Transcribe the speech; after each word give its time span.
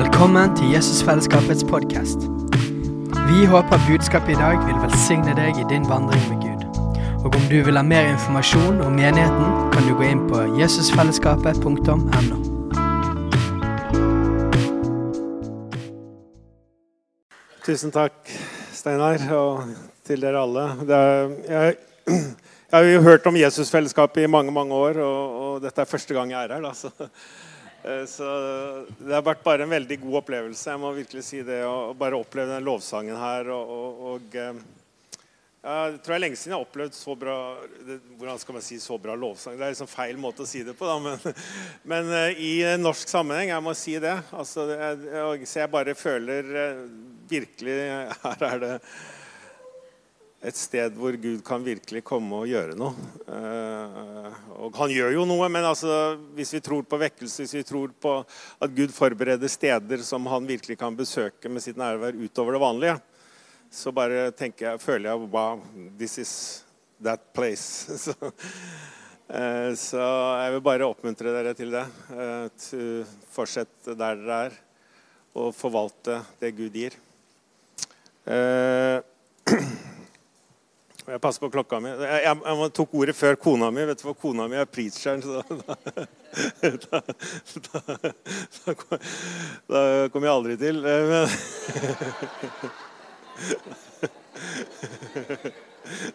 Velkommen 0.00 0.54
til 0.56 0.70
Jesusfellesskapets 0.72 1.64
podkast. 1.68 2.22
Vi 3.28 3.44
håper 3.52 3.80
budskapet 3.88 4.32
i 4.32 4.38
dag 4.38 4.62
vil 4.64 4.78
velsigne 4.80 5.34
deg 5.36 5.58
i 5.60 5.64
din 5.68 5.84
vandring 5.88 6.22
med 6.30 6.38
Gud. 6.40 6.62
Og 7.18 7.34
om 7.36 7.42
du 7.50 7.58
vil 7.66 7.76
ha 7.76 7.82
mer 7.84 8.08
informasjon 8.08 8.80
om 8.80 8.96
menigheten, 8.96 9.50
kan 9.74 9.84
du 9.84 9.92
gå 9.98 10.06
inn 10.08 10.22
på 10.30 10.40
jesusfellesskapet.no. 10.56 12.38
Tusen 17.68 17.92
takk, 17.92 18.16
Steinar, 18.72 19.20
og 19.36 19.68
til 20.08 20.24
dere 20.24 20.46
alle. 20.46 20.64
Er, 20.88 21.36
jeg, 21.50 21.76
jeg 22.08 22.72
har 22.72 22.88
jo 22.88 23.04
hørt 23.10 23.28
om 23.28 23.36
Jesusfellesskapet 23.36 24.24
i 24.24 24.32
mange 24.32 24.56
mange 24.62 24.72
år, 24.74 25.04
og, 25.04 25.38
og 25.44 25.62
dette 25.68 25.84
er 25.84 25.92
første 25.92 26.16
gang 26.16 26.32
jeg 26.32 26.48
er 26.48 26.56
her. 26.56 26.68
Da, 26.70 26.72
så, 26.72 26.88
så 28.08 28.26
det 28.98 29.14
har 29.14 29.24
vært 29.24 29.44
bare 29.44 29.64
en 29.64 29.72
veldig 29.72 29.96
god 30.02 30.18
opplevelse. 30.20 30.66
Jeg 30.68 30.80
må 30.82 30.90
virkelig 30.96 31.24
si 31.24 31.40
det, 31.46 31.62
Å 31.64 31.94
bare 31.96 32.18
oppleve 32.20 32.52
den 32.52 32.66
lovsangen 32.66 33.16
her. 33.16 33.48
og, 33.54 33.72
og, 33.76 34.02
og 34.10 34.36
eh, 34.36 34.60
jeg 35.60 35.98
tror 36.00 36.14
det 36.14 36.16
er 36.16 36.22
lenge 36.22 36.38
siden 36.40 36.54
jeg 36.54 36.56
har 36.56 36.64
opplevd 36.64 36.94
så 36.96 37.14
bra 37.20 37.34
hvordan 38.16 38.38
skal 38.40 38.56
man 38.56 38.64
si 38.64 38.78
så 38.80 38.96
bra 39.00 39.12
lovsang. 39.12 39.58
Det 39.58 39.66
er 39.66 39.74
liksom 39.74 39.90
feil 39.92 40.20
måte 40.20 40.46
å 40.46 40.48
si 40.48 40.62
det 40.64 40.72
på, 40.76 40.88
da, 40.88 40.96
men, 41.04 41.40
men 41.92 42.12
uh, 42.16 42.40
i 42.40 42.52
norsk 42.80 43.12
sammenheng, 43.12 43.52
jeg 43.52 43.64
må 43.66 43.74
si 43.76 43.98
det. 44.00 44.16
Altså, 44.32 44.64
jeg, 44.72 45.48
så 45.50 45.60
jeg 45.60 45.72
bare 45.72 45.96
føler 45.98 46.52
virkelig 47.30 47.76
Her 48.24 48.46
er 48.48 48.64
det 48.64 48.72
et 50.40 50.56
sted 50.56 50.94
hvor 50.96 51.16
Gud 51.20 51.42
kan 51.44 51.60
virkelig 51.64 52.00
komme 52.06 52.38
og 52.38 52.48
gjøre 52.48 52.76
noe. 52.78 52.96
Uh, 53.28 54.30
og 54.64 54.78
han 54.80 54.92
gjør 54.94 55.12
jo 55.18 55.26
noe, 55.28 55.50
men 55.52 55.66
altså, 55.68 56.16
hvis 56.36 56.54
vi 56.56 56.62
tror 56.64 56.86
på 56.88 57.00
vekkelse, 57.00 57.44
hvis 57.44 57.58
vi 57.58 57.66
tror 57.68 57.92
på 57.92 58.14
at 58.24 58.72
Gud 58.76 58.94
forbereder 58.96 59.52
steder 59.52 60.04
som 60.06 60.28
han 60.32 60.48
virkelig 60.48 60.78
kan 60.80 60.96
besøke 60.96 61.52
med 61.52 61.64
sitt 61.64 61.80
nærvær 61.80 62.16
utover 62.16 62.56
det 62.56 62.62
vanlige, 62.64 62.96
så 63.70 63.92
bare 63.94 64.30
tenker 64.34 64.72
jeg, 64.72 64.82
føler 64.82 65.12
jeg 65.12 65.28
Wow, 65.30 65.60
this 65.98 66.18
is 66.18 66.32
that 67.04 67.32
place. 67.36 67.98
så, 68.04 68.14
eh, 69.28 69.76
så, 69.76 70.00
jeg 70.40 70.56
vil 70.56 70.64
bare 70.64 70.88
oppmuntre 70.88 71.36
dere 71.36 71.54
til 71.58 71.76
det. 71.76 71.84
Eh, 72.16 72.48
til 72.64 73.04
fortsette 73.30 73.94
der 73.94 74.18
dere 74.24 74.40
er, 74.48 74.58
og 75.36 75.52
forvalte 75.54 76.22
det 76.40 76.54
Gud 76.56 76.80
gir. 76.80 76.96
Eh, 78.24 78.98
jeg 81.10 81.20
passer 81.22 81.42
på 81.42 81.50
klokka 81.54 81.80
mi. 81.82 81.90
Jeg, 81.90 82.20
jeg, 82.24 82.36
jeg, 82.46 82.70
tok 82.76 82.94
ordet 83.02 83.16
før 83.18 83.38
kona 83.40 83.70
mi. 83.74 83.86
Vet 83.88 84.02
du 84.02 84.06
hva? 84.06 84.14
Kona 84.20 84.46
mi 84.50 84.56
er 84.60 84.68
preacheren. 84.70 85.22
Så 85.24 85.28
da, 85.40 85.42
da, 86.86 87.00
da, 87.66 87.80
da, 87.88 88.98
da 89.70 89.82
kommer 90.12 90.26
jeg 90.28 90.36
aldri 90.36 90.54
til. 90.60 90.76
Men, 90.84 91.10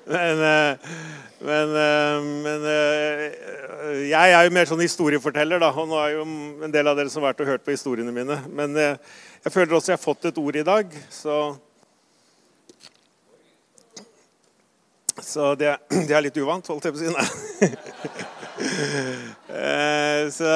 men, 0.05 0.41
eh, 0.43 0.77
men, 1.39 1.75
eh, 1.75 2.21
men, 2.45 2.65
eh, 2.69 4.01
jeg 4.09 4.31
er 4.31 4.45
jo 4.45 4.53
mer 4.55 4.69
sånn 4.69 4.83
historieforteller, 4.83 5.59
da. 5.61 5.71
Og 5.75 5.89
nå 5.89 5.99
er 5.99 6.15
jo 6.15 6.25
en 6.67 6.73
del 6.73 6.87
av 6.87 6.97
dere 6.97 7.11
som 7.11 7.23
har 7.23 7.33
vært 7.33 7.43
og 7.43 7.51
hørt 7.53 7.65
på 7.65 7.75
historiene 7.75 8.13
mine. 8.15 8.39
Men 8.47 8.75
jeg 8.77 9.51
føler 9.51 9.75
også 9.75 9.93
jeg 9.93 9.99
har 9.99 10.05
fått 10.05 10.29
et 10.31 10.41
ord 10.41 10.55
i 10.61 10.65
dag, 10.65 10.99
så 11.13 11.39
Så 15.23 15.53
det, 15.59 15.77
det 16.07 16.15
er 16.15 16.25
litt 16.25 16.39
uvant, 16.41 16.67
holdt 16.67 16.87
jeg 16.87 16.95
på 16.95 16.99
å 16.99 17.03
si. 17.03 17.11
Nei. 17.15 17.27
så, 20.37 20.49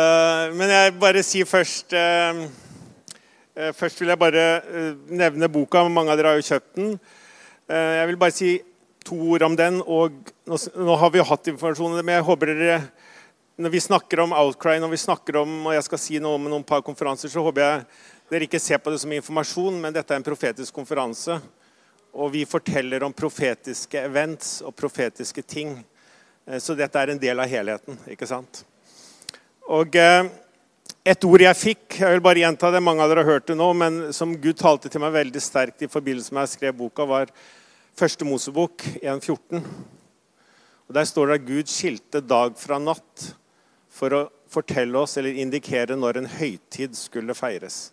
men 0.55 0.73
jeg 0.73 0.97
bare 0.99 1.23
sier 1.23 1.47
først 1.47 1.95
Eh, 3.59 3.73
først 3.75 3.99
vil 3.99 4.07
jeg 4.07 4.19
bare 4.19 4.43
eh, 4.63 4.91
nevne 5.11 5.49
boka. 5.51 5.81
Mange 5.91 6.13
av 6.13 6.19
dere 6.19 6.31
har 6.31 6.39
jo 6.39 6.47
kjøpt 6.47 6.77
den. 6.77 6.93
Eh, 7.67 7.95
jeg 7.97 8.07
vil 8.07 8.19
bare 8.21 8.35
si 8.35 8.51
to 9.03 9.17
ord 9.33 9.43
om 9.49 9.57
den. 9.59 9.81
og 9.83 10.15
Nå 10.47 10.95
har 11.01 11.11
vi 11.11 11.19
jo 11.19 11.27
hatt 11.27 11.49
informasjon 11.51 11.97
men 11.99 12.15
jeg 12.15 12.27
håper 12.29 12.53
dere 12.53 12.79
når 13.59 13.73
vi 13.73 13.81
snakker 13.83 14.21
om 14.23 14.31
Outcry, 14.31 14.77
når 14.79 14.93
vi 14.93 15.01
snakker 15.01 15.41
om, 15.41 15.57
og 15.67 15.73
jeg 15.75 15.83
skal 15.83 15.99
si 15.99 16.19
noe 16.23 16.37
om 16.37 16.45
noen 16.47 16.63
par 16.63 16.79
konferanser, 16.79 17.27
så 17.27 17.43
håper 17.43 17.59
jeg 17.65 17.81
dere 18.31 18.47
ikke 18.47 18.61
ser 18.63 18.79
på 18.79 18.93
det 18.93 19.01
som 19.01 19.11
informasjon, 19.11 19.81
men 19.83 19.91
dette 19.91 20.15
er 20.15 20.21
en 20.21 20.23
profetisk 20.23 20.71
konferanse. 20.79 21.35
Og 22.13 22.31
vi 22.33 22.45
forteller 22.49 23.03
om 23.05 23.13
profetiske 23.13 24.01
events 24.01 24.59
og 24.65 24.75
profetiske 24.75 25.43
ting. 25.45 25.75
Så 26.57 26.73
dette 26.77 26.97
er 26.99 27.13
en 27.13 27.21
del 27.21 27.39
av 27.39 27.49
helheten. 27.49 27.99
ikke 28.09 28.27
sant? 28.27 28.63
Og 29.69 29.95
et 31.09 31.25
ord 31.25 31.41
jeg 31.41 31.57
fikk, 31.57 31.99
jeg 32.01 32.15
vil 32.15 32.23
bare 32.25 32.41
gjenta 32.41 32.71
det, 32.73 32.81
mange 32.83 33.03
av 33.05 33.11
dere 33.11 33.23
har 33.23 33.37
hørt 33.37 33.47
det 33.47 33.55
nå, 33.57 33.69
men 33.77 33.99
som 34.13 34.33
Gud 34.41 34.57
talte 34.59 34.89
til 34.91 35.01
meg 35.01 35.13
veldig 35.15 35.41
sterkt 35.41 35.85
i 35.85 35.91
forbindelse 35.91 36.33
med 36.33 36.43
at 36.43 36.49
jeg 36.49 36.57
skrev 36.57 36.75
boka, 36.81 37.05
var 37.07 37.31
første 37.97 38.27
Mosebok 38.27 38.83
1.14. 38.99 39.63
Og 40.89 40.97
Der 40.97 41.05
står 41.05 41.29
det 41.29 41.37
at 41.39 41.47
Gud 41.47 41.71
skilte 41.71 42.21
dag 42.25 42.57
fra 42.57 42.79
natt 42.81 43.29
for 43.93 44.15
å 44.15 44.21
fortelle 44.49 44.97
oss 44.97 45.17
eller 45.21 45.37
indikere 45.37 45.97
når 45.97 46.19
en 46.19 46.29
høytid 46.33 46.97
skulle 46.97 47.35
feires. 47.37 47.91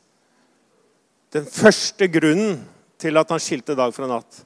Den 1.35 1.47
første 1.51 2.09
grunnen 2.09 2.63
til 2.99 3.17
at 3.21 3.31
han 3.31 3.43
skilte 3.43 3.77
dag 3.77 3.93
fra 3.95 4.09
natt, 4.11 4.43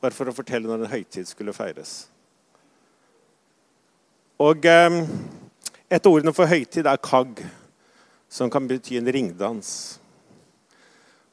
bare 0.00 0.14
for 0.14 0.30
å 0.30 0.34
fortelle 0.36 0.68
når 0.68 0.84
en 0.84 0.92
høytid 0.92 1.26
skulle 1.28 1.54
feires. 1.56 2.06
Og 4.38 4.66
eh, 4.66 5.02
Et 5.88 6.04
av 6.04 6.12
ordene 6.12 6.34
for 6.36 6.44
høytid 6.44 6.84
er 6.84 7.00
kagg 7.00 7.40
som 8.28 8.50
kan 8.52 8.66
bety 8.68 8.98
en 8.98 9.08
ringdans. 9.08 9.98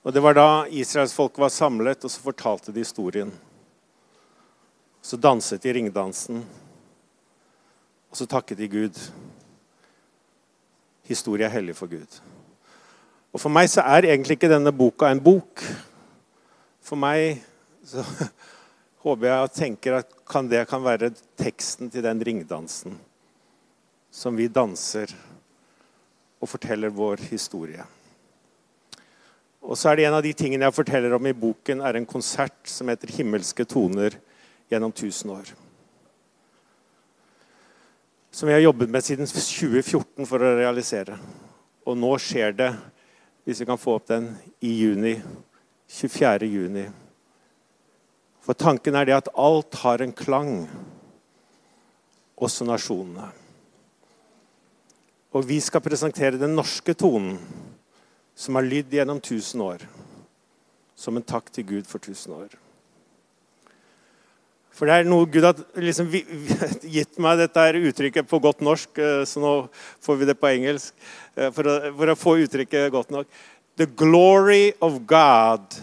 Og 0.06 0.14
Det 0.14 0.22
var 0.24 0.38
da 0.38 0.66
israelsfolket 0.72 1.42
var 1.44 1.52
samlet, 1.52 2.06
og 2.06 2.12
så 2.12 2.22
fortalte 2.24 2.72
de 2.72 2.80
historien. 2.80 3.34
Så 5.02 5.18
danset 5.18 5.62
de 5.62 5.74
ringdansen, 5.74 6.46
og 8.10 8.18
så 8.18 8.26
takket 8.26 8.58
de 8.58 8.68
Gud. 8.68 9.02
Historie 11.04 11.46
er 11.46 11.54
hellig 11.54 11.76
for 11.76 11.92
Gud. 11.92 12.22
Og 13.34 13.42
For 13.42 13.52
meg 13.52 13.68
så 13.70 13.84
er 13.84 14.08
egentlig 14.08 14.38
ikke 14.40 14.50
denne 14.50 14.72
boka 14.72 15.12
en 15.12 15.20
bok. 15.20 15.62
For 16.86 17.00
meg 17.00 17.42
så 17.86 18.04
håper 19.06 19.30
jeg 19.30 19.48
og 19.48 19.56
tenker 19.56 20.00
at 20.02 20.14
kan 20.30 20.50
det 20.50 20.64
kan 20.70 20.84
være 20.86 21.14
teksten 21.38 21.92
til 21.94 22.06
den 22.06 22.22
ringdansen 22.26 22.98
som 24.16 24.38
vi 24.38 24.48
danser 24.48 25.12
og 26.40 26.50
forteller 26.50 26.94
vår 26.94 27.26
historie. 27.30 27.84
Og 29.66 29.78
så 29.78 29.90
er 29.90 29.98
det 29.98 30.06
En 30.06 30.18
av 30.20 30.24
de 30.24 30.34
tingene 30.34 30.68
jeg 30.68 30.78
forteller 30.78 31.14
om 31.18 31.28
i 31.28 31.34
boken, 31.34 31.82
er 31.82 31.98
en 31.98 32.06
konsert 32.06 32.70
som 32.70 32.88
heter 32.88 33.08
'Himmelske 33.08 33.66
toner 33.66 34.20
gjennom 34.70 34.92
tusen 34.92 35.30
år'. 35.30 35.54
Som 38.32 38.50
jeg 38.50 38.56
har 38.56 38.68
jobbet 38.70 38.90
med 38.90 39.02
siden 39.02 39.26
2014 39.26 40.26
for 40.26 40.38
å 40.38 40.56
realisere. 40.58 41.18
Og 41.86 41.98
nå 41.98 42.18
skjer 42.18 42.52
det, 42.52 42.76
hvis 43.44 43.60
vi 43.60 43.66
kan 43.66 43.78
få 43.78 43.96
opp 43.96 44.08
den, 44.08 44.38
i 44.62 44.70
juni. 44.80 45.22
24. 45.88 46.48
juni. 46.50 46.86
For 48.46 48.58
tanken 48.58 48.96
er 48.98 49.08
det 49.08 49.18
at 49.18 49.32
alt 49.34 49.78
har 49.82 50.02
en 50.02 50.14
klang, 50.14 50.68
også 52.36 52.68
nasjonene. 52.68 53.32
Og 55.36 55.48
vi 55.48 55.60
skal 55.64 55.84
presentere 55.84 56.40
den 56.40 56.56
norske 56.56 56.94
tonen, 56.96 57.40
som 58.36 58.58
har 58.60 58.68
lydd 58.68 58.94
gjennom 58.94 59.22
tusen 59.24 59.64
år, 59.64 59.88
som 60.96 61.16
en 61.16 61.26
takk 61.26 61.50
til 61.56 61.68
Gud 61.68 61.90
for 61.90 62.04
tusen 62.04 62.36
år. 62.36 62.54
For 64.76 64.88
det 64.90 64.96
er 64.96 65.08
noe 65.08 65.28
Gud 65.32 65.46
har 65.48 65.60
liksom 65.80 66.10
gitt 66.12 67.20
meg 67.24 67.40
dette 67.40 67.64
uttrykket 67.80 68.28
på 68.28 68.42
godt 68.44 68.64
norsk, 68.66 68.92
eh, 69.00 69.24
så 69.28 69.40
nå 69.40 69.54
får 70.04 70.20
vi 70.20 70.28
det 70.28 70.36
på 70.40 70.50
engelsk 70.52 70.92
eh, 71.38 71.48
for 71.56 71.72
å, 71.72 71.76
for 71.96 72.12
å 72.12 72.18
få 72.20 72.34
uttrykket 72.44 72.92
godt 72.92 73.14
nok. 73.16 73.30
The 73.76 73.86
glory 73.86 74.74
of 74.80 75.06
God 75.06 75.76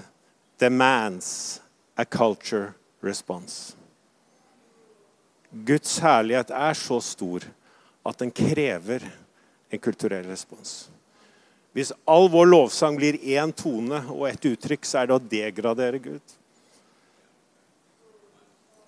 demands 0.58 1.60
a 1.96 2.04
culture 2.04 2.74
response. 3.00 3.76
Guds 5.52 5.98
herlighet 6.00 6.50
er 6.50 6.72
så 6.74 7.00
stor 7.04 7.44
at 8.08 8.18
den 8.18 8.30
krever 8.32 9.04
en 9.68 9.80
kulturell 9.80 10.24
respons. 10.24 10.88
Hvis 11.72 11.92
all 12.08 12.30
vår 12.32 12.48
lovsang 12.48 12.96
blir 12.96 13.18
én 13.20 13.52
tone 13.56 14.00
og 14.12 14.26
ett 14.28 14.44
uttrykk, 14.48 14.84
så 14.88 15.02
er 15.02 15.08
det 15.08 15.16
å 15.16 15.26
degradere 15.34 16.00
Gud 16.00 16.34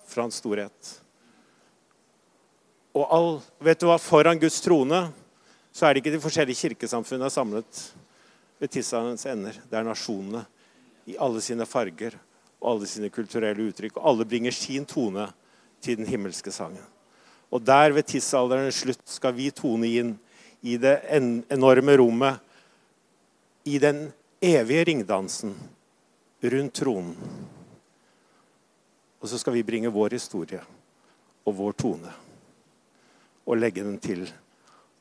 fra 0.09 0.25
hans 0.25 0.37
storhet. 0.41 0.91
Og 2.95 3.05
all, 3.11 3.29
vet 3.59 3.81
du 3.81 3.87
hva, 3.89 3.99
Foran 4.01 4.39
Guds 4.41 4.61
trone 4.63 5.07
så 5.75 5.85
er 5.85 5.93
det 5.93 6.01
ikke 6.01 6.13
de 6.15 6.23
forskjellige 6.23 6.69
kirkesamfunnene 6.69 7.29
samlet 7.33 7.81
ved 8.59 8.71
tidsalderens 8.71 9.25
ender. 9.29 9.57
Det 9.69 9.77
er 9.77 9.87
nasjonene 9.87 10.45
i 11.09 11.17
alle 11.21 11.41
sine 11.43 11.67
farger 11.69 12.17
og 12.61 12.71
alle 12.73 12.89
sine 12.89 13.11
kulturelle 13.13 13.69
uttrykk. 13.69 13.97
Og 13.99 14.09
alle 14.11 14.27
bringer 14.29 14.55
sin 14.55 14.85
tone 14.85 15.27
til 15.81 15.99
den 15.99 16.09
himmelske 16.09 16.51
sangen. 16.51 16.83
Og 17.51 17.61
der 17.65 17.93
ved 17.93 18.07
tidsalderens 18.09 18.81
slutt 18.83 19.03
skal 19.09 19.35
vi 19.37 19.51
tone 19.53 19.87
inn 19.87 20.15
i 20.65 20.79
det 20.81 20.97
enorme 21.53 21.97
rommet, 21.97 22.41
i 23.65 23.79
den 23.81 24.11
evige 24.41 24.83
ringdansen 24.85 25.55
rundt 26.43 26.73
tronen. 26.77 27.15
Og 29.21 29.29
så 29.29 29.39
skal 29.41 29.55
vi 29.55 29.63
bringe 29.65 29.89
vår 29.89 30.13
historie 30.13 30.61
og 31.45 31.57
vår 31.57 31.77
tone 31.81 32.11
og 33.45 33.57
legge 33.57 33.85
den 33.85 33.97
til 34.01 34.25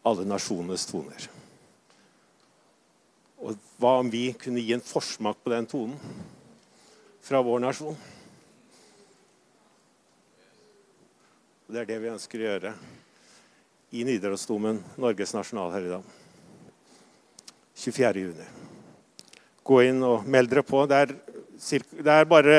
alle 0.04 0.24
nasjonenes 0.28 0.86
toner. 0.88 1.28
Og 3.44 3.58
hva 3.76 3.98
om 4.00 4.08
vi 4.08 4.30
kunne 4.40 4.62
gi 4.64 4.72
en 4.72 4.84
forsmak 4.84 5.42
på 5.44 5.52
den 5.52 5.66
tonen 5.68 5.98
fra 7.24 7.42
vår 7.44 7.60
nasjon? 7.60 7.96
Det 11.68 11.82
er 11.82 11.88
det 11.90 11.98
vi 12.00 12.12
ønsker 12.12 12.40
å 12.40 12.46
gjøre 12.46 12.72
i 13.94 14.04
Nidarosdomen, 14.08 14.80
Norges 15.00 15.36
nasjonalhelligdag. 15.36 16.08
24.6. 17.76 18.42
Gå 19.64 19.80
inn 19.90 20.00
og 20.06 20.24
meld 20.28 20.50
dere 20.52 20.64
på. 20.64 20.82
Det 20.88 21.04
er, 21.04 21.14
det 22.00 22.16
er 22.16 22.28
bare 22.28 22.58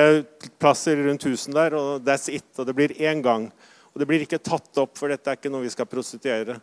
plasser 0.62 1.02
rundt 1.06 1.26
1000 1.26 1.58
der, 1.58 1.78
og 1.78 2.06
that's 2.06 2.30
it. 2.30 2.48
Og 2.58 2.70
det 2.70 2.78
blir 2.78 2.96
én 3.02 3.26
gang. 3.26 3.50
Og 3.94 4.02
det 4.02 4.10
blir 4.10 4.26
ikke 4.26 4.42
tatt 4.42 4.82
opp, 4.82 4.98
for 5.00 5.10
dette 5.10 5.32
er 5.32 5.40
ikke 5.40 5.54
noe 5.54 5.66
vi 5.66 5.74
skal 5.74 5.90
prostituere. 5.90 6.60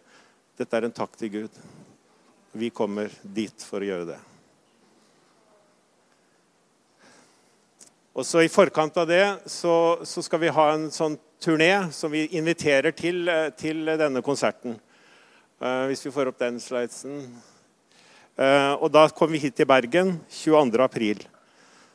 Dette 0.58 0.78
er 0.78 0.86
en 0.86 0.94
takk 0.94 1.18
til 1.18 1.32
Gud. 1.40 1.62
Vi 2.52 2.68
kommer 2.70 3.10
dit 3.22 3.64
for 3.64 3.80
å 3.80 3.86
gjøre 3.88 4.08
det. 4.12 4.18
Og 8.12 8.26
så 8.28 8.42
I 8.44 8.50
forkant 8.52 8.96
av 9.00 9.06
det 9.08 9.24
så, 9.48 9.74
så 10.04 10.20
skal 10.20 10.42
vi 10.42 10.52
ha 10.52 10.66
en 10.74 10.90
sånn 10.92 11.16
turné 11.40 11.88
som 11.96 12.12
vi 12.12 12.26
inviterer 12.36 12.92
til, 12.92 13.24
til 13.56 13.88
denne 13.96 14.20
konserten. 14.24 14.76
Uh, 15.62 15.86
hvis 15.88 16.04
vi 16.04 16.12
får 16.12 16.28
opp 16.28 16.40
den 16.42 16.58
slidesen. 16.60 17.22
Uh, 18.36 18.76
og 18.82 18.90
Da 18.92 19.06
kommer 19.08 19.38
vi 19.38 19.46
hit 19.46 19.56
til 19.56 19.68
Bergen 19.70 20.18
22.4. 20.28 21.24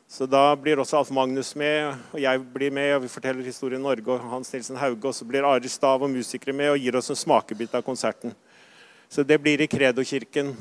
Så 0.08 0.26
Da 0.26 0.56
blir 0.56 0.80
også 0.80 0.98
Alf 0.98 1.10
Magnus 1.14 1.52
med, 1.54 1.94
og 2.10 2.18
jeg 2.18 2.42
blir 2.50 2.72
med. 2.74 2.94
og 2.96 3.02
Vi 3.04 3.12
forteller 3.12 3.44
historien 3.44 3.82
Norge 3.84 4.10
og 4.10 4.24
Hans 4.32 4.50
Nilsen 4.52 4.80
Hauge. 4.80 5.06
Og 5.06 5.14
så 5.14 5.28
blir 5.28 5.46
Ari 5.46 5.68
Stav 5.68 6.02
og 6.02 6.10
musikere 6.10 6.56
med 6.56 6.72
og 6.72 6.80
gir 6.80 6.96
oss 6.96 7.12
en 7.12 7.22
smakebit 7.22 7.76
av 7.76 7.84
konserten. 7.86 8.34
Så 9.08 9.22
det 9.22 9.38
blir 9.40 9.60
i 9.60 9.66
Kredokirken. 9.66 10.52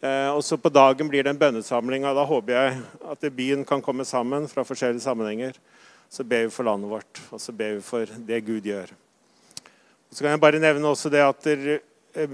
Eh, 0.00 0.28
og 0.30 0.44
så 0.44 0.58
på 0.60 0.70
dagen 0.70 1.08
blir 1.10 1.24
det 1.24 1.32
en 1.32 1.40
bønnesamling. 1.40 2.04
og 2.06 2.14
Da 2.14 2.24
håper 2.24 2.52
jeg 2.54 2.82
at 3.10 3.26
byen 3.34 3.64
kan 3.66 3.82
komme 3.82 4.04
sammen 4.04 4.46
fra 4.48 4.62
forskjellige 4.62 5.02
sammenhenger. 5.02 5.58
Så 6.08 6.22
ber 6.24 6.46
vi 6.46 6.54
for 6.54 6.64
landet 6.64 6.90
vårt, 6.90 7.20
og 7.32 7.40
så 7.42 7.52
ber 7.52 7.74
vi 7.74 7.82
for 7.82 8.06
det 8.06 8.44
Gud 8.46 8.62
gjør. 8.62 8.92
Så 10.12 10.22
kan 10.22 10.30
jeg 10.30 10.40
bare 10.40 10.62
nevne 10.62 10.86
også 10.86 11.10
det 11.10 11.24
at 11.24 11.42
der, 11.42 11.80
eh, 12.14 12.28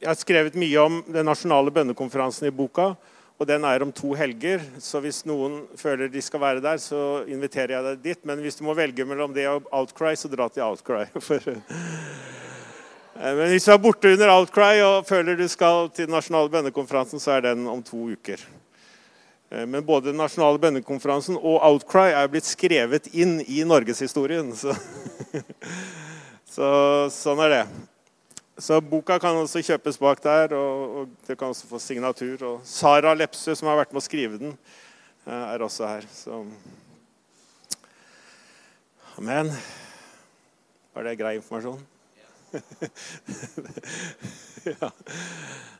Jeg 0.00 0.08
har 0.08 0.14
skrevet 0.14 0.54
mye 0.54 0.76
om 0.76 1.02
den 1.08 1.24
nasjonale 1.24 1.70
bønnekonferansen 1.70 2.46
i 2.46 2.50
boka. 2.50 2.94
Og 3.38 3.46
den 3.46 3.64
er 3.64 3.82
om 3.82 3.92
to 3.92 4.12
helger, 4.12 4.60
så 4.78 5.00
hvis 5.00 5.24
noen 5.24 5.66
føler 5.76 6.08
de 6.08 6.20
skal 6.22 6.40
være 6.40 6.60
der, 6.60 6.76
så 6.76 7.24
inviterer 7.26 7.72
jeg 7.72 7.84
deg 7.84 8.02
dit. 8.02 8.26
Men 8.26 8.38
hvis 8.38 8.56
du 8.56 8.64
må 8.64 8.74
velge 8.74 9.04
mellom 9.04 9.32
det 9.32 9.48
og 9.48 9.64
Outcry, 9.72 10.14
så 10.14 10.28
dra 10.28 10.48
til 10.48 10.62
Outcry. 10.62 11.06
For 11.20 11.40
men 13.14 13.52
hvis 13.52 13.66
du 13.68 13.70
er 13.70 13.78
borte 13.78 14.10
under 14.10 14.32
Outcry 14.34 14.80
og 14.82 15.06
føler 15.06 15.38
du 15.38 15.46
skal 15.50 15.86
til 15.94 16.08
den 16.08 16.16
nasjonale 16.16 16.50
bønnekonferansen, 16.50 17.22
så 17.22 17.36
er 17.36 17.44
den 17.46 17.68
om 17.70 17.82
to 17.86 18.08
uker. 18.10 18.42
Eh, 19.54 19.66
men 19.66 19.84
både 19.86 20.10
den 20.10 20.18
nasjonale 20.18 20.58
bønnekonferansen 20.58 21.38
og 21.38 21.60
Outcry 21.62 22.10
er 22.10 22.30
blitt 22.32 22.48
skrevet 22.48 23.06
inn 23.14 23.38
i 23.46 23.62
norgeshistorien. 23.66 24.50
Så. 24.58 24.74
så 26.56 26.68
sånn 27.14 27.44
er 27.46 27.54
det. 27.54 27.64
Så 28.58 28.78
boka 28.82 29.18
kan 29.22 29.38
også 29.38 29.62
kjøpes 29.66 29.98
bak 29.98 30.20
der, 30.22 30.54
og, 30.54 30.98
og 30.98 31.14
du 31.26 31.34
kan 31.34 31.50
også 31.50 31.70
få 31.70 31.80
signatur. 31.82 32.34
Og 32.50 32.66
Sara 32.66 33.14
Lepsø, 33.14 33.54
som 33.54 33.70
har 33.70 33.82
vært 33.82 33.94
med 33.94 34.02
å 34.02 34.06
skrive 34.06 34.42
den, 34.42 34.58
eh, 35.26 35.48
er 35.54 35.66
også 35.66 35.86
her. 35.86 36.10
Så 36.10 36.42
Amen. 39.14 39.52
Var 40.94 41.06
det 41.06 41.18
grei 41.20 41.36
informasjon? 41.38 41.93
ja. 44.64 44.90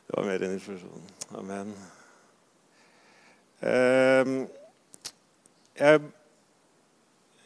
Det 0.05 0.13
var 0.13 0.27
mer 0.27 0.45
enn 0.45 0.55
informasjon. 0.57 1.05
Amen. 1.39 1.71
Uh, 3.65 4.25
jeg, 5.75 6.01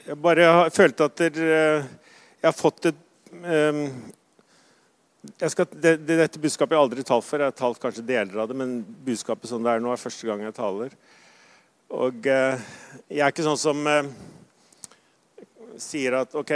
jeg, 0.06 0.18
bare 0.26 0.50
har 0.50 0.74
følt 0.74 1.06
at 1.06 1.22
der, 1.22 1.40
jeg 1.40 2.48
har 2.48 2.58
fått 2.58 2.92
et 2.92 3.06
um, 3.44 3.86
skal, 5.48 5.66
det, 5.72 5.98
det, 5.98 6.16
Dette 6.16 6.42
budskapet 6.42 6.76
har 6.76 6.82
jeg 6.82 6.90
aldri 6.90 7.06
talt 7.08 7.28
for. 7.28 7.42
Jeg 7.42 7.52
har 7.52 7.58
talt 7.58 7.82
kanskje 7.82 8.08
deler 8.08 8.42
av 8.42 8.50
det, 8.50 8.58
men 8.58 8.80
budskapet 9.06 9.52
som 9.52 9.64
det 9.64 9.74
er 9.74 9.84
nå, 9.84 9.92
er 9.94 10.02
første 10.02 10.28
gang 10.28 10.44
jeg 10.46 10.58
taler. 10.58 10.96
Og 11.90 12.30
uh, 12.30 12.68
jeg 13.10 13.24
er 13.24 13.34
ikke 13.34 13.48
sånn 13.48 13.60
som 13.60 13.90
uh, 13.90 14.10
sier 15.80 16.22
at 16.22 16.36
OK 16.38 16.54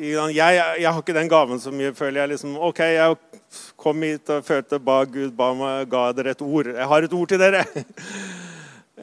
jeg, 0.00 0.34
jeg, 0.34 0.88
har 0.88 1.00
ikke 1.00 1.16
den 1.16 1.30
gaven 1.30 1.60
så 1.60 1.72
mye, 1.74 1.94
føler 1.94 2.20
jeg. 2.22 2.28
liksom, 2.34 2.56
ok, 2.56 2.80
Jeg 2.80 3.16
kom 3.76 4.02
hit 4.02 4.30
og 4.30 4.44
følte 4.44 4.78
ba 4.80 5.04
Gud 5.04 5.32
ba 5.36 5.52
meg, 5.54 5.88
ga 5.90 6.10
dere 6.12 6.34
et 6.34 6.42
ord. 6.42 6.66
Jeg 6.72 6.88
har 6.90 7.06
et 7.06 7.12
ord 7.12 7.28
til 7.28 7.40
dere. 7.40 7.64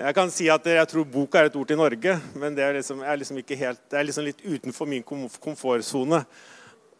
Jeg 0.01 0.15
kan 0.15 0.31
si 0.33 0.47
at 0.49 0.65
jeg 0.65 0.87
tror 0.87 1.03
boka 1.05 1.37
er 1.37 1.49
et 1.49 1.55
ord 1.59 1.67
til 1.67 1.77
Norge, 1.77 2.13
men 2.39 2.55
det 2.55 2.63
er 2.63 2.77
liksom, 2.77 3.01
er 3.03 3.17
liksom 3.19 3.37
ikke 3.37 3.57
helt, 3.59 3.81
det 3.91 3.99
er 3.99 4.05
liksom 4.07 4.23
litt 4.25 4.39
utenfor 4.41 4.87
min 4.89 5.03
komfortsone 5.03 6.21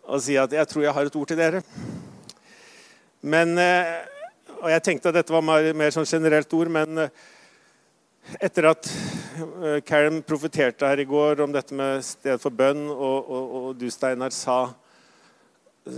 å 0.04 0.19
si 0.22 0.36
at 0.38 0.51
jeg 0.54 0.68
tror 0.69 0.83
jeg 0.83 0.94
har 0.98 1.07
et 1.07 1.16
ord 1.18 1.31
til 1.31 1.39
dere. 1.39 1.62
Men, 3.22 3.57
eh, 3.57 4.06
og 4.60 4.69
Jeg 4.69 4.83
tenkte 4.83 5.10
at 5.10 5.16
dette 5.16 5.33
var 5.33 5.42
mer, 5.42 5.72
mer 5.74 5.89
sånn 5.89 6.06
generelt 6.06 6.54
ord, 6.54 6.69
men 6.69 7.06
eh, 7.07 7.10
etter 8.44 8.69
at 8.69 8.92
Karen 9.86 10.22
profeterte 10.26 10.88
her 10.88 11.02
i 11.02 11.08
går 11.08 11.42
om 11.44 11.54
dette 11.54 11.76
med 11.78 12.04
sted 12.06 12.40
for 12.42 12.54
bønn, 12.54 12.86
og, 12.90 13.30
og, 13.30 13.56
og 13.58 13.70
du, 13.80 13.88
Steinar, 13.92 14.34
sa, 14.36 14.74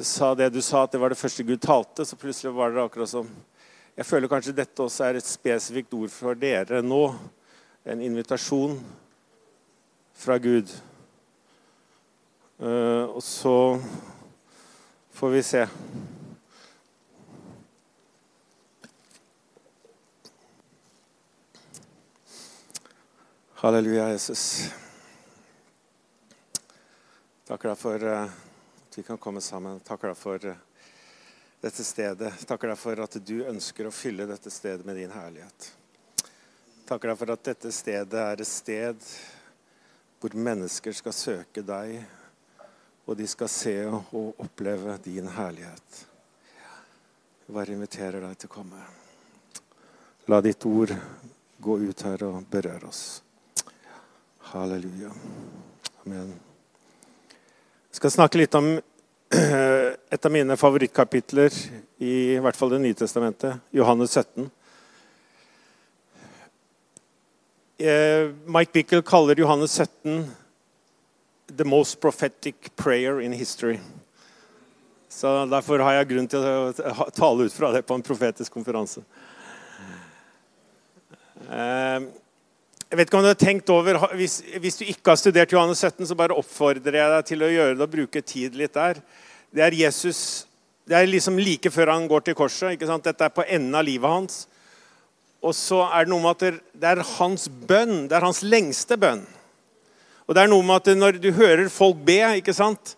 sa, 0.01 0.33
det 0.37 0.49
du 0.53 0.61
sa, 0.61 0.83
at 0.83 0.95
det 0.95 1.01
var 1.01 1.13
det 1.13 1.19
første 1.19 1.45
Gud 1.47 1.61
talte, 1.63 2.05
så 2.05 2.19
plutselig 2.19 2.53
var 2.55 2.73
det 2.73 2.83
akkurat 2.83 3.11
som 3.11 3.29
Jeg 3.93 4.05
føler 4.09 4.31
kanskje 4.31 4.55
dette 4.57 4.81
også 4.81 5.03
er 5.05 5.19
et 5.19 5.27
spesifikt 5.27 5.93
ord 5.93 6.09
for 6.09 6.33
dere 6.33 6.79
nå. 6.81 7.03
En 7.85 8.01
invitasjon 8.01 8.79
fra 10.17 10.39
Gud. 10.41 10.71
Uh, 12.57 13.05
og 13.13 13.21
så 13.21 13.57
får 15.13 15.33
vi 15.35 15.41
se. 15.45 15.67
Halleluja, 23.63 24.09
Jesus. 24.09 24.71
Takker 27.47 27.69
deg 27.69 27.77
for 27.79 28.03
eh, 28.03 28.23
at 28.89 28.97
vi 28.97 29.03
kan 29.07 29.17
komme 29.17 29.39
sammen. 29.41 29.79
Takker 29.79 30.11
deg 30.11 30.19
for 30.19 30.47
eh, 30.49 30.59
dette 31.63 31.85
stedet. 31.87 32.33
Takker 32.43 32.73
deg 32.73 32.81
for 32.81 33.03
at 33.05 33.15
du 33.23 33.37
ønsker 33.47 33.87
å 33.87 33.93
fylle 33.95 34.27
dette 34.27 34.51
stedet 34.51 34.83
med 34.83 34.99
din 34.99 35.15
herlighet. 35.15 35.69
Takker 36.91 37.13
deg 37.13 37.21
for 37.23 37.35
at 37.37 37.47
dette 37.53 37.71
stedet 37.71 38.19
er 38.25 38.43
et 38.43 38.51
sted 38.51 39.09
hvor 40.19 40.35
mennesker 40.51 40.99
skal 40.99 41.15
søke 41.23 41.63
deg, 41.63 42.03
og 43.07 43.15
de 43.15 43.31
skal 43.31 43.55
se 43.55 43.79
og 43.87 44.43
oppleve 44.43 44.99
din 45.07 45.31
herlighet. 45.39 46.05
Jeg 47.47 47.61
bare 47.63 47.79
inviterer 47.79 48.27
deg 48.27 48.39
til 48.43 48.51
å 48.51 48.59
komme. 48.59 48.87
La 50.27 50.43
ditt 50.43 50.67
ord 50.67 50.99
gå 51.63 51.83
ut 51.87 52.09
her 52.11 52.27
og 52.27 52.43
berøre 52.51 52.91
oss. 52.91 53.21
Halleluja. 54.53 55.09
Amen. 56.05 56.27
Jeg 57.89 57.97
skal 57.97 58.11
snakke 58.13 58.37
litt 58.37 58.53
om 58.53 58.67
et 59.33 60.27
av 60.29 60.29
mine 60.29 60.53
favorittkapitler 60.61 61.49
i, 61.97 62.35
i 62.35 62.37
hvert 62.37 62.59
fall 62.59 62.69
Det 62.75 62.81
nye 62.83 62.99
testamentet, 62.99 63.57
Johannes 63.73 64.13
17. 64.13 64.45
Eh, 67.81 68.29
Mike 68.45 68.77
Bickel 68.77 69.01
kaller 69.01 69.41
Johannes 69.41 69.73
17 69.73 70.29
the 71.49 71.65
most 71.65 71.97
prophetic 71.99 72.69
prayer 72.75 73.21
in 73.25 73.33
history. 73.33 73.79
Så 75.09 75.45
Derfor 75.49 75.81
har 75.81 75.97
jeg 75.97 76.11
grunn 76.13 76.29
til 76.29 76.45
å 76.45 77.09
tale 77.09 77.49
ut 77.49 77.57
fra 77.57 77.73
det 77.73 77.87
på 77.89 77.97
en 77.97 78.05
profetisk 78.05 78.53
konferanse. 78.53 79.01
Eh, 81.49 82.13
jeg 82.93 82.99
vet 82.99 83.09
ikke 83.09 83.17
om 83.17 83.23
du 83.25 83.31
har 83.31 83.37
tenkt 83.41 83.69
over, 83.73 83.97
hvis, 84.13 84.35
hvis, 84.61 84.75
du 84.77 84.83
ikke 84.85 85.09
har 85.09 85.17
studert 85.17 85.53
Johannes 85.55 85.79
17, 85.81 86.05
så 86.05 86.13
bare 86.13 86.35
oppfordrer 86.37 86.99
jeg 86.99 87.09
deg 87.09 87.23
til 87.25 87.41
å 87.41 87.49
gjøre 87.49 87.77
det 87.79 87.81
og 87.87 87.89
bruke 87.95 88.21
tid 88.21 88.53
litt 88.59 88.75
der. 88.77 88.99
Det 89.49 89.63
er 89.65 89.73
Jesus, 89.79 90.19
det 90.85 90.99
er 90.99 91.09
liksom 91.09 91.39
like 91.41 91.71
før 91.73 91.89
han 91.89 92.05
går 92.11 92.27
til 92.27 92.37
korset. 92.37 92.75
ikke 92.75 92.91
sant? 92.91 93.09
Dette 93.09 93.25
er 93.25 93.33
på 93.33 93.47
enden 93.47 93.73
av 93.73 93.87
livet 93.87 94.13
hans. 94.13 94.37
Og 95.41 95.57
så 95.57 95.81
er 95.87 96.05
det 96.05 96.13
noe 96.13 96.21
med 96.21 96.37
at 96.37 96.61
det 96.85 96.91
er 96.91 97.03
hans 97.15 97.49
bønn. 97.49 98.05
Det 98.11 98.19
er 98.19 98.29
hans 98.29 98.43
lengste 98.45 98.99
bønn. 99.01 99.25
Og 100.29 100.37
det 100.37 100.45
er 100.45 100.53
noe 100.53 100.61
med 100.61 100.85
at 100.85 100.93
når 101.01 101.17
du 101.23 101.31
hører 101.33 101.73
folk 101.73 101.97
be, 102.05 102.21
ikke 102.43 102.53
sant? 102.53 102.93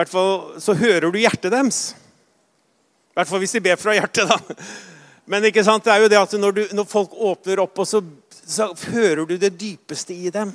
Hvert 0.00 0.16
fall 0.16 0.62
så 0.64 0.80
hører 0.80 1.12
du 1.12 1.20
hjertet 1.20 1.52
deres. 1.52 1.90
I 3.12 3.20
hvert 3.20 3.28
fall 3.28 3.44
hvis 3.44 3.58
de 3.60 3.66
ber 3.68 3.76
fra 3.84 4.00
hjertet, 4.00 4.32
da. 4.32 4.64
Men 5.28 5.44
ikke 5.44 5.64
sant, 5.66 5.84
det 5.84 5.92
er 5.92 6.04
jo 6.04 6.10
det 6.10 6.18
at 6.24 6.34
når, 6.38 6.56
du, 6.56 6.68
når 6.78 6.86
folk 6.88 7.12
åpner 7.12 7.60
opp, 7.64 7.82
og 7.82 7.88
så, 7.90 8.00
så 8.46 8.70
hører 8.92 9.26
du 9.26 9.36
det 9.36 9.56
dypeste 9.58 10.14
i 10.14 10.30
dem. 10.30 10.52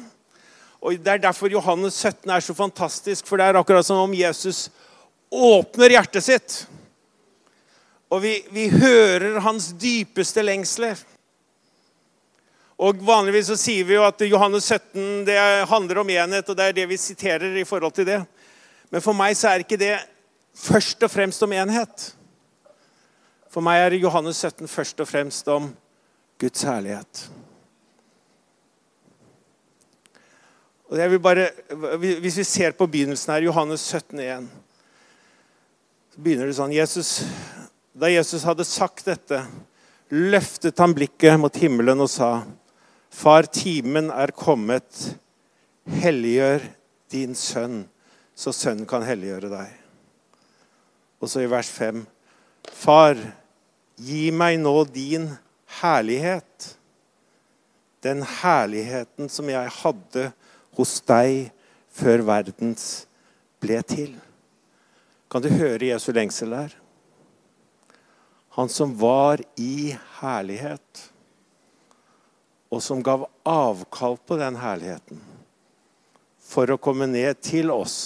Og 0.82 0.98
Det 0.98 1.12
er 1.12 1.22
derfor 1.22 1.52
Johannes 1.52 1.94
17 1.94 2.30
er 2.30 2.40
så 2.40 2.54
fantastisk, 2.54 3.28
for 3.28 3.38
det 3.38 3.46
er 3.46 3.60
akkurat 3.60 3.86
som 3.86 4.02
om 4.02 4.14
Jesus 4.14 4.70
åpner 5.32 5.94
hjertet 5.94 6.24
sitt. 6.26 6.56
Og 8.12 8.22
vi, 8.24 8.34
vi 8.52 8.68
hører 8.70 9.40
hans 9.40 9.72
dypeste 9.80 10.44
lengsler. 10.44 10.98
Og 12.82 12.98
Vanligvis 13.06 13.52
så 13.52 13.58
sier 13.60 13.86
vi 13.86 13.94
jo 13.94 14.08
at 14.08 14.24
Johannes 14.26 14.66
17 14.66 15.28
det 15.28 15.38
handler 15.70 16.02
om 16.02 16.10
enhet, 16.10 16.50
og 16.50 16.58
det 16.58 16.66
er 16.66 16.80
det 16.80 16.88
vi 16.90 16.98
siterer 16.98 17.60
i 17.62 17.68
forhold 17.68 17.94
til 17.94 18.08
det. 18.08 18.22
Men 18.90 19.04
for 19.06 19.16
meg 19.16 19.38
så 19.38 19.52
er 19.52 19.64
ikke 19.64 19.80
det 19.80 19.94
først 20.58 21.04
og 21.06 21.14
fremst 21.14 21.44
om 21.46 21.54
enhet. 21.54 22.10
For 23.52 23.64
meg 23.64 23.86
er 23.86 24.00
Johannes 24.02 24.42
17 24.42 24.68
først 24.68 25.00
og 25.04 25.08
fremst 25.08 25.48
om 25.52 25.70
Guds 26.42 26.66
herlighet. 26.66 27.28
Og 30.92 31.00
jeg 31.00 31.12
vil 31.14 31.22
bare, 31.24 31.50
Hvis 32.20 32.38
vi 32.38 32.44
ser 32.44 32.72
på 32.76 32.88
begynnelsen 32.88 33.34
her, 33.34 33.48
Johannes 33.48 33.82
17, 33.82 34.20
1, 34.20 34.50
så 36.12 36.24
begynner 36.24 36.50
det 36.50 36.58
sånn 36.58 36.76
Jesus, 36.76 37.22
Da 37.96 38.10
Jesus 38.12 38.44
hadde 38.48 38.68
sagt 38.68 39.08
dette, 39.08 39.40
løftet 40.12 40.80
han 40.80 40.94
blikket 40.96 41.40
mot 41.40 41.56
himmelen 41.56 42.04
og 42.04 42.10
sa, 42.12 42.44
Far, 43.12 43.48
timen 43.52 44.08
er 44.12 44.32
kommet. 44.32 45.18
Helliggjør 45.92 46.64
din 47.12 47.36
sønn, 47.36 47.82
så 48.36 48.54
sønnen 48.56 48.88
kan 48.88 49.04
helliggjøre 49.04 49.50
deg. 49.52 49.74
Og 51.20 51.28
så 51.28 51.44
i 51.44 51.50
vers 51.52 51.68
5.: 51.68 52.06
Far, 52.72 53.20
gi 54.00 54.30
meg 54.32 54.62
nå 54.62 54.76
din 54.94 55.28
herlighet. 55.82 56.70
Den 58.02 58.24
herligheten 58.24 59.28
som 59.30 59.52
jeg 59.52 59.76
hadde 59.82 60.32
hos 60.82 60.98
deg 61.06 61.52
før 61.94 62.26
verdens 62.26 63.06
ble 63.62 63.80
til. 63.86 64.16
Kan 65.32 65.44
du 65.44 65.52
høre 65.54 65.92
Jesu 65.94 66.10
lengsel 66.16 66.54
der? 66.56 66.74
Han 68.58 68.68
som 68.68 68.98
var 69.00 69.40
i 69.56 69.94
herlighet, 70.20 71.06
og 72.72 72.82
som 72.84 73.04
gav 73.04 73.24
avkall 73.48 74.18
på 74.28 74.36
den 74.40 74.58
herligheten 74.60 75.22
for 76.52 76.72
å 76.72 76.80
komme 76.80 77.08
ned 77.08 77.40
til 77.44 77.72
oss, 77.72 77.98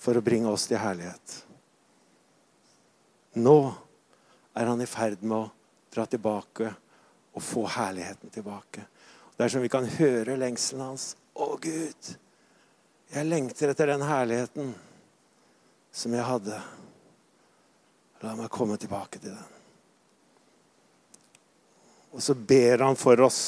for 0.00 0.18
å 0.18 0.24
bringe 0.24 0.50
oss 0.50 0.66
til 0.70 0.80
herlighet. 0.80 1.36
Nå 3.38 3.58
er 4.58 4.70
han 4.72 4.82
i 4.82 4.88
ferd 4.90 5.22
med 5.22 5.36
å 5.36 5.50
dra 5.94 6.06
tilbake 6.10 6.72
og 7.30 7.44
få 7.44 7.66
herligheten 7.70 8.32
tilbake. 8.34 8.82
Det 9.40 9.46
er 9.46 9.52
som 9.54 9.62
vi 9.64 9.70
kan 9.72 9.86
høre 9.88 10.34
lengselen 10.36 10.82
hans. 10.84 11.16
Å, 11.32 11.56
Gud, 11.56 12.08
jeg 13.08 13.24
lengter 13.24 13.70
etter 13.72 13.88
den 13.88 14.02
herligheten 14.04 14.74
som 15.96 16.12
jeg 16.12 16.26
hadde. 16.28 16.58
La 18.20 18.34
meg 18.36 18.52
komme 18.52 18.76
tilbake 18.76 19.16
til 19.16 19.32
den. 19.32 19.48
Og 22.12 22.20
så 22.20 22.36
ber 22.36 22.84
han 22.84 23.00
for 23.00 23.16
oss 23.24 23.40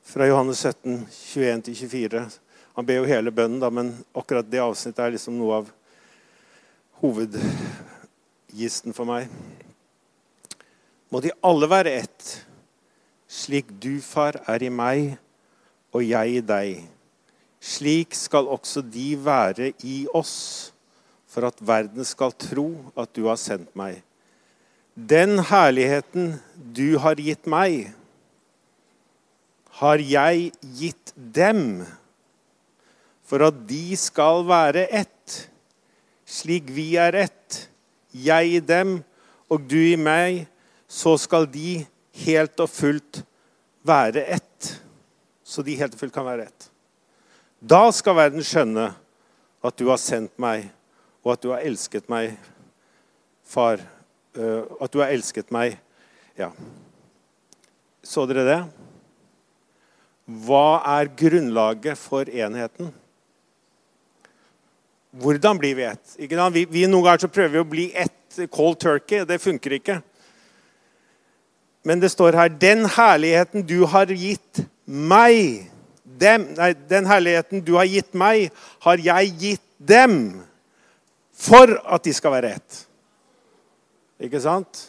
fra 0.00 0.24
Johannes 0.30 0.64
17, 0.64 1.04
21-24. 1.12 2.24
Han 2.80 2.88
ber 2.88 3.02
jo 3.02 3.12
hele 3.12 3.28
bønnen, 3.28 3.60
da, 3.60 3.68
men 3.68 3.92
akkurat 4.16 4.48
det 4.48 4.64
avsnittet 4.64 5.04
er 5.04 5.12
liksom 5.18 5.36
noe 5.36 5.60
av 5.60 5.68
hovedgisten 7.04 8.96
for 8.96 9.04
meg. 9.12 9.28
Må 11.12 11.20
de 11.20 11.36
alle 11.44 11.68
være 11.68 11.98
ett 12.00 12.47
slik 13.28 13.68
du, 13.76 14.00
far, 14.00 14.40
er 14.48 14.64
i 14.64 14.72
meg 14.72 15.18
og 15.92 16.02
jeg 16.04 16.40
i 16.40 16.42
deg. 16.44 16.80
Slik 17.60 18.16
skal 18.16 18.48
også 18.48 18.82
de 18.82 19.12
være 19.20 19.72
i 19.84 20.00
oss, 20.16 20.72
for 21.28 21.48
at 21.48 21.60
verden 21.60 22.06
skal 22.08 22.32
tro 22.32 22.70
at 22.96 23.12
du 23.14 23.26
har 23.28 23.38
sendt 23.40 23.74
meg. 23.76 24.00
Den 24.96 25.38
herligheten 25.44 26.38
du 26.56 26.98
har 26.98 27.20
gitt 27.20 27.46
meg, 27.46 27.92
har 29.78 30.02
jeg 30.02 30.50
gitt 30.80 31.12
dem, 31.14 31.84
for 33.28 33.44
at 33.46 33.60
de 33.68 33.94
skal 34.00 34.42
være 34.48 34.88
ett, 34.88 35.36
slik 36.26 36.72
vi 36.74 36.96
er 36.98 37.14
ett, 37.28 37.68
jeg 38.10 38.56
i 38.56 38.60
dem 38.64 38.98
og 39.52 39.68
du 39.68 39.78
i 39.78 39.98
meg, 40.00 40.46
så 40.88 41.14
skal 41.20 41.46
de 41.52 41.84
helt 42.24 42.60
og 42.62 42.70
fullt 42.70 43.22
være 43.86 44.24
ett. 44.36 44.72
Så 45.44 45.64
de 45.64 45.76
helt 45.78 45.94
og 45.94 46.02
fullt 46.02 46.14
kan 46.14 46.26
være 46.26 46.48
ett. 46.48 46.68
Da 47.58 47.88
skal 47.94 48.18
verden 48.18 48.44
skjønne 48.46 48.90
at 49.64 49.78
du 49.80 49.88
har 49.90 49.98
sendt 49.98 50.34
meg, 50.38 50.68
og 51.24 51.34
at 51.34 51.42
du 51.42 51.50
har 51.50 51.64
elsket 51.66 52.06
meg, 52.10 52.36
far. 53.48 53.82
Øh, 54.38 54.62
at 54.80 54.92
du 54.92 55.00
har 55.02 55.10
elsket 55.10 55.50
meg. 55.54 55.78
Ja. 56.38 56.52
Så 58.04 58.26
dere 58.30 58.46
det? 58.46 58.60
Hva 60.28 60.80
er 60.98 61.10
grunnlaget 61.18 61.98
for 61.98 62.28
enheten? 62.28 62.92
Hvordan 65.18 65.58
blir 65.58 65.74
vi 65.74 65.86
ett? 65.88 66.14
Vi, 66.18 66.64
vi, 66.68 66.84
noen 66.86 67.06
ganger 67.06 67.24
så 67.24 67.32
prøver 67.32 67.56
vi 67.56 67.62
å 67.64 67.68
bli 67.68 67.86
ett 67.96 68.38
cold 68.52 68.78
turkey. 68.78 69.24
Det 69.26 69.40
funker 69.42 69.78
ikke. 69.78 69.98
Men 71.86 72.00
det 72.02 72.10
står 72.12 72.36
her 72.36 72.48
Den 72.48 72.86
herligheten 72.90 73.66
du 73.66 73.84
har 73.86 74.10
gitt 74.10 74.64
meg 74.84 75.68
dem, 76.18 76.48
nei, 76.56 76.72
Den 76.88 77.06
herligheten 77.06 77.62
du 77.64 77.74
har 77.78 77.88
gitt 77.88 78.14
meg, 78.18 78.52
har 78.82 78.98
jeg 79.02 79.34
gitt 79.38 79.66
dem 79.78 80.42
for 81.38 81.70
at 81.86 82.02
de 82.02 82.12
skal 82.14 82.34
være 82.34 82.56
ett. 82.58 82.78
Ikke 84.26 84.40
sant? 84.42 84.88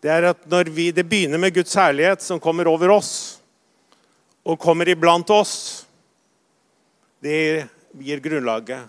Det 0.00 0.08
er 0.12 0.30
at 0.30 0.46
når 0.48 0.70
vi, 0.72 0.88
det 0.92 1.04
begynner 1.08 1.40
med 1.40 1.52
Guds 1.52 1.74
herlighet 1.76 2.24
som 2.24 2.40
kommer 2.40 2.68
over 2.68 2.94
oss, 2.96 3.12
og 4.44 4.60
kommer 4.60 4.88
iblant 4.92 5.30
oss. 5.32 5.84
Det 7.24 7.64
gir 8.04 8.20
grunnlaget 8.24 8.88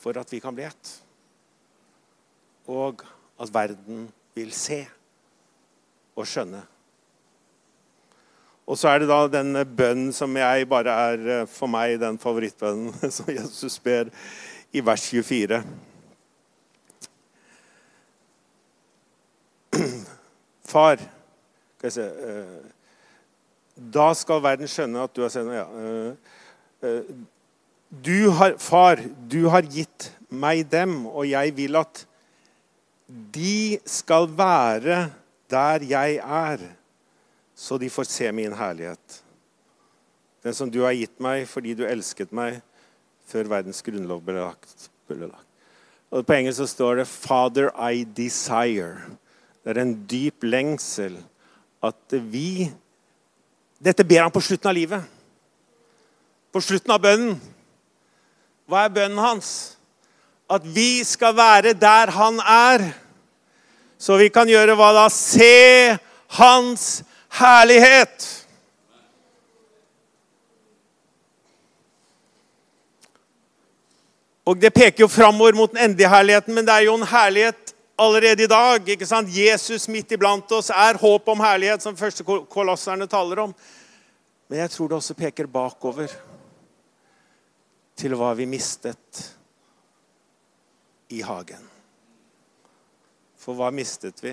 for 0.00 0.18
at 0.18 0.30
vi 0.30 0.38
kan 0.42 0.54
bli 0.54 0.66
ett. 0.68 0.92
Og 2.70 3.02
at 3.40 3.50
verden 3.54 4.06
vil 4.38 4.52
se 4.54 4.84
å 6.20 6.28
skjønne. 6.28 6.62
Og 8.70 8.78
så 8.78 8.86
er 8.92 9.02
det 9.02 9.08
da 9.10 9.24
den 9.26 9.50
bønnen 9.74 10.12
som 10.14 10.36
jeg 10.38 10.68
bare 10.70 10.92
er 11.10 11.18
eh, 11.40 11.46
for 11.50 11.66
meg 11.70 11.96
den 11.98 12.18
favorittbønnen 12.22 13.10
som 13.16 13.26
Jesus 13.32 13.78
ber 13.82 14.12
i 14.70 14.82
vers 14.86 15.02
24. 15.10 15.58
Far 20.70 20.96
skal 21.00 21.88
jeg 21.88 21.96
se, 21.96 22.06
eh, 22.06 22.60
Da 23.74 24.12
skal 24.14 24.42
verden 24.44 24.70
skjønne 24.70 25.02
at 25.08 25.14
du 25.16 25.22
har 25.24 25.32
sendt 25.34 25.56
ja, 25.56 25.66
eh, 26.86 27.10
du 27.90 28.30
har, 28.38 28.54
Far, 28.62 29.02
du 29.26 29.48
har 29.50 29.66
gitt 29.66 30.12
meg 30.30 30.62
dem, 30.70 31.06
og 31.10 31.26
jeg 31.26 31.56
vil 31.56 31.74
at 31.80 32.06
de 33.34 33.80
skal 33.88 34.28
være 34.38 35.10
der 35.50 35.84
jeg 35.88 36.20
er, 36.22 36.62
så 37.54 37.78
de 37.78 37.90
får 37.90 38.08
se 38.08 38.32
min 38.32 38.54
herlighet. 38.56 39.22
Den 40.44 40.54
som 40.56 40.70
du 40.72 40.80
har 40.86 40.96
gitt 40.96 41.18
meg 41.20 41.44
fordi 41.48 41.74
du 41.76 41.84
elsket 41.84 42.32
meg 42.32 42.62
før 43.28 43.50
verdens 43.52 43.82
grunnlov 43.84 44.22
ble 44.24 44.40
lagt. 44.40 44.88
Og 46.10 46.26
På 46.26 46.34
engelsk 46.34 46.58
så 46.58 46.66
står 46.66 46.94
det 46.94 47.06
'Father, 47.06 47.70
I 47.90 48.04
desire'. 48.04 49.16
Det 49.64 49.76
er 49.76 49.80
en 49.80 50.06
dyp 50.06 50.42
lengsel 50.42 51.22
at 51.82 52.12
vi 52.12 52.72
Dette 53.80 54.04
ber 54.04 54.20
han 54.20 54.30
på 54.30 54.40
slutten 54.40 54.68
av 54.68 54.74
livet. 54.74 55.04
På 56.52 56.60
slutten 56.60 56.90
av 56.90 57.00
bønnen. 57.00 57.40
Hva 58.68 58.84
er 58.84 58.92
bønnen 58.92 59.18
hans? 59.18 59.78
At 60.50 60.66
vi 60.74 61.04
skal 61.04 61.32
være 61.36 61.72
der 61.72 62.10
han 62.10 62.40
er. 62.44 62.84
Så 64.00 64.16
vi 64.16 64.30
kan 64.32 64.48
gjøre 64.48 64.74
hva 64.78 64.92
da? 64.96 65.08
Se 65.12 65.98
Hans 66.38 67.02
herlighet. 67.36 68.28
Og 74.48 74.56
Det 74.58 74.72
peker 74.74 75.04
jo 75.04 75.08
framover 75.10 75.54
mot 75.54 75.70
den 75.70 75.84
endelige 75.84 76.08
herligheten, 76.08 76.54
men 76.54 76.66
det 76.66 76.74
er 76.74 76.88
jo 76.88 76.96
en 76.96 77.06
herlighet 77.06 77.74
allerede 78.00 78.42
i 78.42 78.50
dag. 78.50 78.88
ikke 78.88 79.06
sant? 79.06 79.28
Jesus 79.36 79.88
midt 79.88 80.12
iblant 80.12 80.52
oss 80.52 80.70
er 80.70 80.98
håp 80.98 81.28
om 81.28 81.40
herlighet, 81.44 81.82
som 81.82 81.96
første 81.96 82.24
kolosserne 82.24 83.06
taler 83.06 83.44
om. 83.44 83.54
Men 84.48 84.58
jeg 84.64 84.70
tror 84.70 84.88
det 84.88 84.96
også 84.96 85.14
peker 85.14 85.46
bakover 85.46 86.08
til 87.96 88.16
hva 88.16 88.32
vi 88.34 88.48
mistet 88.48 89.26
i 91.10 91.20
hagen. 91.20 91.69
For 93.50 93.58
hva 93.58 93.72
mistet 93.74 94.20
vi? 94.22 94.30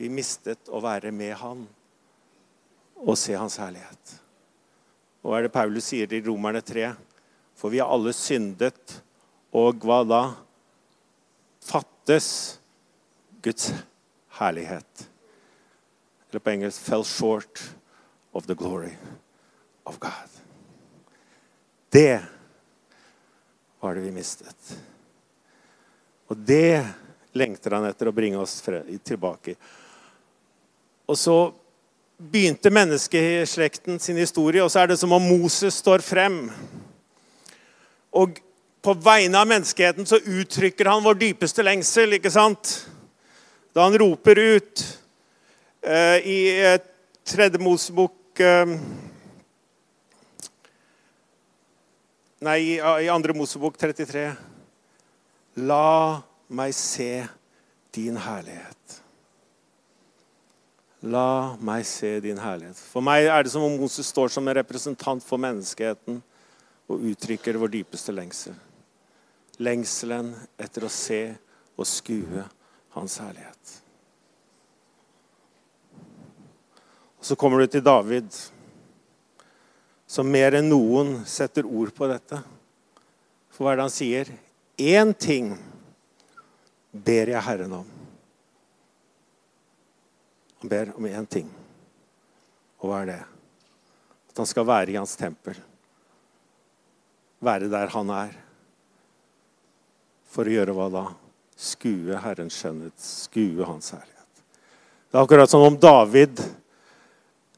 Vi 0.00 0.06
mistet 0.08 0.70
å 0.72 0.78
være 0.80 1.10
med 1.12 1.34
Han 1.36 1.66
og 2.96 3.18
se 3.20 3.34
Hans 3.36 3.58
herlighet. 3.60 4.12
Og 5.20 5.28
hva 5.28 5.36
er 5.36 5.44
det 5.44 5.52
Paulus 5.52 5.90
sier 5.90 6.08
i 6.16 6.22
Romerne 6.24 6.62
3? 6.64 6.94
For 7.60 7.68
vi 7.68 7.82
har 7.82 7.92
alle 7.92 8.14
syndet, 8.16 8.94
og 9.52 9.84
hva 9.84 9.98
da? 10.08 10.20
Fattes 11.60 12.30
Guds 13.44 13.68
herlighet. 14.38 15.04
Eller 16.30 16.40
på 16.40 16.54
engelsk 16.54 16.80
'fell 16.80 17.04
short 17.04 17.60
of 18.32 18.46
the 18.46 18.56
glory 18.56 18.96
of 19.84 20.00
God'. 20.00 20.40
Det 21.92 22.24
var 23.80 23.94
det 23.94 24.08
vi 24.08 24.16
mistet. 24.16 24.80
Og 26.32 26.36
det 26.48 26.94
lengter 27.36 27.76
han 27.76 27.86
etter 27.88 28.10
å 28.10 28.14
bringe 28.14 28.40
oss 28.40 28.58
tilbake. 29.06 29.54
Og 31.10 31.18
så 31.18 31.36
begynte 32.20 32.72
menneskeslekten 32.72 33.98
sin 34.02 34.18
historie, 34.20 34.62
og 34.62 34.70
så 34.70 34.82
er 34.82 34.92
det 34.92 34.98
som 35.00 35.12
om 35.16 35.24
Moses 35.24 35.78
står 35.80 36.04
frem. 36.04 36.42
Og 38.12 38.38
på 38.80 38.94
vegne 39.04 39.40
av 39.40 39.48
menneskeheten 39.48 40.08
så 40.08 40.20
uttrykker 40.20 40.88
han 40.88 41.04
vår 41.04 41.18
dypeste 41.20 41.64
lengsel, 41.64 42.16
ikke 42.16 42.32
sant? 42.32 42.74
Da 43.76 43.86
han 43.86 43.96
roper 44.00 44.40
ut 44.40 44.84
eh, 45.82 46.18
i 46.26 46.38
eh, 46.58 46.80
tredje 47.28 47.60
Mosebok 47.62 48.40
eh, 48.42 48.74
Nei, 52.40 52.56
i 52.80 53.08
andre 53.12 53.34
Mosebok 53.36 53.74
33 53.76 54.22
La 55.68 56.22
meg 56.50 56.74
se 56.74 57.28
din 57.94 58.16
herlighet. 58.18 59.02
La 61.00 61.56
meg 61.62 61.86
se 61.88 62.18
din 62.20 62.38
herlighet. 62.38 62.78
For 62.90 63.04
meg 63.04 63.28
er 63.30 63.44
det 63.44 63.52
som 63.54 63.64
om 63.64 63.78
Moses 63.80 64.10
står 64.10 64.32
som 64.34 64.48
en 64.48 64.58
representant 64.58 65.24
for 65.24 65.40
menneskeheten 65.40 66.18
og 66.90 67.06
uttrykker 67.12 67.58
vår 67.60 67.72
dypeste 67.78 68.12
lengsel. 68.12 68.56
Lengselen 69.62 70.34
etter 70.60 70.84
å 70.84 70.92
se 70.92 71.22
og 71.78 71.88
skue 71.88 72.44
hans 72.96 73.16
herlighet. 73.22 73.76
Og 77.20 77.24
Så 77.30 77.36
kommer 77.36 77.60
du 77.60 77.66
til 77.66 77.84
David, 77.84 78.28
som 80.08 80.26
mer 80.26 80.56
enn 80.58 80.70
noen 80.72 81.20
setter 81.28 81.68
ord 81.68 81.92
på 81.94 82.08
dette. 82.10 82.40
For 83.52 83.64
hva 83.64 83.72
er 83.72 83.78
det 83.78 83.86
han 83.86 83.94
sier? 83.94 84.30
Én 84.80 85.12
ting 85.14 85.52
ber 86.90 87.32
jeg 87.32 87.42
Herren 87.46 87.72
om. 87.80 87.88
Han 90.60 90.68
ber 90.68 90.92
om 90.96 91.06
én 91.08 91.26
ting. 91.26 91.48
Og 92.80 92.90
hva 92.90 93.02
er 93.02 93.10
det? 93.12 93.20
At 94.30 94.42
han 94.42 94.48
skal 94.48 94.68
være 94.68 94.92
i 94.92 94.98
hans 94.98 95.16
tempel. 95.18 95.56
Være 97.40 97.70
der 97.72 97.92
han 97.94 98.12
er. 98.12 98.34
For 100.30 100.46
å 100.46 100.54
gjøre 100.54 100.76
hva 100.76 100.88
da? 100.92 101.04
Skue 101.60 102.16
Herrens 102.24 102.56
skjønnhet, 102.56 102.96
skue 102.96 103.66
hans 103.68 103.92
herlighet. 103.92 104.44
Det 105.10 105.18
er 105.18 105.24
akkurat 105.24 105.50
som 105.50 105.64
om 105.66 105.76
David 105.76 106.40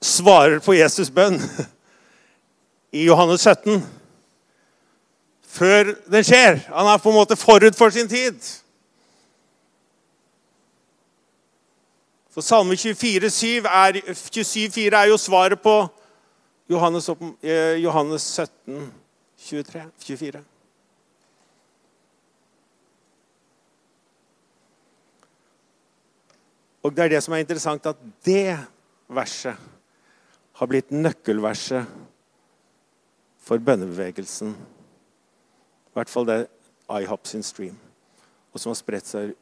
svarer 0.03 0.59
på 0.65 0.75
Jesus' 0.75 1.13
bønn 1.15 1.37
i 2.99 3.05
Johannes 3.07 3.45
17 3.47 3.83
før 5.53 5.93
den 6.11 6.27
skjer. 6.27 6.63
Han 6.73 6.89
er 6.89 7.03
på 7.03 7.13
en 7.13 7.19
måte 7.19 7.39
forut 7.39 7.77
for 7.79 7.95
sin 7.95 8.09
tid. 8.11 8.39
For 12.33 12.41
Salme 12.41 12.77
24, 12.77 13.29
7 13.31 13.67
er, 13.69 13.99
27, 14.15 14.71
4 14.73 15.03
er 15.03 15.11
jo 15.11 15.19
svaret 15.21 15.61
på 15.61 15.75
Johannes, 16.71 17.09
eh, 17.43 17.77
Johannes 17.83 18.23
17, 18.23 18.93
23, 19.37 19.83
24. 20.01 20.41
Og 26.83 26.97
det 26.97 27.05
er 27.05 27.13
det 27.13 27.21
som 27.23 27.35
er 27.35 27.45
interessant, 27.45 27.87
at 27.87 28.01
det 28.25 28.57
verset 29.13 29.57
har 30.57 30.71
blitt 30.71 30.91
nøkkelverset 30.91 31.85
for 33.43 33.59
bønnebevegelsen. 33.59 34.57
I 34.57 35.93
hvert 35.93 36.11
fall 36.11 36.27
det 36.27 36.39
IHOP 36.89 37.29
sin 37.29 37.45
stream, 37.45 37.77
og 38.53 38.61
som 38.61 38.73
har 38.73 38.81
spredt 38.81 39.13
seg 39.13 39.37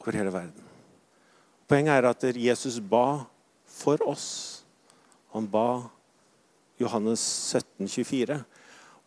over 0.00 0.16
hele 0.16 0.32
verden. 0.32 0.67
Poenget 1.68 1.98
er 1.98 2.08
at 2.08 2.24
Jesus 2.40 2.78
ba 2.80 3.26
for 3.68 4.00
oss. 4.08 4.28
Han 5.34 5.44
ba 5.52 5.84
Johannes 6.80 7.20
17, 7.52 7.84
24. 7.84 8.38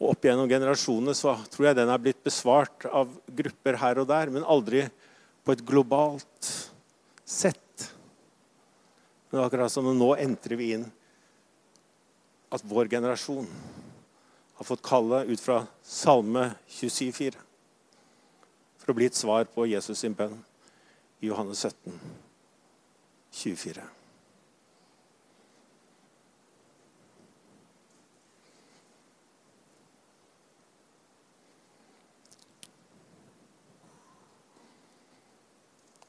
Og 0.02 0.14
opp 0.14 0.26
gjennom 0.26 0.50
generasjonene 0.50 1.16
så 1.18 1.34
tror 1.50 1.72
jeg 1.72 1.80
den 1.80 1.90
er 1.90 2.02
blitt 2.02 2.22
besvart 2.26 2.86
av 2.86 3.10
grupper 3.26 3.80
her 3.82 4.02
og 4.02 4.10
der, 4.10 4.30
men 4.34 4.46
aldri 4.46 4.86
på 5.42 5.56
et 5.56 5.66
globalt 5.66 6.52
sett. 7.26 7.90
Men 9.32 9.46
akkurat 9.46 9.74
som 9.74 9.90
nå 9.90 10.14
entrer 10.22 10.60
vi 10.60 10.74
inn 10.78 10.88
at 12.52 12.66
vår 12.68 12.92
generasjon 12.92 13.48
har 14.60 14.68
fått 14.68 14.84
kalle 14.86 15.24
ut 15.26 15.42
fra 15.42 15.64
Salme 15.82 16.52
27,4 16.70 17.48
for 18.82 18.92
å 18.92 18.98
bli 18.98 19.08
et 19.10 19.18
svar 19.18 19.48
på 19.50 19.70
Jesus 19.70 20.02
sin 20.04 20.14
bønn 20.18 20.36
i 21.22 21.30
Johannes 21.30 21.62
17. 21.66 22.30
24. 23.32 23.88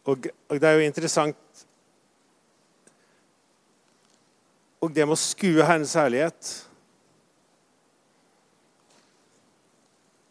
Og, 0.04 0.26
og, 0.48 0.60
det 0.60 0.66
er 0.66 0.72
jo 0.72 0.86
interessant 0.86 1.66
Og 4.82 4.90
det 4.90 5.06
med 5.06 5.14
å 5.14 5.20
skue 5.20 5.62
Herrens 5.62 5.94
herlighet 5.94 6.52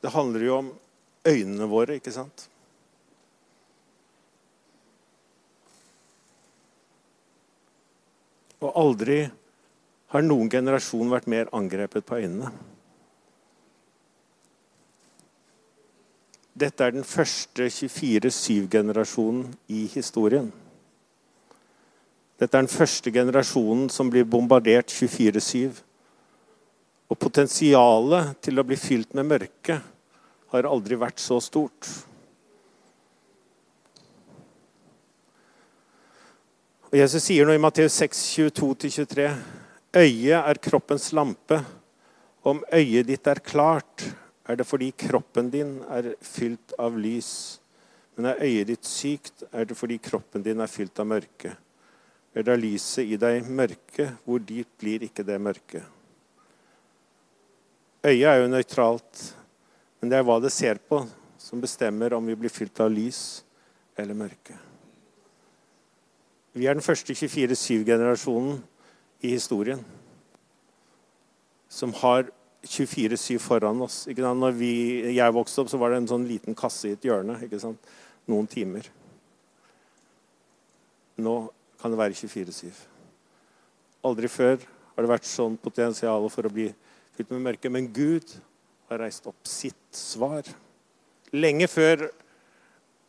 Det 0.04 0.12
handler 0.12 0.44
jo 0.44 0.56
om 0.58 0.72
øynene 1.24 1.68
våre, 1.70 2.00
ikke 2.02 2.12
sant? 2.12 2.51
Og 8.62 8.76
aldri 8.78 9.24
har 10.12 10.26
noen 10.26 10.50
generasjon 10.52 11.10
vært 11.12 11.30
mer 11.32 11.50
angrepet 11.56 12.06
på 12.06 12.20
øynene. 12.20 12.52
Dette 16.62 16.84
er 16.84 16.94
den 16.94 17.08
første 17.08 17.70
24-7-generasjonen 17.72 19.48
i 19.72 19.86
historien. 19.94 20.52
Dette 22.42 22.58
er 22.58 22.66
den 22.66 22.74
første 22.74 23.14
generasjonen 23.14 23.88
som 23.94 24.12
blir 24.12 24.28
bombardert 24.28 24.92
24-7. 24.92 25.80
Og 27.12 27.20
potensialet 27.20 28.36
til 28.44 28.60
å 28.60 28.66
bli 28.68 28.78
fylt 28.80 29.16
med 29.18 29.30
mørke 29.32 29.80
har 30.52 30.68
aldri 30.68 31.00
vært 31.00 31.24
så 31.24 31.40
stort. 31.44 31.88
Og 36.92 36.98
Jesus 37.00 37.24
sier 37.24 37.48
nå 37.48 37.54
i 37.56 37.60
Matteus 37.62 37.96
6, 38.02 38.22
22-23.: 38.52 39.30
Øyet 39.96 40.36
er 40.36 40.58
kroppens 40.60 41.06
lampe. 41.16 41.62
Om 42.44 42.58
øyet 42.68 43.08
ditt 43.08 43.28
er 43.32 43.40
klart, 43.40 44.04
er 44.44 44.58
det 44.60 44.66
fordi 44.68 44.90
kroppen 45.00 45.48
din 45.54 45.78
er 45.88 46.10
fylt 46.20 46.74
av 46.76 46.98
lys. 47.00 47.62
Men 48.18 48.34
er 48.34 48.44
øyet 48.44 48.68
ditt 48.68 48.90
sykt, 48.90 49.46
er 49.54 49.70
det 49.70 49.78
fordi 49.80 50.02
kroppen 50.04 50.44
din 50.44 50.60
er 50.60 50.68
fylt 50.68 51.00
av 51.00 51.08
mørke. 51.08 51.54
Er 52.36 52.44
da 52.44 52.58
lyset 52.60 53.08
i 53.08 53.20
deg 53.22 53.48
mørke, 53.48 54.10
hvor 54.26 54.44
dypt 54.44 54.76
blir 54.84 55.06
ikke 55.08 55.24
det 55.24 55.38
mørke? 55.40 55.86
Øyet 58.04 58.28
er 58.34 58.42
jo 58.42 58.50
nøytralt, 58.52 59.22
men 60.02 60.12
det 60.12 60.20
er 60.20 60.28
hva 60.28 60.42
det 60.44 60.52
ser 60.52 60.84
på, 60.92 61.06
som 61.40 61.64
bestemmer 61.64 62.18
om 62.20 62.28
vi 62.28 62.36
blir 62.36 62.52
fylt 62.52 62.84
av 62.84 62.92
lys 62.92 63.46
eller 63.96 64.20
mørke. 64.26 64.60
Vi 66.52 66.68
er 66.68 66.76
den 66.76 66.84
første 66.84 67.16
24-7-generasjonen 67.16 68.58
i 69.24 69.30
historien 69.32 69.80
som 71.72 71.94
har 72.02 72.28
24-7 72.68 73.38
foran 73.40 73.80
oss. 73.82 74.04
Når 74.12 74.58
vi, 74.58 74.74
jeg 75.16 75.34
vokste 75.34 75.64
opp, 75.64 75.70
så 75.72 75.80
var 75.80 75.94
det 75.94 76.02
en 76.02 76.10
sånn 76.12 76.28
liten 76.28 76.58
kasse 76.58 76.90
i 76.90 76.96
et 76.98 77.06
hjørne. 77.08 77.38
Ikke 77.46 77.60
sant? 77.62 77.80
Noen 78.28 78.50
timer. 78.52 78.90
Nå 81.24 81.36
kan 81.80 81.94
det 81.94 82.00
være 82.02 82.18
24-7. 82.20 82.82
Aldri 84.10 84.30
før 84.32 84.58
har 84.60 85.06
det 85.06 85.12
vært 85.14 85.30
sånn 85.30 85.56
potensial 85.62 86.28
for 86.34 86.50
å 86.50 86.52
bli 86.54 86.68
fylt 87.16 87.32
med 87.32 87.46
mørke. 87.48 87.72
Men 87.72 87.88
Gud 87.96 88.36
har 88.92 89.00
reist 89.06 89.30
opp 89.32 89.48
sitt 89.48 89.80
svar. 89.96 90.44
Lenge 91.32 91.72
før 91.72 92.10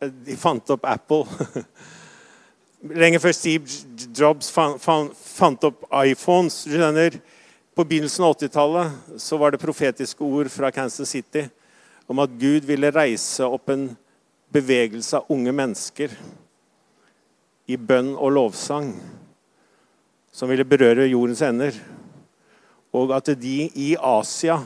De 0.03 0.35
fant 0.35 0.71
opp 0.73 0.83
Apple. 0.83 1.23
Lenge 2.83 3.15
før 3.23 3.31
Steve 3.31 3.69
Jobs 4.11 4.49
fant 4.51 5.63
opp 5.63 5.85
iPhones. 6.03 6.65
skjønner, 6.67 7.15
På 7.73 7.85
begynnelsen 7.87 8.25
av 8.27 8.35
80-tallet 8.35 9.21
så 9.23 9.37
var 9.39 9.51
det 9.51 9.61
profetiske 9.61 10.21
ord 10.21 10.49
fra 10.51 10.69
Kansas 10.71 11.09
City 11.09 11.45
om 12.11 12.19
at 12.19 12.35
Gud 12.37 12.67
ville 12.67 12.91
reise 12.91 13.47
opp 13.47 13.71
en 13.71 13.87
bevegelse 14.51 15.17
av 15.17 15.31
unge 15.31 15.55
mennesker 15.55 16.11
i 17.65 17.79
bønn 17.79 18.13
og 18.13 18.35
lovsang 18.35 18.93
som 20.29 20.51
ville 20.51 20.67
berøre 20.67 21.07
jordens 21.07 21.41
ender. 21.41 21.73
Og 22.93 23.15
at 23.15 23.31
de 23.39 23.71
i 23.73 23.93
Asia 23.95 24.59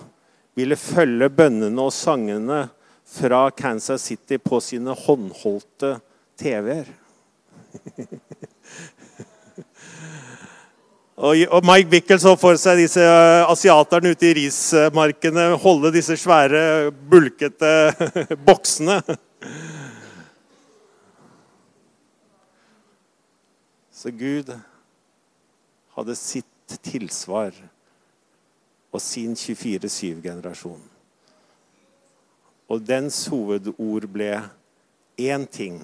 ville 0.58 0.76
følge 0.76 1.30
bønnene 1.30 1.86
og 1.86 1.94
sangene 1.94 2.66
fra 3.06 3.48
Kansas 3.54 4.10
City 4.10 4.42
på 4.42 4.58
sine 4.60 4.98
håndholdte 5.06 6.00
TV-er. 6.36 7.07
og 11.56 11.66
Mike 11.66 11.90
Bickel 11.90 12.20
så 12.22 12.36
for 12.40 12.56
seg 12.62 12.78
disse 12.82 13.02
eh, 13.02 13.44
asiaterne 13.50 14.12
ute 14.14 14.30
i 14.30 14.36
rismarkene 14.38 15.58
holde 15.62 15.92
disse 15.96 16.18
svære, 16.20 16.92
bulkete 17.10 17.72
boksene. 18.48 19.02
Så 23.98 24.12
Gud 24.14 24.52
hadde 25.98 26.14
sitt 26.16 26.76
tilsvar 26.86 27.56
og 28.94 29.02
sin 29.02 29.34
24-7-generasjon. 29.34 30.84
Og 32.70 32.84
dens 32.86 33.24
hovedord 33.32 34.06
ble 34.12 34.36
én 35.18 35.48
ting 35.50 35.80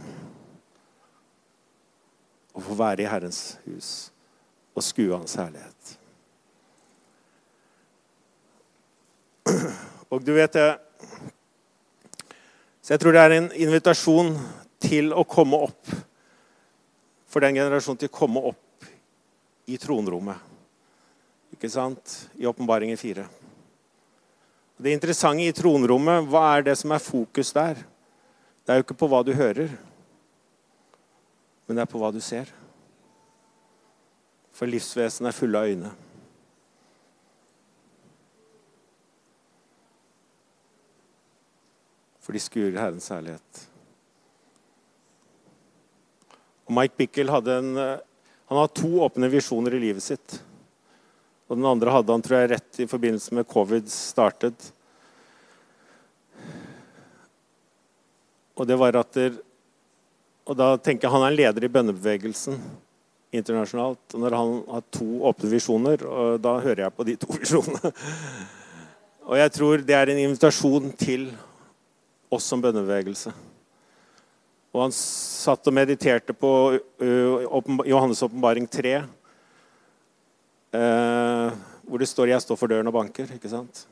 å 2.54 2.62
få 2.62 2.78
være 2.78 3.04
i 3.04 3.10
Herrens 3.10 3.58
hus 3.66 3.90
og 4.74 4.86
skue 4.86 5.14
Hans 5.14 5.36
herlighet. 5.38 5.94
Og 10.14 10.24
du 10.24 10.34
vet 10.38 10.54
det 10.56 10.70
Så 12.84 12.94
jeg 12.94 13.02
tror 13.02 13.16
det 13.16 13.22
er 13.24 13.36
en 13.38 13.52
invitasjon 13.56 14.34
til 14.84 15.14
å 15.16 15.24
komme 15.24 15.56
opp 15.68 15.94
for 17.32 17.40
den 17.42 17.56
generasjonen 17.56 18.02
til 18.02 18.12
å 18.12 18.18
komme 18.18 18.42
opp 18.52 18.88
i 19.72 19.78
tronrommet. 19.80 20.36
Ikke 21.56 21.70
sant? 21.72 22.30
I 22.36 22.46
Åpenbaringen 22.50 23.00
4. 23.00 23.24
Det 24.84 24.92
interessante 24.92 25.48
i 25.48 25.56
tronrommet, 25.56 26.28
hva 26.28 26.44
er 26.58 26.68
det 26.68 26.76
som 26.78 26.92
er 26.92 27.02
fokus 27.02 27.54
der? 27.56 27.80
Det 28.66 28.74
er 28.74 28.82
jo 28.82 28.86
ikke 28.86 29.00
på 29.00 29.10
hva 29.10 29.24
du 29.24 29.32
hører 29.38 29.72
men 31.66 31.78
det 31.78 31.84
er 31.84 31.92
på 31.92 32.00
hva 32.02 32.12
du 32.14 32.20
ser. 32.24 32.50
For 34.54 34.70
livsvesenet 34.70 35.32
er 35.32 35.38
fulle 35.38 35.60
av 35.60 35.72
øyne. 35.72 35.92
For 42.24 42.36
de 42.36 42.42
skuer 42.44 42.80
Herrens 42.80 43.10
herlighet. 43.12 43.64
Og 46.64 46.76
Mike 46.78 46.96
Bickel 47.00 47.32
hadde 47.34 47.58
en, 47.60 47.74
han 47.76 48.60
hadde 48.60 48.80
to 48.80 48.92
åpne 49.04 49.32
visjoner 49.32 49.76
i 49.76 49.82
livet 49.84 50.06
sitt. 50.06 50.38
Og 51.50 51.58
den 51.58 51.68
andre 51.68 51.92
hadde 51.92 52.16
han 52.16 52.24
tror 52.24 52.40
jeg, 52.40 52.54
rett 52.54 52.80
i 52.80 52.88
forbindelse 52.90 53.36
med 53.36 53.50
covid 53.52 53.90
startet. 53.92 54.70
Og 58.54 58.70
det 58.70 58.78
var 58.80 58.96
at 59.02 59.12
der, 59.18 59.36
og 60.44 60.58
da 60.60 60.74
tenker 60.76 61.08
jeg 61.08 61.14
Han 61.14 61.24
er 61.24 61.32
en 61.32 61.38
leder 61.38 61.64
i 61.64 61.72
bønnebevegelsen 61.72 62.60
internasjonalt. 63.34 64.04
Og 64.14 64.22
når 64.22 64.36
han 64.38 64.52
har 64.76 64.84
to 64.94 65.08
åpne 65.30 65.52
visjoner, 65.54 66.04
og 66.06 66.42
da 66.44 66.58
hører 66.62 66.86
jeg 66.86 66.96
på 66.98 67.08
de 67.08 67.16
to 67.22 67.32
visjonene. 67.40 67.94
Og 69.24 69.40
jeg 69.40 69.56
tror 69.56 69.84
det 69.88 69.96
er 69.98 70.12
en 70.12 70.22
invitasjon 70.26 70.92
til 71.00 71.30
oss 72.34 72.48
som 72.50 72.62
bønnebevegelse. 72.62 73.34
Og 74.74 74.82
han 74.82 74.96
satt 74.98 75.70
og 75.70 75.76
mediterte 75.78 76.34
på 76.34 76.52
uh, 76.74 77.48
Johannes' 77.86 78.24
åpenbaring 78.26 78.66
3, 78.68 78.94
uh, 80.74 81.50
hvor 81.86 82.02
det 82.02 82.10
står 82.10 82.34
'Jeg 82.34 82.42
står 82.42 82.58
for 82.58 82.68
døren 82.68 82.88
og 82.88 82.94
banker'. 82.94 83.34
ikke 83.36 83.50
sant? 83.50 83.88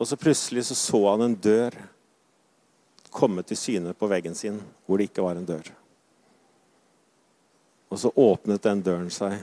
Og 0.00 0.06
så 0.06 0.16
plutselig 0.16 0.64
så, 0.64 0.74
så 0.74 1.10
han 1.10 1.22
en 1.22 1.34
dør 1.34 1.76
komme 3.12 3.44
til 3.46 3.58
syne 3.58 3.94
på 3.96 4.08
veggen 4.10 4.34
sin 4.38 4.60
hvor 4.86 5.00
det 5.00 5.10
ikke 5.10 5.24
var 5.24 5.38
en 5.38 5.48
dør. 5.48 5.70
Og 7.90 7.98
så 7.98 8.12
åpnet 8.14 8.62
den 8.62 8.82
døren 8.86 9.10
seg, 9.10 9.40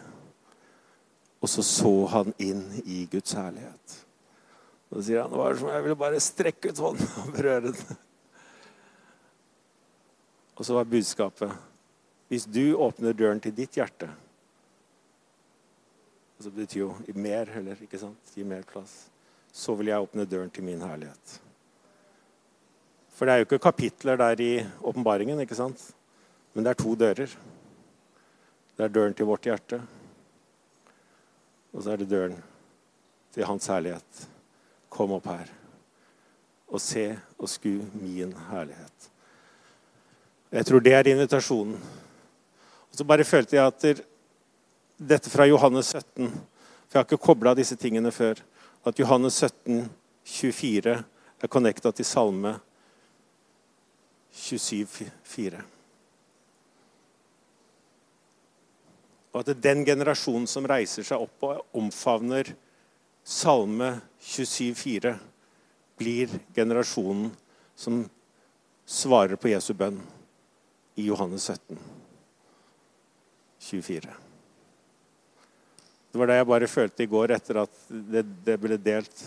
og 1.44 1.52
så 1.52 1.64
så 1.66 1.94
han 2.14 2.34
inn 2.42 2.64
i 2.86 3.04
Guds 3.12 3.36
herlighet. 3.36 3.98
Og 4.88 4.98
så 4.98 5.08
sier 5.10 5.26
han 5.26 5.34
det 5.34 5.42
var 5.42 5.58
som 5.60 5.72
jeg 5.74 5.84
ville 5.84 6.00
bare 6.00 6.22
strekke 6.24 6.72
ut 6.72 6.84
hånden 6.86 7.10
og 7.24 7.34
berøre 7.36 7.74
den. 7.74 7.98
Og 10.58 10.66
så 10.66 10.78
var 10.78 10.88
budskapet 10.90 11.52
hvis 12.28 12.48
du 12.50 12.76
åpner 12.76 13.16
døren 13.16 13.40
til 13.40 13.54
ditt 13.56 13.78
hjerte 13.78 14.10
og 16.38 16.44
Så 16.44 16.52
betyr 16.54 16.80
jo 16.80 16.96
mer 17.16 17.50
eller 17.58 17.80
ikke 17.82 17.98
sant? 17.98 18.34
Gi 18.36 18.44
mer 18.46 18.62
plass. 18.62 19.08
Så 19.52 19.74
vil 19.74 19.90
jeg 19.90 20.06
åpne 20.06 20.26
døren 20.30 20.52
til 20.54 20.64
min 20.64 20.82
herlighet. 20.86 21.40
For 23.18 23.26
det 23.26 23.34
er 23.34 23.42
jo 23.42 23.48
ikke 23.48 23.64
kapitler 23.66 24.20
der 24.20 24.42
i 24.46 24.52
åpenbaringen, 24.86 25.40
ikke 25.42 25.58
sant? 25.58 25.82
Men 26.54 26.66
det 26.66 26.72
er 26.72 26.82
to 26.84 26.94
dører. 26.94 27.32
Det 28.78 28.86
er 28.86 28.94
døren 28.94 29.16
til 29.18 29.26
vårt 29.26 29.48
hjerte, 29.50 29.80
og 31.74 31.82
så 31.82 31.92
er 31.96 32.02
det 32.02 32.12
døren 32.12 32.36
til 33.34 33.46
Hans 33.50 33.66
herlighet. 33.74 34.28
Kom 34.94 35.16
opp 35.18 35.26
her 35.30 35.50
og 36.68 36.82
se 36.84 37.08
og 37.40 37.50
sku 37.50 37.80
min 37.96 38.36
herlighet. 38.52 39.10
Jeg 40.52 40.66
tror 40.68 40.84
det 40.84 40.94
er 40.94 41.10
invitasjonen. 41.12 41.76
Og 41.78 42.98
så 43.00 43.06
bare 43.08 43.26
følte 43.28 43.58
jeg 43.58 43.66
at 43.66 44.04
dette 44.98 45.30
fra 45.30 45.46
Johannes 45.48 45.90
17 45.94 46.30
For 46.88 46.96
jeg 46.96 47.02
har 47.02 47.06
ikke 47.06 47.26
kobla 47.26 47.54
disse 47.54 47.76
tingene 47.76 48.12
før. 48.12 48.40
At 48.86 49.00
Johannes 49.00 49.34
17, 49.44 49.90
24 50.24 50.94
er 51.42 51.48
connecta 51.52 51.92
til 51.92 52.06
Salme 52.06 52.54
27,4. 54.38 55.62
Og 59.34 59.42
at 59.44 59.62
den 59.62 59.84
generasjonen 59.86 60.48
som 60.50 60.66
reiser 60.70 61.06
seg 61.06 61.26
opp 61.26 61.46
og 61.46 61.78
omfavner 61.78 62.54
Salme 63.28 63.90
27,4, 64.24 65.12
blir 65.98 66.32
generasjonen 66.56 67.32
som 67.76 68.06
svarer 68.88 69.36
på 69.36 69.50
Jesu 69.52 69.74
bønn 69.76 69.98
i 70.96 71.10
Johannes 71.10 71.50
17, 71.52 71.82
24. 73.68 74.14
Det 76.08 76.22
var 76.22 76.32
det 76.32 76.38
jeg 76.40 76.50
bare 76.54 76.70
følte 76.72 77.04
i 77.04 77.10
går 77.12 77.34
etter 77.36 77.60
at 77.66 77.84
det, 77.90 78.24
det 78.46 78.56
ble 78.62 78.78
delt. 78.80 79.26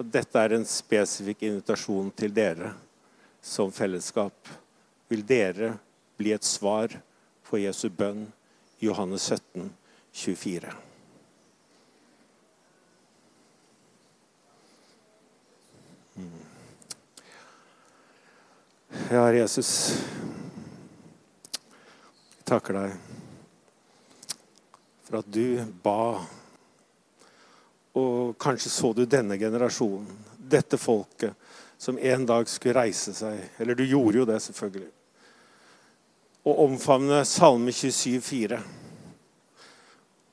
Og 0.00 0.08
dette 0.12 0.42
er 0.42 0.56
en 0.56 0.66
spesifikk 0.68 1.46
invitasjon 1.46 2.10
til 2.18 2.34
dere 2.34 2.72
som 3.40 3.72
fellesskap. 3.72 4.48
Vil 5.08 5.24
dere 5.26 5.74
bli 6.18 6.32
et 6.34 6.44
svar 6.44 6.92
på 7.48 7.60
Jesu 7.62 7.88
bønn 7.88 8.26
i 8.78 8.86
Johannes 8.86 9.28
17, 9.32 9.70
24? 10.12 10.72
Mm. 16.18 16.40
Ja, 19.10 19.28
Jesus, 19.32 19.70
jeg 22.36 22.48
takker 22.48 22.82
deg 22.82 22.98
for 25.08 25.22
at 25.22 25.28
du 25.32 25.64
ba. 25.82 26.20
Og 27.96 28.34
kanskje 28.40 28.70
så 28.70 28.92
du 28.92 29.06
denne 29.08 29.38
generasjonen, 29.40 30.10
dette 30.36 30.76
folket, 30.80 31.32
som 31.78 31.98
en 31.98 32.26
dag 32.26 32.48
skulle 32.50 32.80
reise 32.80 33.14
seg. 33.14 33.38
Eller 33.58 33.78
du 33.78 33.84
gjorde 33.86 34.20
jo 34.20 34.26
det, 34.28 34.40
selvfølgelig. 34.42 34.90
Og 36.48 36.64
omfavne 36.66 37.22
Salme 37.28 37.72
27, 37.72 38.18
27,4. 38.20 38.60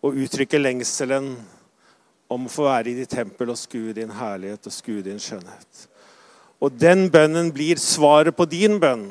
Og 0.06 0.18
uttrykke 0.22 0.62
lengselen 0.62 1.34
om 2.30 2.46
å 2.46 2.52
få 2.52 2.66
være 2.68 2.92
i 2.92 2.98
ditt 2.98 3.14
tempel 3.14 3.52
og 3.54 3.60
skue 3.60 3.94
din 3.94 4.14
herlighet 4.14 4.66
og 4.66 4.74
skue 4.74 5.06
din 5.06 5.22
skjønnhet. 5.22 5.86
Og 6.62 6.74
den 6.74 7.08
bønnen 7.14 7.52
blir 7.54 7.82
svaret 7.82 8.36
på 8.36 8.48
din 8.50 8.80
bønn. 8.82 9.08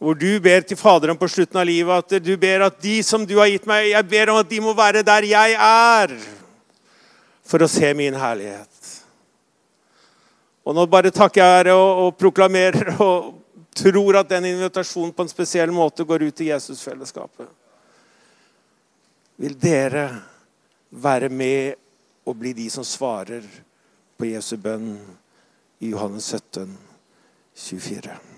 Hvor 0.00 0.16
du 0.16 0.40
ber 0.40 0.62
til 0.64 0.78
Faderen 0.80 1.18
på 1.20 1.28
slutten 1.28 1.60
av 1.60 1.66
livet 1.68 1.92
at 1.92 2.24
du 2.24 2.32
ber 2.40 2.64
at 2.70 2.78
de 2.80 3.00
som 3.04 3.26
du 3.28 3.34
har 3.36 3.50
gitt 3.50 3.66
meg, 3.68 3.90
jeg 3.90 4.08
ber 4.08 4.32
om 4.32 4.40
at 4.40 4.48
de 4.48 4.60
må 4.64 4.72
være 4.76 5.04
der 5.04 5.26
jeg 5.28 5.56
er, 5.60 6.14
for 7.44 7.60
å 7.60 7.68
se 7.68 7.90
min 7.98 8.16
herlighet. 8.16 8.69
Og 10.70 10.76
nå 10.76 10.84
bare 10.86 11.10
takker 11.10 11.42
jeg 11.42 11.62
ære 11.64 11.72
og, 11.74 11.88
og 12.04 12.18
proklamerer 12.20 12.92
og 13.02 13.32
tror 13.74 14.20
at 14.20 14.28
den 14.30 14.52
invitasjonen 14.52 15.10
på 15.16 15.26
en 15.26 15.32
spesiell 15.32 15.72
måte 15.74 16.06
går 16.06 16.28
ut 16.28 16.36
til 16.38 16.52
Jesusfellesskapet. 16.52 17.48
Vil 19.42 19.58
dere 19.58 20.06
være 20.90 21.28
med 21.32 21.74
og 22.22 22.38
bli 22.38 22.54
de 22.54 22.70
som 22.70 22.86
svarer 22.86 23.42
på 24.14 24.30
Jesu 24.30 24.54
bønn 24.62 24.92
i 25.82 25.90
Johannes 25.90 26.30
17, 26.38 26.76
24? 27.56 28.29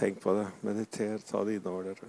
Tenk 0.00 0.20
på 0.20 0.32
det. 0.32 0.48
Mediter. 0.60 1.18
Ta 1.18 1.44
det 1.44 1.54
innover 1.54 1.84
dere. 1.84 2.08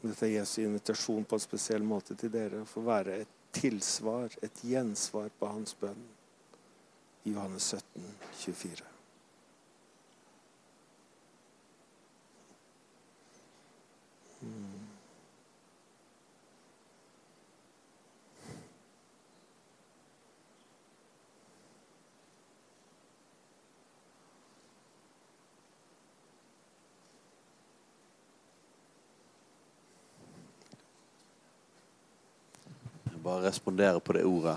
Dette 0.00 0.24
er 0.24 0.38
Jesu 0.38 0.62
invitasjon 0.62 1.28
på 1.28 1.36
en 1.36 1.44
spesiell 1.44 1.84
måte 1.84 2.16
til 2.16 2.32
dere. 2.32 2.62
For 2.64 2.80
å 2.80 2.88
være 2.88 3.20
et 3.26 3.36
tilsvar, 3.60 4.32
et 4.40 4.64
gjensvar 4.64 5.28
på 5.36 5.52
hans 5.52 5.76
bønn. 5.76 6.00
I 7.28 7.36
Johannes 7.36 7.72
17, 7.76 8.12
24. 8.40 8.92
Bare 33.26 33.35
respondere 33.46 34.00
på 34.00 34.16
det 34.16 34.24
ordet. 34.26 34.56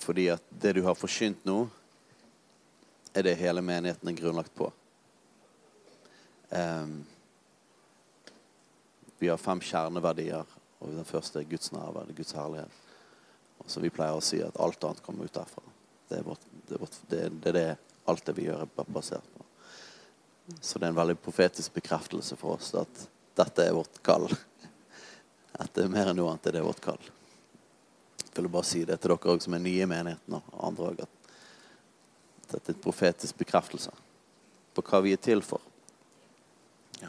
Fordi 0.00 0.28
at 0.34 0.44
det 0.60 0.74
du 0.76 0.82
har 0.84 0.98
forkynt 0.98 1.44
nå, 1.48 1.64
er 3.14 3.26
det 3.26 3.38
hele 3.38 3.62
menigheten 3.62 4.10
er 4.10 4.18
grunnlagt 4.18 4.54
på. 4.54 4.70
Um, 6.50 7.04
vi 9.18 9.30
har 9.30 9.38
fem 9.40 9.60
kjerneverdier, 9.62 10.44
og 10.78 10.96
den 10.96 11.06
første 11.08 11.40
er 11.40 11.48
Guds 11.48 11.72
nærvær, 11.72 12.10
Guds 12.16 12.34
herlighet. 12.36 12.82
Og 13.62 13.70
så 13.70 13.80
vi 13.80 13.92
pleier 13.94 14.18
å 14.18 14.24
si 14.24 14.42
at 14.44 14.58
alt 14.60 14.84
annet 14.84 15.02
kommer 15.04 15.24
ut 15.24 15.34
derfra. 15.34 15.62
Det 16.10 16.18
er, 16.18 16.26
vårt, 16.26 16.44
det, 16.66 16.74
er 16.74 16.82
vårt, 16.82 16.98
det 17.08 17.22
er 17.24 17.56
det 17.56 17.68
alt 18.10 18.26
det 18.26 18.36
vi 18.36 18.48
gjør, 18.48 18.66
er 18.66 18.92
basert 18.92 19.30
på. 19.32 19.46
Så 20.60 20.78
det 20.78 20.88
er 20.88 20.92
en 20.92 20.98
veldig 20.98 21.16
profetisk 21.24 21.78
bekreftelse 21.78 22.36
for 22.36 22.58
oss 22.58 22.74
at 22.76 23.06
dette 23.38 23.64
er 23.64 23.76
vårt 23.76 24.02
kall. 24.04 24.28
At 25.62 25.70
det 25.76 25.86
er 25.86 25.92
mer 25.92 26.10
enn 26.10 26.18
noe 26.18 26.34
annet, 26.34 26.50
det 26.50 26.58
er 26.58 26.66
vårt 26.66 26.82
kall. 26.82 27.00
Jeg 28.34 28.42
vil 28.42 28.50
bare 28.50 28.66
si 28.66 28.80
det 28.84 28.98
til 29.00 29.10
dere 29.10 29.30
også 29.30 29.46
som 29.46 29.54
er 29.54 29.62
nye 29.62 29.82
i 29.82 29.86
menigheten, 29.86 30.34
og 30.34 30.66
andre 30.66 30.88
at 30.90 31.08
dette 32.50 32.72
er 32.72 32.82
profetisk 32.82 33.38
bekreftelse 33.38 33.92
på 34.74 34.82
hva 34.82 35.00
vi 35.04 35.12
er 35.14 35.20
til 35.22 35.42
for. 35.42 35.60
Ja. 37.00 37.08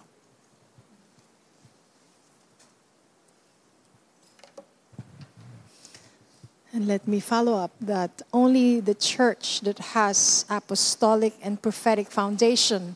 And 6.73 6.85
let 6.85 7.07
me 7.07 7.19
follow 7.19 7.57
up 7.63 7.71
that 7.81 8.21
only 8.31 8.79
the 8.79 8.93
church 8.93 9.61
that 9.63 9.79
has 9.79 10.45
apostolic 10.49 11.33
and 11.41 11.61
prophetic 11.61 12.11
foundation, 12.11 12.95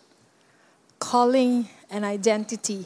calling, 0.99 1.67
and 1.89 2.05
identity 2.05 2.85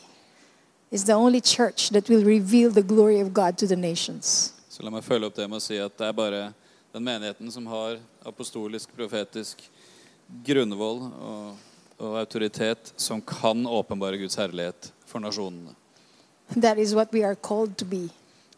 is 0.89 1.03
the 1.03 1.13
only 1.13 1.41
church 1.41 1.89
that 1.89 2.07
will 2.09 2.23
reveal 2.23 2.71
the 2.71 2.83
glory 2.83 3.19
of 3.19 3.33
God 3.33 3.57
to 3.57 3.67
the 3.67 3.75
nations. 3.75 4.53
Så 4.73 4.81
la 4.81 4.89
meg 4.89 5.03
følge 5.05 5.27
opp 5.29 5.35
det 5.37 5.45
med 5.45 5.59
å 5.59 5.61
si 5.61 5.77
at 5.77 5.93
det 5.99 6.07
er 6.07 6.15
bare 6.17 6.45
den 6.93 7.03
menigheten 7.05 7.51
som 7.53 7.67
har 7.69 7.99
apostolisk, 8.25 8.89
profetisk 8.97 9.61
grunnvoll 10.45 11.03
og, 11.11 11.59
og 12.01 12.15
autoritet, 12.17 12.89
som 12.97 13.21
kan 13.21 13.67
åpenbare 13.69 14.17
Guds 14.17 14.39
herlighet 14.41 14.89
for 15.05 15.21
nasjonene. 15.21 15.75
That 16.57 16.81
is 16.81 16.95
what 16.97 17.13
we 17.13 17.21
are 17.21 17.35
called 17.35 17.77
to 17.77 17.85
be 17.85 18.09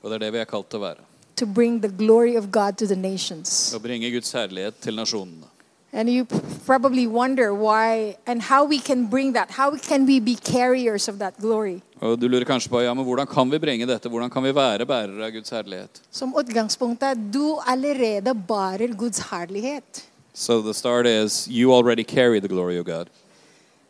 Og 0.02 0.10
det 0.10 0.16
er 0.16 0.24
det 0.26 0.32
vi 0.36 0.40
er 0.40 0.48
kalt 0.48 0.70
til 0.72 0.80
å 0.80 0.86
være. 0.86 1.04
to 1.36 1.46
bring 1.46 1.82
the 1.82 1.90
glory 1.90 2.36
of 2.38 2.50
God 2.52 2.78
to 2.78 2.88
the 2.88 2.96
nations. 2.96 3.74
Å 3.76 3.80
bringe 3.84 4.08
Guds 4.14 4.32
herlighet 4.32 4.78
til 4.80 4.96
nasjonene. 4.96 5.50
And 5.96 6.10
you 6.10 6.26
probably 6.66 7.08
wonder 7.08 7.54
why 7.54 8.18
and 8.28 8.42
how 8.42 8.66
we 8.66 8.80
can 8.80 9.06
bring 9.08 9.32
that. 9.34 9.52
How 9.52 9.78
can 9.78 10.06
we 10.06 10.20
be 10.20 10.36
carriers 10.36 11.08
of 11.08 11.20
that 11.20 11.40
glory? 11.40 11.82
Og 12.02 12.20
du 12.20 12.28
lurer 12.28 12.44
kanskje 12.44 12.70
på 12.70 12.82
ja, 12.84 12.94
men 12.94 13.06
hvordan 13.06 13.28
kan 13.28 13.52
vi 13.52 13.60
bringe 13.60 13.88
dette? 13.88 14.10
Hvordan 14.10 14.30
kan 14.30 14.44
vi 14.44 14.52
være 14.56 14.86
bærere 14.86 15.26
av 15.26 15.32
Guds 15.32 15.50
herlighet? 15.50 16.02
Som 16.12 16.36
utgangspunktet, 16.36 17.18
du 17.34 17.56
allerede 17.68 18.36
bærer 18.48 18.94
Guds 18.94 19.20
herlighet. 19.32 20.04
So 20.34 20.62
the 20.62 20.74
start 20.74 21.08
is 21.08 21.48
you 21.48 21.72
already 21.74 22.04
carry 22.04 22.42
the 22.42 22.50
glory 22.50 22.78
of 22.78 22.86
God. 22.86 23.10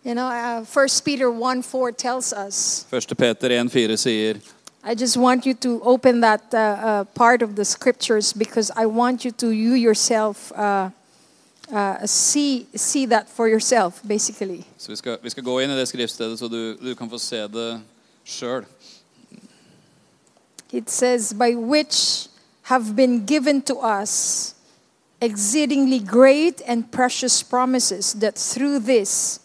You 0.06 0.14
know, 0.14 0.30
uh, 0.30 0.64
1 0.64 1.04
Peter 1.04 1.32
1 1.32 1.64
4 1.64 1.92
tells 1.92 2.34
us. 2.34 2.86
1. 2.92 3.16
Peter 3.18 3.64
1,4 3.64 3.98
sier 3.98 4.36
I 4.88 4.94
just 4.94 5.18
want 5.18 5.48
you 5.48 5.56
to 5.56 5.82
open 5.84 6.22
that 6.22 6.54
uh, 6.54 6.58
uh, 6.60 7.04
part 7.16 7.42
of 7.42 7.56
the 7.56 7.66
scriptures 7.66 8.32
because 8.34 8.70
I 8.76 8.86
want 8.86 9.26
you 9.26 9.32
to, 9.32 9.50
you 9.50 9.74
yourself, 9.74 10.52
uh, 10.52 10.92
uh, 11.72 12.06
see, 12.06 12.68
see 12.76 13.06
that 13.08 13.30
for 13.30 13.48
yourself, 13.48 14.02
basically. 14.08 14.64
Så 14.78 14.92
vi 14.92 14.96
skal, 14.96 15.18
vi 15.22 15.30
skal 15.30 15.44
gå 15.44 15.60
inn 15.60 15.72
i 15.72 15.78
det 15.80 15.88
skriftstedet, 15.88 16.40
så 16.40 16.48
du, 16.48 16.78
du 16.78 16.96
kan 16.96 17.10
få 17.10 17.18
se 17.18 17.48
det 17.48 17.82
sjøl. 18.26 18.66
It 20.72 20.90
says, 20.90 21.34
by 21.34 21.56
which 21.56 22.28
have 22.62 22.96
been 22.96 23.26
given 23.26 23.62
to 23.62 23.76
us 23.80 24.56
exceedingly 25.22 26.00
great 26.00 26.62
and 26.68 26.92
precious 26.92 27.44
promises, 27.44 28.14
that 28.14 28.36
through 28.36 28.80
this 28.80 29.40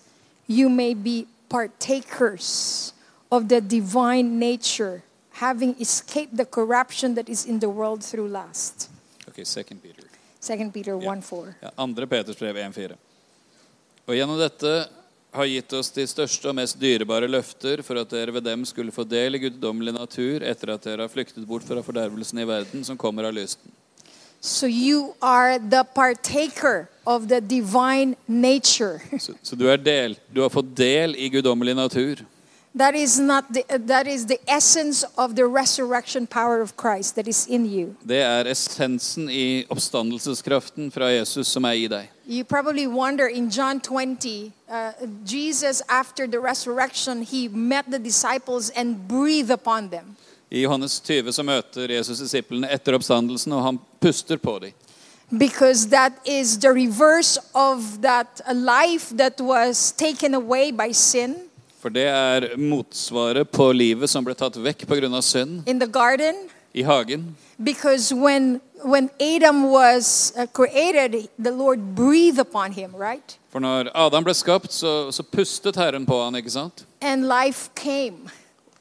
you 0.46 0.68
may 0.68 0.94
be 0.94 1.26
partakers 1.48 2.92
of 3.30 3.48
the 3.48 3.61
divine 3.61 4.38
nature, 4.38 5.02
having 5.30 5.74
escaped 5.80 6.37
the 6.37 6.44
corruption 6.44 7.14
that 7.14 7.28
is 7.28 7.46
in 7.46 7.61
the 7.61 7.68
world 7.68 8.02
through 8.02 8.28
lust. 8.28 8.88
Ok, 9.28 9.44
second 9.44 9.80
Peter. 9.83 10.10
2 10.40 10.70
Peter 10.72 10.90
Ja. 11.03 11.12
1 11.12 11.24
4. 11.24 11.55
Ja, 11.61 11.70
2. 11.76 12.07
Peters 12.07 12.38
brev 12.38 12.57
1,4. 12.57 12.96
Og 14.07 14.14
gjennom 14.16 14.38
dette 14.40 14.88
har 15.33 15.46
gitt 15.46 15.72
oss 15.72 15.90
de 15.94 16.07
største 16.07 16.48
og 16.50 16.57
mest 16.59 16.79
dyrebare 16.81 17.29
løfter 17.31 17.83
for 17.87 18.00
at 18.00 18.11
dere 18.11 18.33
ved 18.35 18.42
dem 18.48 18.64
skulle 18.66 18.90
få 18.90 19.05
del 19.07 19.37
i 19.37 19.42
guddommelig 19.44 19.94
natur 19.94 20.42
etter 20.42 20.72
at 20.74 20.83
dere 20.83 21.07
har 21.07 21.12
flyktet 21.12 21.46
bort 21.46 21.66
fra 21.68 21.83
fordervelsen 21.87 22.40
i 22.42 22.48
verden 22.48 22.85
som 22.85 22.98
kommer 22.98 23.29
av 23.29 23.37
lysten. 23.37 23.70
So 24.40 24.66
you 24.66 25.14
are 25.20 25.59
the 25.59 25.85
partaker 25.94 26.88
of 27.05 27.29
the 27.29 27.40
divine 27.40 28.16
nature. 28.26 29.00
Så, 29.20 29.35
så 29.42 29.57
du 29.57 29.76
del, 29.76 30.16
du 30.33 30.40
har 30.40 30.48
fått 30.48 30.76
del 30.76 31.14
i 31.16 31.29
guddommelig 31.29 31.76
natur. 31.76 32.24
That 32.74 32.94
is 32.94 33.18
not 33.18 33.52
the, 33.52 33.64
that 33.87 34.06
is 34.06 34.26
the 34.26 34.38
essence 34.46 35.04
of 35.18 35.35
the 35.35 35.46
resurrection 35.46 36.26
power 36.28 36.61
of 36.61 36.76
Christ 36.76 37.16
that 37.16 37.26
is 37.26 37.46
in 37.48 37.66
you. 37.66 37.96
Det 38.06 38.22
er 38.22 38.46
essensen 38.46 39.28
i 39.30 39.66
oppstandelseskraften 39.68 40.92
fra 40.94 41.11
Jesus 41.11 41.48
som 41.48 41.64
er 41.64 41.74
i 41.74 41.88
deg. 41.90 42.06
You 42.28 42.44
probably 42.44 42.87
wonder 42.87 43.26
in 43.26 43.50
John 43.50 43.80
20, 43.80 44.52
uh, 44.68 44.92
Jesus 45.26 45.83
after 45.88 46.28
the 46.28 46.38
resurrection, 46.38 47.22
he 47.22 47.48
met 47.48 47.90
the 47.90 47.98
disciples 47.98 48.70
and 48.70 49.09
breathed 49.09 49.50
upon 49.50 49.90
them. 49.90 50.16
I 50.50 50.62
Johannes 50.62 51.00
20 51.00 51.33
så 51.33 51.42
møter 51.42 51.90
Jesus 51.90 52.18
disiplene 52.18 52.70
etter 52.70 52.94
oppstandelsen, 52.94 53.52
og 53.52 53.64
han 53.64 53.80
puster 54.00 54.37
på 54.37 54.59
dem. 54.59 54.72
Because 55.38 55.88
that 55.90 56.12
is 56.24 56.59
the 56.59 56.70
reverse 56.70 57.38
of 57.54 58.00
that 58.02 58.40
uh, 58.46 58.54
life 58.54 59.16
that 59.16 59.40
was 59.40 59.92
taken 59.92 60.35
away 60.35 60.70
by 60.70 60.92
sin 60.92 61.49
For 61.81 61.88
det 61.88 62.05
er 62.05 62.57
motsvaret 62.61 63.49
på 63.49 63.71
livet 63.73 64.11
som 64.12 64.25
ble 64.25 64.35
tatt 64.37 64.57
vekk 64.61 64.85
pga. 64.87 65.21
synd. 65.23 65.62
in 65.66 65.79
the 65.81 65.88
garden. 65.88 66.49
i 66.75 66.83
hagen. 66.83 67.37
Because 67.59 68.14
when, 68.14 68.61
when 68.85 69.11
Adam 69.21 69.71
was 69.71 70.33
uh, 70.37 70.47
created, 70.47 71.29
the 71.38 71.51
Lord 71.51 71.95
breathed 71.95 72.38
upon 72.38 72.73
him, 72.73 72.95
right? 72.95 73.38
For 73.51 73.61
når 73.61 73.90
Adam 73.95 74.25
ble 74.25 74.35
skapt, 74.35 74.73
så, 74.73 75.11
så 75.11 75.23
pustet 75.23 75.77
Herren 75.77 76.07
på 76.07 76.23
han, 76.23 76.35
ikke 76.35 76.51
sant? 76.51 76.87
And 77.01 77.25
life 77.25 77.71
came. 77.75 78.31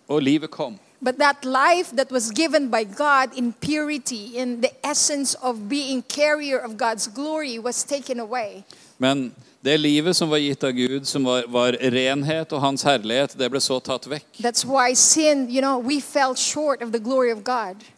Og 0.08 0.22
livet 0.22 0.52
kom. 0.52 0.80
But 1.02 1.18
that 1.20 1.46
life 1.46 1.96
that 1.96 2.12
was 2.12 2.32
given 2.32 2.70
by 2.70 2.84
God 2.84 3.38
in 3.38 3.54
purity, 3.54 4.36
in 4.36 4.62
the 4.62 4.72
essence 4.84 5.38
of 5.42 5.70
being 5.70 6.04
carrier 6.04 6.60
of 6.60 6.78
God's 6.78 7.08
glory, 7.08 7.58
was 7.60 7.84
taken 7.84 8.20
away. 8.20 8.64
Men 8.98 9.32
det 9.62 9.78
livet 9.78 10.16
som 10.16 10.30
var 10.30 10.38
gitt 10.38 10.64
av 10.64 10.72
Gud, 10.72 11.08
som 11.08 11.24
var, 11.24 11.44
var 11.48 11.74
renhet 11.74 12.54
og 12.56 12.62
hans 12.64 12.84
herlighet, 12.88 13.36
det 13.36 13.50
ble 13.52 13.60
så 13.60 13.80
tatt 13.84 14.08
vekk. 14.08 14.28
Sin, 14.96 15.50
you 15.50 15.62
know. 15.62 15.84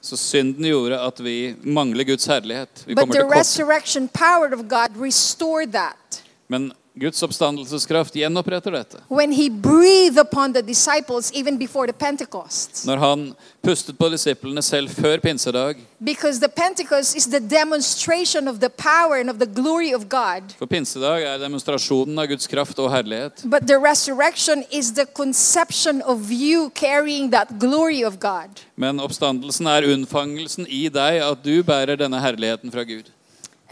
Så 0.01 0.17
synden 0.17 0.65
gjorde 0.65 0.99
at 0.99 1.19
vi 1.19 1.55
mangler 1.61 2.03
Guds 2.03 2.27
herlighet. 2.27 2.83
Vi 2.85 2.95
But 2.95 3.11
the 3.11 3.23
resurrection 3.23 4.07
power 4.07 4.53
of 4.53 4.67
God 4.67 4.97
restored 4.97 5.71
that. 5.71 6.23
Men 6.47 6.73
Guds 6.93 7.23
oppstandelseskraft 7.23 8.15
gjenoppretter 8.19 8.71
dette. 8.75 8.97
When 9.07 9.31
he 9.31 9.49
breathed 9.49 10.17
upon 10.17 10.51
the 10.53 10.61
disciples 10.61 11.31
even 11.33 11.57
before 11.57 11.87
the 11.87 11.93
Pentecost. 11.93 12.83
Når 12.85 12.97
han 12.97 13.21
pustet 13.63 13.97
på 13.97 14.09
disiplene 14.11 14.61
selv 14.61 14.89
før 14.89 15.17
pinsedag. 15.23 15.75
Because 15.99 16.39
the 16.39 16.49
Pentecost 16.49 17.15
is 17.15 17.25
the 17.25 17.39
demonstration 17.39 18.47
of 18.47 18.59
the 18.59 18.69
power 18.69 19.21
and 19.21 19.29
of 19.29 19.39
the 19.39 19.47
glory 19.47 19.93
of 19.95 20.09
God. 20.09 20.51
For 20.59 20.65
pinsedag 20.65 21.23
er 21.23 21.37
demonstrasjonen 21.39 22.19
av 22.19 22.27
Guds 22.27 22.47
kraft 22.51 22.79
og 22.79 22.91
herlighet. 22.91 23.45
But 23.45 23.67
the 23.71 23.79
resurrection 23.79 24.65
is 24.71 24.91
the 24.91 25.05
conception 25.05 26.01
of 26.01 26.27
you 26.29 26.69
carrying 26.75 27.31
that 27.31 27.55
glory 27.59 28.03
of 28.03 28.19
God. 28.19 28.65
Men 28.75 28.99
oppstandelsen 28.99 29.67
er 29.67 29.87
unnfangelsen 29.93 30.67
i 30.67 30.89
deg 30.91 31.23
at 31.23 31.39
du 31.45 31.63
bærer 31.63 31.95
denne 31.95 32.19
herligheten 32.19 32.71
fra 32.71 32.83
Gud. 32.83 33.07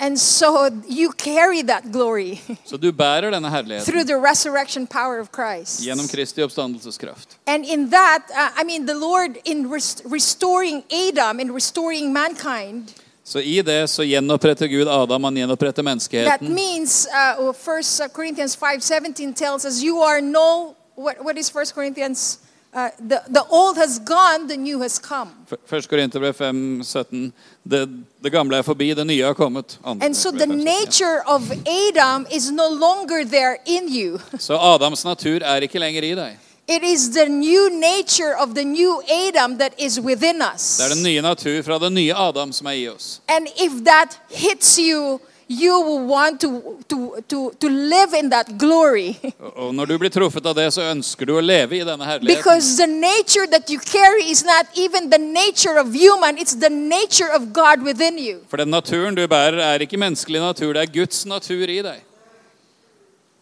And 0.01 0.17
so 0.19 0.69
you 0.89 1.11
carry 1.17 1.61
that 1.63 1.83
glory 1.91 2.41
Så 2.69 2.77
du 2.77 2.91
bærer 2.91 3.31
denne 3.31 3.49
herligheten 3.49 3.85
through 3.85 4.05
the 4.07 4.15
resurrection 4.29 4.87
power 4.87 5.19
of 5.19 5.27
Christ. 5.31 5.79
gjennom 5.81 6.07
Kristi 6.07 6.41
oppstandelseskraft. 6.43 7.27
And 7.47 7.65
in 7.65 7.89
that, 7.89 8.21
uh, 8.31 8.61
I 8.61 8.63
mean, 8.65 8.85
the 8.87 8.93
Lord, 8.95 9.31
in 9.45 9.73
rest- 9.73 10.01
restoring 10.05 10.83
Adam 10.91 11.39
and 11.39 11.51
restoring 11.55 12.13
mankind, 12.13 12.83
Så 13.23 13.39
i 13.39 13.61
det 13.61 13.89
så 13.89 14.03
gjenoppretter 14.03 14.67
Gud 14.67 14.87
Adam, 14.87 15.23
han 15.23 15.35
gjenoppretter 15.37 15.71
that 15.83 15.85
menneskeheten. 15.85 16.53
means 16.53 17.07
uh, 17.39 17.53
First 17.53 18.01
Corinthians 18.13 18.57
5.17 18.57 19.33
tells 19.35 19.65
us, 19.65 19.83
you 19.83 20.01
are 20.03 20.21
no, 20.21 20.75
what, 20.95 21.15
what 21.23 21.37
is 21.37 21.49
First 21.51 21.75
Corinthians? 21.75 22.39
Uh, 22.71 22.89
the, 22.99 23.19
the 23.33 23.43
old 23.49 23.77
has 23.77 23.97
gone, 23.99 24.47
the 24.47 24.55
new 24.57 24.79
has 24.81 24.99
come. 24.99 25.29
F- 25.51 25.73
1. 25.73 25.87
Korinterbrev 25.89 26.33
5, 26.33 26.83
17. 26.83 27.33
Det, 27.63 27.89
det 28.23 28.31
gamle 28.31 28.57
er 28.57 28.61
forbi, 28.61 28.93
det 28.93 29.07
nye 29.07 29.23
er 29.25 29.33
kommet. 29.33 29.79
Andre 29.83 30.05
And 30.05 30.15
so 30.15 30.29
the 30.31 30.45
5, 30.45 30.49
17, 30.49 30.59
ja. 30.67 30.79
nature 30.79 31.23
of 31.25 31.51
Adam 31.67 32.27
is 32.31 32.51
no 32.51 32.67
longer 32.69 33.25
there 33.25 33.57
in 33.65 33.89
you. 33.89 34.19
Så 34.39 34.53
Adams 34.57 35.05
natur 35.05 35.41
er 35.41 35.61
ikke 35.65 35.79
lenger 35.79 36.03
i 36.03 36.13
deg. 36.15 36.37
It 36.67 36.83
is 36.83 37.09
the 37.09 37.25
new 37.25 37.69
nature 37.79 38.35
of 38.37 38.53
the 38.53 38.63
new 38.63 39.01
Adam 39.09 39.57
that 39.57 39.73
is 39.79 39.99
within 39.99 40.41
us. 40.53 40.77
Det 40.77 40.85
er 40.85 40.93
den 40.93 41.03
nye 41.03 41.21
natur 41.21 41.63
fra 41.65 41.79
den 41.79 41.93
nye 41.93 42.13
Adam 42.13 42.51
som 42.53 42.67
er 42.67 42.71
i 42.77 42.87
oss. 42.87 43.21
And 43.27 43.47
if 43.57 43.83
that 43.85 44.19
hits 44.29 44.77
you, 44.77 45.19
you 45.49 45.81
will 45.81 46.05
want 46.07 46.39
to, 46.41 46.77
to, 46.87 47.15
to, 47.27 47.51
to 47.59 47.67
live 47.69 48.13
in 48.13 48.29
that 48.29 48.57
glory. 48.57 49.15
Og- 49.39 49.57
Og 49.69 49.75
når 49.75 49.85
du 49.85 49.97
blir 49.97 50.09
truffet 50.09 50.45
av 50.45 50.55
det, 50.55 50.67
så 50.73 50.81
ønsker 50.91 51.25
du 51.25 51.33
å 51.37 51.41
leve 51.41 51.75
i 51.79 51.83
denne 51.83 52.05
herligheten. 52.05 52.37
because 52.37 52.77
the 52.77 52.87
nature 52.87 53.47
that 53.47 53.69
you 53.69 53.79
carry 53.79 54.23
is 54.31 54.43
not 54.45 54.65
even 54.77 55.09
the 55.09 55.17
nature 55.17 55.79
of 55.79 55.87
human, 55.93 56.37
it's 56.37 56.55
the 56.55 56.69
nature 56.69 57.29
of 57.33 57.51
God 57.53 57.81
within 57.83 58.17
you. 58.19 58.39
For 58.49 58.57
den 58.57 58.69
naturen 58.69 59.15
du 59.15 59.25
bærer, 59.27 59.57
er 59.59 59.79
ikke 59.79 59.97
menneskelig 59.97 60.39
natur, 60.39 60.73
det 60.73 60.81
er 60.81 60.93
Guds 60.93 61.25
natur 61.25 61.65
i 61.67 61.81
deg. 61.81 62.03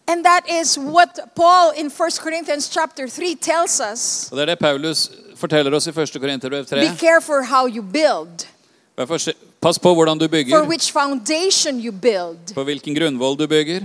And 0.08 0.24
that 0.24 0.44
is 0.48 0.78
what 0.78 1.18
Paul 1.36 1.72
in 1.76 1.86
1 1.90 2.18
Corinthians 2.18 2.70
chapter 2.72 3.06
3 3.08 3.34
tells 3.34 3.80
us. 3.92 4.28
Og 4.32 4.36
Det 4.38 4.42
er 4.42 4.46
det 4.54 4.58
Paulus 4.58 5.10
forteller 5.36 5.74
oss 5.76 5.86
i 5.86 5.90
1. 5.90 6.16
Korinterbrev 6.20 6.64
3. 6.66 6.80
Be 6.88 6.96
careful 6.96 7.44
how 7.44 7.66
you 7.66 7.82
build, 7.82 8.46
Vær 8.96 9.04
Pass 9.60 9.78
på 9.78 9.94
hvordan 9.94 10.18
du 10.18 10.28
for 10.28 10.66
which 10.66 10.92
foundation 10.92 11.80
you 11.80 11.92
build. 11.92 12.54
på 12.54 12.64
hvilken 12.64 12.94
grunnvoll 12.94 13.36
du 13.38 13.46
bygger. 13.46 13.80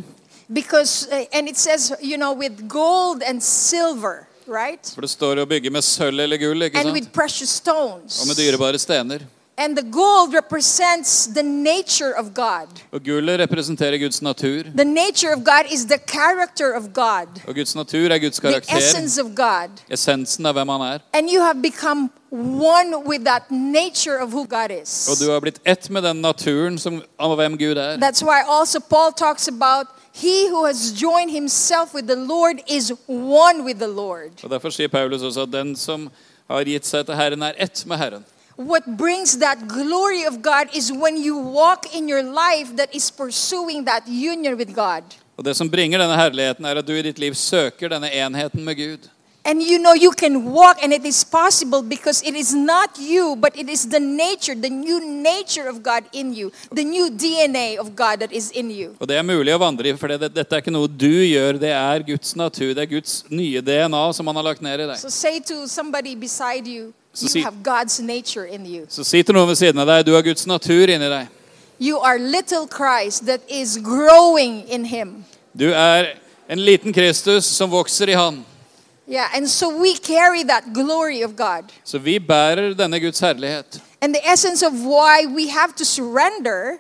Because, 0.54 1.08
uh, 1.12 1.26
and 1.34 1.50
it 1.50 1.58
says, 1.58 1.92
you 2.02 2.18
know, 2.18 2.34
with 2.34 2.68
gold 2.68 3.24
and 3.24 3.42
silver, 3.42 4.28
right? 4.48 4.92
For 4.94 5.02
det 5.02 5.10
står 5.10 5.40
å 5.42 5.46
bygge 5.46 5.72
med 5.72 5.82
sølv 5.82 6.20
eller 6.20 6.38
gull, 6.38 6.62
ikke 6.62 6.78
And 6.78 6.86
sant? 6.90 6.94
with 6.94 7.12
precious 7.14 7.62
Og 7.68 8.28
med 8.28 8.36
dyrebare 8.36 8.80
stener. 8.80 9.20
And 9.58 9.78
the 9.78 9.84
gold 9.84 10.34
represents 10.34 11.28
the 11.28 11.44
nature 11.44 12.14
of 12.18 12.34
God. 12.34 12.68
Og 12.92 13.04
gullet 13.04 13.40
representerer 13.40 13.98
Guds 13.98 14.22
natur. 14.22 14.64
The 14.76 14.86
nature 14.86 15.32
of 15.34 15.44
God 15.44 15.72
is 15.72 15.86
the 15.86 16.00
character 16.08 16.72
of 16.74 16.94
God, 16.94 17.28
Og 17.48 17.56
Guds 17.56 17.76
natur 17.76 18.10
er 18.12 18.18
Guds 18.18 18.40
the 18.40 18.50
karakter. 18.52 18.78
essence 18.78 19.22
of 19.22 19.36
God. 19.36 19.70
Essensen 19.90 20.46
av 20.46 20.54
hvem 20.54 20.70
han 20.70 20.82
er. 20.82 21.00
And 21.14 21.30
you 21.30 21.42
have 21.42 21.62
become 21.62 22.10
one 22.34 23.04
with 23.06 23.24
that 23.26 23.44
nature 23.52 24.18
of 24.24 24.32
who 24.34 24.46
God 24.46 24.72
Og 24.72 24.82
is. 24.82 25.20
du 25.20 25.32
har 25.32 25.40
blitt 25.40 25.60
ett 25.66 25.90
med 25.90 26.04
den 26.04 26.22
naturen 26.22 26.80
som, 26.80 27.02
av 27.20 27.36
hvem 27.36 27.58
Gud 27.58 27.78
er. 27.78 27.98
That's 27.98 28.24
why 28.24 28.42
also 28.48 28.80
Paul 28.80 29.12
talks 29.14 29.48
about 29.48 29.88
he 30.14 30.50
who 30.50 30.66
has 30.66 30.92
joined 31.02 31.32
himself 31.32 31.94
with 31.94 32.08
the 32.08 32.16
Lord 32.16 32.62
is 32.68 32.92
one 33.08 33.64
with 33.64 33.80
the 33.80 33.88
Lord. 33.88 34.32
Og 34.44 34.50
Derfor 34.50 34.70
sier 34.70 34.88
Paulus 34.88 35.22
også 35.22 35.42
at 35.42 35.52
den 35.54 35.76
som 35.76 36.10
har 36.50 36.64
gitt 36.64 36.86
seg 36.86 37.06
til 37.06 37.16
Herren, 37.16 37.42
er 37.44 37.54
ett 37.58 37.84
med 37.86 37.98
Herren. 37.98 38.26
What 38.58 38.84
brings 38.98 39.38
that 39.38 39.58
glory 39.68 40.26
of 40.28 40.42
God 40.44 40.70
is 40.78 40.92
when 40.92 41.18
you 41.26 41.38
walk 41.38 41.96
in 41.96 42.10
your 42.10 42.22
life 42.22 42.76
that 42.78 42.90
is 42.94 43.12
pursuing 43.12 43.86
that 43.86 44.04
union 44.08 44.58
with 44.58 44.74
God. 44.76 45.04
Og 45.38 45.46
Det 45.46 45.56
som 45.58 45.70
bringer 45.70 45.98
denne 46.00 46.16
herligheten, 46.16 46.66
er 46.66 46.76
at 46.78 46.88
du 46.88 46.94
i 46.94 47.02
ditt 47.02 47.20
liv 47.20 47.34
søker 47.34 47.90
denne 47.90 48.12
enheten 48.14 48.64
med 48.66 48.76
Gud. 48.76 49.10
And 49.46 49.62
you 49.62 49.78
know 49.78 49.94
you 49.94 50.12
can 50.12 50.46
walk 50.54 50.78
and 50.82 50.94
it 50.94 51.06
is 51.06 51.22
possible 51.26 51.82
because 51.82 52.22
it 52.24 52.34
is 52.34 52.54
not 52.54 52.98
you, 52.98 53.36
but 53.36 53.58
it 53.58 53.68
is 53.70 53.90
the 53.90 54.00
nature, 54.00 54.56
the 54.56 54.70
new 54.70 55.02
nature 55.22 55.68
of 55.68 55.84
God 55.84 56.04
in 56.14 56.34
you, 56.34 56.50
the 56.72 56.84
new 56.86 57.10
DNA 57.12 57.78
of 57.78 57.94
God 57.94 58.20
that 58.22 58.32
is 58.32 58.52
in 58.52 58.72
you. 58.72 58.96
Og 59.00 59.08
det 59.08 59.18
er 59.18 59.26
mulig 59.28 59.52
å 59.52 59.60
vandre 59.60 59.92
i, 59.92 59.94
for 60.00 60.08
det, 60.08 60.30
dette 60.34 60.56
er 60.56 60.64
ikke 60.64 60.72
noe 60.72 60.88
du 60.88 61.10
gjør, 61.28 61.60
det 61.60 61.74
er 61.76 62.06
Guds 62.08 62.38
natur. 62.40 62.72
Det 62.74 62.86
er 62.86 62.92
Guds 62.94 63.26
nye 63.30 63.60
DNA 63.62 64.04
som 64.16 64.32
han 64.32 64.40
har 64.40 64.48
lagt 64.48 64.62
ned 64.64 64.80
i 64.80 64.88
deg. 64.94 64.96
So 65.02 65.10
say 65.12 65.42
to 65.52 65.68
somebody 65.68 66.16
beside 66.16 66.66
you, 66.66 66.94
So 67.14 67.26
you 67.26 67.30
see- 67.36 67.42
have 67.44 67.60
God's 67.62 68.00
nature 68.00 68.46
in 68.48 68.66
you. 68.66 68.86
Så 68.90 69.04
si 69.04 69.22
til 69.24 69.36
noen 69.36 69.48
ved 69.52 69.60
siden 69.60 69.78
av 69.84 69.88
deg, 69.92 70.06
du 70.08 70.14
har 70.16 70.24
Guds 70.24 70.48
natur 70.48 70.88
inni 70.88 71.10
deg. 71.12 71.28
You 71.80 72.00
are 72.00 72.18
little 72.18 72.64
Christ 72.72 73.26
that 73.28 73.42
is 73.50 73.76
growing 73.78 74.64
in 74.70 74.86
him. 74.86 75.26
Du 75.52 75.68
er 75.74 76.14
en 76.48 76.60
liten 76.64 76.94
Kristus 76.94 77.44
som 77.46 77.70
vokser 77.70 78.08
i 78.08 78.16
Han. 78.16 78.46
Yeah, 79.14 79.28
and 79.38 79.48
so 79.48 79.70
we 79.82 79.94
carry 79.94 80.44
that 80.44 80.64
glory 80.74 81.22
of 81.24 81.36
God. 81.36 81.64
Så 81.86 81.98
vi 82.00 82.20
bærer 82.20 82.74
denne 82.74 83.00
Guds 83.00 83.20
herlighet. 83.20 83.82
And 84.02 84.16
the 84.16 84.32
essence 84.34 84.66
of 84.66 84.74
why 84.74 85.26
we 85.36 85.50
have 85.50 85.74
to 85.76 85.86
surrender 85.86 86.80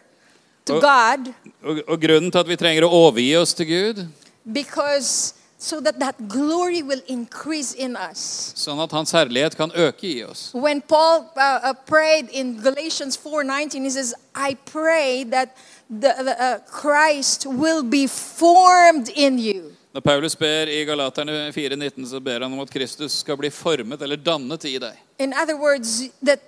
to 0.65 0.73
Oh. 0.73 0.81
God 0.81 1.33
Og, 1.63 1.77
og 1.87 1.99
grunnen 2.01 2.31
til 2.31 2.39
at 2.39 2.47
vi 2.49 2.55
trenger 2.55 2.83
å 2.83 2.89
overgi 2.89 3.35
oss 3.37 3.53
til 3.53 3.65
Gud, 3.67 4.07
because 4.53 5.33
so 5.59 5.79
that 5.79 5.99
that 5.99 6.15
glory 6.29 6.81
will 6.81 7.01
increase 7.07 7.75
in 7.77 7.95
us. 8.11 8.53
sånn 8.55 8.79
at 8.83 8.91
Hans 8.91 9.11
herlighet 9.11 9.55
kan 9.55 9.71
øke 9.75 10.07
i 10.07 10.23
oss. 10.23 10.49
When 10.53 10.81
Paul 10.81 11.19
uh, 11.37 11.69
uh, 11.69 11.73
prayed 11.85 12.27
in 12.31 12.59
Galatians 12.63 13.17
4:19 13.17 13.83
he 13.83 13.89
says 13.89 14.13
I 14.35 14.57
pray 14.65 15.23
that 15.29 15.55
the, 16.01 16.11
the, 16.23 16.35
uh, 16.43 16.57
Christ 16.81 17.45
will 17.45 17.83
be 17.83 18.07
formed 18.07 19.09
in 19.15 19.37
you. 19.39 19.72
Når 19.93 20.01
Paulus 20.01 20.35
ber 20.35 20.69
i 20.73 20.79
Galaterne 20.89 21.51
4,19, 21.53 22.07
så 22.09 22.19
ber 22.19 22.41
han 22.41 22.53
om 22.53 22.59
at 22.63 22.71
Kristus 22.73 23.11
skal 23.21 23.37
bli 23.37 23.51
formet 23.53 24.01
eller 24.01 24.17
dannet 24.17 24.65
i 24.65 24.79
deg. 24.81 24.97
In 25.21 25.33
other 25.37 25.53
words, 25.53 26.09
that 26.25 26.39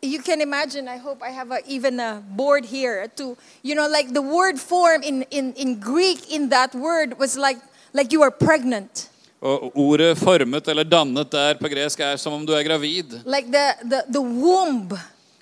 you 0.00 0.22
can 0.22 0.40
imagine, 0.40 0.86
I 0.86 0.98
hope 0.98 1.18
I 1.28 1.32
have 1.34 1.50
a, 1.50 1.58
even 1.66 1.98
a 1.98 2.22
board 2.36 2.64
here 2.64 3.08
to, 3.16 3.36
you 3.64 3.74
know, 3.74 3.88
like 3.88 4.14
the 4.14 4.22
word 4.22 4.60
form 4.60 5.02
in, 5.02 5.24
in, 5.30 5.52
in 5.54 5.80
Greek 5.80 6.30
in 6.30 6.50
that 6.50 6.74
word 6.74 7.18
was 7.18 7.36
like, 7.36 7.58
like 7.92 8.12
you 8.12 8.22
are 8.22 8.30
pregnant. 8.30 9.10
Og 9.40 9.76
ordet 9.76 10.18
'formet' 10.18 10.68
eller 10.68 10.84
'dannet' 10.84 11.32
der 11.32 11.54
på 11.54 11.68
gresk 11.68 12.00
er 12.00 12.16
som 12.16 12.32
om 12.32 12.46
du 12.46 12.52
er 12.52 12.62
gravid, 12.62 13.04
Like 13.26 13.46
the, 13.52 13.74
the, 13.90 14.02
the 14.12 14.20
womb, 14.20 14.98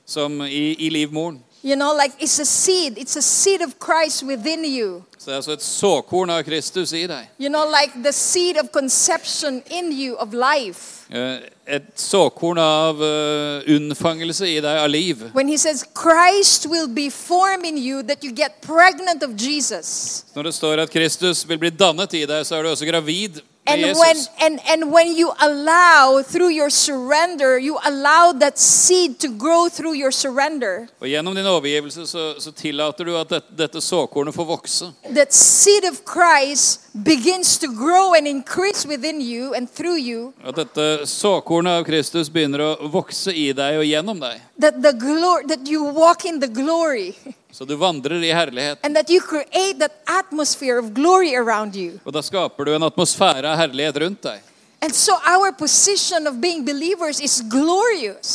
som 0.06 0.40
i, 0.40 0.74
i 0.78 0.88
livmoren. 0.88 1.42
You 1.66 1.74
know, 1.74 1.92
like 2.02 2.14
it's 2.20 2.38
a 2.38 2.44
seed. 2.44 2.96
It's 2.96 3.16
a 3.16 3.22
seed 3.22 3.60
of 3.60 3.74
Christ 3.80 4.22
within 4.22 4.64
you. 4.64 5.02
Så 5.18 5.30
det 5.30 5.32
er 5.32 5.36
altså 5.36 5.52
et 5.52 5.62
såkorn 5.62 6.30
av 6.30 6.42
Kristus 6.46 6.92
i 6.92 7.06
deg. 7.10 7.26
You 7.40 7.48
know, 7.48 7.64
like 7.66 7.92
the 8.04 8.12
seed 8.12 8.56
of 8.62 8.70
conception 8.72 9.62
in 9.70 9.90
you 9.92 10.14
of 10.22 10.28
life. 10.32 11.06
Eh, 11.10 11.38
Et 11.66 11.82
såkorn 11.98 12.58
av 12.62 13.00
eh, 13.02 13.64
unnfangelse 13.74 14.46
i 14.46 14.60
deg 14.62 14.78
av 14.84 14.88
liv. 14.88 15.24
When 15.34 15.48
he 15.48 15.58
says 15.58 15.82
Christ 15.94 16.66
will 16.70 16.86
be 16.86 17.10
formed 17.10 17.66
in 17.66 17.76
you, 17.76 18.02
that 18.02 18.22
you 18.22 18.30
get 18.30 18.60
pregnant 18.62 19.22
of 19.22 19.34
Jesus. 19.34 20.24
Når 20.34 20.42
det 20.42 20.54
står 20.54 20.82
at 20.84 20.90
Kristus 20.90 21.48
vil 21.48 21.58
bli 21.58 21.70
dannet 21.70 22.14
i 22.14 22.22
deg, 22.26 22.46
så 22.46 22.54
er 22.54 22.62
du 22.62 22.70
også 22.70 22.86
gravid 22.86 23.42
And 23.68 23.82
when, 23.98 24.16
and, 24.40 24.60
and 24.72 24.92
when 24.92 25.16
you 25.16 25.32
allow, 25.40 26.22
through 26.22 26.50
your 26.50 26.70
surrender, 26.70 27.58
you 27.58 27.78
allow 27.84 28.32
that 28.32 28.58
seed 28.58 29.18
to 29.18 29.28
grow 29.28 29.68
through 29.68 29.94
your 29.94 30.12
surrender, 30.12 30.86
Og 31.00 31.08
Gjennom 31.08 31.34
din 31.34 31.46
overgivelse 31.46 32.06
så, 32.06 32.34
så 32.38 32.52
tillater 32.52 33.04
du 33.04 33.16
at 33.18 33.28
dette, 33.28 33.56
dette 33.56 33.80
såkornet 33.80 34.34
får 34.34 34.44
vokse. 34.44 34.92
that 35.14 35.34
seed 35.34 35.84
of 35.84 36.00
Christ 36.04 36.80
begins 37.04 37.58
to 37.58 37.66
grow 37.66 38.14
and 38.14 38.26
increase 38.28 38.88
within 38.88 39.20
you 39.20 39.54
and 39.54 39.68
through 39.74 39.98
you. 39.98 40.32
At 40.44 40.56
dette 40.56 41.06
såkornet 41.06 41.80
av 41.80 41.84
Kristus 41.84 42.30
å 42.30 42.88
vokse 42.88 43.32
i 43.32 43.52
deg 43.52 43.78
og 43.78 43.84
gjennom 43.84 44.20
deg. 44.20 44.40
That, 44.60 44.82
the 44.82 44.92
glory 44.92 45.44
that 45.48 45.66
you 45.68 45.84
walk 45.84 46.24
in 46.24 46.40
the 46.40 46.48
glory 46.48 47.14
Så 47.56 47.64
du 47.64 47.72
vandrer 47.80 48.20
i 48.20 48.32
herlighet. 48.36 48.78
and 48.84 48.94
that 48.96 49.08
you 49.10 49.20
create 49.20 49.78
that 49.78 49.92
atmosphere 50.06 50.78
of 50.78 50.92
glory 50.92 51.32
around 51.34 51.74
you. 51.76 51.98
Og 52.04 52.12
da 52.12 52.20
skaper 52.20 52.64
du 52.68 52.74
en 52.76 52.84
atmosfære 52.84 53.48
av 53.48 53.56
herlighet 53.56 53.96
rundt 54.02 54.22
deg. 54.28 54.42
And 54.82 54.92
so 54.94 55.14
our 55.24 55.52
position 55.52 56.26
of 56.26 56.34
being 56.40 56.64
believers 56.66 57.18
is 57.20 57.40
glorious. 57.40 58.26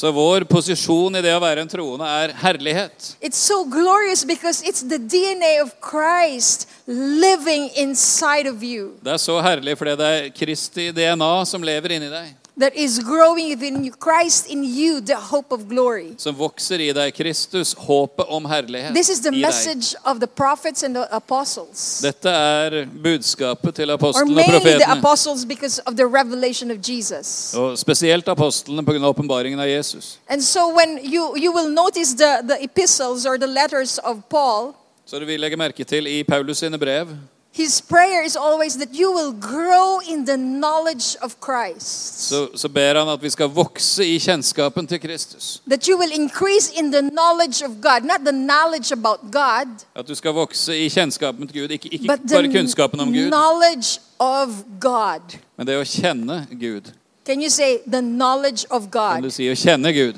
Så 0.00 0.10
vår 0.12 0.46
posisjon 0.48 1.16
i 1.16 1.20
det 1.20 1.34
å 1.36 1.42
være 1.42 1.60
en 1.60 1.68
troende 1.68 2.08
er 2.08 2.32
herlighet. 2.40 3.10
It's 3.20 3.36
so 3.36 3.66
glorious 3.68 4.24
because 4.24 4.64
it's 4.64 4.80
the 4.80 4.98
DNA 4.98 5.60
of 5.60 5.74
Christ 5.90 6.66
living 6.86 7.68
inside 7.76 8.48
of 8.48 8.64
you 8.64 8.96
Det 9.04 9.12
er 9.12 9.20
så 9.20 9.36
herlig 9.44 9.76
fordi 9.76 9.96
det 10.00 10.08
er 10.16 10.30
Kristi 10.32 10.88
DNA 10.96 11.44
som 11.44 11.62
lever 11.62 11.98
inni 11.98 12.08
deg. 12.08 12.32
That 12.60 12.76
is 12.76 12.98
growing 12.98 13.48
within. 13.50 13.90
Christ 14.00 14.46
in 14.50 14.64
you, 14.64 15.00
the 15.00 15.16
hope 15.16 15.54
of 15.54 15.68
glory. 15.68 16.14
Som 16.16 16.34
vokser 16.34 16.80
i 16.80 16.92
deg. 16.92 17.14
Kristus, 17.14 17.74
håpet 17.78 18.26
om 18.28 18.44
herlighet 18.44 18.94
This 18.94 19.10
is 19.10 19.20
the 19.20 19.32
i 19.34 19.40
deg. 19.42 19.84
of 20.04 20.20
the 20.20 20.26
prophets 20.26 20.82
and 20.82 20.94
the 20.94 21.06
apostles. 21.10 22.00
Dette 22.02 22.30
er 22.30 22.86
budskapet 23.02 23.74
til 23.74 23.90
Or 23.90 23.94
apostlene 23.94 24.30
og 24.30 24.36
mainly 24.36 24.78
the 24.78 24.90
apostles 24.98 25.44
because 25.44 25.82
of 25.86 25.96
the 25.96 26.06
revelation 26.06 26.70
of 26.70 26.78
Jesus. 26.88 27.54
Og 27.54 27.78
spesielt 27.78 28.28
apostlene 28.28 28.84
på 28.84 28.92
åpenbaringen 28.92 29.60
av 29.60 29.68
Jesus. 29.68 30.18
And 30.28 30.42
so 30.42 30.68
when 30.76 30.98
you, 31.04 31.36
you 31.36 31.52
will 31.52 31.70
notice 31.74 32.14
the, 32.14 32.42
the 32.42 32.64
epistles 32.64 33.26
or 33.26 33.36
the 33.36 33.46
letters 33.46 33.98
of 33.98 34.16
Paul, 34.30 34.74
Så 35.06 35.18
du 35.18 35.24
vil 35.26 35.40
legger 35.40 35.56
merke 35.58 35.84
til 35.84 36.06
i 36.06 36.22
Paulus 36.22 36.58
sine 36.58 36.78
brev, 36.78 37.08
his 37.52 37.80
prayer 37.80 38.22
is 38.24 38.36
always 38.36 38.76
that 38.76 38.94
you 38.94 39.12
will 39.12 39.32
grow 39.32 40.00
in 40.08 40.24
the 40.24 40.36
knowledge 40.36 41.16
of 41.22 41.36
Christ. 41.40 42.28
så, 42.28 42.48
så 42.54 42.68
ber 42.68 42.98
han 42.98 43.08
at 43.08 43.22
vi 43.22 43.30
skal 43.30 43.48
vokse 43.48 44.06
i 44.06 44.18
kjennskapen 44.18 44.86
til 44.86 45.00
Kristus. 45.00 45.62
That 45.68 45.86
you 45.86 45.98
will 45.98 46.12
increase 46.12 46.72
in 46.78 46.92
the 46.92 47.00
knowledge 47.00 47.64
of 47.64 47.70
God, 47.82 48.02
not 48.02 48.20
the 48.20 48.32
knowledge 48.32 48.92
about 48.92 49.20
God, 49.32 49.68
At 49.94 50.08
du 50.08 50.14
skal 50.14 50.32
vokse 50.32 50.78
i 50.78 50.88
kjennskapen 50.88 51.48
til 51.48 51.60
Gud. 51.60 51.68
Ikke, 51.68 51.88
ikke 51.88 52.06
but 52.06 52.20
bare 52.32 52.42
the 52.42 52.52
kunnskapen 52.58 53.00
om 53.00 53.12
Gud, 53.12 53.26
knowledge 53.30 54.00
of 54.18 54.48
God. 54.80 55.38
men 55.56 55.66
det 55.66 55.76
å 55.76 55.84
kjenne 55.84 56.46
Gud. 56.60 56.92
Can 57.26 57.42
you 57.42 57.50
say 57.50 57.78
the 57.86 58.00
knowledge 58.00 58.64
of 58.70 58.90
Kan 58.90 59.22
du 59.22 59.30
si 59.30 59.50
å 59.50 59.54
kjenne 59.54 59.92
Gud? 59.92 60.14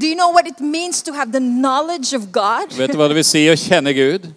Do 0.00 0.06
you 0.06 0.14
know 0.14 0.30
what 0.32 0.46
it 0.46 0.60
means 0.60 1.02
to 1.02 1.12
have 1.12 1.32
the 1.32 1.40
knowledge 1.40 2.16
of 2.16 2.32
God? 2.32 2.72
Vet 2.76 2.92
du 2.92 2.96
hva 2.98 3.08
det 3.08 3.14
vil 3.14 3.24
si 3.24 3.46
å 3.50 3.54
kjenne 3.54 3.92
Gud? 3.94 4.32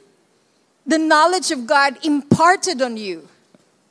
The 0.90 0.98
knowledge 0.98 1.52
of 1.52 1.68
God 1.68 1.98
imparted 2.04 2.82
on 2.82 2.98
you. 2.98 3.20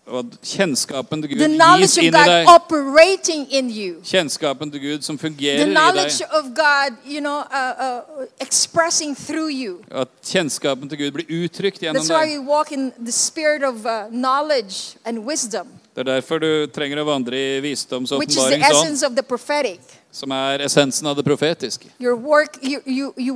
Og 0.07 0.25
kjennskapen 0.45 1.23
til 1.23 1.29
The 1.31 1.37
Gud 1.39 1.49
the 1.49 1.57
knowledge 1.59 1.99
of 1.99 2.15
God 2.15 2.47
operating 2.55 3.47
in 3.53 3.71
you. 3.71 3.95
Kjennskapen 4.05 4.71
til 4.71 4.81
Gud 4.81 5.03
som 5.03 5.19
The 5.19 5.27
fungerer 5.29 5.67
i 5.67 5.71
knowledge 5.71 6.19
deg. 6.19 6.27
of 6.33 6.45
God, 6.55 6.97
you 7.11 7.21
know, 7.21 7.39
uh, 7.41 7.73
uh, 7.87 8.25
expressing 8.41 9.17
through 9.17 9.51
you. 9.51 9.79
At 9.91 10.09
kjennskapen 10.25 10.89
til 10.89 10.99
Gud 10.99 11.11
blir 11.11 11.27
uttrykt 11.45 11.79
gjennom 11.83 11.97
That's 12.03 12.11
why 12.15 12.27
deg. 12.27 12.39
we 12.39 12.47
walk 12.47 12.73
in 12.73 12.93
the 13.05 13.13
spirit 13.13 13.63
of 13.65 13.85
uh, 13.87 14.07
knowledge 14.11 14.97
and 15.05 15.19
wisdom, 15.19 15.67
Det 15.97 16.09
er 16.09 16.13
derfor 16.15 16.39
du 16.39 16.67
trenger 16.75 17.01
å 17.03 17.05
vandre 17.05 17.37
i 17.37 17.61
visdoms- 17.61 18.13
which 18.19 18.31
is 18.31 18.37
the 18.37 18.57
åpenbaringsånd, 18.57 19.81
som 20.13 20.33
er 20.33 20.63
essensen 20.65 21.07
av 21.07 21.17
det 21.17 21.25
profetiske. 21.25 21.89
Work, 22.01 22.59
you, 22.63 22.81
you, 22.87 23.13
you. 23.19 23.35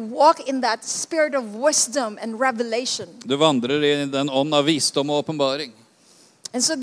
Du 3.25 3.37
vandrer 3.37 3.85
i 3.85 4.07
den 4.07 4.31
ånd 4.31 4.55
av 4.55 4.65
visdom 4.65 5.11
og 5.11 5.25
åpenbaring. 5.25 5.73
So. 6.59 6.75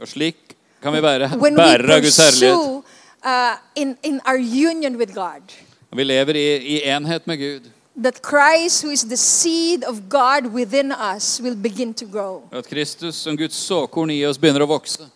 Og 0.00 0.08
slik 0.08 0.36
kan 0.82 0.92
vi 0.94 1.02
være 1.02 1.28
bærere 1.38 1.94
av 1.94 2.00
Guds 2.00 2.16
herlighet. 2.16 2.84
uh, 3.24 3.56
in, 3.74 3.96
in 4.02 4.20
our 4.26 4.38
union 4.38 4.96
with 4.96 5.12
God, 5.14 5.42
vi 5.90 6.04
lever 6.04 6.36
i, 6.36 6.56
i 6.56 6.82
enhet 6.88 7.26
med 7.26 7.38
Gud. 7.38 7.70
that 7.98 8.22
Christ, 8.22 8.82
who 8.82 8.90
is 8.90 9.08
the 9.08 9.16
seed 9.16 9.84
of 9.84 10.08
God 10.08 10.46
within 10.46 10.92
us, 10.92 11.40
will 11.40 11.56
begin 11.56 11.94
to 11.94 12.06
grow. 12.06 12.48
At 12.52 12.66
Kristus 12.66 13.16
som 13.16 13.36
Guds 13.36 13.56
såkorn 13.56 14.10
i 14.10 14.24
oss 14.26 14.38
begynner 14.38 14.62
å 14.62 14.70
vokse. 14.70 15.08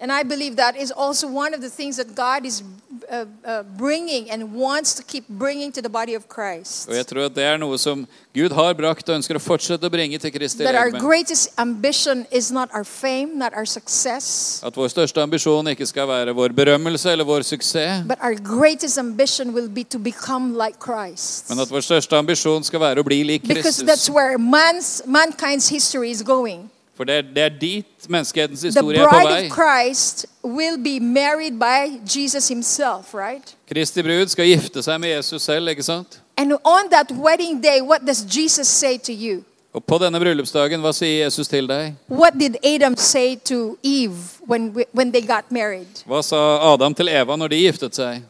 And 0.00 0.12
I 0.12 0.22
believe 0.22 0.54
that 0.56 0.76
is 0.76 0.92
also 0.92 1.26
one 1.26 1.54
of 1.54 1.60
the 1.60 1.68
things 1.68 1.96
that 1.96 2.14
God 2.14 2.46
is 2.46 2.62
uh, 3.10 3.24
uh, 3.44 3.62
bringing 3.76 4.30
and 4.30 4.54
wants 4.54 4.94
to 4.94 5.02
keep 5.02 5.24
bringing 5.28 5.72
to 5.72 5.82
the 5.82 5.88
body 5.88 6.14
of 6.14 6.28
Christ. 6.28 6.88
Og 6.88 6.94
jeg 6.94 7.06
tror 7.06 7.24
at 7.26 7.34
det 7.34 7.42
er 7.44 7.56
noe 7.58 7.78
som 7.78 8.04
Gud 8.34 8.54
har 8.54 8.74
brakt 8.78 9.08
og 9.10 9.16
ønsker 9.18 9.34
å 9.34 9.42
fortsette 9.42 9.82
å 9.82 9.90
bringe 9.90 10.18
til 10.22 10.30
Kristi 10.30 10.62
That 10.62 10.76
our 10.78 10.92
legeme. 10.92 11.02
greatest 11.02 11.50
ambition 11.58 12.26
is 12.30 12.52
not 12.52 12.70
our 12.74 12.84
fame, 12.84 13.34
not 13.38 13.52
our 13.58 13.64
success, 13.66 14.60
At 14.62 14.76
vår 14.78 14.88
største 14.94 15.18
ambisjon 15.22 15.66
ikke 15.74 15.86
skal 15.90 16.06
være 16.06 16.30
vår 16.36 16.54
berømmelse 16.54 17.10
eller 17.10 17.24
vår 17.26 17.42
suksess, 17.50 18.06
but 18.06 18.18
our 18.22 18.34
greatest 18.38 18.98
ambition 18.98 19.52
will 19.52 19.68
be 19.68 19.82
to 19.82 19.98
become 19.98 20.54
like 20.54 20.78
Christ. 20.78 21.50
men 21.50 21.58
at 21.58 21.70
vår 21.74 21.82
største 21.90 22.14
ambisjon 22.16 22.62
skal 22.62 22.80
være 22.80 23.02
å 23.02 23.04
bli 23.10 23.24
lik 23.24 23.42
Because 23.50 23.82
that's 23.82 24.06
where 24.08 24.38
man's, 24.38 25.02
mankind's 25.06 25.68
history 25.68 26.10
is 26.10 26.22
going. 26.22 26.70
For 26.98 27.06
det 27.06 27.14
er, 27.14 27.22
det 27.22 27.42
er 27.42 27.48
dit 27.48 28.08
menneskehetens 28.08 28.62
historie 28.62 28.98
er 28.98 29.06
på 29.06 29.18
vei. 29.28 29.48
Christ 29.48 30.26
will 30.42 30.78
be 30.82 30.98
married 30.98 31.54
by 31.60 32.00
Jesus 32.18 32.48
himself, 32.48 33.14
right? 33.14 33.54
Kristi 33.70 34.02
brud 34.02 34.26
skal 34.26 34.48
gifte 34.50 34.82
seg 34.82 34.98
med 35.00 35.12
Jesus 35.12 35.42
selv, 35.46 35.70
ikke 35.70 35.84
sant? 35.86 36.18
And 36.36 36.52
on 36.64 36.90
that 36.90 37.12
wedding 37.14 37.62
day, 37.62 37.78
what 37.80 38.02
does 38.06 38.24
Jesus 38.36 38.66
say 38.66 38.98
to 38.98 39.12
you? 39.12 39.44
Og 39.72 39.84
på 39.84 39.98
denne 40.02 40.18
bryllupsdagen, 40.18 40.82
hva 40.82 40.90
sier 40.96 41.22
Jesus 41.28 41.46
til 41.48 41.70
deg? 41.70 41.94
What 42.10 42.34
did 42.34 42.58
Adam 42.66 42.96
say 42.96 43.36
to 43.46 43.78
Eve 43.82 44.18
when, 44.50 44.74
when 44.90 45.12
they 45.12 45.22
got 45.22 45.52
married? 45.54 46.02
Hva 46.02 46.22
sa 46.26 46.40
Adam 46.72 46.94
til 46.98 47.08
Eva 47.14 47.36
når 47.36 47.54
de 47.54 47.60
giftet 47.62 47.94
seg? 47.94 48.26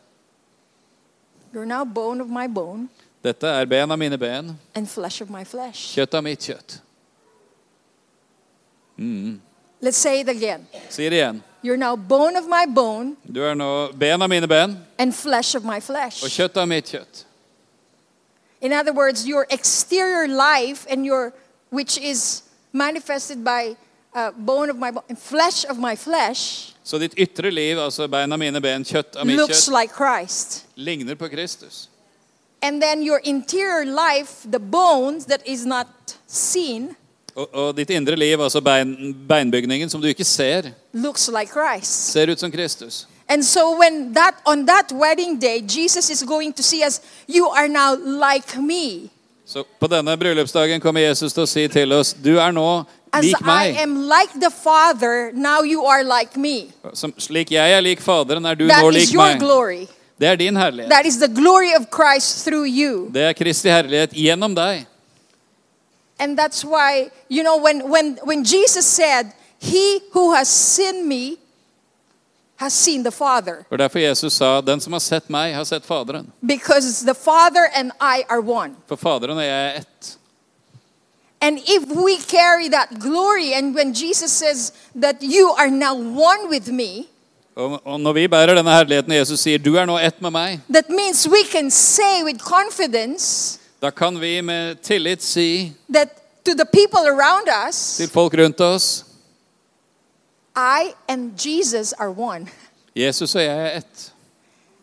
You're 1.54 1.64
now 1.64 1.84
bone 1.84 2.20
of 2.20 2.28
my 2.28 2.44
bone 2.46 2.90
Dette 3.24 3.48
er 3.48 3.64
ben 3.64 3.90
av 3.90 3.98
mine 3.98 4.18
ben, 4.18 4.52
and 4.74 4.88
flesh 4.88 5.22
of 5.22 5.30
my 5.30 5.44
flesh. 5.44 5.94
kjøtt 5.96 6.14
av 6.14 6.22
mitt 6.22 6.44
kjøtt. 6.44 6.82
Let's 9.80 9.96
say 9.96 10.20
it 10.20 10.28
again. 10.28 10.66
Sier 10.90 11.10
det 11.10 11.16
igjen. 11.18 11.42
You're 11.62 11.76
now 11.76 11.96
bone 11.96 12.36
of 12.36 12.46
my 12.46 12.66
bone 12.66 13.16
Du 13.32 13.40
er 13.42 13.54
nå 13.54 13.92
ben 13.98 14.22
av 14.22 14.28
mine 14.28 14.46
ben 14.48 14.76
and 14.98 15.14
flesh 15.14 15.56
of 15.56 15.64
my 15.64 15.76
og 15.76 15.82
flesh. 15.82 16.22
kjøtt 16.24 16.56
av 16.56 16.68
mitt 16.68 16.84
kjøtt. 16.86 17.24
In 18.60 18.72
other 18.72 18.92
words, 18.92 19.26
your 19.26 19.46
exterior 19.50 20.26
life 20.26 20.86
and 20.90 21.06
your, 21.06 21.32
which 21.70 21.96
is 21.98 22.42
manifested 22.72 23.44
by 23.44 23.76
uh, 24.14 24.30
bone 24.32 24.68
of 24.70 24.76
my 24.78 24.90
bone 24.90 25.04
and 25.08 25.18
flesh 25.18 25.64
of 25.64 25.78
my 25.78 25.96
flesh, 25.96 26.74
Så 26.84 26.98
ditt 26.98 27.14
ytre 27.18 27.50
liv, 27.50 27.78
altså 27.78 28.06
bein 28.08 28.32
av 28.32 28.38
mine 28.38 28.60
ben, 28.60 28.84
kjøtt 28.84 29.16
av 29.16 29.26
mitt 29.26 29.36
looks 29.36 29.66
kjøtt, 29.66 29.80
like 29.80 29.94
Christ. 29.94 30.64
ligner 30.76 31.14
på 31.14 31.28
Kristus. 31.28 31.88
And 32.62 32.82
then 32.82 33.02
your 33.02 33.20
interior 33.24 33.84
life, 33.84 34.50
the 34.50 34.58
bones 34.58 35.26
that 35.26 35.42
is 35.46 35.66
not 35.66 35.86
seen, 36.26 36.96
Og, 37.38 37.46
og 37.54 37.76
ditt 37.76 37.90
indre 37.94 38.16
liv, 38.18 38.40
altså 38.42 38.60
bein, 38.60 39.14
beinbygningen 39.28 39.90
som 39.90 40.02
du 40.02 40.08
ikke 40.10 40.24
ser, 40.26 40.72
like 40.92 41.54
ser 41.82 42.32
ut 42.32 42.40
som 42.40 42.50
Kristus. 42.50 43.06
And 43.28 43.44
so 43.44 43.78
when 43.78 44.14
that 44.14 44.34
on 44.46 44.66
that 44.66 44.90
wedding 44.92 45.38
day, 45.38 45.60
Jesus 45.60 46.10
is 46.10 46.22
going 46.22 46.52
to 46.52 46.62
see 46.62 46.82
us, 46.82 47.00
you 47.28 47.46
are 47.46 47.68
now 47.68 47.94
like 47.94 48.58
me. 48.58 49.10
Så 49.46 49.64
på 49.80 49.86
denne 49.86 50.16
bryllupsdagen 50.16 50.80
kommer 50.80 51.00
Jesus 51.00 51.32
til 51.32 51.42
å 51.42 51.48
si 51.48 51.68
til 51.68 51.92
oss, 51.92 52.10
du 52.12 52.38
er 52.40 52.52
nå 52.52 52.84
lik 53.22 53.40
meg. 53.40 53.78
like 53.86 54.50
Father, 54.50 55.30
like 56.04 56.36
me. 56.36 56.68
Som, 56.92 57.14
slik 57.16 57.54
jeg 57.54 57.72
er 57.72 57.80
lik 57.80 58.00
Faderen, 58.04 58.44
er 58.44 58.54
du 58.54 58.66
That 58.68 58.82
nå 58.82 58.90
lik 58.90 59.14
meg. 59.14 59.38
glory. 59.40 59.86
Det 60.18 60.28
er 60.28 60.36
din 60.36 60.56
herlighet. 60.56 60.90
Det 63.12 63.22
er 63.22 63.32
Kristi 63.32 63.70
herlighet 63.70 64.12
gjennom 64.12 64.54
deg. 64.54 64.86
And 66.18 66.36
that's 66.36 66.64
why, 66.64 67.10
you 67.28 67.42
know, 67.42 67.56
when, 67.56 67.88
when, 67.88 68.18
when 68.24 68.44
Jesus 68.44 68.86
said, 68.86 69.32
He 69.60 70.00
who 70.12 70.34
has 70.34 70.48
seen 70.48 71.08
me 71.08 71.36
has 72.56 72.72
seen 72.72 73.02
the 73.02 73.10
Father. 73.10 73.64
Og 73.70 73.78
derfor 73.78 73.98
Jesus 73.98 74.32
sa, 74.32 74.60
den 74.60 74.80
som 74.80 74.92
har 74.92 75.00
sett 75.00 75.30
meg, 75.30 75.54
har 75.54 75.64
sett 75.64 75.86
Faderen. 75.86 76.26
Because 76.46 77.04
the 77.04 77.14
Father 77.14 77.70
and 77.74 77.92
I 78.00 78.24
are 78.28 78.40
one. 78.40 78.74
For 78.86 78.96
Faderen 78.96 79.38
og 79.38 79.44
jeg 79.44 79.66
er 79.66 79.78
ett. 79.78 80.18
And 81.40 81.58
if 81.58 81.86
we 81.86 82.16
carry 82.18 82.68
that 82.68 82.98
glory, 82.98 83.54
and 83.54 83.74
when 83.74 83.94
Jesus 83.94 84.32
says 84.32 84.72
that 85.00 85.22
you 85.22 85.54
are 85.58 85.70
now 85.70 85.94
one 85.94 86.48
with 86.48 86.68
me, 86.72 87.06
Og, 87.58 87.80
og 87.84 88.00
når 88.00 88.12
vi 88.12 88.28
bærer 88.28 88.54
denne 88.54 88.70
herligheten, 88.70 89.12
Jesus 89.12 89.40
sier, 89.40 89.58
du 89.58 89.74
er 89.74 89.86
nå 89.86 89.96
ett 89.98 90.20
med 90.22 90.30
meg, 90.30 90.60
that 90.70 90.90
means 90.90 91.26
we 91.28 91.42
can 91.52 91.70
say 91.70 92.22
with 92.22 92.38
confidence 92.38 93.58
da 93.82 93.90
kan 93.90 94.20
vi 94.20 94.42
med 94.42 94.82
tillit 94.82 95.22
si 95.22 95.72
us, 97.68 97.96
til 97.96 98.08
folk 98.08 98.34
rundt 98.34 98.60
oss. 98.60 99.04
Jesus. 101.36 101.94
Jesus 102.96 103.34
og 103.34 103.42
jeg 103.42 103.58
er 103.58 103.76
ett. 103.78 104.12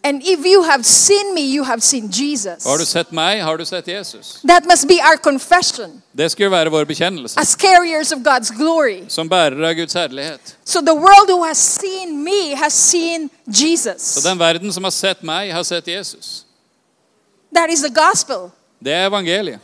And 0.04 0.22
if 0.22 0.46
you 0.46 0.62
have 0.64 0.84
seen 0.84 1.34
me, 1.34 1.42
you 1.42 1.64
have 1.64 1.82
seen 1.82 2.12
Jesus. 2.12 2.64
Har 2.64 2.78
du 2.78 2.86
sett 2.86 3.12
meg, 3.12 3.42
har 3.44 3.58
du 3.58 3.66
sett 3.66 3.88
Jesus. 3.88 4.40
That 4.48 4.66
must 4.66 4.88
be 4.88 5.00
our 5.02 5.18
confession 5.18 6.04
Det 6.18 6.32
skulle 6.32 6.52
være 6.52 6.70
vår 6.70 6.86
bekjennelse. 6.86 7.40
as 7.40 7.56
carriers 7.56 8.12
of 8.12 8.20
God's 8.20 8.58
glory. 8.58 9.06
Som 9.10 9.30
bærere 9.30 9.70
av 9.70 9.74
Guds 9.74 9.94
herlighet. 9.94 10.56
So 10.66 10.80
the 10.82 10.94
world 10.94 11.30
who 11.30 11.44
has 11.44 11.58
seen 11.58 12.24
me 12.24 12.56
has 12.56 12.74
seen 12.74 13.30
Jesus. 13.48 14.02
Så 14.02 14.30
den 14.30 14.40
verden 14.40 14.74
som 14.74 14.84
har 14.84 14.92
sett 14.92 15.24
meg, 15.24 15.54
har 15.54 15.64
sett 15.64 15.88
Jesus. 15.88 16.46
That 17.56 17.70
is 17.70 17.82
the 17.82 17.94
gospel. 17.94 18.52
Det 18.80 18.94
er 18.94 19.08
evangeliet. 19.08 19.60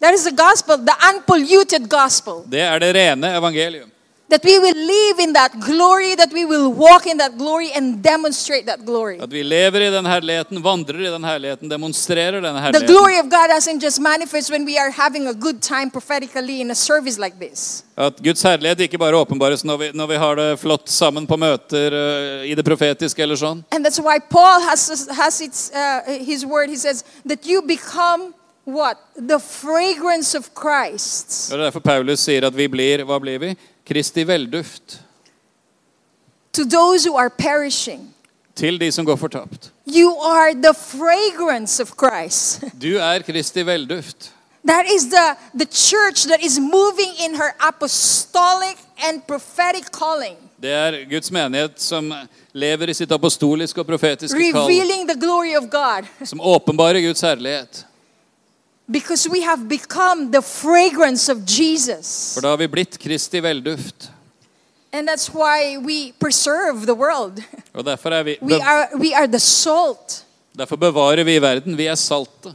That 0.00 0.14
is 0.14 0.24
the 0.24 0.36
gospel, 0.36 0.76
the 0.76 0.94
unpolluted 1.10 1.88
gospel. 1.88 2.44
Det 2.50 2.60
er 2.60 2.78
det 2.78 2.94
rene 2.94 3.36
evangelium. 3.36 3.90
That 4.30 4.44
we 4.44 4.58
will 4.58 4.76
live 4.76 5.20
in 5.20 5.32
that 5.32 5.52
glory, 5.58 6.14
that 6.14 6.30
we 6.34 6.44
will 6.44 6.68
walk 6.70 7.06
in 7.06 7.16
that 7.16 7.38
glory 7.38 7.70
and 7.74 8.02
demonstrate 8.02 8.66
that 8.66 8.84
glory. 8.84 9.16
At 9.22 9.32
vi 9.32 9.42
lever 9.42 9.80
i 9.80 9.90
den 9.90 10.06
herligheten, 10.06 10.62
vandrer 10.62 11.00
i 11.00 11.10
den 11.10 11.24
herligheten, 11.24 11.70
demonstrerer 11.70 12.40
denne 12.40 12.72
The 12.72 12.86
glory 12.86 13.18
of 13.18 13.30
God 13.30 13.48
doesn't 13.48 13.80
just 13.82 13.98
manifest 13.98 14.50
when 14.50 14.66
we 14.66 14.76
are 14.78 14.90
having 14.90 15.26
a 15.28 15.32
good 15.32 15.62
time 15.62 15.90
prophetically 15.90 16.60
in 16.60 16.70
a 16.70 16.74
service 16.74 17.18
like 17.18 17.40
this. 17.40 17.84
At 17.96 18.22
Guds 18.22 18.42
herlighet 18.42 18.80
ikke 18.80 18.98
bare 18.98 19.16
åpenbares 19.16 19.64
når 19.64 19.76
vi, 19.76 19.90
når 19.94 20.06
vi 20.06 20.16
har 20.16 20.34
det 20.34 20.60
flott 20.60 20.90
sammen 20.90 21.26
på 21.26 21.36
møter 21.36 21.96
uh, 21.96 22.44
i 22.44 22.54
det 22.54 22.64
profetiske 22.64 23.22
eller 23.22 23.36
sånn. 23.36 23.64
And 23.72 23.86
that's 23.86 23.98
why 23.98 24.18
Paul 24.18 24.60
has, 24.60 25.08
has 25.08 25.40
its, 25.40 25.70
uh, 25.72 26.04
his 26.04 26.44
word. 26.44 26.68
He 26.68 26.76
says 26.76 27.02
that 27.24 27.46
you 27.46 27.62
become 27.62 28.34
what? 28.68 28.96
The 29.28 29.38
fragrance 29.40 30.38
of 30.38 30.48
Christ 30.62 31.48
Det 31.50 31.58
er 31.58 31.64
derfor 31.64 31.80
Paulus 31.80 32.20
sier 32.20 32.46
at 32.46 32.56
vi 32.56 32.66
blir 32.68 33.04
hva 33.08 33.18
blir 33.18 33.38
vi? 33.38 33.54
Kristi 33.88 34.24
velduft 34.28 35.00
to 36.52 36.64
those 36.64 37.04
who 37.08 37.16
are 37.16 37.30
perishing. 37.30 38.14
til 38.56 38.80
de 38.80 38.92
som 38.92 39.04
går 39.06 39.16
fortapt. 39.16 39.70
You 39.86 40.16
are 40.20 40.52
the 40.54 40.74
fragrance 40.74 41.82
of 41.82 41.92
Christ. 41.98 42.60
Du 42.82 42.96
er 42.98 43.22
Kristi 43.22 43.62
velduft. 43.66 44.32
That 44.66 44.84
is 44.96 45.04
the, 45.06 45.36
the 45.54 45.66
church 45.72 46.26
that 46.26 46.42
is 46.44 46.58
moving 46.58 47.12
in 47.24 47.34
her 47.36 47.54
apostolic 47.68 48.76
and 49.08 49.22
prophetic 49.26 49.84
calling, 49.92 50.36
Det 50.62 50.70
er 50.72 51.04
Guds 51.10 51.30
menighet 51.30 51.80
som 51.80 52.12
lever 52.52 52.88
i 52.88 52.94
sitt 52.94 53.12
apostoliske 53.12 53.80
og 53.80 53.86
profetiske 53.86 54.52
kall. 54.52 54.66
revealing 54.66 55.08
the 55.08 55.20
glory 55.20 55.54
of 55.56 55.70
God. 55.70 56.04
Som 56.26 56.40
åpenbarer 56.40 57.00
Guds 57.00 57.20
herlighet. 57.20 57.86
Because 58.90 59.28
we 59.28 59.42
have 59.42 59.68
become 59.68 60.30
the 60.30 60.40
fragrance 60.42 61.28
of 61.28 61.44
Jesus. 61.44 62.34
For 62.34 62.40
da 62.40 62.48
har 62.48 62.56
vi 62.56 62.68
blitt 62.68 62.98
Kristi 62.98 63.40
velduft. 63.40 64.10
And 64.92 65.06
that's 65.08 65.28
why 65.28 65.76
we 65.76 66.12
preserve 66.18 66.86
the 66.86 66.94
world. 66.94 67.42
Og 67.74 67.84
derfor, 67.84 68.10
er 68.10 68.22
vi, 68.22 68.38
We 68.40 68.60
are, 68.60 68.88
we 68.96 69.14
are 69.14 69.26
the 69.26 69.40
salt. 69.40 70.24
derfor 70.58 70.76
bevarer 70.76 71.24
vi 71.24 71.38
verden. 71.38 71.76
Vi 71.76 71.86
er 71.86 71.94
salte. 71.94 72.54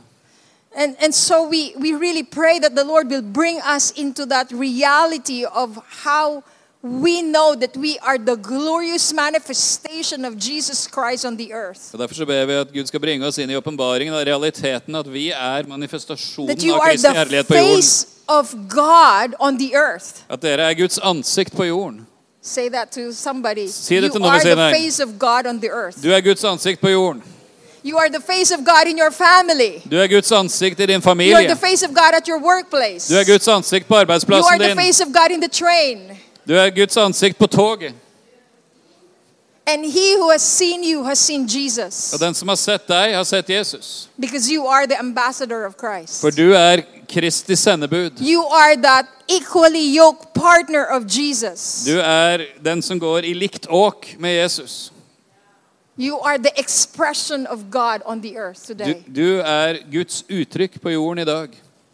And, 0.75 0.95
and 0.99 1.13
so 1.13 1.47
we, 1.47 1.73
we 1.77 1.93
really 1.93 2.23
pray 2.23 2.59
that 2.59 2.75
the 2.75 2.83
Lord 2.83 3.09
will 3.09 3.21
bring 3.21 3.61
us 3.61 3.91
into 3.91 4.25
that 4.25 4.51
reality 4.51 5.45
of 5.45 5.77
how 6.03 6.43
we 6.83 7.21
know 7.21 7.55
that 7.55 7.77
we 7.77 7.97
are 7.99 8.17
the 8.17 8.35
glorious 8.35 9.13
manifestation 9.13 10.25
of 10.25 10.37
Jesus 10.37 10.85
Christ 10.85 11.25
on 11.25 11.37
the 11.37 11.53
earth. 11.53 11.93
Og 11.93 11.99
Derfor 11.99 12.15
så 12.15 12.25
ber 12.25 12.45
vi 12.45 12.53
at 12.53 12.73
Gud 12.73 12.85
skal 12.85 12.99
bringe 12.99 13.27
oss 13.27 13.37
inn 13.37 13.49
i 13.49 13.55
åpenbaringen 13.55 14.13
av 14.13 14.25
realiteten 14.25 14.95
at 14.95 15.13
vi 15.13 15.29
er 15.31 15.63
That 15.63 16.63
you 16.63 16.73
av 16.75 16.81
are 16.81 16.91
Kristi 16.91 17.07
the 17.07 17.13
herlighet 17.13 17.47
på 17.47 17.55
jorden. 17.55 17.75
face 17.75 18.07
of 18.27 18.53
God 18.69 19.33
on 19.39 19.57
the 19.57 19.75
earth. 19.75 20.23
At 20.29 20.41
dere 20.41 20.61
er 20.61 20.73
Guds 20.73 20.99
ansikt 20.99 21.55
på 21.55 21.63
jorden. 21.63 22.07
Say 22.41 22.69
that 22.69 22.91
to 22.91 23.13
somebody. 23.13 23.67
Si 23.67 23.95
det 23.95 24.03
you 24.03 24.11
til 24.11 24.21
noen 24.21 24.33
ved 24.33 24.39
are 24.39 24.41
siden 24.41 24.57
the 24.57 24.63
av 24.63 24.75
face 24.75 25.03
of 25.03 25.09
God 25.19 25.47
on 25.47 25.59
the 25.59 25.69
earth. 25.69 26.03
Du 26.03 26.11
er 26.11 26.21
Guds 26.21 26.43
ansikt 26.43 26.81
på 26.81 26.89
jorden. 26.89 27.23
You 27.85 27.97
are 27.97 28.09
the 28.09 28.21
face 28.21 28.51
of 28.53 28.59
God 28.65 28.87
in 28.87 28.97
your 28.99 29.11
family. 29.11 29.79
Du 29.91 29.95
er 29.97 30.07
Guds 30.07 30.31
ansikt 30.31 30.79
i 30.79 30.85
din 30.85 30.89
You 30.89 30.97
are 30.97 31.01
familie. 31.01 31.47
the 31.47 31.67
face 31.67 31.85
of 31.85 31.91
God 31.95 32.13
at 32.13 32.27
your 32.27 32.39
workplace. 32.39 33.13
Du 33.13 33.19
er 33.19 33.23
Guds 33.23 33.47
ansikt 33.47 33.87
på 33.87 33.93
You 33.93 33.97
are 33.97 34.01
arbeidsplassen 34.01 34.59
the 34.59 34.67
din. 34.67 34.77
face 34.77 35.03
of 35.03 35.07
God 35.13 35.31
in 35.31 35.41
the 35.41 35.49
train. 35.49 35.99
Du 36.47 36.53
er 36.53 36.69
Guds 36.69 36.97
ansikt 36.97 37.37
på 37.37 37.47
toget. 37.47 37.93
And 39.65 39.85
he 39.85 40.17
who 40.17 40.29
has 40.29 40.41
seen 40.41 40.83
you 40.83 41.03
has 41.03 41.19
seen 41.19 41.47
Jesus. 41.47 42.13
Og 42.13 42.19
den 42.19 42.33
som 42.33 42.47
har 42.47 42.55
sett 42.55 42.87
deg, 42.87 43.13
har 43.15 43.23
sett 43.23 43.49
Jesus. 43.49 44.09
Because 44.19 44.51
you 44.51 44.67
are 44.67 44.87
the 44.87 44.99
ambassador 44.99 45.65
of 45.65 45.77
Christ. 45.79 46.19
For 46.21 46.31
du 46.31 46.51
er 46.53 46.83
Kristi 47.07 47.55
sendebud. 47.55 48.19
You 48.19 48.43
are 48.43 48.75
that 48.75 49.05
equally 49.29 49.95
yoked 49.97 50.33
partner 50.33 50.83
of 50.91 51.03
Jesus. 51.07 51.85
Du 51.85 51.99
er 51.99 52.43
den 52.63 52.81
som 52.81 52.99
går 52.99 53.23
i 53.23 53.33
likt 53.33 53.67
åk 53.69 54.15
med 54.19 54.35
Jesus. 54.35 54.91
You 55.97 56.19
are 56.25 56.37
the 56.37 56.51
expression 56.59 57.47
of 57.47 57.59
God 57.71 58.01
on 58.05 58.21
the 58.21 58.35
earth 58.35 58.67
Du, 58.67 58.93
du 59.07 59.39
er 59.39 59.77
Guds 59.91 60.23
uttrykk 60.29 60.81
på 60.81 60.89
jorden 60.89 61.21
i 61.21 61.25
dag. 61.25 61.49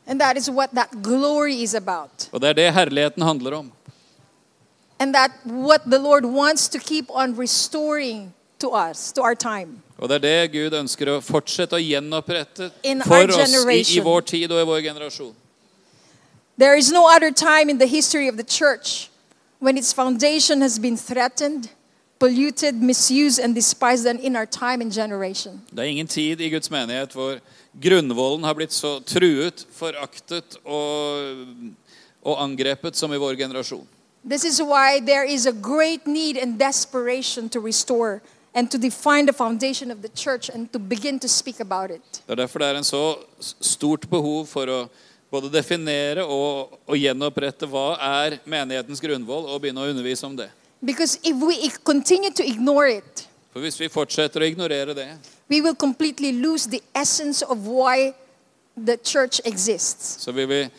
And 0.08 0.20
that 0.20 0.38
is 0.38 0.50
what 0.50 0.70
that 0.74 0.90
glory 1.04 1.62
is 1.64 1.76
about. 1.76 2.30
Og 2.32 2.42
det 2.42 2.50
er 2.50 2.54
det 2.54 2.74
herligheten 2.74 3.22
handler 3.24 3.58
om. 3.58 3.72
And 5.00 5.14
that 5.16 5.32
what 5.46 5.90
the 5.90 6.00
Lord 6.00 6.26
wants 6.26 6.68
to 6.70 6.80
keep 6.80 7.10
on 7.10 7.36
restoring 7.36 8.34
to 8.60 8.72
us, 8.72 9.12
to 9.14 9.22
our 9.22 9.36
time. 9.36 9.82
Og 9.98 10.10
det 10.10 10.16
er 10.16 10.20
det 10.20 10.52
Gud 10.52 10.74
ønsker 10.80 11.10
å 11.12 11.20
fortsette 11.24 11.76
å 11.76 11.80
gjenopprette 11.80 12.72
In 12.84 13.02
for 13.04 13.32
oss 13.32 13.56
i, 13.68 13.82
i 13.98 14.00
vår 14.04 14.22
tid 14.22 14.52
og 14.52 14.62
i 14.62 14.68
vår 14.68 14.82
generasjon. 14.82 15.34
There 16.58 16.76
is 16.76 16.92
no 16.92 17.08
other 17.08 17.32
time 17.32 17.70
in 17.70 17.80
the 17.80 17.88
history 17.88 18.28
of 18.28 18.36
the 18.38 18.44
church 18.44 19.10
when 19.60 19.78
its 19.78 19.94
foundation 19.94 20.62
has 20.62 20.80
been 20.80 20.98
threatened, 20.98 21.70
polluted, 22.20 22.76
misused, 22.76 23.40
and 23.40 23.56
despised 23.56 24.06
than 24.06 24.20
in 24.20 24.36
our 24.36 24.46
time 24.46 24.82
and 24.82 24.92
generation. 24.92 25.62
Det 25.72 25.80
er 25.80 25.92
ingen 25.92 26.08
tid 26.08 26.42
i 26.42 26.50
Guds 26.50 26.72
menighet 26.72 27.16
hvor 27.16 27.40
grunnvollen 27.80 28.44
har 28.44 28.56
blitt 28.56 28.76
så 28.76 29.00
truet, 29.04 29.66
foraktet 29.72 30.60
og, 30.66 31.46
og 32.24 32.44
angrepet 32.44 32.96
som 32.96 33.14
i 33.14 33.20
vår 33.20 33.40
generasjon. 33.40 33.88
This 34.28 34.44
is 34.44 34.62
why 34.62 35.00
there 35.00 35.24
is 35.24 35.46
a 35.46 35.52
great 35.52 36.06
need 36.08 36.38
and 36.38 36.60
desperation 36.60 37.50
to 37.50 37.60
restore 37.60 38.22
and 38.54 38.70
to 38.72 38.78
define 38.78 39.26
the 39.26 39.34
foundation 39.34 39.92
of 39.92 40.02
the 40.02 40.10
church 40.10 40.50
and 40.50 40.72
to 40.74 40.80
begin 40.80 41.20
to 41.20 41.28
speak 41.28 41.60
about 41.60 41.92
it. 41.92 42.02
Det 42.28 42.32
er 42.32 42.36
derfor 42.36 42.60
det 42.60 42.68
er 42.68 42.78
en 42.78 42.84
så 42.84 43.16
stort 43.62 44.10
behov 44.10 44.46
for 44.48 44.66
å 44.68 44.90
både 45.32 45.50
definere 45.54 46.26
og, 46.26 46.80
og 46.88 46.98
gjenopprette 46.98 47.68
hva 47.70 47.94
er 48.02 48.40
menighetens 48.46 49.00
grunnvoll, 49.00 49.46
og 49.46 49.62
begynne 49.62 49.82
å 49.84 49.90
undervise 49.92 50.26
om 50.26 50.36
det. 50.36 50.50
Because 50.82 51.20
if 51.24 51.36
we 51.36 51.70
continue 51.84 52.32
to 52.32 52.44
ignore 52.44 52.88
it, 52.88 53.26
For 53.54 53.60
hvis 53.62 53.80
vi 53.80 53.88
fortsetter 53.90 54.42
å 54.42 54.46
ignorere 54.46 54.94
det, 54.94 55.08
we 55.50 55.62
will 55.62 55.76
completely 55.76 56.32
lose 56.32 56.70
the 56.70 56.82
essence 56.96 57.42
of 57.46 57.66
why 57.68 58.14
the 58.86 58.98
church 58.98 59.40
exists. 59.46 60.18
så 60.20 60.32
vil 60.32 60.48
vi 60.50 60.70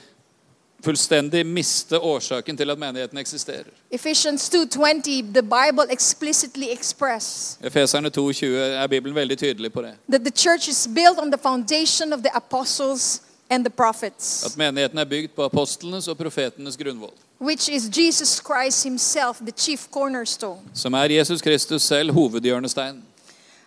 fullstendig 0.85 1.47
miste 1.47 1.99
årsaken 1.99 2.57
til 2.57 2.71
at 2.71 2.79
menigheten 2.79 3.19
eksisterer. 3.19 3.65
Ephesians 3.91 4.49
2:20 4.51 5.33
the 5.35 5.43
Bible 5.43 5.87
explicitly 5.93 6.65
express 6.73 7.59
Efeserne 7.65 8.09
2,20 8.11 8.47
er 8.47 8.87
Bibelen 8.87 9.15
veldig 9.17 9.39
tydelig 9.39 9.73
på 9.73 9.83
det. 9.83 9.93
that 10.13 10.21
the 10.21 10.31
church 10.37 10.69
is 10.69 10.89
built 10.95 11.19
on 11.19 11.31
the 11.33 11.39
foundation 11.43 12.13
of 12.13 12.19
the 12.21 12.31
apostles 12.37 13.23
and 13.51 13.65
the 13.65 13.71
prophets, 13.71 14.45
At 14.47 14.57
menigheten 14.57 14.99
er 14.99 15.05
bygd 15.05 15.29
på 15.37 15.45
apostlenes 15.45 16.09
og 16.09 16.17
profetenes 16.19 16.77
grunnvoll. 16.77 17.13
which 17.41 17.69
is 17.73 17.83
Jesus 17.99 18.29
Christ 18.47 18.85
himself, 18.85 19.37
the 19.41 19.53
chief 19.57 19.87
cornerstone. 19.91 20.61
Som 20.75 20.95
er 20.95 20.99
Jesus 21.05 21.41
Kristus 21.43 21.83
selv 21.83 22.13
hovedhjørnesteinen. 22.13 23.03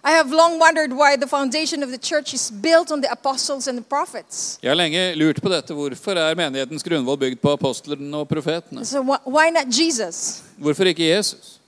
I 0.05 0.11
have 0.11 0.31
long 0.31 0.59
wondered 0.59 0.91
why 0.91 1.15
the 1.15 1.27
foundation 1.27 1.81
of 1.83 1.89
the 1.89 1.97
church 1.97 2.33
is 2.33 2.51
built 2.51 2.91
on 2.91 3.01
the 3.01 3.11
apostles 3.11 3.67
and 3.67 3.77
the 3.77 3.83
prophets. 3.83 4.59
Jeg 4.63 4.69
har 4.69 4.75
lenge 4.75 5.15
lurt 5.15 5.41
på 5.41 5.49
dette. 5.49 5.73
Hvorfor 5.73 6.11
er 6.11 6.35
menighetens 6.35 6.83
grunnvoll 6.83 7.17
bygd 7.17 7.39
på 7.39 7.51
apostlene 7.51 8.17
og 8.17 8.27
profetene? 8.27 8.85
So 8.85 9.01
why 9.25 9.49
not 9.49 9.71
Jesus? 9.71 10.43
Hvorfor 10.57 10.83
ikke 10.83 11.07
Jesus? 11.07 11.59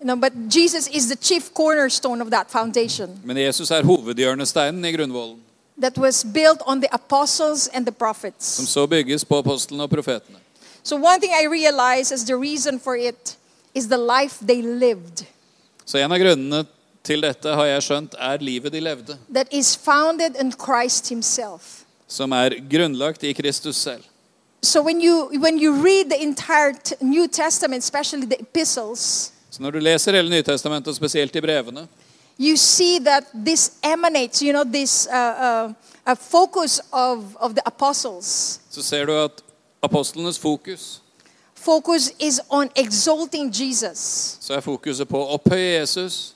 You 0.00 0.06
know, 0.06 0.16
but 0.16 0.32
Jesus 0.48 0.88
is 0.88 1.08
the 1.08 1.16
chief 1.16 1.52
cornerstone 1.54 2.22
of 2.22 2.30
that 2.30 2.50
foundation 2.50 3.20
Men 3.24 3.36
Jesus 3.36 3.70
er 3.70 3.82
hovedhjørnesteinen 3.82 4.84
i 4.84 4.92
grunnvollen, 4.92 5.38
that 5.80 5.98
was 5.98 6.24
built 6.24 6.62
on 6.66 6.80
the 6.80 6.88
apostles 6.94 7.68
and 7.68 7.86
the 7.86 7.94
som 8.38 8.66
så 8.66 8.86
bygges 8.86 9.24
på 9.24 9.38
apostlene 9.38 9.82
og 9.82 9.90
profetene. 9.90 10.38
So 10.82 10.96
one 10.96 11.20
thing 11.20 11.32
I 11.32 11.46
realize 11.46 12.14
is 12.14 12.24
the 12.24 12.36
reason 12.36 12.80
for 12.80 12.94
it 12.94 13.36
is 13.74 13.86
the 13.86 13.98
life 13.98 14.46
they 14.46 14.62
lived 14.62 15.26
Så 15.84 15.98
en 15.98 16.12
av 16.12 16.18
grunnene 16.18 16.64
til 17.04 17.22
dette 17.22 17.48
har 17.48 17.64
jeg 17.64 17.82
skjønt 17.82 18.14
er 18.18 18.36
livet 18.40 18.72
de 18.72 18.80
levde, 18.80 19.18
that 19.34 19.48
is 19.50 19.76
founded 19.76 20.36
in 20.40 20.52
Christ 20.52 21.08
himself. 21.08 21.60
som 22.08 22.32
er 22.32 22.50
grunnlagt 22.70 23.22
i 23.22 23.32
Kristus 23.32 23.76
selv. 23.76 24.02
So 24.62 24.82
when 24.82 25.00
you 25.00 25.30
when 25.40 25.58
you 25.58 25.72
read 25.84 26.10
the 26.10 26.22
entire 26.22 26.74
New 27.00 27.26
Testament, 27.26 27.82
especially 27.84 28.26
the 28.26 28.40
epistles, 28.40 29.32
Så 29.50 29.62
når 29.62 29.70
du 29.70 29.78
leser 29.78 30.12
hele 30.12 30.30
Nytestamentet, 30.30 30.96
spesielt 30.96 31.36
i 31.36 31.40
brevene, 31.40 31.88
you 32.40 32.56
see 32.56 32.98
that 33.04 33.24
this 33.46 33.72
emanates, 33.82 34.40
you 34.42 34.52
know, 34.52 34.64
this 34.72 35.08
uh, 35.12 35.72
uh, 36.06 36.14
focus 36.16 36.80
of, 36.92 37.18
of 37.40 37.50
the 37.52 37.62
apostles 37.66 38.60
så 38.70 38.82
ser 38.82 39.04
du 39.06 39.12
at 39.24 39.30
apostlenes 39.82 40.38
fokus, 40.38 41.02
focus 41.54 42.12
is 42.18 42.40
on 42.48 42.68
exalting 42.76 43.52
Jesus. 43.60 44.36
så 44.40 44.54
er 44.54 44.60
fokuset 44.60 45.08
på 45.08 45.18
å 45.18 45.34
opphøye 45.34 45.78
Jesus. 45.80 46.34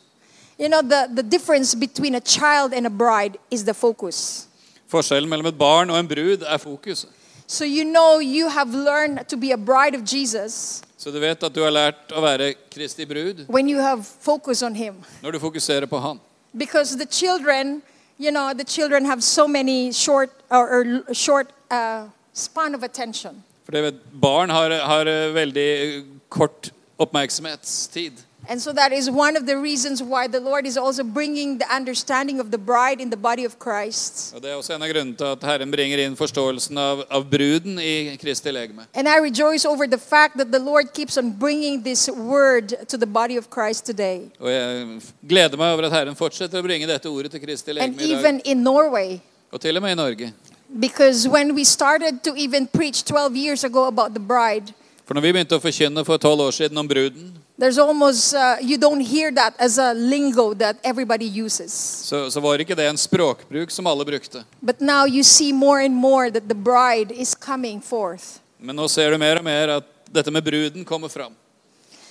You 0.58 0.68
know, 0.68 0.82
the, 0.82 1.08
the 1.14 1.22
difference 1.22 1.74
between 1.74 2.14
a 2.14 2.20
child 2.20 2.72
and 2.72 2.86
a 2.86 2.90
bride 2.90 3.38
is 3.50 3.64
the 3.64 3.74
focus. 3.74 4.46
Forskjellen 4.88 5.28
mellom 5.28 5.46
et 5.46 5.58
barn 5.58 5.90
og 5.90 5.98
en 5.98 6.08
brud 6.08 6.42
er 6.46 6.58
fokuset. 6.58 7.08
So 7.46 7.64
you 7.64 7.84
know 7.84 8.20
you 8.20 8.48
have 8.48 8.70
learned 8.74 9.28
to 9.28 9.36
be 9.36 9.52
a 9.52 9.56
bride 9.56 9.94
of 9.94 10.02
Jesus 10.06 10.82
Så 10.96 11.10
du 11.10 11.18
vet 11.20 11.42
at 11.42 11.54
du 11.54 11.60
har 11.60 11.70
lært 11.70 12.12
å 12.16 12.20
være 12.24 12.54
Kristi 12.72 13.04
brud 13.04 13.44
when 13.48 13.68
you 13.68 13.82
have 13.82 14.02
focus 14.20 14.62
on 14.62 14.74
him. 14.74 14.94
når 15.22 15.30
du 15.30 15.38
fokuserer 15.38 15.86
på 15.86 15.98
han. 15.98 16.20
Because 16.54 16.96
the 16.96 17.06
children, 17.06 17.82
you 18.18 18.30
know, 18.30 18.54
the 18.54 18.64
children 18.64 19.04
have 19.04 19.20
so 19.22 19.46
many 19.48 19.92
short 19.92 20.30
or, 20.50 20.64
or 21.08 21.14
short 21.14 21.46
uh, 21.70 22.06
span 22.32 22.74
of 22.74 22.82
attention. 22.82 23.42
For 23.64 23.72
det 23.72 23.82
vet, 23.82 23.94
barn 24.20 24.50
har, 24.50 24.70
har 24.70 25.06
eh, 25.06 25.34
veldig 25.34 26.04
kort 26.28 26.70
oppmerksomhetstid. 26.98 28.12
And 28.48 28.60
so 28.60 28.72
that 28.72 28.92
is 28.92 29.08
one 29.10 29.36
of 29.36 29.46
the 29.46 29.56
reasons 29.56 30.02
why 30.02 30.26
the 30.28 30.40
Lord 30.40 30.66
is 30.66 30.76
also 30.76 31.02
bringing 31.02 31.58
the 31.58 31.66
understanding 31.76 32.40
of 32.40 32.50
the 32.50 32.58
bride 32.58 33.00
in 33.00 33.10
the 33.10 33.16
body 33.16 33.44
of 33.46 33.56
Christ. 33.58 34.32
Og 34.34 34.42
Det 34.42 34.50
er 34.50 34.54
også 34.54 34.74
en 34.74 34.82
av 34.82 34.88
grunnene 34.88 35.16
til 35.16 35.24
at 35.24 35.42
Herren 35.42 35.70
bringer 35.70 35.98
inn 36.04 36.16
forståelsen 36.16 36.78
av, 36.78 37.04
av 37.10 37.24
bruden 37.30 37.78
i 37.78 38.16
Kristi 38.20 38.50
legeme. 38.50 38.84
And 38.94 39.08
I 39.08 39.18
rejoice 39.20 39.64
over 39.64 39.86
the 39.86 39.98
fact 39.98 40.36
that 40.36 40.52
the 40.52 40.58
Lord 40.58 40.92
keeps 40.92 41.16
on 41.18 41.32
bringing 41.38 41.82
this 41.84 42.08
word 42.10 42.74
to 42.88 42.96
the 42.98 43.06
body 43.06 43.36
of 43.38 43.48
Christ 43.50 43.86
today. 43.86 44.30
Og 44.40 44.50
jeg 44.52 45.00
gleder 45.28 45.56
meg 45.56 45.72
over 45.72 45.82
at 45.88 45.92
Herren 45.92 46.16
fortsetter 46.16 46.58
å 46.58 46.62
bringe 46.62 46.86
dette 46.86 47.08
ordet 47.08 47.30
til 47.30 47.40
Kristi 47.40 47.70
And 47.70 47.78
legeme 47.78 48.02
i 48.02 48.08
dag. 48.12 48.18
even 48.20 48.40
in 48.44 48.56
Norway. 48.62 49.20
Og 49.52 49.60
til 49.60 49.76
og 49.76 49.82
med 49.82 49.92
i 49.92 49.94
Norge. 49.94 50.32
Because 50.80 51.28
when 51.28 51.54
we 51.54 51.64
started 51.64 52.20
to 52.24 52.34
even 52.36 52.66
preach 52.66 53.04
12 53.04 53.36
years 53.36 53.64
ago 53.64 53.86
about 53.86 54.10
the 54.14 54.20
bride, 54.20 54.72
For 55.06 55.14
når 55.14 55.20
vi 55.20 55.32
begynte 55.32 55.56
å 55.56 55.60
forkynne 55.60 56.04
for 56.04 56.16
tolv 56.16 56.40
år 56.40 56.50
siden 56.56 56.78
om 56.80 56.88
bruden, 56.88 57.32
there's 57.58 57.78
almost, 57.78 58.34
uh, 58.34 58.56
you 58.60 58.76
don't 58.76 59.00
hear 59.00 59.30
that 59.32 59.54
as 59.58 59.78
a 59.78 59.92
lingo 59.94 60.54
that 60.54 60.76
everybody 60.84 61.44
uses. 61.44 61.72
så, 62.04 62.30
så 62.30 62.40
var 62.40 62.58
ikke 62.58 62.74
det 62.74 62.88
en 62.88 62.98
språkbruk 62.98 63.70
som 63.70 63.86
alle 63.86 64.04
brukte. 64.04 64.44
But 64.60 64.80
now 64.80 65.06
you 65.06 65.22
see 65.22 65.52
more 65.52 65.84
and 65.84 65.94
more 65.94 66.30
that 66.30 66.48
the 66.48 66.54
bride 66.54 67.12
is 67.12 67.34
coming 67.34 67.82
forth. 67.82 68.24
Men 68.58 68.76
nå 68.76 68.88
ser 68.88 69.10
du 69.10 69.18
mer 69.18 69.36
og 69.38 69.44
mer 69.44 69.68
at 69.68 69.84
dette 70.14 70.30
med 70.30 70.42
bruden 70.42 70.84
kommer 70.84 71.08
fram. 71.08 71.32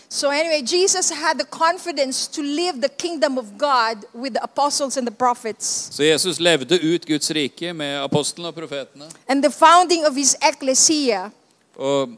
So, 0.09 0.29
anyway, 0.29 0.61
Jesus 0.61 1.09
had 1.09 1.39
the 1.39 1.45
confidence 1.45 2.27
to 2.27 2.41
live 2.41 2.81
the 2.81 2.89
kingdom 2.89 3.37
of 3.39 3.45
God 3.57 4.05
with 4.13 4.33
the 4.35 4.43
apostles 4.43 4.97
and 4.97 5.07
the 5.07 5.15
prophets. 5.15 5.89
Så 5.91 6.03
Jesus 6.03 6.39
levde 6.39 6.79
ut 6.79 7.05
Guds 7.07 7.31
rike 7.31 7.73
med 7.73 7.97
apostlene 8.03 8.47
og 8.47 8.55
profetene. 8.55 9.05
And 9.27 9.43
the 9.43 9.51
founding 9.51 10.05
of 10.05 10.15
his 10.15 10.35
ecclesia, 10.51 11.29
Og 11.75 12.09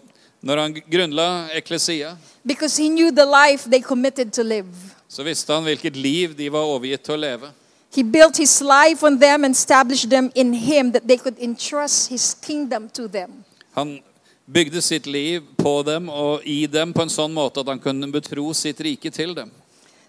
når 0.46 0.62
han 0.62 0.74
grunnla 0.92 1.50
eklesia, 1.58 2.18
because 2.46 2.78
he 2.78 2.90
knew 2.90 3.12
the 3.12 3.26
life 3.26 3.70
they 3.70 3.82
committed 3.82 4.32
to 4.32 4.44
live. 4.44 4.68
så 5.08 5.24
visste 5.24 5.54
han 5.54 5.64
hvilket 5.64 5.96
liv 5.96 6.38
de 6.38 6.52
var 6.52 6.60
overgitt 6.60 7.02
til 7.02 7.14
å 7.14 7.18
leve. 7.18 7.50
He 7.96 8.04
built 8.04 8.38
his 8.38 8.62
life 8.62 9.06
on 9.06 9.20
them 9.20 9.44
and 9.44 9.56
established 9.56 10.10
them 10.10 10.32
in 10.36 10.54
him 10.54 10.92
that 10.92 11.08
they 11.08 11.18
could 11.18 11.40
entrust 11.40 12.10
his 12.10 12.36
kingdom 12.46 12.90
to 12.90 13.08
them. 13.08 13.44
Han 13.74 14.00
bygde 14.46 14.82
sitt 14.82 15.08
liv 15.08 15.42
på 15.58 15.84
dem 15.86 16.10
og 16.10 16.42
i 16.44 16.66
dem 16.68 16.94
på 16.94 17.02
en 17.02 17.10
sånn 17.10 17.34
måte 17.34 17.60
at 17.64 17.72
han 17.72 17.80
kunne 17.80 18.12
betro 18.12 18.54
sitt 18.54 18.82
rike 18.82 19.10
til 19.10 19.34
dem. 19.36 19.52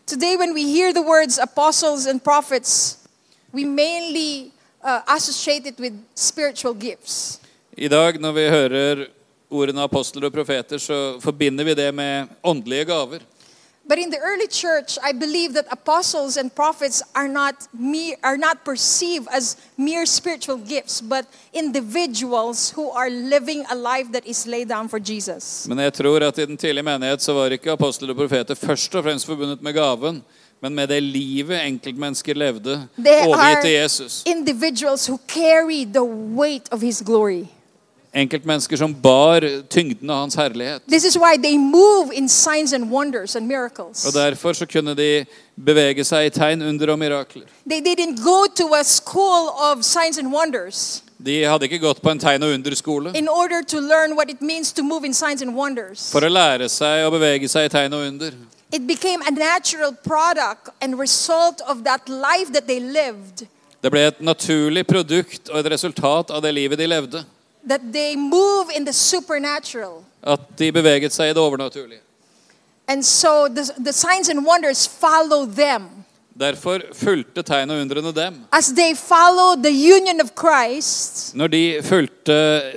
Today, 0.07 0.37
when 0.37 0.55
we 0.55 0.63
hear 0.63 0.93
the 0.93 1.03
words 1.03 1.39
apostles 1.39 2.07
and 2.07 2.23
prophets, 2.23 2.99
we 3.53 3.65
mainly 3.65 4.53
uh, 4.85 5.01
associate 5.09 5.67
it 5.67 5.81
with 5.81 5.95
spiritual 6.15 6.75
gifts. 6.75 7.41
I 7.77 7.89
dag 7.89 8.21
når 8.21 8.33
vi 8.33 8.49
hører 8.49 9.07
ordene 9.51 9.83
apostler 9.83 10.27
og 10.27 10.33
profeter, 10.33 10.79
så 10.79 11.21
forbinder 11.21 11.65
vi 11.65 11.75
det 11.75 11.95
med 11.95 12.27
åndelige 12.45 12.85
gaver. 12.85 13.19
But 13.89 13.99
in 13.99 14.11
the 14.11 14.19
early 14.19 14.49
church, 14.51 14.99
I 15.11 15.13
believe 15.13 15.53
that 15.55 15.67
apostles 15.71 16.37
and 16.37 16.51
prophets 16.51 17.03
are 17.15 17.29
not 17.29 17.55
mere, 17.73 18.17
are 18.23 18.37
not 18.37 18.65
perceived 18.65 19.29
as 19.31 19.57
mere 19.77 20.07
spiritual 20.07 20.59
gifts, 20.59 21.01
but 21.01 21.25
individuals 21.53 22.71
who 22.77 22.91
are 22.91 23.09
living 23.11 23.65
a 23.71 23.75
life 23.77 24.11
that 24.13 24.23
is 24.27 24.47
laid 24.47 24.69
down 24.69 24.89
for 24.89 24.99
Jesus. 24.99 25.67
Men 25.69 25.79
jeg 25.79 25.93
tror 25.95 26.21
at 26.21 26.39
i 26.39 26.47
den 26.47 26.57
tidlige 26.57 26.83
menighet 26.83 27.23
så 27.23 27.33
var 27.33 27.47
ikke 27.55 27.71
apostler 27.73 28.11
og 28.11 28.17
profeter 28.17 28.55
først 28.55 28.95
og 28.95 29.05
fremst 29.05 29.27
forbundet 29.27 29.63
med 29.63 29.73
gaven, 29.73 30.23
men 30.63 30.75
med 30.75 30.89
det 30.89 31.03
livet 31.03 31.61
enkeltmennesker 31.67 32.35
levde, 32.35 32.89
They 32.99 33.27
overgitt 33.27 33.63
til 33.63 33.71
Jesus. 33.71 34.23
individuals 34.27 35.09
who 35.09 35.19
carry 35.29 35.85
the 35.85 36.05
weight 36.35 36.69
of 36.73 36.81
his 36.81 37.03
glory. 37.07 37.45
Enkeltmennesker 38.17 38.77
som 38.77 38.95
bar 38.95 39.45
tyngden 39.69 40.11
av 40.11 40.17
hans 40.17 40.35
herlighet. 40.35 40.83
This 40.89 41.05
is 41.05 41.17
why 41.17 41.37
they 41.37 41.59
move 41.59 42.13
in 42.15 42.29
signs 42.29 42.73
and 42.73 42.91
and. 42.93 44.07
Og 44.07 44.15
derfor 44.15 44.53
så 44.53 44.67
kunne 44.67 44.95
de 44.95 45.25
bevege 45.65 46.05
seg 46.05 46.27
i 46.27 46.31
tegn, 46.31 46.63
under 46.63 46.93
og 46.93 46.99
mirakler. 46.99 47.45
They 47.69 47.81
didn't 47.81 48.25
go 48.25 48.47
to 48.57 48.75
a 48.75 48.85
school 48.85 49.51
of 49.73 49.85
signs 49.85 50.19
and 50.19 50.33
wonders 50.33 51.03
De 51.19 51.45
hadde 51.45 51.65
ikke 51.65 51.79
gått 51.79 52.03
på 52.03 52.11
en 52.11 52.19
tegn- 52.21 52.43
og 52.45 52.53
underskole 52.55 53.13
in 53.19 53.29
order 53.29 53.63
to 53.63 53.81
learn 53.81 54.17
what 54.17 54.31
it 54.31 54.43
means 54.43 54.73
to 54.73 54.83
move 54.83 55.07
in 55.07 55.15
signs 55.15 55.43
and 55.43 55.55
wonders. 55.55 56.11
for 56.13 56.21
å 56.21 56.29
lære 56.29 56.69
seg 56.69 57.07
å 57.07 57.11
bevege 57.11 57.49
seg 57.49 57.65
i 57.65 57.69
tegn 57.69 57.93
og 57.93 58.07
under. 58.07 58.33
It 58.73 58.87
became 58.87 59.23
a 59.27 59.31
natural 59.31 59.93
product 59.93 60.69
and 60.81 60.99
result 60.99 61.61
of 61.67 61.85
that 61.85 62.09
life 62.09 62.53
that 62.53 62.67
they 62.67 62.81
lived. 62.81 63.47
Det 63.83 63.91
ble 63.91 64.07
et 64.07 64.21
naturlig 64.21 64.87
produkt 64.87 65.49
og 65.49 65.59
et 65.61 65.71
resultat 65.73 66.31
av 66.31 66.43
det 66.43 66.55
livet 66.55 66.79
de 66.79 66.87
levde. 66.87 67.25
That 67.69 67.81
they 67.93 68.17
move 68.17 68.71
in 68.77 68.85
the 68.85 68.93
supernatural. 68.93 70.05
At 70.23 70.41
de 70.59 70.73
beveget 70.73 71.13
seg 71.13 71.31
i 71.31 71.35
det 71.35 71.43
overnaturlige. 71.43 72.01
And 72.89 73.03
so 73.03 73.49
the, 73.49 73.65
the 73.85 73.93
signs 73.93 74.29
and 74.29 74.47
wonders 74.47 74.87
follow 74.87 75.47
them. 75.47 75.83
Derfor 76.41 76.83
fulgte 76.93 77.41
tegn 77.43 77.71
og 77.73 77.81
undrene 77.81 78.13
dem. 78.13 78.35
As 78.53 78.67
they 78.77 78.95
followed 78.95 79.63
the 79.65 79.73
union 79.73 80.21
of 80.21 80.35
Christ 80.37 81.35
Når 81.35 81.47
de 81.47 81.81
fulgte 81.83 82.37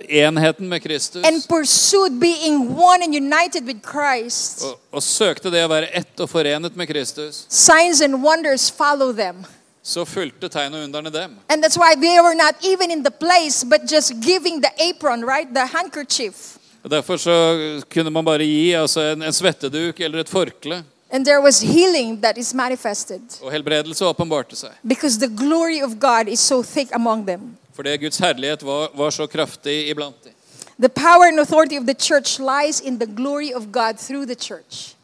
enheten 0.09 0.69
med 0.69 0.79
Kristus 0.79 1.25
and 1.27 1.43
pursued 1.49 2.19
being 2.19 2.71
one 2.71 3.03
and 3.03 3.13
united 3.13 3.65
with 3.65 3.79
Christ, 3.83 4.63
og, 4.63 4.79
og 4.91 5.03
søkte 5.03 5.51
det 5.51 5.65
å 5.65 5.71
være 5.71 5.91
ett 5.97 6.23
og 6.23 6.29
forenet 6.29 6.75
med 6.75 6.87
Kristus, 6.87 7.45
signs 7.49 8.01
and 8.01 8.23
wonders 8.23 8.71
follow 8.71 9.11
them. 9.11 9.43
Så 9.83 10.05
fulgte 10.05 10.49
tegn 10.49 10.73
og 10.73 10.83
underne 10.83 11.09
dem. 11.13 11.35
And 11.49 11.63
that's 11.63 11.77
why 11.77 11.95
they 11.95 12.19
were 12.21 12.35
not 12.35 12.55
even 12.63 12.91
in 12.91 13.03
the 13.03 13.11
place, 13.11 13.65
but 13.65 13.91
just 13.91 14.13
giving 14.21 14.61
the 14.61 14.71
apron, 14.89 15.25
right? 15.25 15.47
The 15.55 15.65
handkerchief. 15.77 16.57
Og 16.83 16.91
Derfor 16.91 17.17
så 17.17 17.81
kunne 17.93 18.09
man 18.09 18.25
bare 18.25 18.43
gi 18.45 18.71
altså 18.73 19.01
en, 19.01 19.21
en 19.23 19.33
svetteduk 19.33 19.99
eller 19.99 20.19
et 20.19 20.29
forkle, 20.29 20.83
And 21.11 21.25
there 21.25 21.41
was 21.41 21.59
healing 21.61 22.21
that 22.21 22.37
is 22.37 22.53
manifested 22.53 23.21
og 23.41 23.51
helbredelse 23.51 24.05
åpenbarte 24.05 24.55
seg. 24.55 24.69
because 24.87 25.17
the 25.19 25.27
glory 25.37 25.81
of 25.83 25.91
God 25.99 26.27
is 26.27 26.39
so 26.39 26.61
thick 26.63 26.89
among 26.93 27.25
them. 27.27 27.57
Fordi 27.75 27.97
Guds 27.97 28.17
herlighet 28.17 28.63
var, 28.65 28.89
var 28.95 29.09
så 29.09 29.27
kraftig 29.27 29.89
iblant 29.89 30.23
dem. 30.23 30.31
The 30.79 30.89
power 30.89 31.25
and 31.27 31.39
authority 31.39 31.77
of 31.79 31.83
the 31.85 31.93
church 31.99 32.39
lies 32.39 32.79
in 32.79 32.99
the 32.99 33.07
glory 33.07 33.51
of 33.55 33.63
God 33.71 33.97
through 33.97 34.25
the 34.25 34.35
church. 34.35 34.95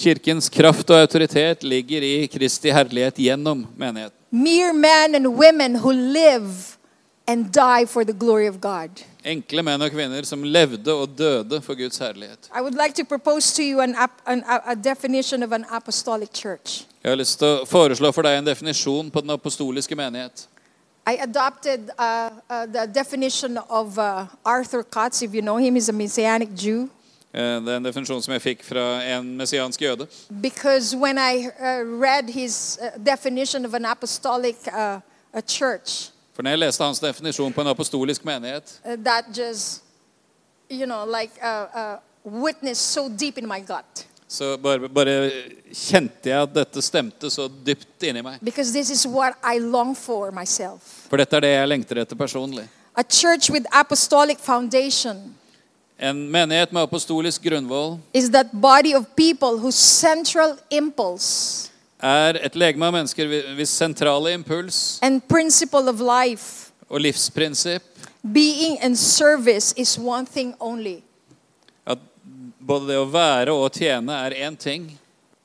Kirkens 0.00 0.48
kraft 0.48 0.90
og 0.90 0.96
autoritet 1.02 1.64
ligger 1.64 2.02
i 2.02 2.26
Kristi 2.32 2.72
herlighet 2.72 3.20
gjennom 3.20 3.66
menigheten. 3.76 4.16
Mere 4.30 4.72
men 4.72 5.14
and 5.14 5.26
women 5.26 5.76
who 5.76 5.92
live 5.92 6.78
and 7.26 7.52
die 7.52 7.86
for 7.86 8.04
the 8.04 8.12
glory 8.12 8.48
of 8.48 8.60
God. 8.60 9.02
Enkle 9.24 9.62
menn 9.62 9.82
og 9.82 9.90
kvinner 9.92 10.24
som 10.24 10.42
levde 10.42 10.94
og 10.94 11.12
døde 11.18 11.60
for 11.60 11.76
Guds 11.76 11.98
herlighet. 12.00 12.48
I 12.56 12.62
would 12.62 12.74
like 12.74 12.94
to 12.96 13.04
propose 13.04 13.52
to 13.56 13.62
you 13.62 13.80
an, 13.80 13.94
an, 14.26 14.42
a, 14.48 14.72
a 14.72 14.74
definition 14.74 15.42
of 15.42 15.52
an 15.52 15.66
apostolic 15.70 16.30
church. 16.32 16.86
Jeg 17.02 17.10
har 17.10 17.16
lyst 17.16 17.38
til 17.38 17.48
å 17.60 17.66
foreslå 17.68 18.12
for 18.12 18.24
deg 18.24 18.38
en 18.38 18.48
definisjon 18.48 19.10
på 19.10 19.20
den 19.20 19.30
apostoliske 19.36 19.96
menighet. 19.96 20.46
I 21.06 21.16
adopted 21.20 21.90
uh, 21.98 22.30
uh, 22.50 22.66
the 22.66 22.86
definition 22.86 23.58
of 23.68 23.98
uh, 23.98 24.26
Arthur 24.44 24.82
Kotz, 24.82 25.22
if 25.22 25.34
you 25.34 25.42
know 25.42 25.56
him, 25.56 25.74
he's 25.74 25.88
a 25.88 25.92
Messianic 25.92 26.54
Jew. 26.54 26.88
Eh, 27.34 27.60
Det 27.64 27.68
er 27.72 27.76
en 27.76 27.84
definisjon 27.84 28.22
som 28.22 28.32
jeg 28.34 28.42
fikk 28.42 28.64
fra 28.66 29.02
en 29.16 29.36
messiansk 29.36 29.80
jøde. 29.82 30.06
Because 30.42 30.96
when 30.96 31.18
I 31.18 31.46
uh, 31.46 31.84
read 32.02 32.28
his 32.30 32.78
uh, 32.82 32.98
definition 33.06 33.64
of 33.64 33.74
an 33.74 33.84
apostolic 33.84 34.56
uh, 34.66 35.00
a 35.32 35.40
church, 35.40 36.10
For 36.34 36.42
når 36.42 36.50
jeg 36.50 36.58
leste 36.58 36.84
hans 36.84 37.00
definisjon 37.00 37.52
på 37.52 37.60
en 37.60 37.66
apostolisk 37.66 38.24
menighet, 38.24 38.80
uh, 38.84 38.96
that 39.04 39.24
just, 39.38 39.82
you 40.70 40.86
know, 40.86 41.04
like 41.20 41.32
uh, 41.42 41.66
uh, 41.74 41.96
witnessed 42.24 42.86
so 42.92 43.08
deep 43.08 43.38
in 43.38 43.46
my 43.48 43.60
gut. 43.60 44.06
så 44.28 44.56
bare, 44.62 44.88
bare 44.88 45.30
kjente 45.74 46.30
jeg 46.30 46.42
at 46.42 46.52
dette 46.54 46.82
stemte 46.82 47.30
så 47.30 47.48
dypt 47.66 48.02
inni 48.02 48.22
meg. 48.22 48.38
Because 48.42 48.72
this 48.72 48.90
is 48.90 49.06
what 49.06 49.34
I 49.42 49.58
long 49.58 49.94
for 49.96 50.30
myself. 50.30 50.80
For 51.10 51.16
dette 51.16 51.36
er 51.36 51.40
det 51.40 51.50
jeg 51.50 51.68
lengter 51.68 51.98
etter 52.02 52.16
personlig. 52.16 52.68
A 52.96 53.02
church 53.02 53.50
with 53.50 53.66
apostolic 53.72 54.38
foundation 54.38 55.34
En 56.02 56.30
menighet 56.30 56.72
med 56.72 56.82
apostolisk 56.82 57.42
grunnvoll 57.42 57.98
is 58.12 58.30
that 58.30 58.52
body 58.52 58.94
of 58.96 59.04
people 59.16 59.58
whose 59.58 59.76
central 59.76 60.56
impulse 60.70 61.68
er 62.02 62.38
et 62.40 62.54
legeme 62.56 62.86
av 62.86 62.94
mennesker 62.94 63.28
hvis 63.58 63.68
sentrale 63.68 64.32
impuls 64.32 64.98
and 65.02 65.20
principle 65.28 65.92
of 65.92 66.00
life 66.00 66.72
og 66.88 67.02
livsprinsipp 67.04 67.84
being 68.32 68.78
in 68.80 68.96
service 68.96 69.74
is 69.76 69.98
one 69.98 70.26
thing 70.26 70.54
only. 70.60 71.02
at 71.86 71.98
både 72.60 72.86
det 72.86 72.96
å 72.96 73.04
være 73.04 73.52
og 73.52 73.66
å 73.66 73.68
tjene 73.68 74.16
er 74.24 74.36
én 74.46 74.56
ting. 74.56 74.98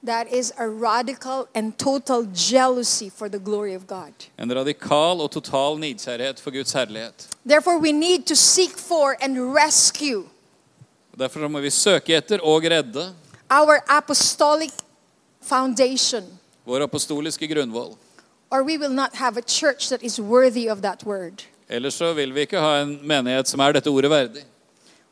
That 0.05 0.31
is 0.31 0.53
a 0.57 0.69
radical 0.69 1.47
and 1.55 1.77
total 1.77 2.27
jealousy 2.33 3.09
for 3.09 3.27
the 3.27 3.39
glory 3.39 3.73
of 3.73 3.87
God. 3.87 4.13
En 4.37 4.53
radikal 4.53 5.19
og 5.19 5.31
total 5.31 5.79
nidkjærlighet 5.79 6.39
for 6.39 6.51
Guds 6.51 6.73
herlighet. 6.73 7.27
Therefore, 7.43 7.79
we 7.79 7.91
need 7.91 8.27
to 8.27 8.35
seek 8.35 8.77
for 8.77 9.17
and 9.19 9.55
rescue 9.55 10.29
Derfor 11.19 11.47
må 11.47 11.59
vi 11.63 11.69
søke 11.69 12.15
etter 12.17 12.39
og 12.43 12.63
redde 12.63 13.13
our 13.49 13.77
apostolic 13.87 14.71
foundation, 15.41 16.23
vår 16.65 16.83
apostoliske 16.83 17.47
grunnvoll. 17.47 17.95
or 18.51 18.63
we 18.63 18.77
will 18.77 18.93
not 18.93 19.15
have 19.15 19.37
a 19.37 19.41
church 19.41 19.89
that 19.89 20.03
is 20.03 20.19
worthy 20.19 20.67
of 20.69 20.81
that 20.81 21.03
word. 21.05 21.43
Ellers 21.69 21.93
så 21.93 22.13
vil 22.13 22.33
vi 22.35 22.39
ikke 22.39 22.59
ha 22.59 22.81
en 22.81 22.99
menighet 23.03 23.47
som 23.47 23.59
er 23.59 23.71
dette 23.71 23.87
ordet 23.89 24.09
verdig. 24.11 24.43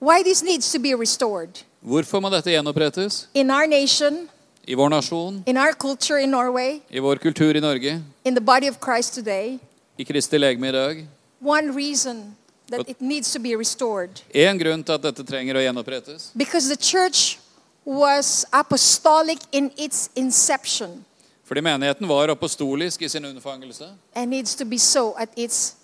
Why 0.01 0.23
this 0.23 0.43
needs 0.43 0.71
to 0.71 0.79
be 0.79 0.93
restored? 0.95 1.63
Hvorfor 1.81 2.19
må 2.19 2.29
dette 2.29 2.49
gjenopprettes? 2.51 3.27
In 3.33 3.51
our 3.51 3.65
nation, 3.67 4.29
I 4.67 4.73
vår 4.75 4.89
nasjon, 4.89 5.43
in 5.47 5.57
our 5.57 5.73
culture 5.73 6.17
in 6.23 6.29
Norway, 6.31 6.79
i 6.89 6.99
vår 6.99 7.15
kultur 7.15 7.55
i 7.55 7.59
Norge, 7.59 8.01
in 8.25 8.35
the 8.35 8.41
body 8.41 8.67
of 8.69 8.77
Christ 8.79 9.13
today, 9.13 9.59
i 9.97 10.03
Kristi 10.03 10.37
legeme 10.37 10.69
i 10.69 10.71
dag. 10.71 11.07
one 11.41 11.71
reason 11.75 12.35
that 12.73 12.89
it 12.89 13.01
needs 13.01 13.31
to 13.33 13.39
be 13.39 13.55
restored. 13.55 14.21
En 14.33 14.57
grunn 14.59 14.83
til 14.83 14.93
at 14.97 15.05
dette 15.05 15.23
trenger 15.27 15.59
å 15.59 15.63
gjenopprettes. 15.63 16.31
Because 16.35 16.67
the 16.67 16.79
church 16.79 17.37
was 17.85 18.45
apostolic 18.51 19.39
in 19.51 19.71
its 19.77 20.09
inception 20.15 21.03
Fordi 21.43 21.61
menigheten 21.61 22.07
var 22.07 22.31
apostolisk 22.31 23.01
i 23.01 23.09
sin 23.09 23.25
unnfangelse 23.25 23.89
and 24.15 24.31
needs 24.31 24.55
to 24.55 24.65
be 24.65 24.79
so 24.79 25.13
at 25.19 25.29
its 25.35 25.75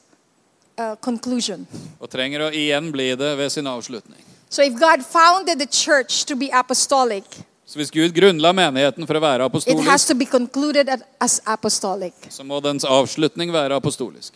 uh, 0.80 0.96
conclusion. 1.02 1.68
og 2.00 2.10
trenger 2.10 2.48
å 2.48 2.50
igjen 2.56 2.92
bli 2.92 3.12
det 3.16 3.36
ved 3.38 3.52
sin 3.52 3.68
avslutning. 3.68 4.24
So 4.50 4.64
if 4.64 4.74
God 4.80 5.04
founded 5.06 5.60
the 5.60 5.68
church 5.68 6.26
to 6.26 6.36
be 6.36 6.50
apostolic, 6.54 7.24
Så 7.66 7.78
hvis 7.78 7.92
Gud 7.92 8.16
grunnla 8.16 8.50
menigheten 8.54 9.06
for 9.06 9.14
å 9.14 9.22
være 9.22 9.46
it 9.46 9.52
has 9.86 10.02
apostolisk, 10.02 10.08
to 10.08 10.16
be 10.16 10.26
concluded 10.26 10.90
as 11.22 11.42
apostolic. 11.46 12.14
så 12.30 12.44
må 12.44 12.58
dens 12.60 12.84
avslutning 12.84 13.52
være 13.54 13.76
apostolisk. 13.76 14.34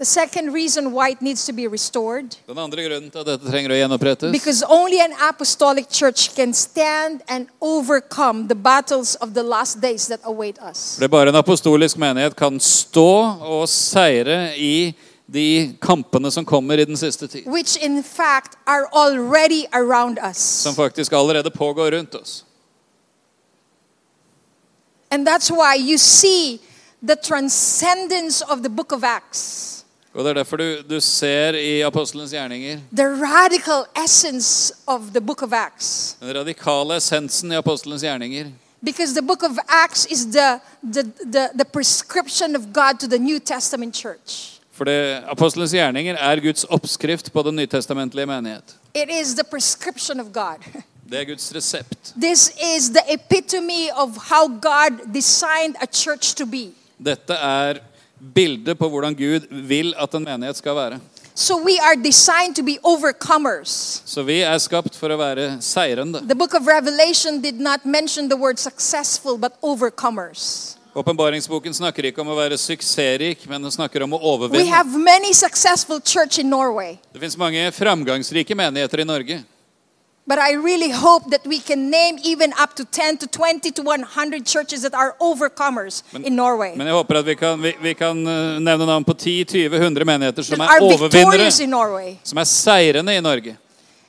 The 0.00 0.06
second 0.06 0.54
reason 0.54 0.92
why 0.92 1.10
it 1.10 1.20
needs 1.20 1.44
to 1.46 1.52
be 1.52 1.68
restored 1.68 2.36
Den 2.48 2.58
andre 2.58 2.82
grunnen 2.88 3.10
til 3.10 3.18
at 3.20 3.26
dette 3.26 3.50
trenger 3.50 3.74
å 3.74 3.76
gjenopprettes, 3.76 4.32
because 4.32 4.64
only 4.64 5.00
an 5.00 5.12
apostolic 5.28 5.90
church 5.92 6.34
can 6.34 6.54
stand 6.54 7.20
and 7.28 7.48
overcome 7.60 8.48
the 8.48 8.54
battles 8.54 9.14
of 9.20 9.34
the 9.34 9.42
last 9.42 9.80
days 9.82 10.06
that 10.06 10.20
await 10.24 10.58
us. 10.70 10.94
fordi 10.96 11.08
bare 11.08 11.28
en 11.28 11.34
apostolisk 11.36 11.96
menighet 12.00 12.36
kan 12.36 12.60
stå 12.60 13.36
og 13.40 13.68
seire 13.68 14.56
i 14.56 14.94
de 15.28 15.74
kampene 15.82 16.30
som 16.30 16.44
kommer 16.44 16.78
i 16.78 16.84
den 16.84 16.96
siste 16.96 17.26
tid. 17.26 17.44
Which 17.46 17.76
in 17.76 18.02
fact 18.02 18.56
are 18.66 18.88
already 18.92 19.66
around 19.72 20.18
us. 20.30 20.38
Som 20.38 20.74
faktisk 20.74 21.12
allerede 21.12 21.50
pågår 21.50 21.90
rundt 21.90 22.14
oss. 22.14 22.44
And 25.10 25.26
that's 25.28 25.50
why 25.50 25.74
you 25.76 25.98
see 25.98 26.60
the 27.02 27.16
transcendence 27.16 28.40
of 28.40 28.62
the 28.62 28.68
book 28.68 28.92
of 28.92 29.04
Acts, 29.04 29.79
Og 30.14 30.24
Det 30.24 30.30
er 30.30 30.34
derfor 30.34 30.56
du, 30.56 30.76
du 30.90 31.00
ser 31.00 31.54
i 31.54 31.80
apostelens 31.80 32.30
gjerninger 32.30 32.78
the 32.92 33.04
of 34.86 35.00
the 35.14 35.20
book 35.20 35.42
of 35.42 35.52
Acts. 35.52 36.16
den 36.20 36.34
radikale 36.34 36.96
essensen 36.96 37.52
i 37.52 37.54
apostelens 37.54 38.02
gjerninger. 38.02 38.46
Because 38.82 39.12
the 39.14 39.22
book 39.26 39.42
of 39.42 39.58
Acts 39.68 40.06
is 40.10 40.24
the, 40.24 40.60
the, 40.92 41.02
the, 41.32 41.48
the 41.54 41.64
prescription 41.64 42.56
of 42.56 42.62
God 42.72 42.98
to 43.00 43.06
the 43.06 43.18
New 43.18 43.38
Testament 43.38 43.94
church. 43.96 44.60
For 44.72 44.84
det, 44.84 45.22
apostelens 45.28 45.72
gjerninger 45.72 46.14
er 46.14 46.40
Guds 46.40 46.64
oppskrift 46.64 47.32
på 47.32 47.42
den 47.42 47.56
nytestamentlige 47.56 48.26
menighet. 48.26 48.76
It 48.94 49.10
is 49.22 49.34
the 49.34 49.44
prescription 49.44 50.20
of 50.20 50.26
God. 50.32 50.58
Det 51.10 51.20
er 51.20 51.24
Guds 51.24 51.54
resept. 51.54 52.14
This 52.22 52.52
is 52.76 52.88
the 52.88 53.14
epitome 53.14 53.90
of 53.96 54.08
how 54.16 54.48
God 54.48 55.14
designed 55.14 55.74
a 55.80 55.86
church 55.86 56.34
to 56.36 56.46
be. 56.46 56.70
Dette 56.98 57.32
er 57.32 57.74
bildet 58.20 58.78
på 58.78 58.88
hvordan 58.88 59.16
Gud 59.16 59.48
vil 59.50 59.94
at 59.98 60.14
en 60.14 60.24
menighet 60.24 60.56
skal 60.56 60.76
være. 60.76 61.00
So 61.34 61.56
we 61.56 61.78
are 61.80 61.96
designed 61.96 62.56
to 62.56 62.62
be 62.62 62.76
overcomers. 62.82 64.02
Så 64.04 64.22
vi 64.22 64.40
er 64.44 64.58
skapt 64.58 64.96
for 64.98 65.08
å 65.08 65.16
være 65.16 65.54
seirende. 65.64 66.20
The 66.28 66.36
book 66.36 66.54
of 66.54 66.66
Revelation 66.68 67.40
did 67.40 67.60
not 67.60 67.86
mention 67.86 68.28
the 68.28 68.36
word 68.36 68.58
successful, 68.58 69.38
but 69.38 69.56
overcomers. 69.62 70.76
Åpenbaringsboken 70.94 71.74
snakker 71.74 72.08
ikke 72.08 72.20
om 72.24 72.32
å 72.32 72.36
være 72.36 72.58
suksessrik, 72.58 73.44
men 73.48 73.62
den 73.62 73.70
snakker 73.70 74.02
om 74.02 74.16
å 74.18 74.50
We 74.50 74.66
have 74.66 74.90
many 74.98 75.32
successful 75.32 76.00
church 76.00 76.38
in 76.38 76.50
Norway, 76.50 76.98
Det 77.12 77.20
finnes 77.20 77.38
mange 77.38 77.70
framgangsrike 77.72 78.54
menigheter 78.54 79.00
i 79.00 79.04
Norge. 79.04 79.44
But 80.26 80.38
I 80.38 80.52
really 80.54 80.90
hope 80.90 81.30
that 81.30 81.44
we 81.46 81.58
can 81.58 81.90
name 81.90 82.18
even 82.22 82.52
up 82.62 82.74
to 82.76 82.84
10 82.84 83.16
to 83.18 83.26
20 83.26 83.70
to 83.72 83.82
100 83.82 84.46
churches 84.46 84.82
that 84.82 84.94
are 84.94 85.16
overcomers 85.20 86.02
in 86.24 86.36
Norway. 86.36 86.76
Men 86.76 86.86
jeg 86.86 86.94
håper 86.94 87.18
at 87.18 87.26
vi 87.26 87.34
kan, 87.34 87.62
vi, 87.62 87.72
vi 87.82 87.94
kan 87.94 88.26
eh, 88.26 88.60
nevne 88.60 88.86
navn 88.86 89.04
på 89.04 89.12
10-20-100 89.14 90.04
menigheter 90.04 90.42
som 90.42 90.60
er 90.60 90.64
are 90.76 90.80
overvinnere, 90.80 91.50
in 91.62 91.70
Norway. 91.70 92.14
som 92.24 92.38
er 92.38 92.44
seirende 92.44 93.16
i 93.16 93.20
Norge. 93.20 93.56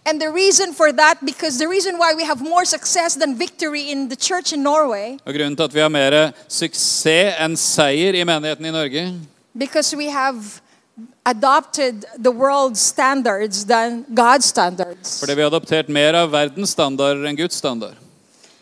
And 0.05 0.19
the 0.19 0.29
reason 0.31 0.73
for 0.73 0.91
that, 0.91 1.17
because 1.25 1.59
the 1.59 1.67
reason 1.67 1.97
why 1.97 2.13
we 2.17 2.23
have 2.25 2.41
more 2.41 2.65
success 2.65 3.15
than 3.15 3.37
victory 3.37 3.91
in 3.91 4.09
the 4.09 4.15
church 4.15 4.51
in 4.53 4.63
Norway, 4.63 5.17
Og 5.25 5.33
Grunnen 5.33 5.55
til 5.55 5.63
at 5.63 5.73
vi 5.73 5.79
har 5.79 5.89
mer 5.89 6.31
suksess 6.49 7.37
enn 7.39 7.57
seier 7.57 8.13
i 8.17 8.23
menigheten 8.25 8.65
i 8.65 8.71
Norge, 8.71 9.03
because 9.57 9.95
we 9.97 10.09
have 10.09 10.61
adopted 11.25 12.05
the 12.17 12.31
world's 12.31 12.79
standards 12.79 13.65
than 13.65 14.05
God's 14.13 14.45
standards. 14.45 15.19
fordi 15.19 15.33
vi 15.35 15.41
har 15.41 15.47
adoptert 15.47 15.87
mer 15.87 16.13
av 16.13 16.31
verdens 16.31 16.69
standarder 16.69 17.25
enn 17.25 17.35
Guds 17.35 17.55
standard. 17.55 17.95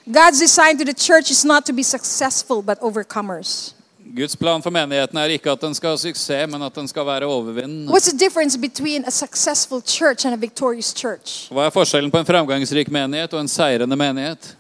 God's 0.06 0.40
design 0.40 0.78
to 0.78 0.86
the 0.86 0.94
church 0.94 1.32
is 1.32 1.46
not 1.46 1.66
to 1.66 1.74
be 1.74 1.84
successful, 1.84 2.62
but 2.62 2.80
overcomers. 2.82 3.74
Guds 4.16 4.36
plan 4.36 4.62
for 4.62 4.72
menigheten 4.72 5.18
er 5.18 5.30
ikke 5.30 5.52
at 5.52 5.62
den 5.62 5.76
skal 5.76 5.90
ha 5.90 5.98
suksess, 5.98 6.52
men 6.52 6.62
at 6.62 6.76
den 6.76 6.88
skal 6.88 7.06
være 7.06 7.26
overvinnende. 7.26 7.92
What's 7.92 8.10
the 8.10 8.18
difference 8.18 8.58
between 8.58 9.06
a 9.06 9.12
successful 9.12 9.82
church 9.82 10.26
and 10.26 10.34
a 10.34 10.38
victorious 10.38 10.94
church? 10.94 11.52
Hva 11.54 11.68
er 11.68 11.70
forskjellen 11.70 12.12
på 12.12 12.18
en 12.18 12.26
framgangsrik 12.26 12.90
menighet 12.92 13.34
og 13.34 13.42
en 13.42 13.48
seirende 13.48 13.96
menighet? 13.96 14.56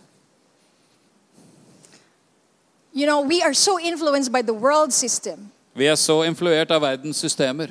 You 2.93 3.05
know, 3.05 3.21
we 3.21 3.41
are 3.41 3.53
so 3.53 3.79
influenced 3.79 4.31
by 4.31 4.41
the 4.41 4.53
world 4.53 4.93
system 4.93 5.51
Vi 5.75 5.85
er 5.85 5.95
så 5.95 6.23
influert 6.23 6.71
av 6.71 6.81
verdens 6.81 7.17
systemer 7.17 7.67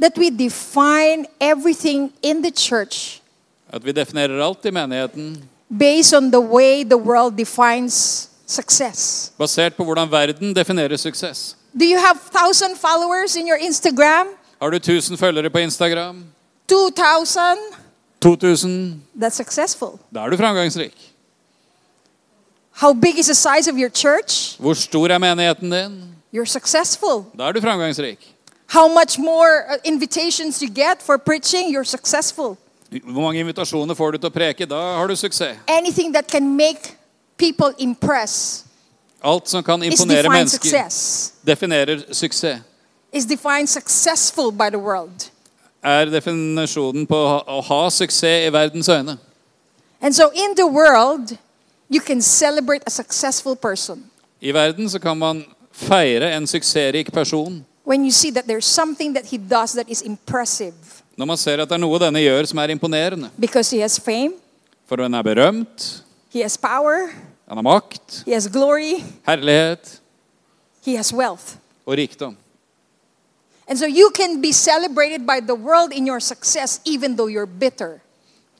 that 0.00 0.18
we 0.18 0.30
define 0.30 1.26
everything 1.40 2.12
in 2.22 2.42
the 2.42 2.50
church 2.50 3.20
at 3.72 3.84
vi 3.84 3.92
definerer 3.92 4.40
alt 4.42 4.64
i 4.66 4.70
menigheten 4.70 5.36
based 5.68 6.14
on 6.16 6.30
the 6.30 6.40
way 6.40 6.84
the 6.84 6.96
world 6.96 7.36
defines 7.38 8.28
success. 8.46 9.32
basert 9.38 9.74
på 9.76 9.84
hvordan 9.84 10.10
verden 10.10 10.54
definerer 10.56 10.96
suksess. 10.96 11.56
Do 11.78 11.84
you 11.84 11.98
have 11.98 12.16
1,000 12.32 12.76
followers 12.76 13.36
in 13.36 13.48
your 13.48 13.56
Instagram? 13.56 14.26
Har 14.60 14.70
du 14.70 14.76
1000 14.76 15.18
følgere 15.18 15.50
på 15.50 15.58
Instagram? 15.58 16.24
2,000? 16.68 17.58
2000? 18.20 19.02
That's 19.22 19.34
successful. 19.34 19.88
Da 20.14 20.20
er 20.20 20.30
du 20.30 20.36
framgangsrik. 20.36 21.12
How 22.72 22.92
big 22.92 23.18
is 23.18 23.26
the 23.26 23.34
size 23.34 23.70
of 23.70 23.76
your 23.76 23.88
church? 23.90 24.56
Hvor 24.60 24.74
stor 24.74 25.08
er 25.08 25.18
menigheten 25.18 25.70
din? 25.70 26.02
You're 26.32 26.46
successful. 26.46 27.26
Da 27.38 27.48
er 27.48 27.52
du 27.52 27.60
framgangsrik. 27.60 28.18
How 28.68 28.88
much 28.88 29.18
more 29.18 29.64
uh, 29.68 29.76
invitations 29.84 30.62
you 30.62 30.68
get 30.70 31.02
for 31.02 31.18
preaching? 31.18 31.70
You're 31.70 31.84
successful. 31.84 32.56
Hvor 32.90 33.20
mange 33.22 33.40
invitasjoner 33.40 33.94
får 33.94 34.10
du 34.12 34.18
til 34.18 34.28
å 34.30 34.32
preke? 34.32 34.66
Da 34.68 34.78
har 34.98 35.06
du 35.08 35.16
suksess. 35.16 35.58
Anything 35.68 36.12
that 36.14 36.28
can 36.28 36.56
make 36.56 36.96
people 37.36 37.72
impress 37.78 38.64
Alt 39.24 39.48
som 39.48 39.62
kan 39.62 39.82
imponere 39.82 40.28
mennesker, 40.28 40.68
success. 40.68 41.32
definerer 41.46 42.02
suksess. 42.12 42.60
Is 43.12 43.26
defined 43.26 43.68
successful 43.68 44.50
by 44.50 44.70
the 44.70 44.78
world. 44.78 45.28
Er 45.84 46.06
definisjonen 46.06 47.06
på 47.06 47.14
å 47.16 47.28
ha- 47.28 47.44
å 47.46 47.60
ha 47.62 47.88
suksess 47.90 48.46
i 48.46 48.50
verdens 48.50 48.88
øyne. 48.88 49.18
And 50.00 50.14
so 50.14 50.30
in 50.34 50.54
the 50.56 50.66
world, 50.66 51.36
you 51.88 52.00
can 52.00 52.20
celebrate 52.22 52.82
a 52.86 52.90
successful 52.90 53.54
person 53.56 54.10
I 54.42 54.50
verden 54.52 54.88
så 54.90 54.98
kan 54.98 55.18
man 55.18 55.44
feire 55.72 56.36
en 56.36 56.46
suksessrik 56.46 57.12
person 57.12 57.64
når 61.16 61.26
man 61.26 61.36
ser 61.36 61.60
at 61.60 61.68
det 61.68 61.74
er 61.74 61.82
noe 61.82 61.98
denne 61.98 62.20
gjør 62.22 62.46
som 62.46 62.58
er 62.62 62.70
imponerende. 62.70 63.30
fame, 64.04 64.32
For 64.86 64.96
den 64.96 65.14
er 65.14 65.22
berømt, 65.22 66.04
power, 66.60 67.10
han 67.48 67.56
har 67.56 67.62
makt, 67.62 68.24
glory, 68.52 69.02
herlighet 69.26 70.00
og 71.86 71.96
rikdom. 71.96 72.36
So 73.74 73.86
success. 76.20 76.80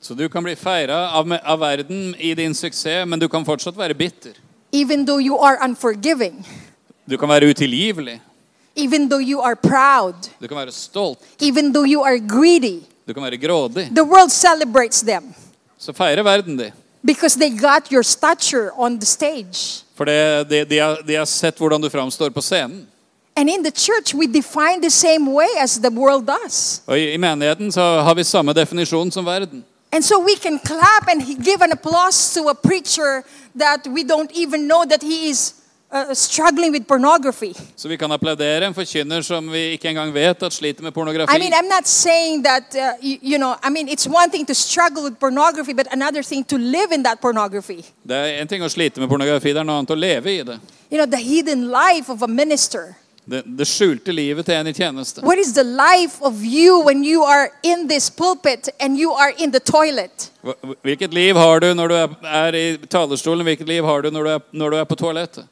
Så 0.01 0.13
du 0.13 0.27
kan 0.29 0.43
bli 0.43 0.55
feira 0.55 1.09
av, 1.13 1.31
av 1.43 1.59
verden 1.59 2.15
i 2.19 2.33
din 2.33 2.53
suksess, 2.53 3.07
men 3.07 3.19
du 3.19 3.27
kan 3.27 3.45
fortsatt 3.45 3.77
være 3.77 3.93
bitter. 3.93 4.31
Even 4.73 5.05
though 5.05 5.19
you 5.19 5.37
are 5.37 5.57
unforgiving. 5.63 6.45
Du 7.09 7.17
kan 7.17 7.29
være 7.29 7.49
utilgivelig. 7.49 8.21
even 8.75 9.09
though 9.09 9.29
you 9.31 9.41
are 9.41 9.55
proud, 9.55 10.13
Du 10.41 10.47
kan 10.47 10.57
være 10.57 10.71
stolt. 10.71 11.19
even 11.41 11.73
though 11.73 11.91
you 11.93 12.01
are 12.03 12.19
greedy. 12.19 12.79
Du 13.07 13.13
kan 13.13 13.23
være 13.23 13.37
grådig. 13.37 13.89
The 13.95 14.03
world 14.03 14.29
celebrates 14.31 15.01
them 15.01 15.23
Så 15.79 15.93
feirer 15.93 16.23
verden 16.23 16.59
de. 16.59 16.71
because 17.05 17.39
they 17.39 17.49
got 17.59 17.87
your 17.91 18.01
stature 18.03 18.69
on 18.77 18.99
the 18.99 19.05
stage. 19.05 19.83
For 19.95 20.05
de, 20.05 20.45
de, 20.49 20.65
de, 20.65 20.77
har, 20.77 20.95
de 21.07 21.15
har 21.15 21.25
sett 21.25 21.57
hvordan 21.57 21.81
du 21.81 21.89
framstår 21.89 22.29
på 22.29 22.41
scenen. 22.41 22.87
And 23.35 23.49
in 23.49 23.63
the 23.63 23.71
church, 23.71 24.13
we 24.13 24.27
define 24.27 24.81
the 24.81 24.89
same 24.91 25.33
way 25.33 25.47
as 25.59 25.77
the 25.79 25.89
world 25.89 26.27
does. 26.27 26.81
Og 26.87 26.99
i, 26.99 27.13
i 27.13 27.17
menigheten 27.17 27.71
så 27.71 27.81
har 28.01 28.13
vi 28.13 28.23
samme 28.23 28.53
definisjon 28.53 29.11
som 29.11 29.25
verden. 29.25 29.63
And 29.91 30.03
so 30.03 30.19
we 30.19 30.35
can 30.41 30.59
clap 30.65 31.07
and 31.07 31.21
give 31.43 31.61
an 31.63 31.71
applause 31.71 32.39
to 32.39 32.49
a 32.49 32.53
preacher 32.53 33.21
that 33.59 33.87
we 33.87 34.03
don't 34.03 34.31
even 34.35 34.67
know 34.67 34.83
that 34.85 35.03
he 35.03 35.29
is 35.29 35.53
uh, 35.93 36.13
struggling 36.13 36.71
with 36.71 36.85
pornography. 36.85 37.53
Så 37.75 37.87
vi 37.87 37.97
kan 37.97 38.11
applaudere 38.11 38.65
en 38.65 38.73
forkynner 38.73 39.21
som 39.21 39.51
vi 39.51 39.59
ikke 39.77 39.89
engang 39.89 40.13
vet 40.13 40.43
at 40.43 40.53
sliter 40.53 40.83
med 40.83 40.91
pornografi. 40.93 41.35
I 41.35 41.39
mean, 41.39 41.53
I'm 41.53 41.69
not 41.69 41.87
saying 41.87 42.43
that, 42.43 42.75
uh, 42.75 43.07
you, 43.07 43.17
you 43.21 43.37
know, 43.37 43.55
I 43.63 43.69
mean, 43.69 43.87
it's 43.87 44.07
one 44.07 44.29
thing 44.29 44.45
to 44.45 44.53
struggle 44.53 45.03
with 45.03 45.19
pornography, 45.19 45.73
but 45.73 45.87
another 45.91 46.23
thing 46.23 46.43
to 46.45 46.57
live 46.57 46.91
in 46.91 47.03
that 47.03 47.21
pornography. 47.21 47.83
Det 48.03 48.15
er 48.15 48.41
en 48.41 48.47
ting 48.47 48.63
å 48.63 48.69
slite 48.69 48.99
med 48.99 49.09
pornografi, 49.09 49.53
det 49.53 49.61
er 49.61 49.63
noe 49.63 49.77
annet 49.77 49.91
å 49.91 49.99
leve 49.99 50.31
i 50.31 50.43
det. 50.43 50.59
You 50.91 50.97
know, 50.97 51.05
the 51.05 51.23
hidden 51.23 51.71
life 51.71 52.11
of 52.11 52.21
a 52.21 52.27
minister. 52.27 52.95
Det, 53.25 53.41
det 53.45 53.65
skjulte 53.67 54.11
livet 54.11 54.45
til 54.45 54.57
en 54.57 54.67
i 54.67 54.73
tjeneste. 54.73 55.21
What 55.23 55.39
is 55.39 55.53
the 55.53 55.63
life 55.63 56.19
of 56.21 56.43
you 56.43 56.81
when 56.83 57.05
you 57.05 57.23
are 57.23 57.49
in 57.63 57.87
this 57.87 58.09
pulpit 58.09 58.67
and 58.79 58.99
you 58.99 59.13
are 59.13 59.31
in 59.37 59.51
the 59.51 59.59
toilet? 59.59 60.31
Hvilket 60.81 61.13
liv 61.13 61.35
har 61.35 61.59
du 61.59 61.73
når 61.73 61.87
du 61.87 61.95
er, 61.95 62.17
er 62.27 62.55
i 62.55 62.77
talerstolen? 62.77 63.45
Hvilket 63.47 63.67
liv 63.67 63.85
har 63.85 64.01
du 64.01 64.11
når 64.11 64.23
du 64.23 64.29
er, 64.29 64.39
når 64.51 64.69
du 64.69 64.77
er 64.77 64.83
på 64.83 64.95
toalettet? 64.99 65.47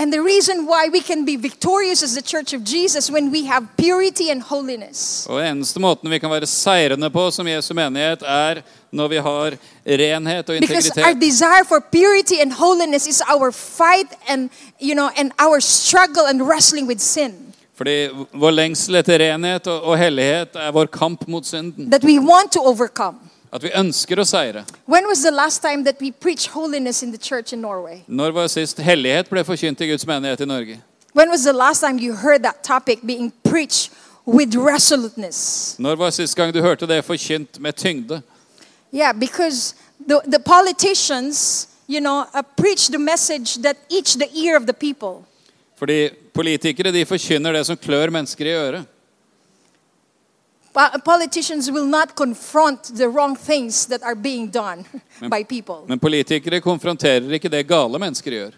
And 0.00 0.12
the 0.12 0.20
reason 0.22 0.66
why 0.66 0.88
we 0.92 1.00
can 1.00 1.24
be 1.24 1.36
victorious 1.36 2.02
as 2.04 2.14
the 2.14 2.22
church 2.22 2.52
of 2.52 2.62
Jesus 2.64 3.10
when 3.10 3.32
we 3.32 3.46
have 3.46 3.66
purity 3.76 4.30
and 4.30 4.42
holiness. 4.42 5.26
Og 5.28 5.42
eneste 5.48 5.80
måten 5.80 6.10
vi 6.10 6.18
kan 6.18 6.30
være 6.30 6.46
seirende 6.46 7.10
på 7.10 7.30
som 7.30 7.46
Jesu 7.48 7.74
menighet, 7.74 8.22
er 8.22 8.62
når 8.92 9.08
vi 9.08 9.16
har 9.16 9.56
renhet 9.86 10.50
og 10.50 10.56
Because 10.60 10.90
our 10.96 11.08
integritet. 11.08 11.20
desire 11.20 11.64
for 11.68 11.80
purity 11.92 12.34
and 12.42 12.52
holiness 12.52 13.06
is 13.06 13.22
our 13.34 13.50
fight 13.52 14.14
and 14.28 14.50
you 14.80 14.94
know 14.94 15.08
and 15.16 15.32
our 15.38 15.60
struggle 15.60 16.26
and 16.28 16.42
wrestling 16.42 16.86
with 16.86 17.00
sin. 17.00 17.32
Fordi 17.76 18.08
vår 18.34 18.50
lengsel 18.50 18.94
etter 18.94 19.18
renhet 19.18 19.66
og, 19.66 19.82
og 19.82 19.98
hellighet 19.98 20.48
er 20.54 20.70
vår 20.72 20.86
kamp 20.86 21.28
mot 21.28 21.46
synden. 21.46 21.90
That 21.90 22.04
we 22.04 22.18
want 22.18 22.52
to 22.52 22.60
overcome. 22.60 23.18
At 23.52 23.62
vi 23.62 23.70
ønsker 23.72 24.20
å 24.20 24.24
seire. 24.28 24.64
When 24.86 25.06
was 25.08 25.22
the 25.22 25.30
last 25.30 25.62
time 25.62 25.84
that 25.84 26.00
we 26.00 26.10
preached 26.12 26.50
holiness 26.52 27.02
in 27.02 27.12
the 27.12 27.18
church 27.18 27.52
in 27.52 27.60
Norway? 27.60 28.02
Når 28.06 28.32
var 28.32 28.48
sist 28.52 28.78
hellighet 28.78 29.30
ble 29.30 29.44
forkynt 29.44 29.80
i 29.80 29.88
Guds 29.88 30.06
menighet 30.06 30.40
i 30.40 30.44
Norge? 30.44 30.80
When 31.14 31.30
was 31.30 31.44
the 31.44 31.52
last 31.52 31.80
time 31.80 31.98
you 31.98 32.14
heard 32.14 32.42
that 32.42 32.62
topic 32.62 32.98
being 33.06 33.32
preached 33.42 33.90
with 34.26 34.56
resoluteness? 34.56 35.76
Når 35.78 35.96
var 35.96 36.10
sist 36.10 36.36
gang 36.36 36.52
du 36.54 36.60
hørte 36.60 36.86
det 36.86 37.04
forkynt 37.04 37.60
med 37.60 37.72
tyngde? 37.72 38.22
Yeah, 38.92 39.12
because 39.12 39.74
the, 40.06 40.20
the 40.26 40.38
politicians, 40.38 41.68
you 41.88 42.00
know, 42.00 42.24
uh, 42.34 42.42
preach 42.56 42.88
the 42.88 42.98
message 42.98 43.62
that 43.62 43.76
each 43.90 44.16
the 44.16 44.28
ear 44.44 44.56
of 44.56 44.66
the 44.66 44.72
people. 44.72 45.24
Fordi 45.78 46.10
politikere 46.34 46.92
de 46.92 47.06
forkynner 47.06 47.52
det 47.52 47.66
som 47.66 47.76
klør 47.76 48.10
mennesker 48.10 48.46
i 48.46 48.54
øret. 48.54 48.84
Po- 50.74 50.98
Politicians 51.04 51.70
will 51.70 51.86
not 51.86 52.14
confront 52.16 52.82
the 52.96 53.08
wrong 53.08 53.36
things 53.36 53.86
that 53.86 54.02
are 54.02 54.14
being 54.14 54.50
done 54.50 54.84
by 55.30 55.42
people. 55.44 55.84
Men 55.88 55.98
politikere 55.98 56.60
konfronterer 56.60 57.32
ikke 57.32 57.48
det 57.48 57.66
gale 57.68 57.98
mennesker 57.98 58.30
gjør. 58.30 58.50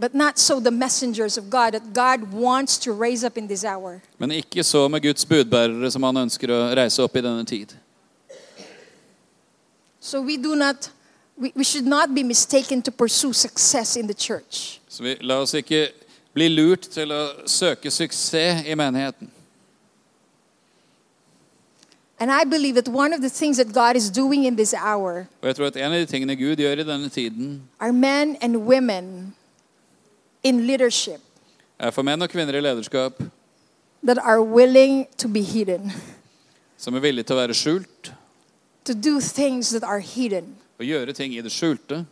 But 0.00 0.14
not 0.14 0.38
so 0.38 0.60
the 0.60 0.70
messengers 0.70 1.36
of 1.38 1.44
God 1.50 1.72
that 1.72 1.82
God 1.92 2.32
wants 2.32 2.78
to 2.78 2.92
raise 2.92 3.24
up 3.26 3.36
in 3.38 3.48
this 3.48 3.64
hour. 3.64 4.00
Men 4.18 4.30
ikke 4.30 4.62
så 4.64 4.88
med 4.88 5.00
Guds 5.02 5.24
budbærere 5.26 5.90
som 5.90 6.02
han 6.02 6.16
ønsker 6.16 6.50
å 6.54 6.58
reise 6.78 7.02
opp 7.02 7.16
i 7.16 7.20
denne 7.20 7.44
tid. 7.44 7.74
So 10.00 10.20
we 10.20 10.36
do 10.36 10.54
not, 10.54 10.90
we, 11.36 11.50
we 11.56 11.64
should 11.64 11.86
not 11.86 12.14
be 12.14 12.22
mistaken 12.22 12.82
to 12.82 12.90
pursue 12.92 13.32
success 13.32 13.96
in 13.96 14.06
the 14.06 14.14
church. 14.14 14.80
Så 14.88 15.02
vi, 15.02 15.16
la 15.20 15.40
oss 15.42 15.54
ikke 15.54 15.88
bli 16.34 16.46
lurt 16.48 16.86
til 16.94 17.10
å 17.12 17.24
søke 17.50 17.90
suksess 17.90 18.62
i 18.66 18.74
menigheten. 18.78 19.30
And 22.20 22.30
I 22.32 22.44
believe 22.44 22.74
that 22.74 22.88
one 22.88 23.12
of 23.12 23.20
the 23.20 23.28
things 23.28 23.56
that 23.56 23.72
God 23.72 23.96
is 23.96 24.10
doing 24.10 24.44
in 24.44 24.56
this 24.56 24.74
hour 24.74 25.26
Og 25.42 25.46
jeg 25.46 25.56
tror 25.56 25.66
at 25.66 25.76
en 25.76 25.92
av 25.92 25.98
de 25.98 26.06
tingene 26.06 26.36
Gud 26.36 26.56
gjør 26.56 26.72
i 26.72 26.84
denne 26.84 27.08
tiden, 27.08 27.62
are 27.80 27.92
men 27.92 28.36
and 28.40 28.56
women 28.56 29.34
in 30.42 30.66
leadership 30.66 31.20
er 31.78 31.90
for 31.90 32.02
menn 32.02 32.22
og 32.22 32.30
kvinner 32.30 32.54
i 32.54 32.60
lederskap 32.60 33.22
that 34.06 34.18
are 34.18 34.42
willing 34.42 35.06
to 35.18 35.28
be 35.28 35.42
hidden, 35.42 35.92
som 36.76 36.94
er 36.94 37.00
villige 37.00 37.24
til 37.24 37.36
å 37.36 37.38
være 37.38 37.54
skjult 37.54 38.12
to 38.84 38.94
do 38.94 39.20
things 39.20 39.70
that 39.70 39.84
are 39.84 40.00
hidden, 40.00 40.56
og 40.78 40.86
gjøre 40.86 41.12
ting 41.12 41.34
i 41.34 41.40
det 41.40 41.52
skjulte. 41.52 42.04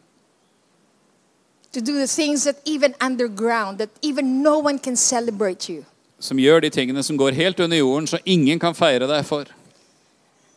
to 1.72 1.80
do 1.80 1.98
the 1.98 2.06
things 2.06 2.44
that 2.44 2.56
even 2.64 2.94
underground, 3.00 3.78
that 3.78 3.90
even 4.02 4.42
no 4.42 4.58
one 4.58 4.78
can 4.78 4.96
celebrate 4.96 5.68
you. 5.68 5.84
Som 6.18 6.38
gjør 6.38 6.60
de 6.60 6.70
tingene 6.70 7.02
som 7.02 7.18
går 7.18 7.30
helt 7.36 7.60
under 7.60 7.76
jorden, 7.76 8.06
så 8.06 8.18
ingen 8.24 8.58
kan 8.58 8.74
feire 8.74 9.06
deg 9.06 9.24
for. 9.24 9.44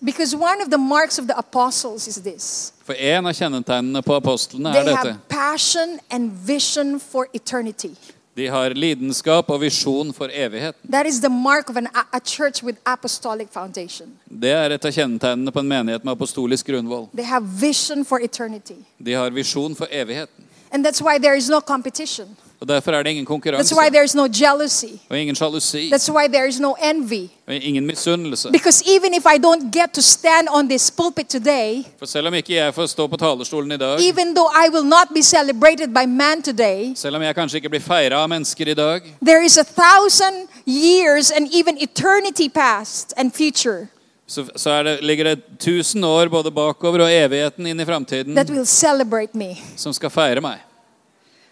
Because 0.02 0.34
one 0.36 0.62
of 0.62 0.70
the 0.70 0.78
marks 0.78 1.20
of 1.20 1.28
the 1.28 1.38
apostles 1.38 2.08
is 2.08 2.16
this 2.24 2.72
For 2.86 2.96
en 2.96 3.26
av 3.26 3.34
kjennetegnene 3.34 4.02
på 4.02 4.16
apostlene 4.16 4.70
er 4.70 4.74
they 4.84 4.94
dette. 4.94 4.98
have 4.98 5.18
passion 5.28 6.00
and 6.10 6.32
vision 6.32 7.00
for 7.00 7.28
eternity. 7.34 7.92
De 8.36 8.48
har 8.48 8.70
lidenskap 8.72 9.50
og 9.50 9.60
visjon 9.62 10.14
for 10.14 10.30
evigheten. 10.32 10.80
That 10.92 11.06
is 11.06 11.20
the 11.20 11.30
mark 11.30 11.70
of 11.70 11.76
an, 11.76 11.88
a 12.14 12.20
church 12.24 12.64
with 12.64 12.78
apostolic 12.86 13.50
foundation. 13.52 14.14
Det 14.30 14.52
er 14.52 14.70
et 14.72 14.86
av 14.86 14.92
kjennetegnene 14.92 15.52
på 15.52 15.60
en 15.60 15.68
menighet 15.68 16.06
med 16.06 16.12
apostolisk 16.16 16.68
grunnvoll. 16.72 17.10
They 17.14 17.26
have 17.26 17.44
vision 17.60 18.06
for 18.06 18.20
eternity. 18.24 18.76
De 18.98 19.14
har 19.14 19.30
visjon 19.30 19.76
for 19.76 19.88
evigheten. 19.92 20.46
And 20.72 20.86
that's 20.86 21.02
why 21.02 21.20
there 21.20 21.36
is 21.36 21.50
no 21.50 21.60
competition. 21.60 22.38
Og 22.62 22.68
Derfor 22.68 22.92
er 22.92 23.04
det 23.04 23.10
ingen 23.10 23.24
That's 23.26 23.28
konkurranse 23.28 23.76
why 23.76 23.90
there 23.90 24.04
is 24.04 24.16
no 24.16 24.28
jealousy. 24.42 24.86
og 25.10 25.20
ingen 25.20 25.36
sjalusi 25.36 25.90
That's 25.94 26.12
why 26.12 26.28
there 26.28 26.48
is 26.48 26.60
no 26.60 26.76
envy. 26.84 27.30
og 27.48 27.56
ingen 27.56 27.86
misunnelse. 27.88 28.50
Because 28.52 28.84
even 28.96 29.14
if 29.14 29.26
I 29.26 29.38
don't 29.38 29.72
get 29.80 29.90
to 29.94 30.02
stand 30.02 30.48
on 30.52 30.70
this 30.70 30.92
pulpit 30.92 31.28
today, 31.30 31.84
For 32.00 32.06
selv 32.06 32.28
om 32.28 32.34
ikke 32.34 32.56
jeg 32.56 32.74
får 32.74 32.86
stå 32.86 33.08
på 33.08 33.18
talerstolen 33.18 33.72
i 33.72 33.78
dag, 33.78 34.00
even 34.00 34.36
though 34.36 34.52
I 34.66 34.70
will 34.74 34.86
not 34.86 35.08
be 35.16 35.24
celebrated 35.24 35.88
by 35.88 36.06
man 36.08 36.42
today, 36.44 36.94
selv 36.96 37.16
om 37.16 37.22
jeg 37.22 37.36
kanskje 37.36 37.56
ikke 37.56 37.70
blir 37.70 37.82
feira 37.82 38.16
av 38.16 38.30
mennesker 38.30 38.68
i 38.68 38.74
dag, 38.74 39.02
there 39.26 39.46
is 39.46 39.58
a 39.58 39.64
thousand 39.64 40.48
years 40.68 41.32
and 41.32 41.48
even 41.54 41.78
eternity 41.82 42.50
past 42.50 43.14
and 43.18 43.32
future 43.32 43.88
så, 44.28 44.46
så 44.56 44.84
det, 44.84 45.00
ligger 45.02 45.24
det 45.24 45.42
tusen 45.60 46.04
år 46.04 46.28
både 46.28 46.52
bakover 46.52 47.00
og 47.00 47.14
evigheten 47.14 47.66
inn 47.68 47.80
i 47.80 47.86
framtiden 47.86 48.36
that 48.36 48.50
will 48.50 48.66
celebrate 48.66 49.34
me, 49.34 49.56
som 49.78 49.94
skal 49.94 50.10
feire 50.10 50.42
meg. 50.42 50.69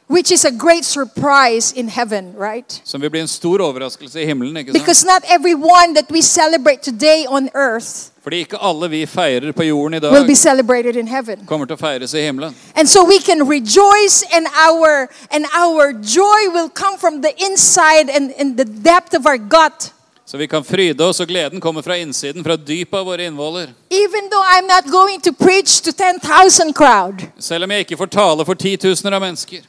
Which 0.08 0.32
is 0.32 0.46
a 0.46 0.52
great 0.52 0.86
surprise 0.86 1.74
in 1.76 1.88
heaven, 1.90 2.34
right? 2.38 2.82
Som 2.84 3.02
vil 3.02 3.10
bli 3.10 3.20
en 3.20 3.28
stor 3.28 3.62
overraskelse 3.62 4.22
i 4.22 4.26
himmelen. 4.26 4.58
ikke 4.58 4.72
sant? 4.72 4.84
Because 4.84 5.06
not 5.06 5.24
everyone 5.28 5.94
that 5.94 6.12
we 6.12 6.22
celebrate 6.22 6.82
today 6.82 7.26
on 7.30 7.50
earth 7.54 8.12
Fordi 8.24 8.38
ikke 8.44 8.58
alle 8.62 8.90
vi 8.90 9.06
feirer 9.06 9.52
på 9.52 9.64
jorden 9.64 9.94
i 9.94 10.00
will 10.00 10.20
dag, 10.20 10.28
be 10.28 10.36
celebrated 10.36 10.96
in 10.96 11.08
heaven. 11.08 11.46
kommer 11.46 11.66
til 11.66 11.76
å 11.76 11.80
feires 11.80 12.14
i 12.14 12.22
himmelen. 12.22 12.56
And 12.76 12.88
so 12.88 13.06
we 13.06 13.20
can 13.20 13.50
rejoice 13.50 14.24
and 14.34 14.48
our 14.68 15.08
and 15.32 15.46
our 15.56 15.94
joy 15.94 16.52
will 16.54 16.70
come 16.70 16.98
from 16.98 17.22
the 17.22 17.32
inside 17.46 18.10
and, 18.10 18.32
in 18.32 18.56
the 18.56 18.66
depth 18.66 19.16
of 19.16 19.26
our 19.26 19.38
gut. 19.38 19.92
Så 20.26 20.38
vi 20.38 20.48
kan 20.48 20.64
fryde 20.64 21.06
oss, 21.06 21.20
og 21.20 21.28
gleden 21.28 21.62
kommer 21.62 21.82
fra 21.82 21.96
innsiden, 21.98 22.44
fra 22.44 22.56
dypet 22.56 23.00
av 23.00 23.06
våre 23.06 23.26
innvoller. 23.26 23.70
Even 23.90 24.28
though 24.30 24.44
I'm 24.44 24.68
not 24.68 24.92
going 24.92 25.22
to 25.22 25.32
to 25.32 26.74
crowd 26.74 27.24
Selv 27.40 27.64
om 27.64 27.72
jeg 27.72 27.80
ikke 27.80 27.98
får 27.98 28.06
tale 28.06 28.46
for 28.46 28.54
titusener 28.54 29.16
av 29.16 29.22
mennesker. 29.22 29.62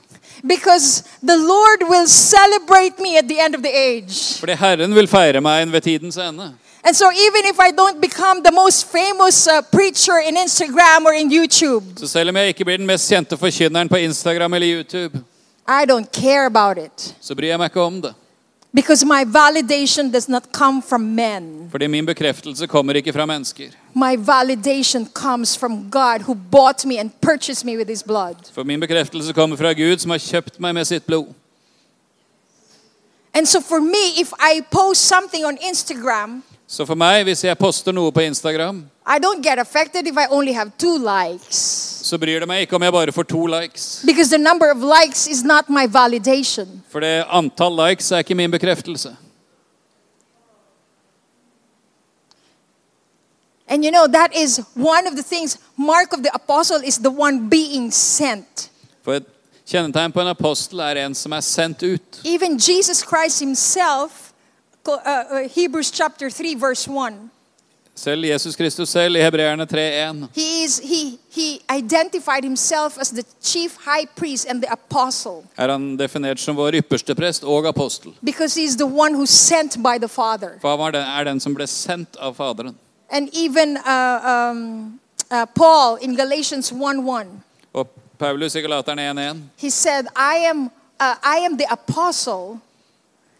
Because 0.46 1.02
the 1.26 1.36
Lord 1.36 1.80
will 1.90 2.06
celebrate 2.06 2.98
me 3.02 3.16
at 3.18 3.24
the 3.28 3.38
end 3.44 3.54
of 3.54 3.62
the 3.62 3.72
age. 3.74 4.38
Fordi 4.40 4.52
Herren 4.52 4.94
vil 4.94 5.08
feire 5.08 5.40
meg 5.40 5.72
ved 5.72 5.80
tidens 5.80 6.16
ende. 6.16 6.52
And 6.84 6.94
so 6.96 7.04
even 7.10 7.42
if 7.50 7.58
I 7.58 7.70
don't 7.70 8.00
become 8.00 8.42
the 8.44 8.52
most 8.52 8.86
famous 8.86 9.46
uh, 9.46 9.62
preacher 9.72 10.18
in 10.28 10.36
Instagram 10.36 11.06
or 11.06 11.12
in 11.12 11.30
YouTube, 11.32 11.84
Så 12.00 12.06
selv 12.08 12.28
om 12.28 12.36
jeg 12.36 12.48
ikke 12.48 12.64
blir 12.64 12.76
den 12.76 12.86
mest 12.86 13.08
kjente 13.08 13.36
forkynneren 13.36 13.88
på 13.88 13.96
Instagram 13.96 14.54
eller 14.54 14.76
YouTube, 14.76 15.18
I 15.68 15.84
don't 15.90 16.10
care 16.22 16.46
about 16.46 16.78
it 16.78 17.14
så 17.20 17.34
bryr 17.34 17.48
jeg 17.48 17.58
meg 17.58 17.64
ikke 17.70 17.80
om 17.80 18.02
det. 18.02 18.14
Because 18.74 19.04
my 19.04 19.24
validation 19.24 20.12
does 20.12 20.28
not 20.28 20.52
come 20.52 20.82
from 20.82 21.00
men. 21.00 21.68
Fordi 21.70 21.86
min 21.86 22.06
bekreftelse 22.06 22.66
kommer 22.66 22.94
ikke 22.94 23.12
fra 23.12 23.26
mennesker. 23.26 23.70
My 23.94 24.16
validation 24.16 25.06
comes 25.14 25.56
from 25.56 25.90
God 25.90 26.20
who 26.20 26.34
bought 26.34 26.86
me 26.86 26.98
and 26.98 27.10
purchased 27.20 27.64
me 27.64 27.76
with 27.76 27.88
his 27.90 28.02
blood. 28.02 28.36
For 28.52 28.62
min 28.62 28.80
bekreftelse 28.80 29.32
kommer 29.32 29.56
fra 29.56 29.72
Gud, 29.72 29.98
som 29.98 30.10
har 30.10 30.18
kjøpt 30.18 30.60
meg 30.60 30.74
med 30.74 30.84
sitt 30.84 31.06
blod. 31.06 31.26
And 33.34 33.46
so 33.46 33.60
for 33.60 33.80
me, 33.80 34.20
if 34.20 34.32
I 34.32 34.62
post 34.70 35.00
something 35.00 35.44
on 35.44 35.58
Instagram, 35.70 36.42
Så 36.68 36.84
for 36.84 36.94
meg, 37.00 37.22
hvis 37.24 37.44
jeg 37.46 37.56
poster 37.56 37.94
noe 37.96 38.12
på 38.12 38.20
Instagram, 38.28 38.82
likes. 41.00 41.60
så 42.04 42.18
bryr 42.18 42.40
det 42.40 42.48
meg 42.48 42.66
ikke 42.66 42.76
om 42.76 42.82
jeg 42.84 42.92
bare 42.92 43.12
får 43.12 43.24
to 43.30 43.46
likes. 43.46 44.04
Likes. 44.04 44.34
For 46.92 47.00
det 47.00 47.24
antall 47.30 47.88
likes 47.88 48.12
er 48.12 48.18
ikke 48.18 48.34
min 48.34 48.50
bekreftelse. 48.50 49.16
And 53.68 53.84
you 53.84 53.90
know, 53.90 54.06
that 54.06 54.36
is 54.36 54.60
one 54.76 55.06
of 55.06 55.14
the 55.16 55.22
things, 55.22 55.58
Mark 55.76 56.12
of 56.12 56.22
the 56.22 56.30
Apostle 56.34 56.82
is 56.84 56.98
the 56.98 57.10
one 57.10 57.48
being 57.48 57.90
sent. 57.92 58.70
For 59.04 59.12
et 59.14 59.26
kjennetegn 59.68 60.12
på 60.12 60.20
en 60.20 60.28
apostel 60.28 60.80
er 60.80 61.06
en 61.06 61.14
som 61.14 61.32
er 61.32 61.40
sendt 61.40 61.82
ut. 61.82 62.20
Even 62.24 62.56
Jesus 62.56 63.04
Christ 63.04 63.40
himself, 63.40 64.27
uh, 64.92 64.98
uh, 65.30 65.48
Hebrews 65.54 65.90
chapter 65.90 66.30
3, 66.30 66.54
verse 66.54 66.88
1, 66.90 67.30
Selv 67.94 68.24
Jesus 68.24 68.56
Kristus 68.56 68.88
selv 68.88 69.16
i 69.16 69.20
Hebreerne 69.20 69.62
3.1. 69.64 70.28
he, 70.34 70.64
is, 70.64 70.78
he, 70.78 71.18
he 71.30 71.60
identified 71.78 72.44
himself 72.44 72.98
as 73.00 73.10
the 73.10 73.24
chief 73.42 73.76
high 73.76 74.06
priest 74.16 74.46
and 74.48 74.62
the 74.62 74.72
apostle 74.72 75.42
er 75.58 75.68
han 75.68 75.96
definert 75.98 76.40
som 76.40 76.56
vår 76.56 76.74
ypperste 76.78 77.14
prest 77.14 77.44
og 77.44 77.66
apostel. 77.68 78.12
because 78.24 78.54
he's 78.60 78.76
the 78.76 78.86
one 78.86 79.14
who's 79.14 79.30
sent 79.30 79.76
by 79.82 79.98
the 79.98 80.08
Father. 80.08 80.50
For 80.60 80.76
han 80.84 80.94
er 80.94 81.24
den 81.24 81.40
som 81.40 81.54
ble 81.54 81.66
sendt 81.66 82.16
av 82.20 82.34
Faderen. 82.34 82.76
And 83.10 83.28
even 83.32 83.76
uh, 83.76 84.50
um, 84.50 85.00
uh, 85.30 85.46
Paul 85.54 85.98
in 86.00 86.16
Galatians 86.16 86.72
1 86.72 86.80
1, 87.08 87.26
Og 87.72 87.86
Paulus 88.18 88.54
i 88.54 88.60
Galaterne 88.60 89.10
1.1. 89.10 89.36
he 89.56 89.70
said, 89.70 90.06
I 90.16 90.36
am, 90.50 90.70
uh, 91.00 91.14
I 91.24 91.38
am 91.44 91.56
the 91.58 91.66
apostle 91.70 92.60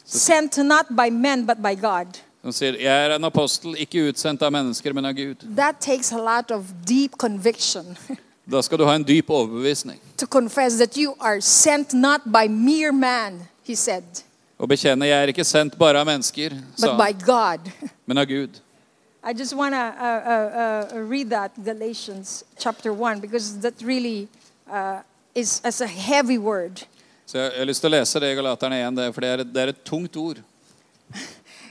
sent 0.08 0.56
not 0.64 0.88
by 0.96 1.10
men 1.10 1.44
but 1.46 1.62
by 1.62 1.74
God. 1.74 2.06
Som 2.42 2.52
sier, 2.54 2.78
jeg 2.80 3.06
er 3.06 3.16
en 3.16 3.24
apostel, 3.26 3.74
ikke 3.76 4.08
utsendt 4.08 4.42
av 4.46 4.52
mennesker, 4.54 4.94
men 4.94 5.04
av 5.04 5.16
Gud. 5.16 5.42
That 5.56 5.80
takes 5.80 6.12
a 6.12 6.20
lot 6.22 6.50
of 6.54 6.64
deep 6.86 7.18
conviction 7.18 7.96
Da 8.48 8.62
skal 8.64 8.78
du 8.80 8.84
ha 8.88 8.94
en 8.96 9.04
dyp 9.04 9.28
overbevisning. 9.30 9.98
to 10.16 10.26
confess 10.26 10.78
that 10.78 10.96
you 10.96 11.14
are 11.20 11.40
sent 11.40 11.92
not 11.92 12.20
by 12.32 12.48
mere 12.48 12.92
man, 12.92 13.46
he 13.62 13.74
said, 13.74 14.04
Og 14.58 14.68
bekjenne, 14.68 15.06
jeg 15.06 15.22
er 15.22 15.28
ikke 15.30 15.44
sendt 15.44 15.76
bare 15.78 16.00
av 16.00 16.06
mennesker, 16.06 16.56
sa 16.76 16.96
but 16.96 16.98
by 16.98 17.26
God. 17.26 17.68
men 18.06 18.18
av 18.18 18.24
Gud. 18.26 18.60
I 19.22 19.34
just 19.34 19.54
want 19.54 19.74
to 19.74 19.78
uh, 19.78 20.22
uh, 20.24 20.96
uh, 20.96 21.00
read 21.10 21.30
that, 21.30 21.52
Galatians 21.64 22.44
chapter 22.58 22.92
1, 22.92 23.20
because 23.20 23.60
that 23.60 23.74
really 23.82 24.28
uh, 24.70 25.02
is 25.34 25.60
as 25.64 25.80
a 25.80 25.86
heavy 25.86 26.38
word. 26.38 26.82
Så 27.28 27.36
jeg 27.36 27.58
har 27.58 27.66
lyst 27.68 27.82
til 27.84 27.90
å 27.90 27.92
lese 27.92 28.20
det 28.24 28.30
i 28.32 28.36
Galaterne 28.38 28.78
1, 28.86 29.00
for 29.12 29.20
det 29.20 29.28
er, 29.28 29.40
det 29.44 29.60
er 29.60 29.70
et 29.74 29.80
tungt 29.84 30.14
ord. 30.16 30.38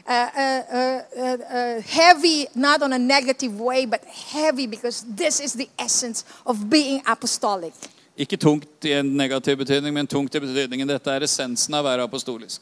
Uh, 0.07 0.13
uh, 0.13 1.01
uh, 1.17 1.81
heavy, 1.81 2.45
not 2.53 2.83
on 2.85 2.93
a 2.93 2.99
negative 2.99 3.59
way, 3.59 3.85
but 3.85 4.05
heavy 4.05 4.67
because 4.67 5.03
this 5.17 5.39
is 5.39 5.53
the 5.53 5.67
essence 5.79 6.23
of 6.45 6.69
being 6.69 7.01
apostolic. 7.07 7.73
Ikke 8.15 8.37
tungt 8.37 8.85
i 8.85 8.93
en 8.99 9.09
negativ 9.17 9.57
betydning, 9.57 9.95
men 9.97 10.07
tungt 10.07 10.35
i 10.37 10.39
betydningen 10.45 10.93
dette 10.93 11.09
er 11.09 11.25
essensen 11.25 11.73
av 11.73 11.81
å 11.81 11.89
være 11.89 12.05
apostolisk. 12.05 12.61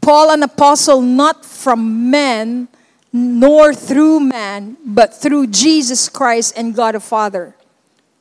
Paul, 0.00 0.32
an 0.32 0.42
apostle, 0.42 1.02
not 1.04 1.44
from 1.44 1.84
men, 2.10 2.66
nor 3.12 3.74
through 3.74 4.24
man, 4.24 4.78
but 4.84 5.12
through 5.20 5.46
Jesus 5.52 6.08
Christ 6.08 6.56
and 6.56 6.74
God 6.74 6.94
the 6.96 7.00
Father. 7.00 7.52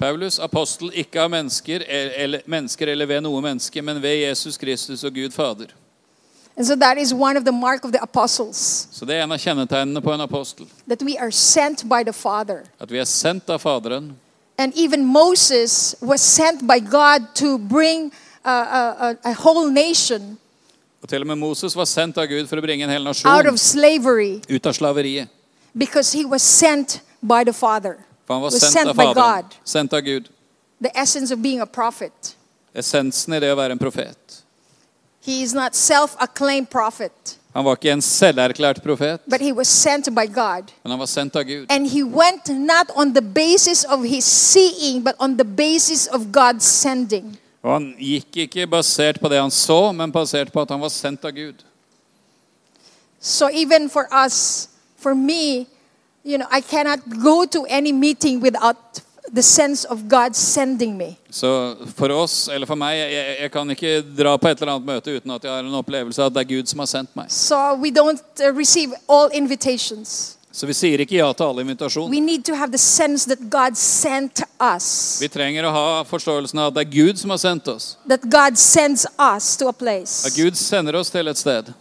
Paulus, 0.01 0.39
apostel 0.39 0.89
ikke 0.97 1.21
av 1.21 1.29
mennesker 1.29 1.83
eller, 1.87 2.41
mennesker 2.49 2.87
eller 2.89 3.05
ved 3.05 3.21
noe 3.21 3.41
menneske, 3.41 3.81
men 3.85 3.99
ved 4.01 4.15
Jesus 4.23 4.57
Kristus 4.57 5.03
og 5.03 5.13
Gud 5.13 5.31
Fader. 5.31 5.67
And 6.57 6.67
so 6.67 6.75
that 6.75 6.97
is 6.97 7.13
one 7.13 7.37
of 7.37 7.43
the 7.45 7.51
mark 7.51 7.85
of 7.85 7.91
the 7.91 7.99
apostles, 8.01 8.87
Så 8.91 9.05
det 9.05 9.15
er 9.15 9.23
en 9.23 9.31
av 9.31 9.37
kjennetegnene 9.39 10.01
på 10.01 10.13
en 10.13 10.21
apostel. 10.21 10.65
that 10.87 11.01
we 11.03 11.17
are 11.19 11.31
sent 11.31 11.83
by 11.89 12.03
the 12.03 12.13
Father. 12.13 12.63
At 12.79 12.91
vi 12.91 12.97
er 12.97 13.03
sendt 13.05 13.49
av 13.49 13.59
Faderen. 13.59 14.11
And 14.57 14.73
even 14.75 15.05
Moses 15.05 15.95
was 16.01 16.21
sent 16.21 16.59
by 16.67 16.79
God 16.79 17.21
to 17.35 17.57
bring 17.57 18.11
a, 18.43 18.51
a, 18.51 19.15
a 19.23 19.33
whole 19.33 19.71
nation 19.71 20.37
Og 21.03 21.09
til 21.09 21.21
og 21.21 21.27
med 21.27 21.35
Moses 21.35 21.75
var 21.75 21.85
sendt 21.85 22.17
av 22.17 22.27
Gud 22.27 22.47
for 22.47 22.57
å 22.57 22.61
bringe 22.61 22.83
en 22.83 22.89
hel 22.89 23.07
out 23.07 23.47
of 23.47 23.57
slavery 23.59 24.41
ut 24.49 24.65
av 24.65 24.73
slaveriet. 24.73 25.27
because 25.73 26.11
he 26.17 26.25
was 26.25 26.41
sent 26.41 27.01
by 27.21 27.43
the 27.45 27.53
Father. 27.53 27.97
For 28.31 28.35
han 28.35 28.41
var 28.41 28.51
Was 28.51 28.71
sent 28.71 28.87
av 28.87 28.95
by 28.95 29.03
Faderen. 29.03 29.41
God. 29.43 29.55
Sendt 29.63 29.93
av 29.93 30.01
Gud. 30.01 30.29
The 30.81 30.99
essence 31.01 31.33
of 31.33 31.41
being 31.41 31.59
a 31.59 31.65
prophet. 31.65 32.35
Essensen 32.73 33.33
i 33.33 33.39
det 33.39 33.49
å 33.51 33.57
være 33.59 33.75
en 33.75 33.79
profet. 33.79 34.37
He 35.19 35.41
is 35.43 35.53
not 35.53 35.75
self-acclaimed 35.75 36.69
prophet, 36.69 37.37
Han 37.53 37.65
var 37.65 37.75
ikke 37.75 37.91
en 37.91 38.01
selverklært 38.01 38.79
profet, 38.81 39.19
but 39.27 39.41
he 39.41 39.51
was 39.51 39.67
sent 39.67 40.07
by 40.15 40.25
God. 40.25 40.71
men 40.83 40.91
han 40.91 40.99
var 40.99 41.05
sendt 41.05 41.35
av 41.35 41.43
Gud. 41.43 41.65
And 41.69 41.87
he 41.87 42.03
went 42.03 42.47
not 42.47 42.87
on 42.95 43.13
the 43.13 43.21
basis 43.21 43.83
of 43.83 44.05
his 44.05 44.23
seeing, 44.25 45.03
but 45.03 45.15
on 45.19 45.35
the 45.37 45.43
basis 45.43 46.07
of 46.07 46.21
God's 46.31 46.63
sending. 46.63 47.37
Og 47.61 47.73
han 47.73 47.95
gikk 47.99 48.37
ikke 48.47 48.67
basert 48.67 49.19
på 49.19 49.29
det 49.29 49.41
han 49.41 49.51
så, 49.51 49.91
men 49.91 50.11
basert 50.11 50.53
på 50.53 50.61
at 50.61 50.69
han 50.71 50.79
var 50.79 50.89
sendt 50.89 51.25
av 51.25 51.31
Gud. 51.31 51.55
So 53.19 53.49
even 53.49 53.89
for 53.89 54.07
us, 54.25 54.69
for 54.97 55.13
me, 55.13 55.67
you 56.23 56.37
know, 56.37 56.47
I 56.51 56.61
cannot 56.61 56.99
go 57.23 57.45
to 57.45 57.65
any 57.69 57.91
meeting 57.91 58.41
without 58.41 59.01
the 59.33 59.41
sense 59.43 59.85
of 59.85 60.07
God 60.09 60.35
sending 60.35 60.97
me. 60.97 61.17
Så 61.29 61.75
for 61.95 62.09
oss, 62.11 62.47
eller 62.47 62.67
for 62.67 62.75
meg, 62.75 62.97
jeg, 62.97 63.37
jeg 63.41 63.51
kan 63.51 63.69
ikke 63.69 63.93
dra 64.17 64.35
på 64.37 64.47
et 64.51 64.61
eller 64.61 64.73
annet 64.75 64.87
møte 64.89 65.15
uten 65.15 65.31
at 65.31 65.43
jeg 65.43 65.51
har 65.53 65.63
en 65.63 65.77
opplevelse 65.79 66.21
av 66.21 66.31
at 66.31 66.35
det 66.35 66.43
er 66.43 66.49
Gud 66.57 66.67
som 66.67 66.79
har 66.83 66.89
sendt 66.91 67.15
meg. 67.15 67.31
So 67.31 67.75
we 67.79 67.91
don't 67.91 68.21
uh, 68.43 68.51
receive 68.57 68.93
all 69.07 69.29
invitations. 69.33 70.37
Så 70.51 70.67
vi 70.67 70.73
sier 70.75 70.99
ikke 70.99 71.15
ja 71.15 71.29
til 71.31 71.47
alle 71.47 71.63
invitasjoner. 71.63 72.11
We 72.11 72.19
need 72.19 72.43
to 72.49 72.55
have 72.59 72.73
the 72.73 72.81
sense 72.81 73.23
that 73.29 73.39
God 73.49 73.77
sent 73.79 74.41
us, 74.59 75.21
Vi 75.21 75.29
trenger 75.31 75.63
å 75.63 75.71
ha 75.71 75.85
forståelsen 76.03 76.59
av 76.59 76.73
at 76.73 76.75
det 76.75 76.83
er 76.89 76.91
Gud 76.91 77.21
som 77.21 77.31
har 77.31 77.39
sendt 77.39 77.69
oss. 77.71 77.95
that 78.09 78.25
God 78.27 78.57
sends 78.59 79.05
us 79.15 79.55
to 79.57 79.69
a 79.69 79.69
At 79.69 79.77
place. 79.77 80.27
Gud 80.35 80.59
sender 80.59 80.99
oss 80.99 81.09
til 81.09 81.27
et 81.31 81.37
sted. 81.37 81.71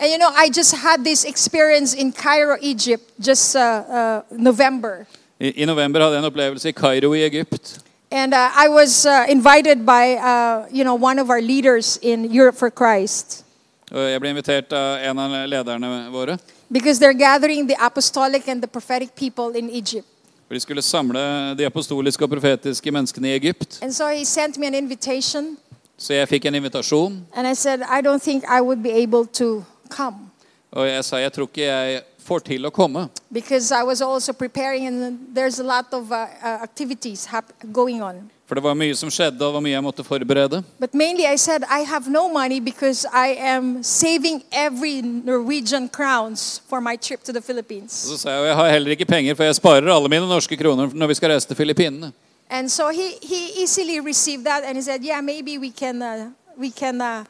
And 0.00 0.10
you 0.10 0.18
know, 0.18 0.30
I 0.44 0.48
just 0.50 0.74
had 0.74 1.04
this 1.04 1.24
experience 1.24 1.94
in 1.94 2.12
Cairo, 2.12 2.56
Egypt, 2.60 3.04
just 3.20 3.56
uh, 3.56 3.60
uh, 3.60 4.22
November. 4.30 5.06
I, 5.40 5.52
I 5.56 5.64
november 5.64 6.00
hadde 6.00 6.14
jeg 6.14 6.18
en 6.18 6.24
opplevelse 6.24 6.68
i 6.68 6.72
Kairo 6.72 7.12
i 7.14 7.24
Egypt. 7.26 7.78
And 8.10 8.34
uh, 8.34 8.64
I 8.64 8.68
was 8.68 9.06
uh, 9.06 9.26
invited 9.28 9.84
by, 9.84 10.14
uh, 10.16 10.66
you 10.72 10.84
know, 10.84 10.94
one 10.94 11.18
of 11.18 11.30
our 11.30 11.40
leaders 11.42 11.98
in 12.02 12.24
Europe 12.32 12.56
for 12.56 12.70
Christ 12.70 13.44
jeg 13.90 14.20
ble 14.20 14.30
invitert 14.30 14.72
av 14.72 14.98
en 15.10 15.18
av 15.18 15.48
lederne 15.48 16.10
våre. 16.12 16.38
because 16.70 16.98
they're 16.98 17.18
gathering 17.18 17.66
the 17.66 17.76
apostolic 17.80 18.48
and 18.48 18.62
the 18.62 18.66
prophetic 18.66 19.14
people 19.14 19.58
in 19.58 19.70
Egypt. 19.70 20.06
For 20.46 20.54
de 20.54 20.60
skulle 20.60 20.82
samle 20.82 21.54
de 21.58 21.66
apostoliske 21.66 22.24
og 22.24 22.30
profetiske 22.30 22.90
menneskene 22.90 23.28
i 23.28 23.34
Egypt. 23.34 23.78
And 23.82 23.92
so 23.92 24.06
he 24.08 24.24
sent 24.24 24.58
me 24.58 24.66
an 24.66 24.74
invitation, 24.74 25.56
Så 25.98 26.14
jeg 26.14 26.28
fikk 26.28 26.44
en 26.46 26.54
invitasjon, 26.54 27.26
and 27.34 27.46
I 27.46 27.54
said, 27.54 27.80
I 27.80 28.00
don't 28.00 28.22
think 28.22 28.44
I 28.44 28.60
would 28.60 28.82
be 28.82 28.92
able 28.92 29.26
to 29.26 29.64
come 29.88 30.28
og 30.70 30.88
jeg 30.88 31.04
sa 31.04 31.20
jeg 31.22 31.32
tror 31.32 31.48
ikke 31.48 31.64
jeg 31.64 32.00
får 32.28 32.42
til 32.44 32.66
å 32.68 32.70
komme. 32.70 33.08
because 33.32 33.72
I 33.72 33.82
was 33.82 34.02
also 34.02 34.32
preparing, 34.32 34.86
and 34.86 35.18
there's 35.34 35.58
a 35.60 35.64
lot 35.64 35.86
of 35.92 36.12
uh, 36.12 36.26
uh, 36.42 36.46
activities 36.62 37.26
going 37.72 38.02
on. 38.02 38.30
For 38.46 38.54
det 38.54 38.64
var 38.64 38.74
mye 38.74 38.94
som 38.96 39.10
skjedde, 39.10 39.44
og 39.44 39.54
var 39.54 39.60
mye 39.60 39.72
jeg 39.72 39.82
måtte 39.82 40.04
forberede. 40.04 40.62
But 40.80 40.94
mainly, 40.94 41.26
I 41.26 41.36
said, 41.36 41.64
I 41.64 41.84
have 41.84 42.08
no 42.10 42.28
money 42.28 42.60
because 42.60 43.06
I 43.12 43.36
am 43.36 43.82
saving 43.82 44.42
every 44.52 45.02
Norwegian 45.02 45.88
crowns 45.88 46.62
for 46.68 46.80
my 46.80 46.96
trip 46.96 47.22
to 47.24 47.32
the 47.32 47.40
Og 47.40 47.88
så 47.88 48.18
sa 48.18 48.30
jeg 48.30 48.46
jeg 48.46 48.56
har 48.56 48.70
heller 48.70 48.90
ikke 48.90 49.04
penger, 49.04 49.34
for 49.34 49.44
jeg 49.44 49.54
sparer 49.54 49.94
alle 49.94 50.08
mine 50.08 50.28
norske 50.28 50.56
kroner 50.56 50.90
når 50.94 51.06
vi 51.06 51.14
skal 51.14 51.30
reise 51.30 51.48
til 51.48 51.56
Filippinene. 51.56 52.12
And 52.50 52.68
so 52.70 52.88
he, 52.88 53.12
he 53.22 53.62
easily 53.62 54.00
received 54.00 54.44
that 54.44 54.64
and 54.64 54.76
he 54.76 54.82
said, 54.82 55.04
Yeah, 55.04 55.20
maybe 55.20 55.58
we 55.58 55.70
can, 55.70 56.02
uh, 56.02 56.30
we 56.56 56.70
can 56.70 57.00
uh, 57.00 57.24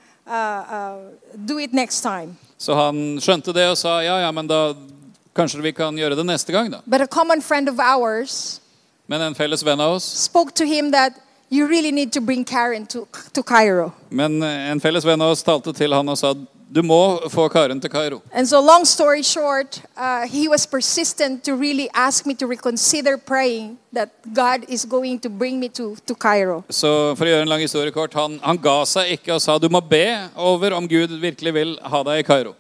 do 1.47 1.59
it 1.59 1.73
next 1.73 2.03
time. 2.03 2.37
Så 2.59 2.75
han 2.75 3.19
skjønte 3.23 3.53
det 3.55 3.69
og 3.71 3.77
sa 3.79 4.01
ja, 4.03 4.19
ja, 4.21 4.31
men 4.35 4.47
da 4.51 4.75
kanskje 5.37 5.63
vi 5.63 5.73
kan 5.73 5.95
gjøre 5.97 6.17
det 6.19 6.25
neste 6.27 6.53
gang, 6.53 6.71
da. 6.73 6.81
But 6.87 7.01
a 7.01 7.07
common 7.07 7.41
friend 7.41 7.69
of 7.69 7.79
ours 7.79 8.61
Men 9.07 9.23
en 9.23 9.35
felles 9.35 9.63
venn 9.65 9.81
av 9.81 9.95
oss, 9.97 10.05
spoke 10.05 10.53
to 10.55 10.67
him 10.67 10.91
that 10.93 11.13
you 11.51 11.67
really 11.67 11.93
need 11.93 12.13
to 12.13 12.21
bring 12.21 12.45
Karen 12.45 12.85
to, 12.87 13.07
to 13.33 13.43
Cairo. 13.43 13.93
men 14.11 14.43
en 14.43 14.81
felles 14.81 15.05
venn 15.05 15.23
av 15.23 15.31
oss 15.33 15.43
talte 15.43 15.73
til 15.73 15.95
han 15.97 16.09
og 16.09 16.19
sa 16.19 16.35
du 16.71 16.83
må 16.83 17.29
få 17.31 17.49
Karen 17.49 17.81
til 17.81 17.91
Kairo. 17.91 18.21
And 18.33 18.47
so, 18.47 18.61
long 18.61 18.85
story 18.85 19.23
short, 19.23 19.81
uh, 19.97 20.29
he 20.29 20.49
was 20.49 20.67
persistent 20.67 21.45
to 21.45 21.55
really 21.57 21.89
ask 21.95 22.27
me 22.27 22.35
to 22.35 22.47
reconsider 22.47 23.17
praying 23.17 23.79
that 23.93 24.09
God 24.35 24.65
is 24.69 24.85
going 24.85 25.19
to 25.21 25.31
bring 25.31 25.59
me 25.61 25.69
to, 25.69 25.97
to 26.07 26.15
Cairo. 26.15 26.63
Så 26.71 27.15
for 27.17 27.25
å 27.25 27.31
gjøre 27.33 27.47
en 27.47 27.49
lang 27.49 27.65
historie 27.65 27.93
kort, 27.93 28.15
han, 28.15 28.39
han 28.45 28.61
ga 28.61 28.83
seg 28.85 29.15
ikke 29.17 29.39
og 29.39 29.43
sa 29.43 29.57
du 29.59 29.69
må 29.73 29.81
be 29.81 30.07
over 30.37 30.77
om 30.77 30.89
Gud 30.89 31.17
virkelig 31.21 31.55
vil 31.55 31.79
ha 31.83 32.03
deg 32.11 32.21
i 32.21 32.27
Kairo. 32.29 32.55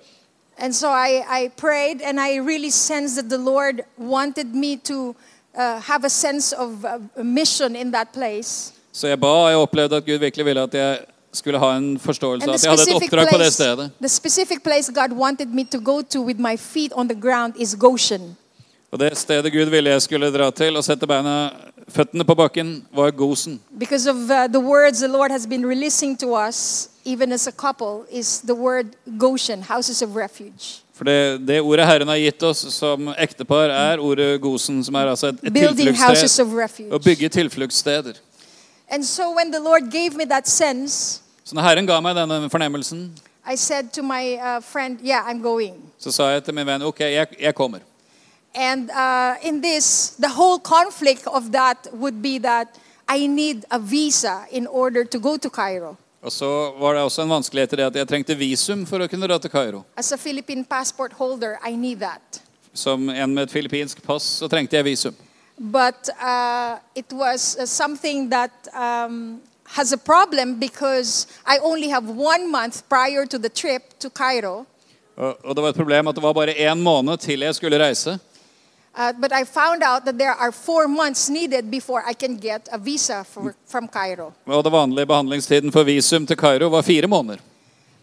And 0.58 0.74
so 0.74 0.88
I, 0.90 1.22
I 1.28 1.50
prayed, 1.56 2.02
and 2.02 2.18
I 2.18 2.40
really 2.40 2.70
sensed 2.70 3.16
that 3.16 3.28
the 3.28 3.38
Lord 3.38 3.84
wanted 3.96 4.54
me 4.54 4.76
to 4.90 5.14
uh, 5.54 5.80
have 5.80 6.04
a 6.04 6.10
sense 6.10 6.52
of 6.52 6.84
uh, 6.84 6.98
a 7.16 7.24
mission 7.24 7.76
in 7.76 7.92
that 7.92 8.12
place. 8.12 8.72
Så 8.92 9.06
jeg 9.06 9.20
ba, 9.20 9.28
og 9.28 9.50
jeg 9.50 9.58
opplevde 9.58 9.96
at 9.96 10.06
Gud 10.06 10.18
virkelig 10.18 10.44
ville 10.44 10.62
at 10.62 10.74
jeg 10.74 10.98
skulle 11.32 11.58
ha 11.58 11.76
en 11.76 11.98
forståelse 11.98 12.48
av 12.48 12.54
at 12.54 12.64
jeg 12.64 12.70
hadde 12.70 12.82
et 12.82 12.94
oppdrag 12.96 13.28
på 13.30 13.38
det 13.38 13.52
stedet. 13.52 13.90
the 14.00 14.08
specific 14.08 14.62
place 14.62 14.92
God 14.92 15.12
wanted 15.12 15.48
me 15.54 15.64
to 15.64 15.78
go 15.78 16.02
to 16.02 16.22
with 16.22 16.40
my 16.40 16.56
feet 16.56 16.92
on 16.94 17.08
the 17.08 17.20
ground 17.20 17.54
is 17.56 17.74
Goshen. 17.74 18.36
Og 18.90 18.98
det 18.98 19.18
stedet 19.18 19.52
Gud 19.52 19.68
ville 19.68 19.90
jeg 19.90 20.02
skulle 20.02 20.30
dra 20.32 20.50
til 20.50 20.76
og 20.76 20.84
sette 20.84 21.06
beina 21.06 21.50
føttene 21.92 22.24
på 22.24 22.34
bakken 22.34 22.70
var 22.94 23.10
Gosen. 23.10 23.60
Because 23.78 24.10
of 24.10 24.16
uh, 24.16 24.46
the 24.48 24.60
words 24.60 25.00
the 25.00 25.08
Lord 25.08 25.30
has 25.30 25.46
been 25.46 25.66
releasing 25.66 26.16
to 26.18 26.34
us, 26.48 26.88
even 27.04 27.32
as 27.32 27.46
a 27.46 27.52
couple, 27.52 28.06
is 28.10 28.40
the 28.40 28.54
word 28.54 28.86
Goshen, 29.18 29.62
houses 29.62 30.02
of 30.02 30.16
refuge. 30.16 30.82
For 30.94 31.04
det, 31.04 31.46
det 31.46 31.60
ordet 31.60 31.86
Herren 31.86 32.08
har 32.08 32.16
gitt 32.16 32.42
oss 32.42 32.64
som 32.74 33.12
ektepar, 33.16 33.70
er 33.70 34.00
ordet 34.02 34.40
Gosen, 34.40 34.80
som 34.84 34.94
er 34.94 35.12
altså 35.12 35.28
et, 35.30 35.44
et 35.46 35.54
tilfluktssted. 35.54 36.88
Å 36.90 36.98
bygge 36.98 37.28
tilfluktssteder. 37.28 38.18
And 38.90 39.04
so 39.04 39.34
when 39.36 39.50
the 39.52 39.60
Lord 39.60 39.90
gave 39.90 40.16
me 40.16 40.24
that 40.24 40.48
sense, 40.48 41.20
Så 41.44 41.54
når 41.54 41.62
Herren 41.62 41.86
ga 41.86 42.00
meg 42.00 42.16
denne 42.16 42.50
fornemmelsen, 42.50 43.12
I 43.52 43.56
said 43.56 43.84
to 43.92 44.02
my 44.02 44.34
uh, 44.36 44.60
friend, 44.60 44.98
Yeah, 45.04 45.22
I'm 45.30 45.42
going. 45.42 45.74
så 45.98 46.12
sa 46.12 46.22
jeg 46.28 46.44
til 46.44 46.54
min 46.54 46.66
venn 46.66 46.82
ok, 46.82 47.00
jeg, 47.00 47.26
jeg 47.40 47.54
kommer. 47.54 47.78
And 48.54 48.90
uh, 48.90 49.36
in 49.48 49.62
this, 49.62 50.08
the 50.18 50.28
whole 50.28 50.58
conflict 50.58 51.26
of 51.26 51.42
that 51.52 51.86
would 51.92 52.22
be 52.22 52.38
that 52.38 52.66
I 53.08 53.26
need 53.26 53.64
a 53.70 53.78
visa 53.78 54.40
in 54.50 54.66
order 54.66 55.04
to 55.04 55.18
go 55.18 55.36
to 55.36 55.48
Cairo. 55.50 55.96
Og 56.22 56.32
så 56.32 56.70
var 56.80 56.92
det 56.94 57.02
også 57.02 57.22
en 57.22 57.30
vanskelighet 57.30 57.72
i 57.72 57.76
det 57.76 57.84
at 57.86 57.96
jeg 57.96 58.08
trengte 58.08 58.34
visum 58.36 58.86
for 58.86 58.98
å 58.98 59.06
kunne 59.08 59.26
dra 59.28 59.38
til 59.38 59.50
Kairo. 59.50 59.84
As 59.96 60.12
a 60.12 60.16
Philippine 60.16 60.64
passport 60.64 61.12
holder, 61.12 61.56
I 61.68 61.76
need 61.76 62.00
that. 62.00 62.42
Som 62.74 63.08
en 63.08 63.34
med 63.34 63.42
et 63.42 63.50
filippinsk 63.52 64.02
pass 64.02 64.22
så 64.42 64.48
trengte 64.48 64.76
jeg 64.76 64.84
visum. 64.84 65.14
But 65.58 66.08
uh, 66.22 66.78
it 66.94 67.12
was 67.12 67.56
uh, 67.58 67.66
something 67.66 68.30
that 68.30 68.52
um, 68.74 69.40
has 69.64 69.92
a 69.92 69.98
problem 69.98 70.60
because 70.60 71.26
I 71.46 71.58
only 71.58 71.88
have 71.88 72.08
one 72.08 72.50
month 72.50 72.88
prior 72.88 73.26
to 73.26 73.38
the 73.38 73.48
trip 73.48 73.82
to 73.98 74.10
Cairo. 74.10 74.66
Og, 75.16 75.36
og 75.44 75.56
det 75.56 75.62
var 75.62 75.68
et 75.68 75.76
problem 75.76 76.08
at 76.08 76.14
det 76.14 76.22
var 76.22 76.32
bare 76.32 76.54
én 76.54 76.78
måned 76.78 77.18
til 77.18 77.40
jeg 77.40 77.54
skulle 77.54 77.78
reise. 77.78 78.18
Uh, 78.98 79.12
but 79.20 79.32
I 79.32 79.44
found 79.44 79.82
out 79.82 80.04
that 80.04 80.18
there 80.18 80.34
are 80.34 80.52
four 80.52 80.88
months 80.88 81.28
needed 81.28 81.70
before 81.70 82.02
I 82.10 82.14
can 82.14 82.36
get 82.36 82.68
a 82.72 82.78
visa 82.78 83.24
for, 83.24 83.54
from 83.66 83.88
Cairo. 83.88 84.32
Og 84.46 84.64
det 84.64 84.72
vanlige 84.72 85.06
behandlingstiden 85.06 85.72
for 85.72 85.82
visum 85.82 86.26
til 86.26 86.36
Kairo 86.36 86.68
var 86.68 86.82
fire 86.82 87.06
måneder. 87.06 87.38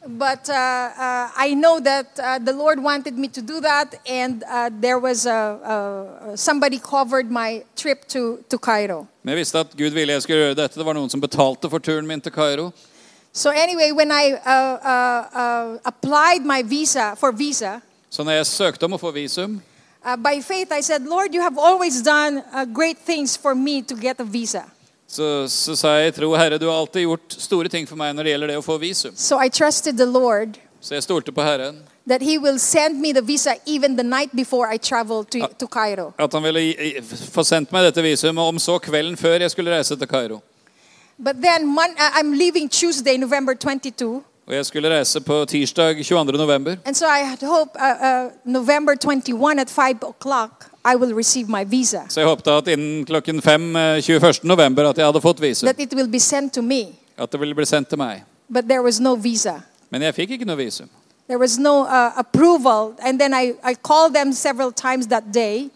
But 0.07 0.49
uh, 0.49 0.53
uh, 0.53 1.29
I 1.35 1.55
know 1.55 1.79
that 1.79 2.19
uh, 2.19 2.37
the 2.37 2.53
Lord 2.53 2.79
wanted 2.79 3.17
me 3.17 3.27
to 3.29 3.41
do 3.41 3.59
that, 3.61 3.95
and 4.05 4.43
uh, 4.43 4.69
there 4.71 4.99
was 4.99 5.25
a, 5.25 5.31
a, 6.31 6.37
somebody 6.37 6.77
covered 6.77 7.31
my 7.31 7.63
trip 7.75 8.07
to, 8.09 8.43
to 8.49 8.59
Cairo. 8.59 9.07
Men 9.23 9.35
visste 9.35 9.59
at 9.59 9.73
Gud 9.77 9.93
ville 9.93 10.13
jeg 10.13 10.21
skulle 10.21 10.39
gjøre 10.39 10.55
dette. 10.55 10.77
Det 10.77 10.85
var 10.85 10.93
noen 10.93 11.09
som 11.09 11.21
betalte 11.21 11.69
for 11.69 11.81
turen 11.81 12.05
min 12.05 12.21
til 12.21 12.31
Kairo. 12.31 12.71
So 13.33 13.49
anyway, 13.49 13.91
when 13.91 14.11
I 14.11 14.37
uh, 14.45 14.77
uh, 15.33 15.77
applied 15.85 16.45
my 16.45 16.61
visa 16.61 17.15
for 17.15 17.31
visa, 17.31 17.81
Så 18.09 18.23
når 18.23 18.31
jeg 18.31 18.45
søkte 18.45 18.85
om 18.85 18.93
å 18.93 18.97
få 18.97 19.11
visum, 19.11 19.61
by 20.23 20.39
faith 20.41 20.71
I 20.71 20.81
said, 20.81 21.01
Lord, 21.01 21.33
you 21.33 21.41
have 21.41 21.57
always 21.57 22.01
done 22.01 22.43
great 22.73 22.97
things 22.97 23.35
for 23.35 23.55
me 23.55 23.81
to 23.81 23.95
get 23.95 24.19
a 24.19 24.23
visa. 24.23 24.63
Så, 25.15 25.27
så 25.51 25.75
sa 25.79 25.95
jeg 26.01 26.13
tro 26.17 26.33
Herre, 26.35 26.57
du 26.59 26.67
har 26.69 26.77
alltid 26.81 27.05
gjort 27.07 27.35
store 27.39 27.69
ting 27.71 27.87
for 27.89 27.95
meg 27.99 28.13
når 28.15 28.23
det 28.27 28.31
gjelder 28.35 28.53
det 28.53 28.57
å 28.61 28.63
få 28.65 28.77
visum. 28.81 29.13
So 29.15 29.39
I 29.39 29.49
trusted 29.49 29.97
the 29.97 30.05
Lord 30.05 30.57
Så 30.81 30.93
jeg 30.97 31.03
stolte 31.03 31.31
på 31.33 31.41
Herren. 31.41 31.79
that 32.07 32.21
He 32.21 32.37
will 32.37 32.59
send 32.59 32.99
me 33.01 33.11
the 33.13 33.21
visa 33.21 33.55
even 33.65 33.95
the 33.97 34.03
night 34.03 34.29
before 34.35 34.67
I 34.73 34.77
travel 34.77 35.23
to, 35.25 35.47
to 35.59 35.67
Cairo. 35.67 36.11
At 36.19 36.33
han 36.33 36.43
ville 36.43 37.01
få 37.33 37.43
sendt 37.43 37.71
meg 37.73 37.87
dette 37.87 38.03
visumet, 38.05 38.43
om 38.43 38.59
så 38.61 38.77
kvelden 38.77 39.17
før 39.17 39.39
jeg 39.41 39.51
skulle 39.55 39.73
reise 39.73 39.95
til 39.97 40.07
Kairo. 40.07 40.41
But 41.17 41.35
then 41.41 41.65
mon- 41.65 41.97
uh, 41.97 42.19
I'm 42.19 42.33
leaving 42.37 42.69
Tuesday, 42.69 43.17
November 43.17 43.53
22. 43.55 44.21
Og 44.47 44.53
jeg 44.53 44.65
skulle 44.65 44.89
reise 44.97 45.21
på 45.21 45.45
tirsdag 45.45 46.03
22. 46.05 46.37
november. 46.37 46.75
And 46.85 46.95
so 46.95 47.05
I 47.07 47.23
had 47.25 47.41
hope 47.41 47.71
uh, 47.79 48.07
uh, 48.07 48.29
November 48.45 48.93
21 48.95 49.59
at 49.59 49.69
5 49.69 50.03
o'clock, 50.03 50.69
I 50.85 50.95
will 50.95 51.13
receive 51.17 51.49
my 51.49 51.63
visa. 51.71 52.01
Så 52.09 52.19
jeg 52.19 52.27
håpte 52.27 52.51
at 52.51 52.67
innen 52.67 53.05
klokken 53.05 53.41
5 53.41 53.75
eh, 53.75 54.01
21. 54.01 54.43
november 54.43 54.89
at 54.89 54.97
jeg 54.97 55.05
hadde 55.05 55.21
fått 55.21 55.41
visum. 55.41 55.65
That 55.67 55.79
it 55.79 55.93
will 55.93 56.11
be 56.11 56.19
sent 56.19 56.53
to 56.53 56.61
me. 56.61 56.85
At 57.17 57.31
det 57.31 57.39
ville 57.39 57.55
bli 57.55 57.65
sendt 57.65 57.89
til 57.89 57.97
meg. 57.97 58.23
But 58.53 58.65
there 58.69 58.83
was 58.83 58.99
no 58.99 59.15
visa. 59.15 59.59
Men 59.89 60.01
jeg 60.01 60.15
fikk 60.15 60.29
ikke 60.37 60.45
noe 60.45 60.57
visum. 60.57 60.89
There 61.27 61.39
was 61.39 61.57
no 61.57 61.81
uh, 61.81 62.11
approval. 62.15 62.93
And 63.01 63.19
then 63.19 63.33
I, 63.33 63.53
I 63.63 63.73
called 63.73 64.13
them 64.13 64.33
several 64.33 64.71
times 64.71 65.07
that 65.07 65.23
day. 65.33 65.69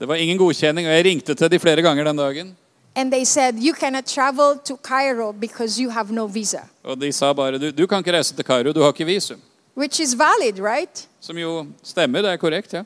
Det 0.00 0.08
var 0.08 0.14
ingen 0.14 0.38
godkjenning, 0.38 0.86
og 0.88 0.94
jeg 0.94 1.04
ringte 1.04 1.34
til 1.34 1.50
de 1.50 1.58
flere 1.58 1.82
ganger 1.82 2.04
den 2.04 2.16
dagen. 2.16 2.56
And 2.94 3.12
they 3.12 3.24
said, 3.24 3.54
You 3.58 3.74
cannot 3.74 4.04
travel 4.04 4.58
to 4.64 4.76
Cairo 4.76 5.32
because 5.32 5.82
you 5.82 5.90
have 5.90 6.12
no 6.12 6.26
visa. 6.26 6.60
Og 6.84 7.00
de 7.00 7.12
sa 7.12 7.32
bare 7.32 7.58
du, 7.58 7.70
du 7.70 7.86
kan 7.86 7.98
ikke 7.98 8.12
reise 8.12 8.34
til 8.34 8.44
Kairo, 8.44 8.72
du 8.72 8.80
har 8.80 8.92
ikke 8.92 9.04
visum. 9.04 9.40
Which 9.76 10.00
is 10.00 10.18
valid, 10.18 10.60
right? 10.60 11.08
Som 11.20 11.38
jo 11.38 11.66
stemmer, 11.82 12.22
det 12.22 12.30
er 12.30 12.36
korrekt. 12.36 12.72
ja. 12.72 12.82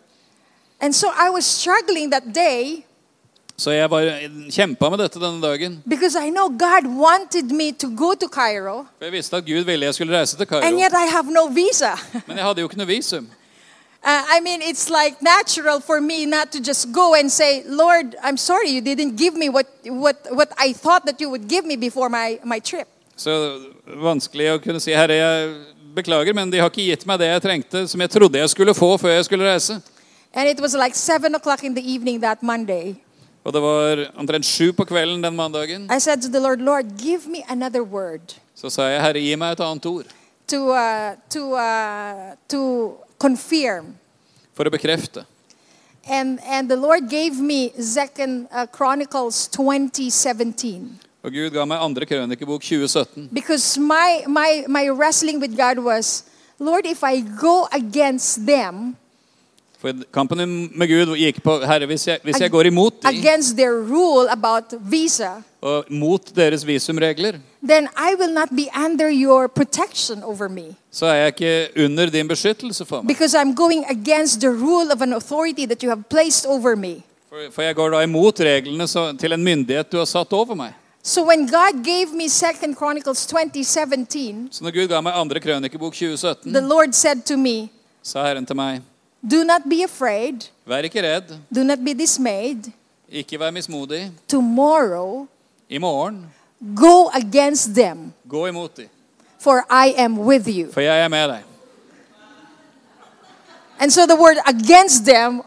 And 0.80 0.92
so 0.94 1.06
I 1.08 1.30
was 1.30 1.44
struggling 1.44 2.10
that 2.12 2.34
day 2.34 2.84
Så 3.56 3.70
jeg 3.70 3.90
var 3.90 4.02
kjempa 4.50 4.88
med 4.90 4.98
dette 4.98 5.20
denne 5.20 5.42
dagen. 5.42 5.82
because 5.86 6.16
I 6.16 6.30
know 6.30 6.48
God 6.48 6.86
wanted 6.86 7.52
me 7.52 7.72
to 7.72 7.88
go 7.96 8.14
to 8.14 8.26
Cairo. 8.28 8.86
For 8.98 9.04
jeg 9.04 9.12
visste 9.12 9.36
at 9.36 9.46
Gud 9.46 9.64
ville 9.64 9.86
jeg 9.86 9.94
skulle 9.94 10.18
reise 10.18 10.36
til 10.36 10.46
And 10.54 10.78
yet 10.78 10.92
I 10.92 11.06
have 11.10 11.30
no 11.30 11.46
visa. 11.46 11.94
Men 12.26 12.36
jeg 12.36 12.44
hadde 12.46 12.60
jo 12.60 12.66
ikke 12.66 12.78
noe 12.78 12.86
visum. 12.86 13.28
Uh, 14.06 14.10
I 14.36 14.40
mean, 14.42 14.60
it's 14.60 14.90
like 14.90 15.16
natural 15.22 15.80
for 15.80 16.00
me 16.00 16.26
not 16.26 16.52
to 16.52 16.58
just 16.58 16.92
go 16.92 17.14
and 17.14 17.30
say, 17.32 17.62
Lord, 17.66 18.14
I'm 18.22 18.36
sorry 18.36 18.68
you 18.68 18.82
didn't 18.82 19.16
give 19.16 19.34
me 19.34 19.48
what, 19.48 19.66
what, 19.86 20.16
what 20.30 20.52
I 20.58 20.74
thought 20.74 21.06
that 21.06 21.20
you 21.20 21.30
would 21.30 21.48
give 21.48 21.64
me 21.64 21.76
before 21.76 22.10
my, 22.10 22.38
my 22.44 22.60
trip. 22.60 22.86
Så 23.16 23.30
vanskelig 23.86 24.50
å 24.52 24.58
kunne 24.60 24.80
si 24.82 24.92
Herre, 24.92 25.16
jeg 25.16 25.54
beklager, 25.96 26.34
men 26.36 26.50
de 26.52 26.60
har 26.60 26.68
ikke 26.68 26.84
gitt 26.84 27.06
meg 27.08 27.22
det 27.22 27.30
jeg 27.30 27.42
trengte, 27.46 27.84
som 27.88 28.00
jeg 28.04 28.10
trodde 28.12 28.42
jeg 28.42 28.50
skulle 28.52 28.74
få 28.76 28.90
før 29.00 29.14
jeg 29.14 29.24
skulle 29.24 29.48
reise. 29.48 29.78
And 30.34 30.48
it 30.48 30.60
was 30.60 30.74
like 30.74 30.94
7 30.94 31.34
o'clock 31.34 31.62
in 31.64 31.74
the 31.74 31.92
evening 31.92 32.20
that 32.20 32.42
Monday. 32.42 32.94
Og 33.44 33.52
det 33.52 33.60
var 33.62 34.10
omtrent 34.16 34.44
sju 34.44 34.72
på 34.72 34.84
kvelden 34.84 35.22
den 35.22 35.36
mandagen. 35.36 35.90
I 35.96 36.00
said 36.00 36.22
to 36.22 36.28
the 36.28 36.40
Lord, 36.40 36.60
Lord, 36.60 36.84
give 36.98 37.28
me 37.28 37.44
another 37.48 37.82
word 37.82 38.34
Så 38.54 38.70
sa 38.70 38.82
jeg, 38.82 39.00
Herre, 39.02 39.20
gi 39.20 39.34
meg 39.36 39.52
et 39.52 39.60
annet 39.60 39.86
ord 39.86 40.06
to, 40.46 40.70
uh, 40.70 41.14
to, 41.30 41.52
uh, 41.54 42.34
to 42.48 42.92
confirm. 43.18 43.94
for 44.54 44.66
å 44.66 44.70
bekrefte. 44.70 45.24
And, 46.06 46.38
and 46.44 46.70
the 46.70 46.76
Lord 46.76 47.08
gave 47.08 47.40
me 47.40 47.72
Second 47.80 48.46
uh, 48.52 48.66
Chronicles 48.66 49.48
2017. 49.48 51.00
Og 51.24 51.32
Gud 51.32 51.50
ga 51.50 51.64
meg 51.64 51.80
andre 51.80 52.06
krønikebok 52.06 52.62
2017. 52.62 53.28
Because 53.32 53.80
my, 53.80 54.22
my, 54.28 54.64
my 54.68 54.88
wrestling 54.90 55.40
with 55.40 55.56
God 55.56 55.78
was, 55.78 56.24
Lord, 56.58 56.86
if 56.86 57.02
I 57.02 57.20
go 57.40 57.66
against 57.72 58.46
them, 58.46 58.96
For 59.84 59.92
kampen 60.16 60.40
med 60.72 60.88
Gud 60.88 61.10
gikk 61.20 61.42
på 61.44 61.58
Herre, 61.60 61.84
hvis 61.86 62.06
jeg, 62.08 62.20
hvis 62.24 62.38
jeg 62.40 62.48
går 62.50 62.70
imot 62.70 63.02
dem, 63.02 63.18
against 63.18 63.56
their 63.58 63.82
rule 63.84 64.30
about 64.32 64.72
visa, 64.80 65.42
og 65.60 65.84
mot 65.92 66.30
deres 66.36 66.64
visumregler, 66.64 67.36
then 67.60 67.88
I 67.92 68.14
will 68.16 68.32
not 68.32 68.48
be 68.56 68.64
under 68.84 69.10
your 69.12 69.46
protection 69.46 70.22
over 70.22 70.48
me. 70.48 70.72
så 70.90 71.06
er 71.06 71.14
jeg 71.14 71.26
ikke 71.26 71.84
under 71.84 72.06
din 72.10 72.28
beskyttelse 72.28 72.84
for 72.84 73.02
meg. 73.02 73.12
Because 73.12 73.36
I'm 73.36 73.52
going 73.54 73.84
against 73.90 74.40
the 74.40 74.48
rule 74.48 74.88
of 74.92 75.02
an 75.02 75.12
authority 75.12 75.66
that 75.66 75.82
you 75.82 75.90
have 75.90 76.08
placed 76.08 76.46
over 76.48 76.76
me. 76.76 77.02
For, 77.28 77.36
for 77.52 77.62
jeg 77.62 77.76
går 77.76 77.90
da 77.90 78.00
imot 78.08 78.40
reglene 78.40 78.88
så, 78.88 79.12
til 79.20 79.32
en 79.32 79.44
myndighet 79.44 79.92
du 79.92 79.98
har 80.00 80.08
satt 80.08 80.32
over 80.32 80.54
meg. 80.54 80.72
So 81.02 81.26
when 81.28 81.44
God 81.46 81.84
gave 81.84 82.16
me 82.16 82.28
2 82.28 82.72
Chronicles 82.72 83.26
2017, 83.26 84.48
Så 84.50 84.64
når 84.64 84.70
Gud 84.70 84.88
ga 84.88 85.00
meg 85.00 85.12
andre 85.12 85.40
krønikebok 85.40 85.92
2017, 85.92 86.52
the 86.52 86.64
Lord 86.64 86.94
said 86.94 87.20
to 87.26 87.36
me, 87.36 87.68
sa 88.02 88.24
Herren 88.24 88.46
til 88.46 88.56
meg, 88.56 88.80
Do 89.30 89.44
not 89.44 89.62
be 89.70 89.82
afraid, 89.84 90.50
vær 90.66 90.84
ikke 90.84 91.02
redd, 91.02 91.30
do 91.54 91.64
not 91.64 91.78
be 91.84 91.94
dismayed. 91.94 92.70
ikke 93.08 93.38
vær 93.38 93.50
mismodig. 93.50 94.10
Tomorrow, 94.28 95.26
I 95.70 95.78
morgen, 95.78 96.26
go 96.76 97.08
against 97.14 97.74
them, 97.74 98.12
gå 98.28 98.46
imot 98.46 98.76
dem, 98.76 98.88
for 99.40 99.64
I 99.70 99.94
am 99.96 100.18
with 100.18 100.48
you. 100.48 100.72
for 100.72 100.80
jeg 100.80 101.00
er 101.04 101.08
med 101.08 101.28
deg. 101.28 101.42
And 103.80 103.90
so 103.92 104.06
the 104.06 104.16
word 104.16 104.36
against 104.46 105.04
them 105.04 105.42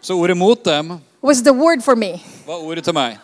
Så 0.00 0.14
ordet 0.18 0.36
mot 0.36 0.64
dem 0.64 0.98
was 1.22 1.42
the 1.42 1.52
word 1.52 1.82
for 1.82 1.94
me. 1.96 2.22
var 2.46 2.54
ordet 2.54 2.84
til 2.84 2.94
meg. 2.94 3.18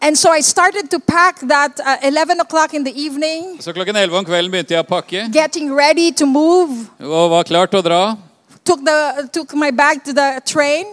And 0.00 0.16
so 0.16 0.28
I 0.38 0.40
started 0.42 0.90
to 0.90 0.98
pack 0.98 1.38
that 1.48 1.80
uh, 1.80 1.96
11 2.08 2.40
o'clock 2.40 2.74
in 2.74 2.84
the 2.84 2.92
evening, 3.06 3.62
Så 3.62 3.72
klokken 3.72 3.96
11 3.96 4.18
om 4.18 4.24
kvelden 4.24 4.50
begynte 4.50 4.74
jeg 4.74 4.84
å 4.84 4.86
pakke, 4.88 5.30
getting 5.32 5.72
ready 5.74 6.12
to 6.12 6.26
move. 6.26 6.86
og 7.00 7.30
var 7.30 7.42
klar 7.42 7.66
til 7.66 7.78
å 7.78 7.82
dra. 7.82 8.16
Took, 8.64 8.80
the, 8.84 9.28
took 9.32 9.54
my 9.54 9.70
bag 9.70 10.04
to 10.04 10.12
the 10.12 10.40
train. 10.46 10.86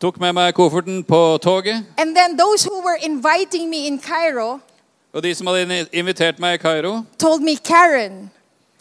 Tok 0.00 0.18
med 0.20 0.32
meg 0.34 0.54
kofferten 0.54 1.04
på 1.04 1.38
toget. 1.42 1.84
And 1.98 2.16
then 2.16 2.36
those 2.36 2.64
who 2.64 2.82
were 2.82 2.98
inviting 3.02 3.70
me 3.70 3.86
in 3.86 3.98
Cairo 3.98 4.60
Og 5.14 5.22
de 5.22 5.34
som 5.34 5.46
hadde 5.46 5.86
invitert 5.92 6.38
meg 6.42 6.54
i 6.54 6.58
Kairo, 6.58 7.04
told 7.18 7.40
me, 7.42 7.54
Karen, 7.56 8.30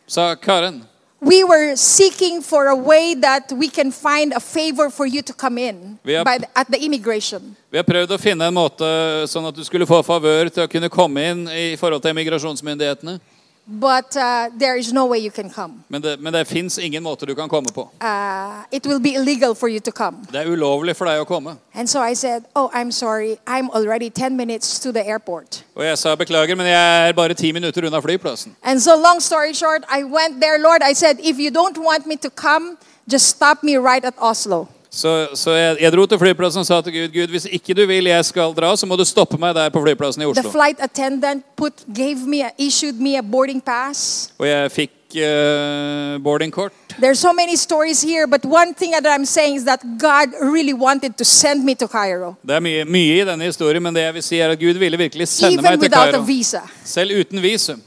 sa 0.07 0.33
Karen, 0.35 0.83
we 1.21 1.43
were 1.43 1.75
seeking 1.75 2.41
for 2.41 2.67
a 2.67 2.75
way 2.75 3.13
that 3.13 3.51
we 3.53 3.67
can 3.69 3.91
find 3.91 4.33
a 4.33 4.39
favor 4.39 4.89
for 4.89 5.05
you 5.05 5.21
to 5.21 5.33
come 5.33 5.57
in 5.59 5.99
We 6.03 6.15
are- 6.17 6.25
by 6.25 6.37
the, 6.39 6.47
at 6.55 6.67
the 6.67 6.83
immigration. 6.83 7.55
vi 7.71 7.77
har 7.77 7.83
prøvd 7.83 8.11
å 8.11 8.17
finne 8.19 8.47
en 8.47 8.53
måte 8.53 8.83
sånn 9.29 9.47
at 9.47 9.55
du 9.55 9.63
skulle 9.63 9.85
få 9.85 10.01
favør 10.03 10.49
til 10.49 10.63
å 10.63 10.67
kunne 10.67 10.89
komme 10.89 11.21
inn 11.21 11.47
i 11.47 11.75
forhold 11.77 12.01
til 12.01 12.09
immigrasjonsmyndighetene. 12.11 13.19
But 13.67 14.15
uh, 14.17 14.49
there 14.59 14.75
is 14.75 14.93
no 14.93 15.05
way 15.05 15.17
you 15.19 15.31
can 15.31 15.49
come. 15.49 15.83
Men 15.89 16.01
det, 16.01 16.19
men 16.19 16.33
det 16.33 16.47
fins 16.47 16.77
ingen 16.77 17.03
måte 17.03 17.25
du 17.25 17.35
kan 17.35 17.49
komme 17.49 17.67
på. 17.73 17.89
Uh, 18.01 18.63
it 18.71 18.85
will 18.85 18.99
be 18.99 19.15
illegal 19.15 19.55
for 19.55 19.67
you 19.67 19.79
to 19.79 19.91
come. 19.91 20.17
Det 20.31 20.41
er 20.41 20.45
ulovlig 20.51 20.95
for 20.95 21.05
deg 21.05 21.21
å 21.21 21.25
komme. 21.25 21.57
And 21.73 21.87
so 21.89 22.01
I 22.01 22.13
said, 22.13 22.43
Oh, 22.55 22.69
I'm 22.73 22.91
sorry. 22.91 23.37
I'm 23.47 23.69
already 23.71 24.09
10 24.09 24.35
minutes 24.35 24.79
to 24.79 24.91
the 24.91 25.07
airport. 25.07 25.63
Og 25.75 25.85
jeg 25.85 25.97
sa 25.97 26.15
beklager, 26.15 26.55
men 26.55 26.67
jeg 26.67 27.09
er 27.09 27.13
bare 27.13 27.33
ti 27.33 27.51
minutter 27.51 27.85
unna 27.87 28.01
flyplassen. 28.01 28.55
And 28.63 28.79
so, 28.81 28.95
long 28.95 29.19
story 29.19 29.53
short, 29.53 29.83
I 29.89 30.03
went 30.03 30.41
there, 30.41 30.59
Lord. 30.59 30.81
I 30.83 30.93
said, 30.93 31.19
If 31.19 31.39
you 31.39 31.51
don't 31.51 31.77
want 31.77 32.05
me 32.05 32.15
to 32.17 32.29
come, 32.29 32.77
just 33.09 33.27
stop 33.27 33.63
me 33.63 33.77
right 33.77 34.05
at 34.05 34.13
Oslo. 34.17 34.67
Så, 34.93 35.27
så 35.33 35.51
jeg, 35.57 35.77
jeg 35.81 35.91
dro 35.91 36.03
til 36.05 36.19
flyplassen 36.21 36.61
og 36.61 36.65
sa 36.69 36.77
til 36.85 36.93
Gud 36.93 37.13
Gud, 37.15 37.31
hvis 37.33 37.47
ikke 37.49 37.73
du 37.73 37.81
vil 37.89 38.05
jeg 38.11 38.25
skal 38.25 38.53
dra, 38.53 38.75
så 38.77 38.85
må 38.85 38.93
du 38.95 39.01
stoppe 39.09 39.39
meg 39.41 39.55
der 39.57 39.71
på 39.73 39.81
flyplassen 39.81 40.21
i 40.21 40.25
The 40.25 40.31
Oslo. 40.43 40.51
flight 40.53 40.77
attendant 40.85 41.41
put, 41.57 41.81
gave 41.95 42.27
me, 42.29 42.43
a, 42.45 42.51
issued 42.61 43.01
me 43.01 43.17
a 43.17 43.23
boarding 43.25 43.63
pass. 43.65 44.29
Og 44.37 44.45
jeg 44.47 44.71
fikk 44.71 45.17
uh, 45.17 46.21
boardingkort. 46.21 46.73
There's 47.01 47.19
so 47.19 47.33
many 47.33 47.55
stories 47.55 48.03
here, 48.03 48.27
but 48.27 48.45
one 48.45 48.75
thing 48.77 48.91
that 48.91 49.07
I'm 49.09 49.25
saying 49.25 49.55
is 49.55 49.65
that 49.65 49.81
God 49.97 50.29
really 50.53 50.73
wanted 50.73 51.17
to 51.17 51.25
send 51.25 51.65
me 51.65 51.73
to 51.75 51.87
Cairo, 51.87 52.35
Det 52.45 52.55
er 52.55 52.59
mye, 52.61 52.85
mye 52.85 53.15
i 53.21 53.25
denne 53.25 53.49
historien, 53.49 53.81
men 53.83 53.95
det 53.95 54.03
jeg 54.05 54.13
vil 54.13 54.23
si 54.23 54.39
er 54.45 54.53
at 54.53 54.59
Gud 54.59 54.77
ville 54.77 54.97
virkelig 54.97 55.27
sende 55.27 55.53
even 55.57 55.65
meg 55.71 55.79
til 55.79 55.91
Cairo. 55.91 56.21
Visa. 56.21 56.61
Selv 56.85 57.17
uten 57.19 57.41
visum. 57.41 57.81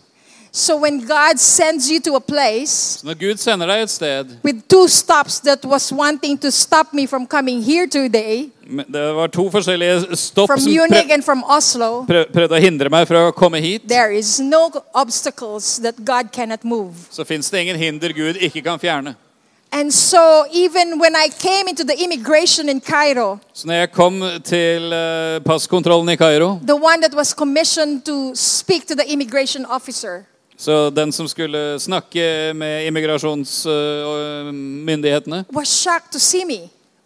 So 0.52 0.76
when 0.76 1.00
God 1.06 1.38
sends 1.38 1.90
you 1.90 2.00
to 2.00 2.16
a 2.16 2.20
place 2.20 2.98
Så 3.00 3.06
når 3.06 3.14
Gud 3.14 3.36
sender 3.36 3.66
deg 3.66 3.82
et 3.82 3.90
sted 3.90 4.24
with 4.44 4.58
two 4.68 4.88
stops 4.88 5.40
that 5.40 5.64
was 5.64 5.92
wanting 5.92 6.38
to 6.40 6.50
stop 6.50 6.86
me 6.92 7.06
from 7.06 7.26
coming 7.26 7.62
here 7.64 7.86
today, 7.86 8.50
men 8.66 8.84
Det 8.92 9.14
var 9.14 9.26
to 9.26 9.50
forskjellige 9.50 10.16
stopp 10.16 10.48
from 10.48 10.60
som 10.60 10.72
Munich 10.72 11.12
and 11.12 11.22
from 11.24 11.44
Oslo, 11.48 12.04
prøv, 12.04 12.24
prøvde 12.32 12.56
å 12.56 12.60
hindre 12.60 12.88
meg 12.90 13.06
fra 13.08 13.28
å 13.28 13.30
komme 13.30 13.60
hit. 13.60 13.82
there 13.88 14.10
is 14.18 14.40
no 14.40 14.70
obstacles 14.94 15.76
that 15.82 15.94
God 16.04 16.32
cannot 16.32 16.64
move. 16.64 16.94
Så 17.10 17.24
fins 17.24 17.50
det 17.50 17.60
ingen 17.60 17.76
hinder 17.76 18.12
Gud 18.12 18.36
ikke 18.40 18.62
kan 18.62 18.78
fjerne. 18.78 19.14
And 19.72 19.92
so 19.92 20.44
even 20.52 20.98
when 21.00 21.14
I 21.16 21.28
came 21.28 21.68
into 21.68 21.84
the 21.84 22.02
immigration 22.04 22.68
in 22.68 22.80
Cairo, 22.80 23.38
Så 23.52 23.66
når 23.66 23.74
jeg 23.74 23.92
kom 23.92 24.22
til 24.44 24.92
eh, 24.92 25.40
passkontrollen 25.44 26.08
i 26.08 26.16
Kairo, 26.16 26.58
the 26.66 26.76
one 26.76 27.00
that 27.02 27.14
was 27.14 27.34
commissioned 27.34 28.02
to 28.04 28.32
speak 28.34 28.86
to 28.86 28.94
the 28.94 29.04
immigration 29.12 29.66
officer, 29.66 30.24
så 30.56 30.90
den 30.90 31.12
som 31.12 31.28
skulle 31.28 31.80
snakke 31.80 32.52
med 32.54 32.86
immigrasjonsmyndighetene, 32.86 35.44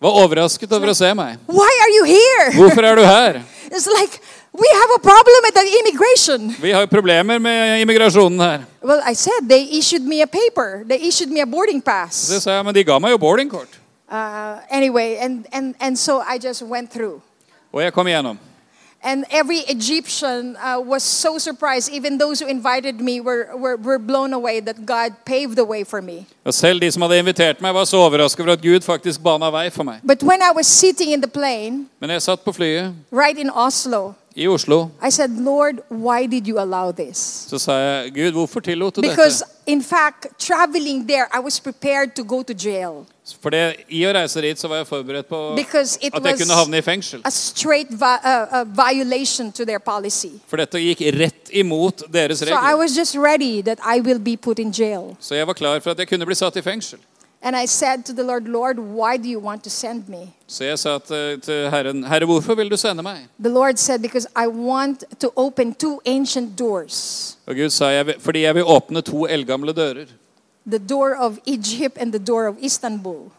var 0.00 0.10
overrasket 0.24 0.72
over 0.72 0.88
å 0.90 0.94
se 0.96 1.14
meg. 1.14 1.36
Hvorfor 1.46 2.84
er 2.84 2.96
du 2.96 3.04
her? 3.04 3.42
It's 3.70 3.86
like, 3.86 4.20
we 4.52 4.66
have 4.74 4.90
a 4.96 4.98
problem 4.98 5.44
at 5.46 5.54
the 5.54 5.78
immigration. 5.78 6.54
Vi 6.62 6.72
har 6.72 6.86
problemer 6.86 7.38
med 7.38 7.82
immigrasjonen 7.82 8.40
her. 8.40 8.60
Well, 8.82 9.00
I 9.04 9.14
said 9.14 9.48
they 9.48 9.78
issued 9.78 10.02
me 10.02 10.22
a 10.22 10.26
paper. 10.26 10.84
They 10.88 11.08
issued 11.08 11.30
me 11.30 11.40
a 11.40 11.46
boarding 11.46 11.82
pass. 11.82 12.28
Det 12.28 12.42
sa 12.42 12.56
jeg, 12.56 12.64
men 12.64 12.74
de 12.74 12.84
ga 12.84 12.98
meg 12.98 13.12
jo 13.12 13.18
boardingkort. 13.18 13.78
Uh, 14.10 14.58
anyway, 14.70 15.16
and, 15.20 15.46
and, 15.52 15.74
and 15.80 15.98
so 15.98 16.20
I 16.20 16.38
just 16.38 16.62
went 16.62 16.90
through. 16.90 17.20
Og 17.72 17.82
jeg 17.82 17.92
kom 17.92 18.06
igjennom. 18.06 18.38
And 19.02 19.24
every 19.30 19.58
Egyptian 19.68 20.56
uh, 20.56 20.78
was 20.78 21.02
so 21.02 21.38
surprised. 21.38 21.88
Even 21.92 22.18
those 22.18 22.38
who 22.42 22.46
invited 22.50 23.00
me 23.00 23.20
were, 23.20 23.48
were, 23.56 23.76
were 23.76 23.98
blown 23.98 24.32
away 24.34 24.60
that 24.60 24.84
God 24.84 25.12
paved 25.24 25.56
the 25.56 25.64
way 25.64 25.84
for 25.84 26.02
me. 26.02 26.26
Og 26.44 26.54
selv 26.54 26.80
de 26.80 26.90
som 26.92 27.02
hadde 27.02 27.18
invitert 27.18 27.60
meg, 27.60 27.74
var 27.74 27.84
så 27.84 27.96
overrasket 27.96 28.40
over 28.40 28.52
at 28.52 28.62
Gud 28.62 28.80
faktisk 28.80 29.22
bana 29.22 29.48
vei 29.50 29.70
for 29.70 29.82
meg. 29.84 30.00
But 30.06 30.22
when 30.22 30.40
I 30.42 30.52
was 30.56 30.66
sitting 30.66 31.12
in 31.12 31.20
the 31.22 31.30
plane, 31.30 31.86
Men 32.00 32.10
jeg 32.10 32.22
satt 32.22 32.40
på 32.44 32.52
flyet 32.52 32.92
right 33.12 33.38
in 33.38 33.50
Oslo, 33.50 34.12
i 34.36 34.46
Oslo, 34.48 34.90
I 35.02 35.10
said, 35.10 35.30
Lord, 35.30 35.74
why 35.88 36.26
did 36.26 36.46
you 36.46 36.58
allow 36.60 36.92
this? 36.92 37.46
så 37.48 37.58
sa 37.58 37.72
jeg, 37.72 38.12
Gud, 38.14 38.32
hvorfor 38.32 38.60
tillot 38.60 38.96
du 38.96 39.00
Because, 39.00 39.38
dette? 39.38 39.72
in 39.72 39.82
fact, 39.82 40.26
traveling 40.38 41.08
there, 41.08 41.26
I 41.34 41.40
was 41.40 41.60
prepared 41.60 42.14
to 42.16 42.24
go 42.24 42.42
to 42.42 42.54
jail. 42.54 43.06
For 43.42 43.50
det, 43.50 43.84
i 43.88 44.02
å 44.08 44.12
reise 44.14 44.40
dit 44.40 44.58
så 44.58 44.68
var 44.68 44.76
jeg 44.82 44.86
forberedt 44.86 45.28
på 45.28 45.40
at 45.58 46.24
jeg 46.24 46.38
kunne 46.38 46.54
havne 46.54 46.78
i 46.78 46.82
fengsel. 46.82 47.20
vi- 47.90 48.64
violation 48.64 49.52
to 49.52 49.64
their 49.64 49.78
policy. 49.78 50.32
For 50.46 50.56
dette 50.56 50.78
gikk 50.78 51.00
rett 51.18 51.50
imot 51.52 52.02
deres 52.12 52.42
regler. 52.42 52.76
was 52.78 52.96
just 52.96 53.14
ready 53.16 53.62
that 53.62 53.78
I 53.84 54.00
will 54.00 54.18
be 54.18 54.36
put 54.36 54.58
in 54.58 54.72
jail. 54.72 55.16
Så 55.20 55.34
jeg 55.34 55.46
var 55.46 55.54
klar 55.54 55.80
for 55.80 55.90
at 55.90 55.98
jeg 55.98 56.08
kunne 56.08 56.26
bli 56.26 56.34
satt 56.34 56.56
i 56.56 56.60
fengsel. 56.60 56.98
And 57.42 57.56
I 57.56 57.66
said 57.66 58.04
to 58.04 58.12
the 58.12 58.22
Lord, 58.22 58.46
Lord, 58.48 58.78
why 58.78 59.16
do 59.16 59.26
you 59.28 59.40
want 59.40 59.64
to 59.64 59.70
send 59.70 60.08
me? 60.08 60.34
Så 60.46 60.64
jeg 60.64 60.78
sa 60.78 60.98
til, 60.98 61.70
Herren, 61.70 62.04
Herre, 62.04 62.26
hvorfor 62.26 62.54
vil 62.54 62.68
du 62.70 62.76
sende 62.76 63.02
meg? 63.02 63.28
The 63.42 63.48
Lord 63.48 63.78
said, 63.78 64.02
Because 64.02 64.26
I 64.36 64.46
want 64.46 65.04
to 65.20 65.30
open 65.36 65.74
two 65.74 66.00
ancient 66.04 66.58
doors 66.58 67.36
Og 67.46 67.56
Gud 67.56 67.70
sa, 67.70 68.02
fordi 68.18 68.42
jeg 68.42 68.54
vil 68.54 68.64
åpne 68.64 69.00
to 69.00 69.26
eldgamle 69.26 69.72
dører. 69.72 70.04
The 70.70 70.78
door 70.78 71.16
of 71.16 71.38
Egypt 71.46 71.98
and 72.00 72.12
the 72.12 72.26
door 72.26 72.46
of 72.46 72.56
Istanbul, 72.62 73.30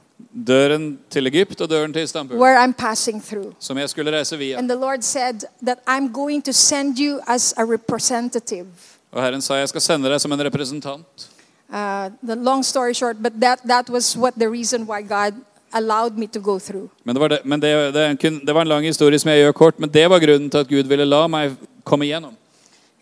Døren 0.48 1.00
til 1.10 1.28
Egypt 1.28 1.62
og 1.62 1.70
døren 1.70 1.94
til 1.94 2.04
Istanbul. 2.04 2.38
where 2.38 2.64
I'm 2.64 2.74
passing 2.74 3.24
through. 3.24 3.54
Som 3.60 3.78
jeg 3.78 3.90
skulle 3.90 4.18
reise 4.18 4.38
via. 4.38 4.58
And 4.58 4.70
the 4.70 4.80
Lord 4.80 5.02
said 5.02 5.44
that 5.66 5.78
I'm 5.88 6.12
going 6.14 6.44
to 6.46 6.54
send 6.54 6.98
you 7.00 7.20
as 7.28 7.54
a 7.58 7.64
representative. 7.64 8.68
Og 9.12 9.24
Herren 9.24 9.42
sa, 9.42 9.54
jeg 9.54 9.70
skal 9.70 9.82
sende 9.82 10.10
deg 10.10 10.22
som 10.22 10.32
en 10.32 10.44
representant. 10.44 11.30
Uh, 11.70 12.10
the 12.24 12.36
long 12.36 12.64
story 12.64 12.94
short, 12.94 13.18
but 13.24 13.34
that, 13.42 13.60
that 13.68 13.90
was 13.90 14.18
what 14.18 14.34
the 14.40 14.50
reason 14.50 14.88
why 14.88 15.02
God 15.02 15.34
allowed 15.74 16.18
me 16.18 16.28
to 16.28 16.40
go 16.40 16.60
through. 16.60 16.90
Men, 17.04 17.16
det 17.16 17.22
var, 17.22 17.28
det, 17.28 17.40
men 17.46 17.62
det, 17.62 17.94
det, 17.94 18.32
det 18.48 18.54
var 18.54 18.62
en 18.62 18.68
lang 18.68 18.86
historie 18.86 19.20
som 19.20 19.32
jeg 19.32 19.40
gjør 19.40 19.52
kort, 19.52 19.80
men 19.80 19.90
det 19.90 20.10
var 20.10 20.20
grunnen 20.20 20.50
til 20.50 20.58
at 20.58 20.68
Gud 20.68 20.84
ville 20.84 21.06
la 21.06 21.28
meg 21.28 21.56
komme 21.84 22.06
igjennom. 22.06 22.36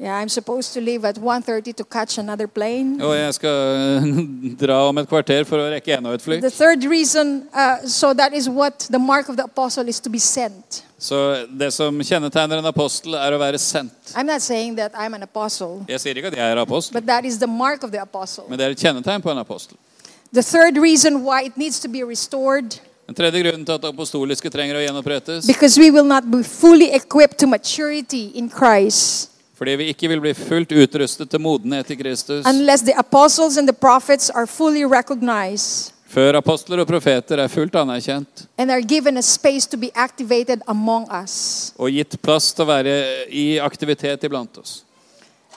Yeah, 0.01 0.15
I'm 0.15 0.29
supposed 0.29 0.73
to 0.75 0.79
leave 0.79 1.03
at 1.03 1.15
1.30 1.17 1.75
to 1.75 1.83
catch 1.83 2.17
another 2.17 2.47
plane. 2.47 3.03
Og 3.03 3.17
jeg 3.17 3.33
skal 3.33 3.49
eh, 3.51 4.05
dra 4.61 4.77
om 4.87 4.97
et 4.97 5.07
kvarter 5.09 5.43
for 5.43 5.59
å 5.59 5.65
rekke 5.73 5.97
enda 5.97 6.13
et 6.15 6.21
fly. 6.23 6.37
The 6.39 6.49
third 6.49 6.85
reason, 6.87 7.49
uh, 7.51 7.83
so 7.83 8.13
that 8.13 8.31
is 8.33 8.47
what 8.47 8.87
the 8.89 8.99
mark 8.99 9.27
of 9.27 9.35
the 9.35 9.43
apostle 9.43 9.89
is 9.89 9.99
to 9.99 10.09
be 10.09 10.19
sent. 10.19 10.85
Så 10.97 11.45
det 11.51 11.73
som 11.75 11.99
kjennetegner 11.99 12.61
en 12.61 12.65
apostel, 12.71 13.17
er 13.19 13.35
å 13.35 13.39
være 13.41 13.59
sendt. 13.59 14.13
I'm 14.15 14.23
not 14.25 14.41
saying 14.41 14.77
that 14.77 14.95
I'm 14.95 15.13
an 15.15 15.23
apostle, 15.23 15.83
Jeg 15.89 15.99
sier 15.99 16.15
ikke 16.15 16.31
at 16.31 16.37
jeg 16.37 16.51
er 16.51 16.61
apostel, 16.61 16.93
but 16.95 17.05
that 17.07 17.25
is 17.25 17.37
the 17.39 17.47
mark 17.47 17.83
of 17.83 17.91
the 17.91 17.99
apostle. 17.99 18.45
men 18.49 18.59
det 18.59 18.65
er 18.69 18.75
et 18.77 18.79
kjennetegn 18.79 19.21
på 19.21 19.31
en 19.31 19.37
apostel. 19.43 19.75
The 20.31 20.43
third 20.43 20.77
reason 20.77 21.25
why 21.25 21.43
it 21.43 21.57
needs 21.57 21.79
to 21.79 21.89
be 21.89 22.03
restored, 22.07 22.79
Den 23.07 23.15
tredje 23.15 23.41
grunnen 23.43 23.65
til 23.65 23.73
at 23.73 23.83
apostoliske 23.85 24.49
trenger 24.49 24.77
å 24.79 24.85
gjenopprettes, 24.85 25.47
because 25.47 25.79
we 25.79 25.91
will 25.91 26.07
not 26.07 26.23
be 26.31 26.43
fully 26.43 26.87
equipped 26.95 27.37
to 27.39 27.47
maturity 27.47 28.31
in 28.35 28.47
Christ 28.49 29.28
fordi 29.59 29.75
vi 29.75 29.91
ikke 29.91 30.07
vil 30.07 30.21
bli 30.23 30.33
fullt 30.37 30.71
utrustet 30.71 31.29
til 31.29 31.41
modenhet 31.43 31.91
i 31.91 31.97
Kristus 31.99 32.47
unless 32.47 32.83
the 32.87 32.95
apostles 32.97 33.57
and 33.59 33.67
the 33.67 33.75
prophets 33.75 34.29
are 34.29 34.47
fully 34.47 34.85
recognized 34.87 35.93
før 36.09 36.39
apostler 36.39 36.81
og 36.81 36.87
profeter 36.89 37.43
er 37.43 37.47
fullt 37.51 37.75
anerkjent 37.75 38.45
and 38.57 38.71
are 38.71 38.81
given 38.81 39.17
a 39.17 39.21
space 39.21 39.69
to 39.69 39.77
be 39.77 39.91
activated 39.95 40.61
among 40.67 41.07
us. 41.23 41.73
og 41.77 41.91
gitt 41.91 42.21
plass 42.21 42.53
til 42.53 42.65
å 42.65 42.71
være 42.71 42.95
i 43.29 43.57
aktivitet 43.59 44.23
iblant 44.23 44.57
oss. 44.57 44.83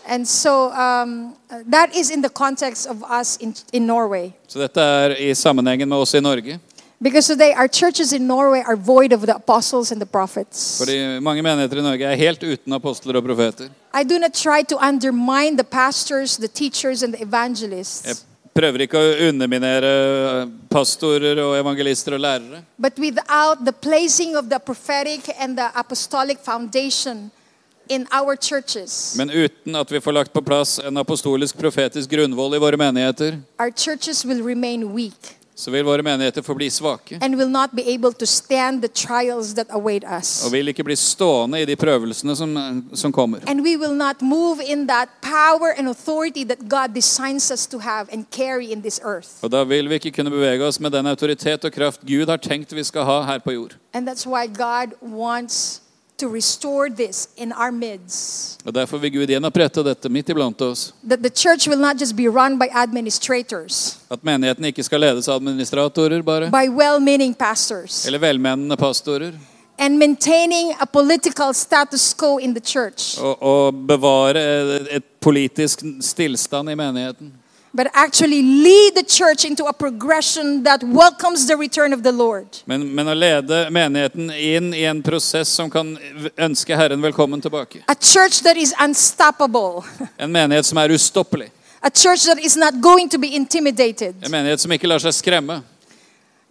And 0.06 0.26
so 0.26 0.70
um, 0.70 1.34
that 1.70 1.94
is 1.94 2.10
in 2.10 2.22
the 2.22 2.28
context 2.28 2.88
of 2.90 3.04
us 3.20 3.36
in, 3.40 3.54
in 3.72 3.86
Norway. 3.86 4.32
Så 4.48 4.58
dette 4.58 4.80
er 4.82 5.14
i 5.14 5.34
sammenhengen 5.34 5.88
med 5.88 6.02
oss 6.02 6.14
i 6.14 6.20
Norge. 6.20 6.58
Because 7.02 7.26
today 7.26 7.52
our 7.52 7.66
churches 7.66 8.12
in 8.12 8.28
Norway 8.28 8.62
are 8.64 8.76
void 8.76 9.12
of 9.12 9.26
the 9.26 9.34
apostles 9.34 9.90
and 9.90 10.00
the 10.00 10.06
prophets. 10.06 10.78
Fordi 10.78 11.18
mange 11.20 11.42
menigheter 11.42 11.78
i 11.78 11.82
Norge 11.82 12.04
er 12.04 12.14
helt 12.14 12.42
uten 12.42 12.72
apostler 12.72 13.16
og 13.18 13.24
profeter. 13.24 13.68
I 13.92 14.04
do 14.04 14.18
not 14.18 14.32
try 14.34 14.62
to 14.62 14.76
undermine 14.78 15.56
the 15.56 15.64
pastors, 15.64 16.36
the 16.36 16.46
teachers, 16.48 17.02
and 17.02 17.12
the 17.12 17.18
Jeg 17.18 17.28
evangelists. 17.28 18.24
prøver 18.54 18.78
ikke 18.86 18.98
å 19.00 19.28
underminere 19.28 20.48
pastorer 20.70 21.40
og 21.42 21.58
evangelister 21.58 22.14
og 22.14 22.20
lærere. 22.20 22.62
But 22.78 22.98
without 22.98 23.64
the 23.66 23.72
placing 23.72 24.36
of 24.36 24.44
the 24.50 24.60
prophetic 24.60 25.28
and 25.40 25.56
the 25.58 25.70
apostolic 25.74 26.38
foundation 26.44 27.30
in 27.88 28.06
our 28.12 28.36
churches, 28.36 29.14
Men 29.16 29.30
uten 29.30 29.74
at 29.74 29.90
vi 29.92 30.00
får 30.00 30.12
lagt 30.12 30.32
på 30.32 30.40
plass 30.40 30.78
en 30.78 30.96
apostolisk 30.96 31.58
profetisk 31.58 32.10
grunnvoll 32.10 32.54
i 32.54 32.58
våre 32.58 32.76
menigheter, 32.76 33.40
our 33.58 33.70
churches 33.70 34.24
will 34.24 34.42
remain 34.44 34.92
weak 34.94 35.41
så 35.54 35.70
vil 35.70 35.84
våre 35.84 36.02
menigheter 36.02 36.42
forbli 36.42 36.70
svake. 36.70 37.18
and 37.20 37.36
will 37.36 37.50
not 37.50 37.70
be 37.76 37.82
able 37.94 38.12
to 38.12 38.26
stand 38.26 38.82
the 38.82 38.88
trials 38.88 39.54
that 39.54 39.66
await 39.70 40.04
us. 40.18 40.44
Og 40.46 40.52
vil 40.52 40.68
ikke 40.68 40.84
bli 40.84 40.96
stående 40.96 41.62
i 41.62 41.64
de 41.64 41.76
prøvelsene 41.76 42.36
som, 42.36 42.56
som 42.94 43.12
kommer. 43.12 43.38
And 43.46 43.60
we 43.60 43.76
will 43.76 43.96
not 43.96 44.22
move 44.22 44.62
in 44.66 44.88
that 44.88 45.08
power 45.22 45.72
and 45.78 45.88
authority 45.88 46.44
that 46.44 46.58
God 46.68 46.94
designs 46.94 47.50
us 47.50 47.66
to 47.66 47.78
have 47.78 48.06
and 48.12 48.24
carry 48.30 48.72
in 48.72 48.80
this 48.82 49.00
earth. 49.04 49.28
Og 49.42 49.52
da 49.52 49.64
vil 49.64 49.88
vi 49.88 49.94
ikke 49.94 50.10
kunne 50.10 50.30
bevege 50.30 50.64
oss 50.64 50.80
med 50.80 50.90
den 50.90 51.06
autoritet 51.06 51.64
og 51.64 51.72
kraft 51.72 52.00
Gud 52.00 52.26
har 52.26 52.36
tenkt 52.36 52.74
vi 52.74 52.84
skal 52.84 53.04
ha 53.04 53.22
her 53.22 53.38
på 53.38 53.52
jord. 53.52 53.76
And 53.94 54.08
that's 54.08 54.26
why 54.26 54.46
God 54.46 54.96
wants 55.02 55.81
to 56.22 56.28
restore 56.28 56.88
this 56.90 57.28
in 57.36 57.52
our 57.52 57.72
midst. 57.72 58.60
Og 58.64 58.74
Derfor 58.74 58.98
vil 59.02 59.10
Gud 59.12 59.30
gjenopprette 59.30 59.82
dette 59.82 60.08
midt 60.08 60.30
iblant 60.30 60.60
oss. 60.62 60.92
That 61.08 61.22
the 61.22 61.30
church 61.30 61.66
will 61.68 61.80
not 61.80 61.98
just 62.00 62.16
be 62.16 62.28
run 62.30 62.58
by 62.58 62.68
administrators, 62.70 63.98
At 64.10 64.22
menigheten 64.22 64.64
ikke 64.70 64.84
skal 64.86 65.02
ledes 65.02 65.28
av 65.28 65.40
administratorer 65.40 66.22
bare, 66.22 66.50
by 66.50 66.68
well 66.70 67.00
meaning 67.00 67.34
pastors, 67.34 68.06
eller 68.06 68.18
velmenende 68.22 68.76
pastorer, 68.76 69.34
and 69.78 69.98
maintaining 69.98 70.74
a 70.80 70.86
political 70.86 71.54
status 71.54 72.14
quo 72.14 72.38
in 72.38 72.54
the 72.54 72.62
church, 72.62 73.18
og, 73.18 73.42
og 73.42 73.86
bevare 73.88 74.42
et 74.90 75.04
politisk 75.20 75.82
stillstand 76.00 76.70
i 76.70 76.74
menigheten. 76.78 77.32
But 77.72 77.86
actually 77.94 78.42
lead 78.42 78.94
the 78.94 79.02
church 79.02 79.44
into 79.44 79.64
a 79.64 79.72
progression 79.72 80.62
that 80.64 80.82
welcomes 80.82 81.46
the 81.46 81.56
return 81.56 81.92
of 81.92 82.02
the 82.02 82.12
Lord. 82.12 82.46
Men, 82.66 82.94
men 82.94 83.08
å 83.08 83.14
lede 83.16 83.70
menigheten 83.72 84.30
inn 84.30 84.74
i 84.76 84.84
en 84.84 85.02
prosess 85.02 85.48
som 85.48 85.70
kan 85.72 85.94
ønske 86.36 86.76
Herren 86.76 87.02
velkommen 87.02 87.40
tilbake. 87.40 87.82
A 87.88 87.96
church 87.96 88.42
that 88.42 88.56
is 88.56 88.74
unstoppable. 88.80 89.84
En 90.18 90.32
menighet 90.32 90.66
som 90.66 90.78
er 90.78 90.92
ustoppelig. 90.92 91.50
A 91.80 91.90
church 91.90 92.26
that 92.26 92.38
is 92.38 92.56
not 92.56 92.80
going 92.80 93.08
to 93.08 93.18
be 93.18 93.34
intimidated. 93.34 94.14
En 94.22 94.30
menighet 94.30 94.60
som 94.60 94.72
ikke 94.72 94.86
lar 94.86 95.02
seg 95.02 95.16
skremme. 95.16 95.62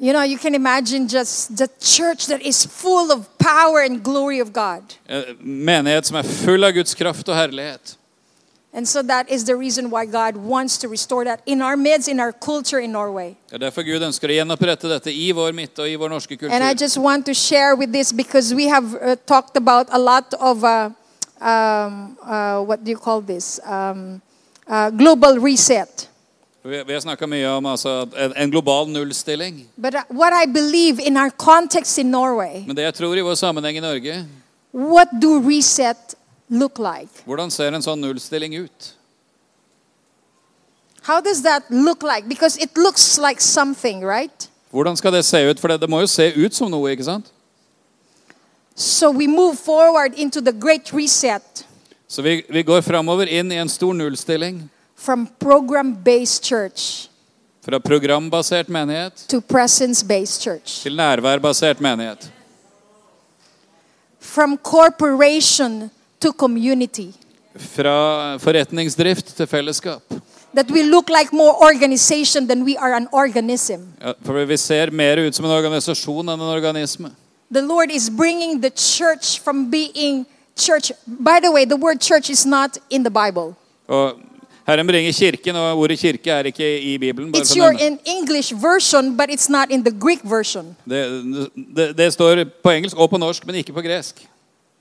You 0.01 0.13
know, 0.13 0.23
you 0.23 0.39
can 0.39 0.55
imagine 0.55 1.07
just 1.07 1.55
the 1.57 1.69
church 1.79 2.25
that 2.25 2.41
is 2.41 2.65
full 2.65 3.11
of 3.11 3.29
power 3.37 3.85
and 3.85 4.01
glory 4.03 4.41
of 4.41 4.51
God. 4.51 4.81
En 5.05 5.37
menighet 5.39 6.09
som 6.09 6.17
er 6.17 6.25
full 6.25 6.65
av 6.65 6.73
Guds 6.73 6.97
kraft 6.97 7.29
og 7.29 7.37
herlighet. 7.37 8.00
And 8.73 8.87
so 8.87 9.01
that 9.03 9.29
is 9.29 9.43
the 9.43 9.55
reason 9.55 9.89
why 9.89 10.05
God 10.05 10.37
wants 10.37 10.77
to 10.77 10.87
restore 10.87 11.25
that 11.25 11.41
in 11.45 11.61
our 11.61 11.75
midst, 11.75 12.07
in 12.07 12.19
our 12.19 12.31
culture 12.31 12.79
in 12.79 12.91
Norway. 12.91 13.35
Det 13.49 13.55
er 13.55 13.57
derfor 13.57 13.83
Gud 13.83 14.03
ønsker 14.07 14.31
å 14.31 14.37
gjenopprette 14.37 14.87
dette 14.87 15.11
i 15.11 15.31
vår 15.35 15.51
midte 15.51 15.83
og 15.83 15.89
i 15.89 15.97
vår 15.99 16.09
norske 16.09 16.37
And 16.49 16.63
I 16.63 16.73
just 16.73 16.97
want 16.97 17.25
to 17.25 17.33
share 17.33 17.75
with 17.75 17.91
this 17.91 18.13
because 18.13 18.55
we 18.55 18.69
have 18.69 18.95
uh, 18.95 19.15
talked 19.25 19.57
about 19.57 19.87
a 19.91 19.99
lot 19.99 20.33
of 20.39 20.63
uh, 20.63 20.89
um, 21.41 22.17
uh, 22.23 22.63
what 22.63 22.83
do 22.83 22.91
you 22.91 22.97
call 22.97 23.19
this? 23.19 23.59
Um, 23.65 24.21
uh, 24.67 24.89
global 24.89 25.39
reset. 25.39 26.07
Vi, 26.63 26.83
vi 26.83 26.93
har 26.93 26.99
snakka 27.01 27.27
mye 27.27 27.47
om 27.49 27.65
altså, 27.65 28.07
en, 28.17 28.33
en 28.37 28.51
global 28.51 28.87
nullstilling. 28.87 29.65
But 29.75 29.95
uh, 29.95 30.01
what 30.09 30.31
I 30.31 30.45
believe 30.45 30.99
in 30.99 31.17
our 31.17 31.31
context 31.31 31.97
in 31.97 32.11
Norway, 32.11 32.63
Men 32.67 32.75
det 32.75 32.83
jeg 32.83 32.93
tror 32.93 33.17
i 33.17 33.21
vår 33.21 33.35
sammenheng 33.35 33.77
i 33.77 33.83
Norge, 33.83 34.25
what 34.71 35.07
do 35.21 35.41
reset 35.43 36.15
look 36.51 36.77
like? 36.79 37.23
hvordan 37.25 37.51
ser 37.51 37.71
en 37.73 37.81
sånn 37.81 38.01
nullstilling 38.03 38.53
ut? 38.65 38.93
How 41.03 41.19
does 41.21 41.41
that 41.41 41.63
look 41.71 42.03
like? 42.03 42.27
Because 42.29 42.57
it 42.61 42.77
looks 42.77 43.17
like 43.17 43.41
something, 43.41 44.01
right? 44.05 44.47
Hvordan 44.71 44.95
skal 44.97 45.11
det 45.11 45.25
se 45.25 45.37
ut? 45.49 45.59
For 45.59 45.67
det, 45.67 45.79
det 45.81 45.89
må 45.89 45.99
jo 46.03 46.07
se 46.07 46.29
ut 46.35 46.53
som 46.53 46.69
noe, 46.71 46.91
ikke 46.93 47.03
sant? 47.07 47.31
So 48.75 49.09
we 49.11 49.27
move 49.27 49.57
forward 49.59 50.13
into 50.15 50.41
the 50.41 50.51
great 50.53 50.93
reset 50.93 51.65
Så 52.07 52.21
vi, 52.21 52.43
vi 52.49 52.63
går 52.63 52.81
framover 52.81 53.27
inn 53.27 53.51
i 53.51 53.55
en 53.55 53.69
stor 53.69 53.93
nullstilling. 53.93 54.69
from 54.95 55.27
program 55.39 55.93
based 56.03 56.43
church 56.43 57.07
Fra 57.61 57.79
programbasert 57.79 58.69
menighet 58.69 59.25
to 59.29 59.41
presence 59.41 60.03
based 60.05 60.41
church, 60.41 60.81
til 60.83 60.95
nærværbasert 60.95 61.81
menighet. 61.81 62.31
from 64.19 64.57
corporation 64.57 65.89
to 66.21 66.31
community. 66.31 67.11
Fra 67.55 68.37
forretningsdrift 68.37 69.25
til 69.35 69.47
fellesskap. 69.47 70.01
That 70.53 70.71
we 70.71 70.83
look 70.83 71.09
like 71.09 71.35
more 71.35 71.55
organization 71.63 72.47
than 72.47 72.63
we 72.63 72.77
are 72.77 72.95
an 72.95 73.07
organism. 73.11 73.79
Ja, 74.01 74.11
for 74.25 74.45
vi 74.45 74.57
ser 74.57 74.91
mer 74.91 75.27
ut 75.27 75.35
som 75.35 75.45
en 75.45 75.51
organisasjon 75.51 76.29
enn 76.29 76.41
en 76.41 76.47
organisme. 76.47 77.11
The 77.51 77.61
Lord 77.61 77.91
is 77.91 78.09
bringing 78.17 78.61
the 78.61 78.71
church 78.75 79.41
from 79.43 79.71
being 79.71 80.25
church. 80.55 80.91
By 81.05 81.39
the 81.43 81.51
way, 81.51 81.65
the 81.65 81.77
word 81.77 82.01
church 82.01 82.29
is 82.29 82.45
not 82.45 82.77
in 82.89 83.03
the 83.03 83.11
Bible. 83.11 83.55
Og 83.87 84.13
Herren 84.67 84.87
bringer 84.87 85.11
kirken, 85.11 85.55
og 85.55 85.79
ordet 85.79 85.99
kirke 85.99 86.31
er 86.31 86.43
ikke 86.43 86.81
i 86.81 86.97
Bibelen. 86.97 87.35
It's 87.35 87.57
your 87.57 87.71
in 87.71 87.99
English 88.05 88.53
version, 88.63 89.17
but 89.17 89.29
it's 89.29 89.49
not 89.49 89.67
in 89.69 89.83
the 89.83 89.99
Greek 89.99 90.19
version. 90.23 90.75
det, 90.89 91.23
det, 91.75 91.97
det 91.97 92.13
står 92.13 92.43
på 92.63 92.69
engelsk 92.69 92.97
og 92.97 93.09
på 93.09 93.17
norsk, 93.17 93.45
men 93.45 93.55
ikke 93.55 93.73
på 93.73 93.81
gresk. 93.81 94.27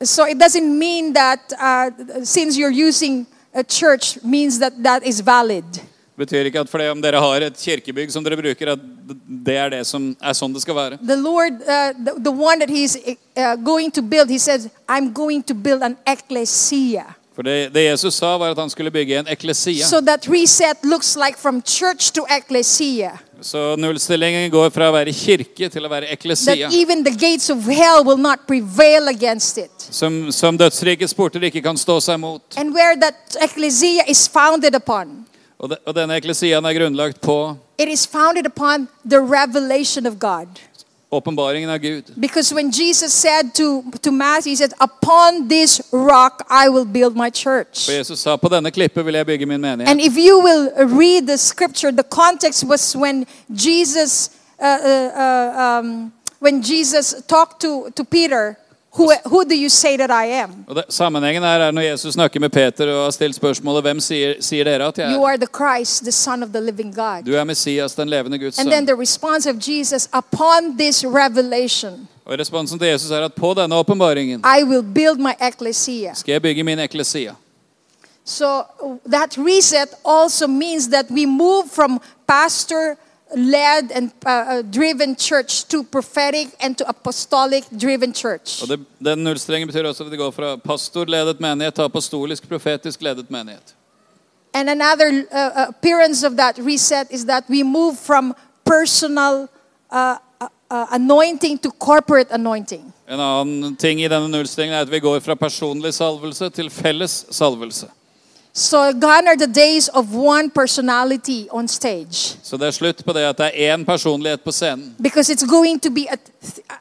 So 0.03 0.25
it 0.25 0.39
doesn't 0.39 0.79
mean 0.79 1.13
that 1.13 1.53
uh, 1.59 1.91
since 2.25 2.57
you're 2.57 2.71
using 2.71 3.27
a 3.55 3.63
church 3.63 4.23
means 4.25 4.59
that 4.59 4.83
that 4.83 5.07
is 5.07 5.21
valid. 5.21 5.65
Det 6.17 6.27
betyr 6.27 6.45
ikke 6.45 6.61
at 6.61 6.69
fordi 6.69 6.87
om 6.89 7.03
dere 7.03 7.21
har 7.21 7.45
et 7.45 7.57
kirkebygg 7.57 8.13
som 8.13 8.25
dere 8.25 8.37
bruker, 8.37 8.73
at 8.73 8.81
det 9.47 9.57
er 9.57 9.71
det 9.73 9.87
som 9.89 10.11
er 10.21 10.37
sånn 10.37 10.53
det 10.53 10.61
skal 10.65 10.77
være. 10.77 10.99
The 11.05 11.17
Lord, 11.17 11.61
uh, 11.65 11.93
the, 11.97 12.15
the 12.17 12.33
one 12.33 12.61
that 12.61 12.69
He's 12.69 12.97
uh, 12.97 13.57
going 13.57 13.93
to 13.93 14.03
build, 14.03 14.29
He 14.31 14.39
says, 14.39 14.69
I'm 14.89 15.13
going 15.13 15.43
to 15.45 15.55
build 15.55 15.83
an 15.83 15.97
ecclesia. 16.07 17.15
For 17.35 17.43
det, 17.43 17.73
det 17.75 17.85
Jesus 17.85 18.15
sa, 18.15 18.37
var 18.39 18.51
at 18.51 18.59
han 18.59 18.71
skulle 18.71 18.91
bygge 18.91 19.19
en 19.19 19.29
eklesia. 19.29 19.87
So 19.87 20.01
that 20.01 20.29
reset 20.29 20.85
looks 20.85 21.17
like 21.17 21.39
from 21.39 21.63
church 21.63 22.13
to 22.13 22.27
ecclesia. 22.29 23.19
Så 23.43 23.77
nullstillingen 23.81 24.51
går 24.53 24.71
fra 24.75 24.91
å 24.91 24.93
være 24.95 25.13
kirke 25.17 25.69
til 25.73 25.87
å 25.87 25.91
være 25.91 26.11
eklesia. 26.13 26.69
Som, 29.91 30.29
som 30.33 30.59
dødsrikets 30.61 31.15
porter 31.17 31.43
ikke 31.49 31.63
kan 31.65 31.77
stå 31.81 31.97
seg 32.05 32.21
mot. 32.21 32.43
Upon, 34.77 35.25
Og, 35.61 35.69
de, 35.69 35.77
og 35.85 35.93
denne 35.97 36.17
eklesiaen 36.17 36.65
er 36.65 36.73
grunnlagt 36.77 37.21
på 37.21 37.57
it 41.13 41.17
is 41.17 41.25
founded 41.25 41.37
upon 41.37 41.37
the 41.37 41.43
revelation 41.43 41.67
of 41.67 41.71
åpenbaringen 41.71 41.71
av 41.71 41.79
Gud. 41.79 42.05
Because 42.17 42.55
when 42.55 42.71
Jesus 42.71 43.13
said 43.13 43.55
to, 43.55 43.83
to 44.03 44.11
Matthew, 44.13 44.51
He 44.51 44.57
said, 44.57 44.73
Upon 44.81 45.49
this 45.49 45.81
rock 45.93 46.47
I 46.49 46.69
will 46.69 46.85
build 46.85 47.17
my 47.17 47.31
church. 47.31 47.87
For 47.87 47.93
Jesus 47.93 48.21
sa 48.21 48.37
på 48.37 48.49
denne 48.49 48.71
klippet 48.71 49.05
vil 49.05 49.15
jeg 49.15 49.27
bygge 49.27 49.47
min 49.47 49.61
menighet. 49.61 49.91
And 49.91 50.01
if 50.01 50.17
you 50.17 50.39
will 50.41 50.71
read 50.99 51.27
the 51.27 51.37
scripture, 51.37 51.93
the 51.93 52.03
context 52.03 52.65
was 52.65 52.97
when 52.97 53.27
Jesus, 53.55 54.31
uh, 54.59 54.65
uh, 54.65 55.11
uh, 55.17 55.79
um, 55.81 56.13
when 56.41 56.63
Jesus 56.63 57.15
talked 57.27 57.61
to, 57.61 57.91
to 57.97 58.05
Peter, 58.05 58.57
who, 58.99 59.13
who 59.27 59.45
do 59.45 59.55
you 59.55 59.69
say 59.69 59.97
that 59.97 60.11
I 60.11 60.27
am? 60.43 60.51
Og 60.69 60.77
det, 60.77 60.85
sammenhengen 60.89 61.43
her 61.43 61.59
er 61.61 61.71
når 61.71 61.83
Jesus 61.83 62.15
snakker 62.15 62.41
med 62.41 62.49
Peter 62.51 62.93
og 62.93 63.05
har 63.05 63.11
stilt 63.11 63.37
spørsmålet 63.37 63.83
hvem 63.83 64.01
sier, 64.01 64.35
sier 64.41 64.65
dere 64.65 64.89
at 64.89 64.99
jeg 64.99 65.13
You 65.15 65.23
er? 65.23 65.29
are 65.29 65.37
the 65.37 65.47
Christ, 65.57 66.03
the 66.03 66.13
Son 66.13 66.43
of 66.43 66.49
the 66.49 66.61
living 66.61 66.95
God. 66.95 67.23
Du 67.27 67.33
er 67.35 67.45
Messias, 67.45 67.95
den 67.95 68.09
levende 68.09 68.39
Guds 68.39 68.59
And 68.59 68.71
then 68.71 68.87
sønn. 68.87 68.87
the 68.87 69.01
response 69.01 69.51
of 69.51 69.57
Jesus, 69.69 70.09
upon 70.15 70.77
this 70.79 71.05
revelation, 71.05 72.09
Og 72.25 72.39
responsen 72.39 72.79
til 72.79 72.89
Jesus 72.89 73.11
er 73.11 73.25
at 73.25 73.35
på 73.35 73.55
denne 73.55 73.75
åpenbaringen 73.75 74.45
I 74.61 74.63
will 74.65 74.83
build 74.95 75.19
my 75.19 75.33
ecclesia. 75.49 76.15
skal 76.15 76.33
jeg 76.33 76.43
bygge 76.43 76.63
min 76.65 76.79
eklesia. 76.79 77.33
So 78.25 78.47
uh, 78.47 78.97
that 79.13 79.37
reset 79.39 79.89
also 80.05 80.47
means 80.47 80.87
that 80.89 81.07
we 81.11 81.27
move 81.27 81.65
from 81.73 82.01
pastor 82.29 82.97
led 83.37 83.93
and 83.95 84.11
uh, 84.27 84.31
uh, 84.31 84.63
driven 84.63 85.17
church 85.17 85.65
to 85.69 85.83
prophetic 85.83 86.49
and 86.61 86.77
to 86.77 86.85
apostolic 86.89 87.65
driven 87.71 88.15
church. 88.15 88.63
Og 88.63 88.69
det, 88.69 88.81
Den 89.05 89.25
nullstrengen 89.25 89.69
betyr 89.69 89.89
også 89.89 90.05
at 90.05 90.11
det 90.11 90.19
går 90.19 90.31
fra 90.31 90.57
pastorledet 90.57 91.41
menighet 91.41 91.75
til 91.75 91.83
apostolisk, 91.83 92.49
profetisk 92.49 93.03
ledet 93.03 93.31
menighet. 93.31 93.75
And 94.55 94.71
another 94.71 95.25
uh, 95.33 95.69
appearance 95.69 96.27
of 96.27 96.33
that 96.33 96.59
reset 96.59 97.07
is 97.11 97.25
that 97.25 97.45
we 97.49 97.63
move 97.63 97.97
from 97.97 98.35
personal 98.65 99.49
uh, 99.93 100.17
uh, 100.41 100.49
uh, 100.71 100.87
anointing 100.91 101.59
to 101.59 101.71
corporate 101.71 102.35
anointing. 102.35 102.93
En 103.09 103.21
annen 103.21 103.77
ting 103.77 104.03
i 104.03 104.09
denne 104.09 104.29
nullstrengen 104.29 104.75
er 104.75 104.81
at 104.81 104.91
vi 104.91 105.01
går 105.01 105.21
fra 105.21 105.35
personlig 105.35 105.95
salvelse 105.95 106.51
til 106.51 106.71
felles 106.71 107.25
salvelse. 107.31 107.87
So 108.61 108.93
gone 108.93 109.27
are 109.29 109.37
the 109.37 109.47
days 109.47 109.89
of 109.89 110.07
one 110.15 110.51
personality 110.51 111.47
on 111.51 111.69
stage 111.69 112.37
Så 112.43 112.57
det 112.57 112.67
er 112.67 112.71
slutt 112.71 113.05
på 113.05 113.13
det 113.13 113.21
at 113.21 113.39
det 113.39 113.51
er 113.55 113.77
én 113.77 113.85
personlighet 113.85 114.41
på 114.41 114.53
scenen. 114.53 114.95
because 115.03 115.33
it's 115.33 115.47
going 115.47 115.81
to 115.83 115.91
be 115.91 116.07
a, 116.11 116.17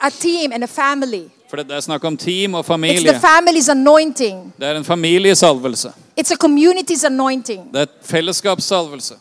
a 0.01 0.09
team 0.09 0.51
and 0.51 0.63
a 0.63 0.67
family. 0.67 1.23
For 1.49 1.57
det 1.57 1.71
er 1.71 1.79
snakk 1.79 2.03
om 2.03 2.17
team 2.17 2.53
og 2.53 2.59
It's 2.59 2.63
the 2.63 2.73
familie. 2.73 3.11
family's 3.23 3.71
anointing. 3.71 4.53
Det 4.59 4.67
er 4.67 4.77
en 4.77 4.85
familiesalvelse. 4.85 5.91
It's 6.21 6.31
a 6.31 6.37
community's 6.47 7.05
anointing. 7.05 7.61
Det 7.73 7.81
er 7.81 7.85
fellesskapssalvelse. 8.03 9.13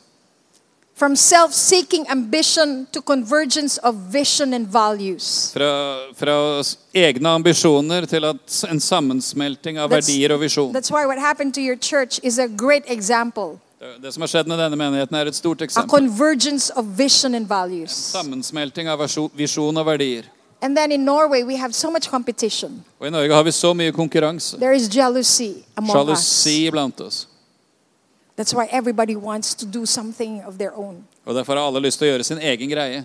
From 0.99 1.15
self 1.17 1.53
seeking 1.53 2.07
ambition 2.11 2.87
to 2.93 3.01
convergence 3.01 3.79
of 3.79 3.95
vision 3.95 4.53
and 4.53 4.67
values. 4.67 5.53
Fra, 5.53 5.99
fra 6.19 6.63
egne 6.95 7.29
ambisjoner 7.29 8.07
til 8.07 8.25
at 8.25 8.65
en 8.71 8.81
sammensmelting 8.81 9.79
av 9.79 9.91
That's- 9.93 10.09
verdier 10.09 10.35
og 10.35 10.41
visjon. 10.41 10.75
That's 10.75 10.91
why 10.91 11.07
what 11.07 11.19
happened 11.19 11.55
to 11.55 11.61
your 11.61 11.77
church 11.77 12.19
is 12.23 12.39
a 12.39 12.49
great 12.49 12.83
example. 12.89 13.61
Det- 14.03 14.13
som 14.15 14.23
har 14.23 14.27
skjedd 14.27 14.47
med 14.47 14.59
denne 14.59 14.77
menigheten, 14.77 15.17
er 15.17 15.27
et 15.27 15.35
stort 15.37 15.63
eksempel. 15.63 15.89
values. 17.49 17.91
Sammensmelting 17.91 18.89
av 18.89 18.99
visjon 19.37 19.77
og 19.77 19.87
verdier. 19.87 20.23
And 20.61 20.77
then 20.77 20.91
in 20.91 21.05
Norway, 21.05 21.45
we 21.45 21.57
have 21.57 21.73
so 21.73 21.91
much 21.91 22.09
competition. 22.11 22.85
Og 23.01 23.07
i 23.07 23.11
Norge 23.11 23.35
har 23.35 23.43
vi 23.43 23.51
så 23.51 23.73
mye 23.73 23.93
konkurranse. 23.93 24.57
There 24.59 24.75
is 24.75 24.89
jealousy 24.89 25.63
among 25.77 26.11
us. 26.11 26.47
Blant 26.73 27.01
oss. 27.01 27.28
That's 28.39 28.55
why 28.55 28.69
everybody 28.71 29.17
wants 29.17 29.55
to 29.55 29.67
do 29.67 29.87
something 29.87 30.43
of 30.47 30.59
their 30.59 30.73
own. 30.77 31.05
Og 31.25 31.35
derfor 31.35 31.57
har 31.57 31.67
alle 31.67 31.81
lyst 31.81 31.99
til 31.99 32.07
å 32.07 32.11
gjøre 32.13 32.25
sin 32.25 32.39
egen 32.39 32.71
greie. 32.71 33.03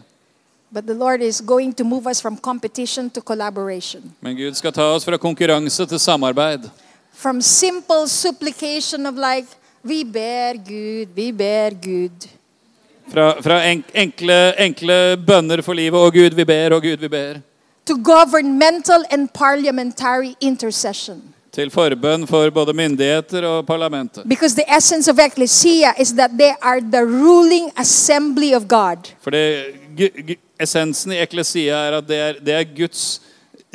But 0.71 0.85
the 0.85 0.93
Lord 0.93 1.21
is 1.21 1.41
going 1.41 1.73
to 1.73 1.83
move 1.83 2.07
us 2.09 2.21
from 2.21 2.37
competition 2.37 3.09
to 3.09 3.21
collaboration. 3.21 4.13
Men 4.21 4.37
Gud 4.37 4.53
skal 4.53 4.71
ta 4.71 4.85
oss 4.93 5.05
fra 5.05 5.17
konkurranse 5.17 5.85
til 5.85 5.99
samarbeid. 5.99 6.69
From 7.13 7.41
simple 7.41 8.07
supplication 8.07 9.05
of 9.05 9.17
like, 9.17 9.47
vi 9.83 10.03
ber 10.03 10.53
Gud, 10.53 11.07
vi 11.15 11.31
ber 11.31 11.73
Gud. 11.81 12.29
Fra, 13.09 13.41
fra 13.41 13.59
enk, 13.69 13.89
enkle, 13.93 14.53
enkle 14.57 15.17
bønner 15.27 15.61
for 15.61 15.73
livet. 15.73 15.99
Å 15.99 16.13
Gud, 16.13 16.37
vi 16.37 16.45
ber, 16.45 16.77
å 16.77 16.81
Gud, 16.81 17.01
vi 17.01 17.09
ber. 17.09 17.41
to 17.85 17.97
governmental 17.97 19.03
and 19.11 19.33
parliamentary 19.33 20.35
intercession. 20.39 21.32
Til 21.53 21.69
forbønn 21.69 22.23
for 22.27 22.49
både 22.49 22.73
myndigheter 22.73 23.45
og 23.45 23.65
parlamentet. 23.67 24.23
Because 24.29 24.55
the 24.55 24.65
essence 24.77 25.11
of 25.11 25.19
ecclesia 25.19 25.93
is 25.99 26.11
that 26.17 26.31
they 26.39 26.51
are 26.61 26.79
the 26.81 27.03
ruling 27.05 27.69
assembly 27.77 28.53
of 28.55 28.63
God. 28.67 28.97
For 29.21 29.29
det, 29.31 29.65
gu- 29.97 30.21
gu- 30.27 30.39
essensen 30.59 31.11
i 31.11 31.19
eklesia 31.21 31.75
er 31.75 31.97
at 31.97 32.07
det 32.07 32.17
er, 32.17 32.33
det 32.45 32.53
er 32.53 32.63
Guds 32.77 33.21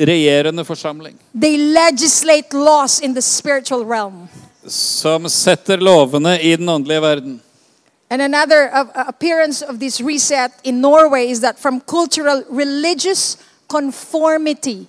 regjerende 0.00 0.64
forsamling. 0.64 1.18
They 1.40 1.56
legislate 1.56 2.52
laws 2.52 3.00
in 3.00 3.14
the 3.14 3.22
spiritual 3.22 3.84
realm. 3.86 4.28
Som 4.66 5.28
setter 5.28 5.76
lovene 5.76 6.40
i 6.42 6.56
den 6.56 6.68
åndelige 6.68 7.00
verden. 7.00 7.40
And 8.10 8.22
another 8.22 8.70
appearance 9.08 9.62
of 9.68 9.78
this 9.78 10.00
reset 10.00 10.50
in 10.64 10.80
Norway 10.80 11.30
is 11.30 11.40
that 11.40 11.58
from 11.58 11.80
cultural 11.80 12.42
religious 12.50 13.36
conformity, 13.68 14.86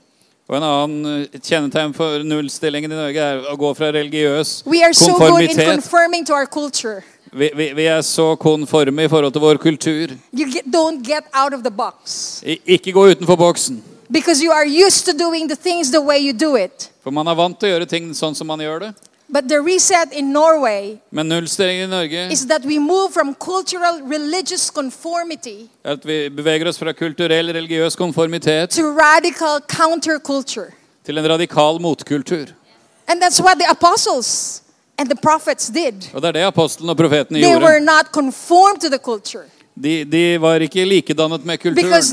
Og 0.50 0.58
en 0.58 0.66
annen 0.66 1.10
eh, 1.30 1.40
kjennetegn 1.46 1.94
for 1.94 2.24
nullstillingen 2.26 2.90
i 2.90 2.98
Norge 2.98 3.22
er 3.22 3.44
å 3.52 3.54
gå 3.60 3.70
fra 3.78 3.92
religiøs 3.94 4.64
konformitet 4.66 5.86
so. 5.86 6.96
Vi, 7.30 7.52
vi, 7.54 7.68
vi 7.78 7.86
er 7.86 8.02
så 8.02 8.32
konforme 8.42 9.06
i 9.06 9.12
forhold 9.12 9.36
til 9.36 9.44
vår 9.44 9.60
kultur. 9.62 10.16
Get, 10.34 10.66
get 11.06 11.26
out 11.38 11.54
of 11.54 11.62
the 11.62 11.70
box 11.70 12.42
I, 12.42 12.58
ikke 12.66 12.92
gå 12.92 13.06
utenfor 13.12 13.38
boksen. 13.38 13.84
because 14.10 14.42
you 14.42 14.52
are 14.52 14.66
used 14.66 15.06
to 15.06 15.14
doing 15.14 15.48
the 15.48 15.56
the 15.56 16.02
way 16.02 16.18
you 16.18 16.34
do 16.34 16.56
it. 16.56 16.90
For 17.04 17.12
man 17.12 17.28
er 17.28 17.36
vant 17.38 17.60
til 17.60 17.70
å 17.70 17.76
gjøre 17.76 17.86
ting 17.86 18.10
sånn 18.18 18.36
som 18.36 18.48
man 18.50 18.60
gjør 18.60 18.88
det. 18.88 18.94
But 19.32 19.48
the 19.50 19.62
reset 19.62 20.14
in 20.14 20.34
Norway 20.34 20.98
Men 21.12 21.30
nullstillingen 21.30 21.94
i 21.94 21.96
Norge 21.96 22.32
is 22.32 22.46
that 22.48 22.66
we 22.66 22.80
move 22.80 23.14
from 23.14 23.36
cultural 23.36 24.02
religious 24.02 24.70
conformity 24.72 25.70
er 25.86 25.92
at 25.92 26.06
vi 26.06 26.30
beveger 26.30 26.68
oss 26.68 26.80
fra 26.80 26.94
kulturell, 26.94 27.52
religiøs 27.54 27.96
konformitet 27.96 28.70
to 28.70 28.82
radical 28.82 29.62
counterculture. 29.68 30.72
til 31.06 31.18
en 31.18 31.30
radikal 31.30 31.82
motkultur. 31.82 32.46
And 33.08 33.22
that's 33.22 33.42
what 33.42 33.58
the 33.60 33.70
apostles 33.70 34.62
and 34.98 35.10
the 35.10 35.18
prophets 35.24 35.68
did. 35.68 36.10
Og 36.14 36.22
det 36.22 36.28
er 36.28 36.32
det 36.32 36.42
apostlene 36.42 36.92
og 36.92 36.98
profetene 36.98 37.42
They 37.42 37.56
were 37.56 37.80
not 37.80 38.06
conformed 38.12 38.82
to 38.82 38.90
the 38.90 38.98
culture 38.98 39.46
De, 39.82 40.04
de 40.04 40.38
var 40.38 40.60
ikke 40.60 40.84
likedannet 40.84 41.46
med 41.48 41.58
kulturen. 41.58 42.04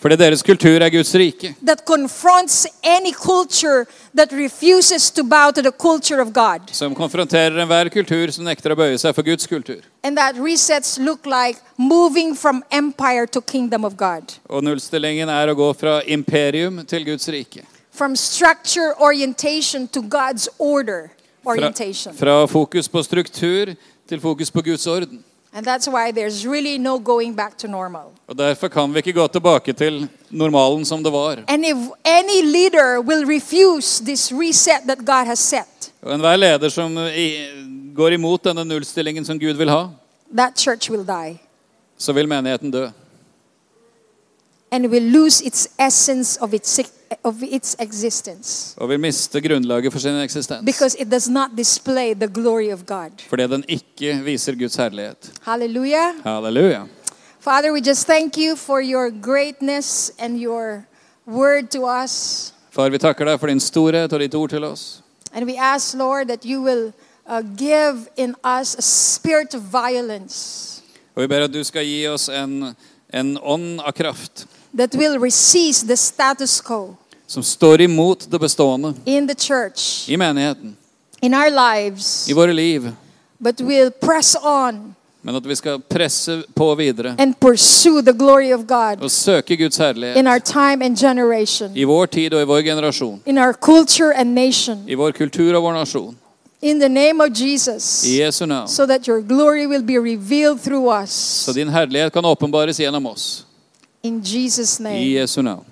Fordi 0.00 0.16
deres 0.20 0.42
kultur 0.42 0.82
er 0.84 0.90
Guds 0.92 1.14
rike. 1.14 1.54
that 1.64 1.84
confronts 1.86 2.66
any 2.82 3.12
culture 3.12 3.86
that 4.14 4.32
refuses 4.32 5.10
to 5.10 5.22
to 5.54 5.62
the 5.62 5.72
culture 5.72 6.20
of 6.20 6.32
God. 6.32 6.60
Som 6.72 6.94
konfronterer 6.94 7.56
enhver 7.62 7.88
kultur 7.88 8.30
som 8.30 8.44
nekter 8.44 8.72
å 8.72 8.76
bøye 8.76 8.98
seg 8.98 9.14
for 9.14 9.22
Guds 9.22 9.46
kultur. 9.46 9.80
And 10.04 10.16
that 10.18 10.36
resets 10.36 10.98
look 10.98 11.24
like 11.24 11.58
moving 11.78 12.34
from 12.34 12.62
empire 12.70 13.26
to 13.26 13.40
kingdom 13.40 13.84
of 13.84 13.96
God. 13.96 14.36
Og 14.50 14.62
nullstillingen 14.62 15.28
er 15.28 15.48
å 15.48 15.54
gå 15.56 15.72
fra 15.72 16.02
imperium 16.04 16.84
til 16.84 17.04
Guds 17.04 17.28
rike. 17.28 17.64
From 17.90 18.16
structure 18.16 18.92
orientation 19.00 19.88
to 19.88 20.02
God's 20.02 20.48
order 20.58 21.10
Fra, 21.46 21.72
fra 22.12 22.46
fokus 22.46 22.88
på 22.88 23.02
struktur 23.02 23.74
til 24.08 24.20
fokus 24.20 24.50
på 24.50 24.62
Guds 24.62 24.86
orden. 24.86 25.22
And 25.56 25.64
that's 25.66 25.88
why 25.88 26.12
there's 26.12 26.46
really 26.46 26.78
no 26.78 26.98
going 26.98 27.36
back 27.36 27.56
to 27.58 27.68
normal. 27.68 28.12
Og 28.28 28.38
Derfor 28.38 28.68
kan 28.68 28.92
vi 28.94 28.98
ikke 28.98 29.12
gå 29.12 29.26
tilbake 29.26 29.72
til 29.72 30.08
normalen 30.30 30.84
som 30.84 31.02
det 31.04 31.12
var. 31.12 31.38
And 31.48 31.64
if 31.64 31.76
any 32.04 32.42
leader 32.42 33.00
will 33.00 33.24
refuse 33.26 34.04
this 34.04 34.32
reset 34.32 34.82
that 34.86 34.98
God 34.98 35.26
has 35.26 35.38
set, 35.38 35.92
Og 36.02 36.14
enhver 36.14 36.36
leder 36.36 36.68
som 36.68 36.94
går 37.96 38.08
imot 38.12 38.44
denne 38.44 38.64
nullstillingen 38.64 39.24
som 39.24 39.38
Gud 39.40 39.56
vil 39.56 39.68
ha, 39.70 39.86
that 40.36 40.58
church 40.58 40.90
will 40.90 41.06
die 41.06 41.38
så 41.98 42.12
vil 42.12 42.28
menigheten 42.28 42.70
dø. 42.70 42.88
and 44.70 44.86
will 44.90 45.02
lose 45.12 45.40
its 45.46 45.68
essence 45.78 46.42
of 46.42 46.54
its, 46.54 46.80
of 47.24 47.34
its 47.42 47.76
existence 47.78 48.74
Og 48.76 48.88
vil 48.88 49.00
miste 49.00 49.40
grunnlaget 49.40 49.92
for 49.92 49.98
sin 50.00 50.14
eksistens. 50.20 50.64
because 50.64 50.96
it 51.00 51.10
does 51.10 51.28
not 51.28 51.50
display 51.56 52.14
the 52.14 52.28
glory 52.28 52.72
of 52.72 52.86
God. 52.86 53.10
Fordi 53.28 53.42
den 53.46 53.64
ikke 53.68 54.20
viser 54.24 54.54
Guds 54.54 54.76
herlighet. 54.76 55.32
Hallelujah. 55.42 56.12
Halleluja. 56.24 56.82
Father, 57.40 57.72
we 57.72 57.80
just 57.80 58.06
thank 58.06 58.36
you 58.36 58.56
for 58.56 58.80
your 58.80 59.10
greatness 59.22 60.10
and 60.18 60.36
your 60.40 60.84
word 61.26 61.70
to 61.70 61.84
us. 62.04 62.52
Far, 62.70 62.88
vi 62.90 62.98
takker 62.98 63.24
deg 63.24 63.40
for 63.40 63.46
din 63.46 63.60
storhet 63.60 64.12
og 64.12 64.20
ditt 64.20 64.34
ord 64.34 64.50
til 64.50 64.64
oss. 64.64 65.02
And 65.32 65.46
we 65.46 65.56
ask, 65.58 65.94
Lord, 65.94 66.26
that 66.28 66.44
you 66.44 66.60
will 66.62 66.92
uh, 67.26 67.42
give 67.56 68.08
in 68.16 68.34
us 68.44 68.74
a 68.74 68.82
spirit 68.82 69.54
of 69.54 69.62
violence 69.72 70.72
Og 71.14 71.22
vi 71.22 71.26
ber 71.26 71.44
at 71.44 71.52
du 71.54 71.62
skal 71.64 71.84
gi 71.86 72.06
oss 72.08 72.28
en, 72.28 72.74
en 73.14 73.38
ånd 73.42 73.80
av 73.80 73.92
kraft 73.92 74.46
that 74.76 74.94
will 74.94 75.18
resist 75.18 75.86
the 75.88 75.96
status 75.96 76.60
quo 76.60 76.96
som 77.26 77.42
står 77.42 77.80
imot 77.80 78.30
det 78.30 78.38
bestående 78.38 78.94
in 79.04 79.28
the 79.28 79.34
church, 79.34 80.08
i 80.08 80.16
menigheten, 80.16 80.76
in 81.20 81.34
our 81.34 81.50
lives, 81.50 82.28
i 82.28 82.32
våre 82.32 82.52
liv. 82.52 82.92
but 83.38 83.60
will 83.60 83.90
press 83.90 84.36
on 84.42 84.94
Men 85.26 85.34
at 85.34 85.46
vi 85.46 85.56
skal 85.56 85.80
presse 85.80 86.42
på 86.54 86.74
videre 86.74 87.14
and 87.18 87.34
pursue 87.40 88.02
the 88.02 88.12
glory 88.12 88.52
of 88.54 88.60
God 88.66 89.02
og 89.02 89.10
søke 89.10 89.56
Guds 89.56 89.78
in 89.78 89.84
herlighet 89.84 90.26
our 90.26 90.38
time 90.38 90.84
and 90.84 90.96
generation, 90.96 91.72
i 91.76 91.84
vår 91.84 92.06
tid 92.06 92.34
og 92.34 92.42
i 92.42 92.44
vår 92.44 92.60
generasjon. 92.62 93.22
in 93.26 93.38
our 93.38 93.52
culture 93.52 94.12
and 94.16 94.34
nation. 94.34 94.84
I 94.88 94.94
vår 94.94 95.10
kultur 95.10 95.54
og 95.56 95.62
vår 95.62 95.72
nasjon. 95.72 96.16
In 96.62 96.80
the 96.80 96.88
name 96.88 97.20
of 97.20 97.30
Jesus, 97.40 98.04
I 98.04 98.20
Jesu 98.22 98.46
navn. 98.46 98.68
so 98.68 98.86
that 98.86 99.08
your 99.08 99.20
glory 99.20 99.66
will 99.66 99.82
be 99.82 99.98
revealed 99.98 100.60
through 100.62 101.02
us. 101.02 101.10
Så 101.44 101.52
din 101.52 101.68
herlighet 101.68 102.12
kan 102.12 102.24
åpenbares 102.24 102.80
gjennom 102.80 103.06
oss. 103.06 103.45
In 104.06 104.20
Jesus' 104.22 104.78
I 104.80 104.82
name, 104.82 105.04
Jesu 105.20 105.42
navn. 105.42 105.64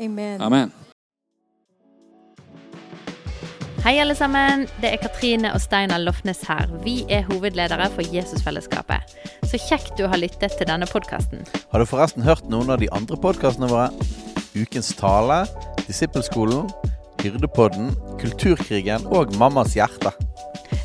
amen. 0.00 0.40
Amen. 0.42 0.72
Hei, 3.84 3.98
alle 4.02 4.14
sammen. 4.18 4.66
Det 4.82 4.92
er 4.92 4.96
Katrine 5.02 5.52
og 5.54 5.60
Steinar 5.62 5.98
Lofnes 6.02 6.40
her. 6.48 6.66
Vi 6.84 7.04
er 7.10 7.22
hovedledere 7.30 7.86
for 7.94 8.06
Jesusfellesskapet. 8.14 9.14
Så 9.46 9.58
kjekt 9.68 9.92
du 9.98 10.06
har 10.10 10.18
lyttet 10.18 10.54
til 10.58 10.66
denne 10.66 10.86
podkasten. 10.90 11.42
Har 11.72 11.78
du 11.82 11.86
forresten 11.86 12.22
hørt 12.26 12.46
noen 12.50 12.70
av 12.70 12.82
de 12.82 12.88
andre 12.94 13.18
podkastene 13.22 13.70
våre? 13.70 13.90
Ukens 14.56 14.92
tale, 14.98 15.42
Disippelskolen, 15.86 16.70
Hyrdepodden, 17.22 17.92
Kulturkrigen 18.22 19.06
og 19.06 19.34
Mammas 19.38 19.74
hjerte. 19.78 20.14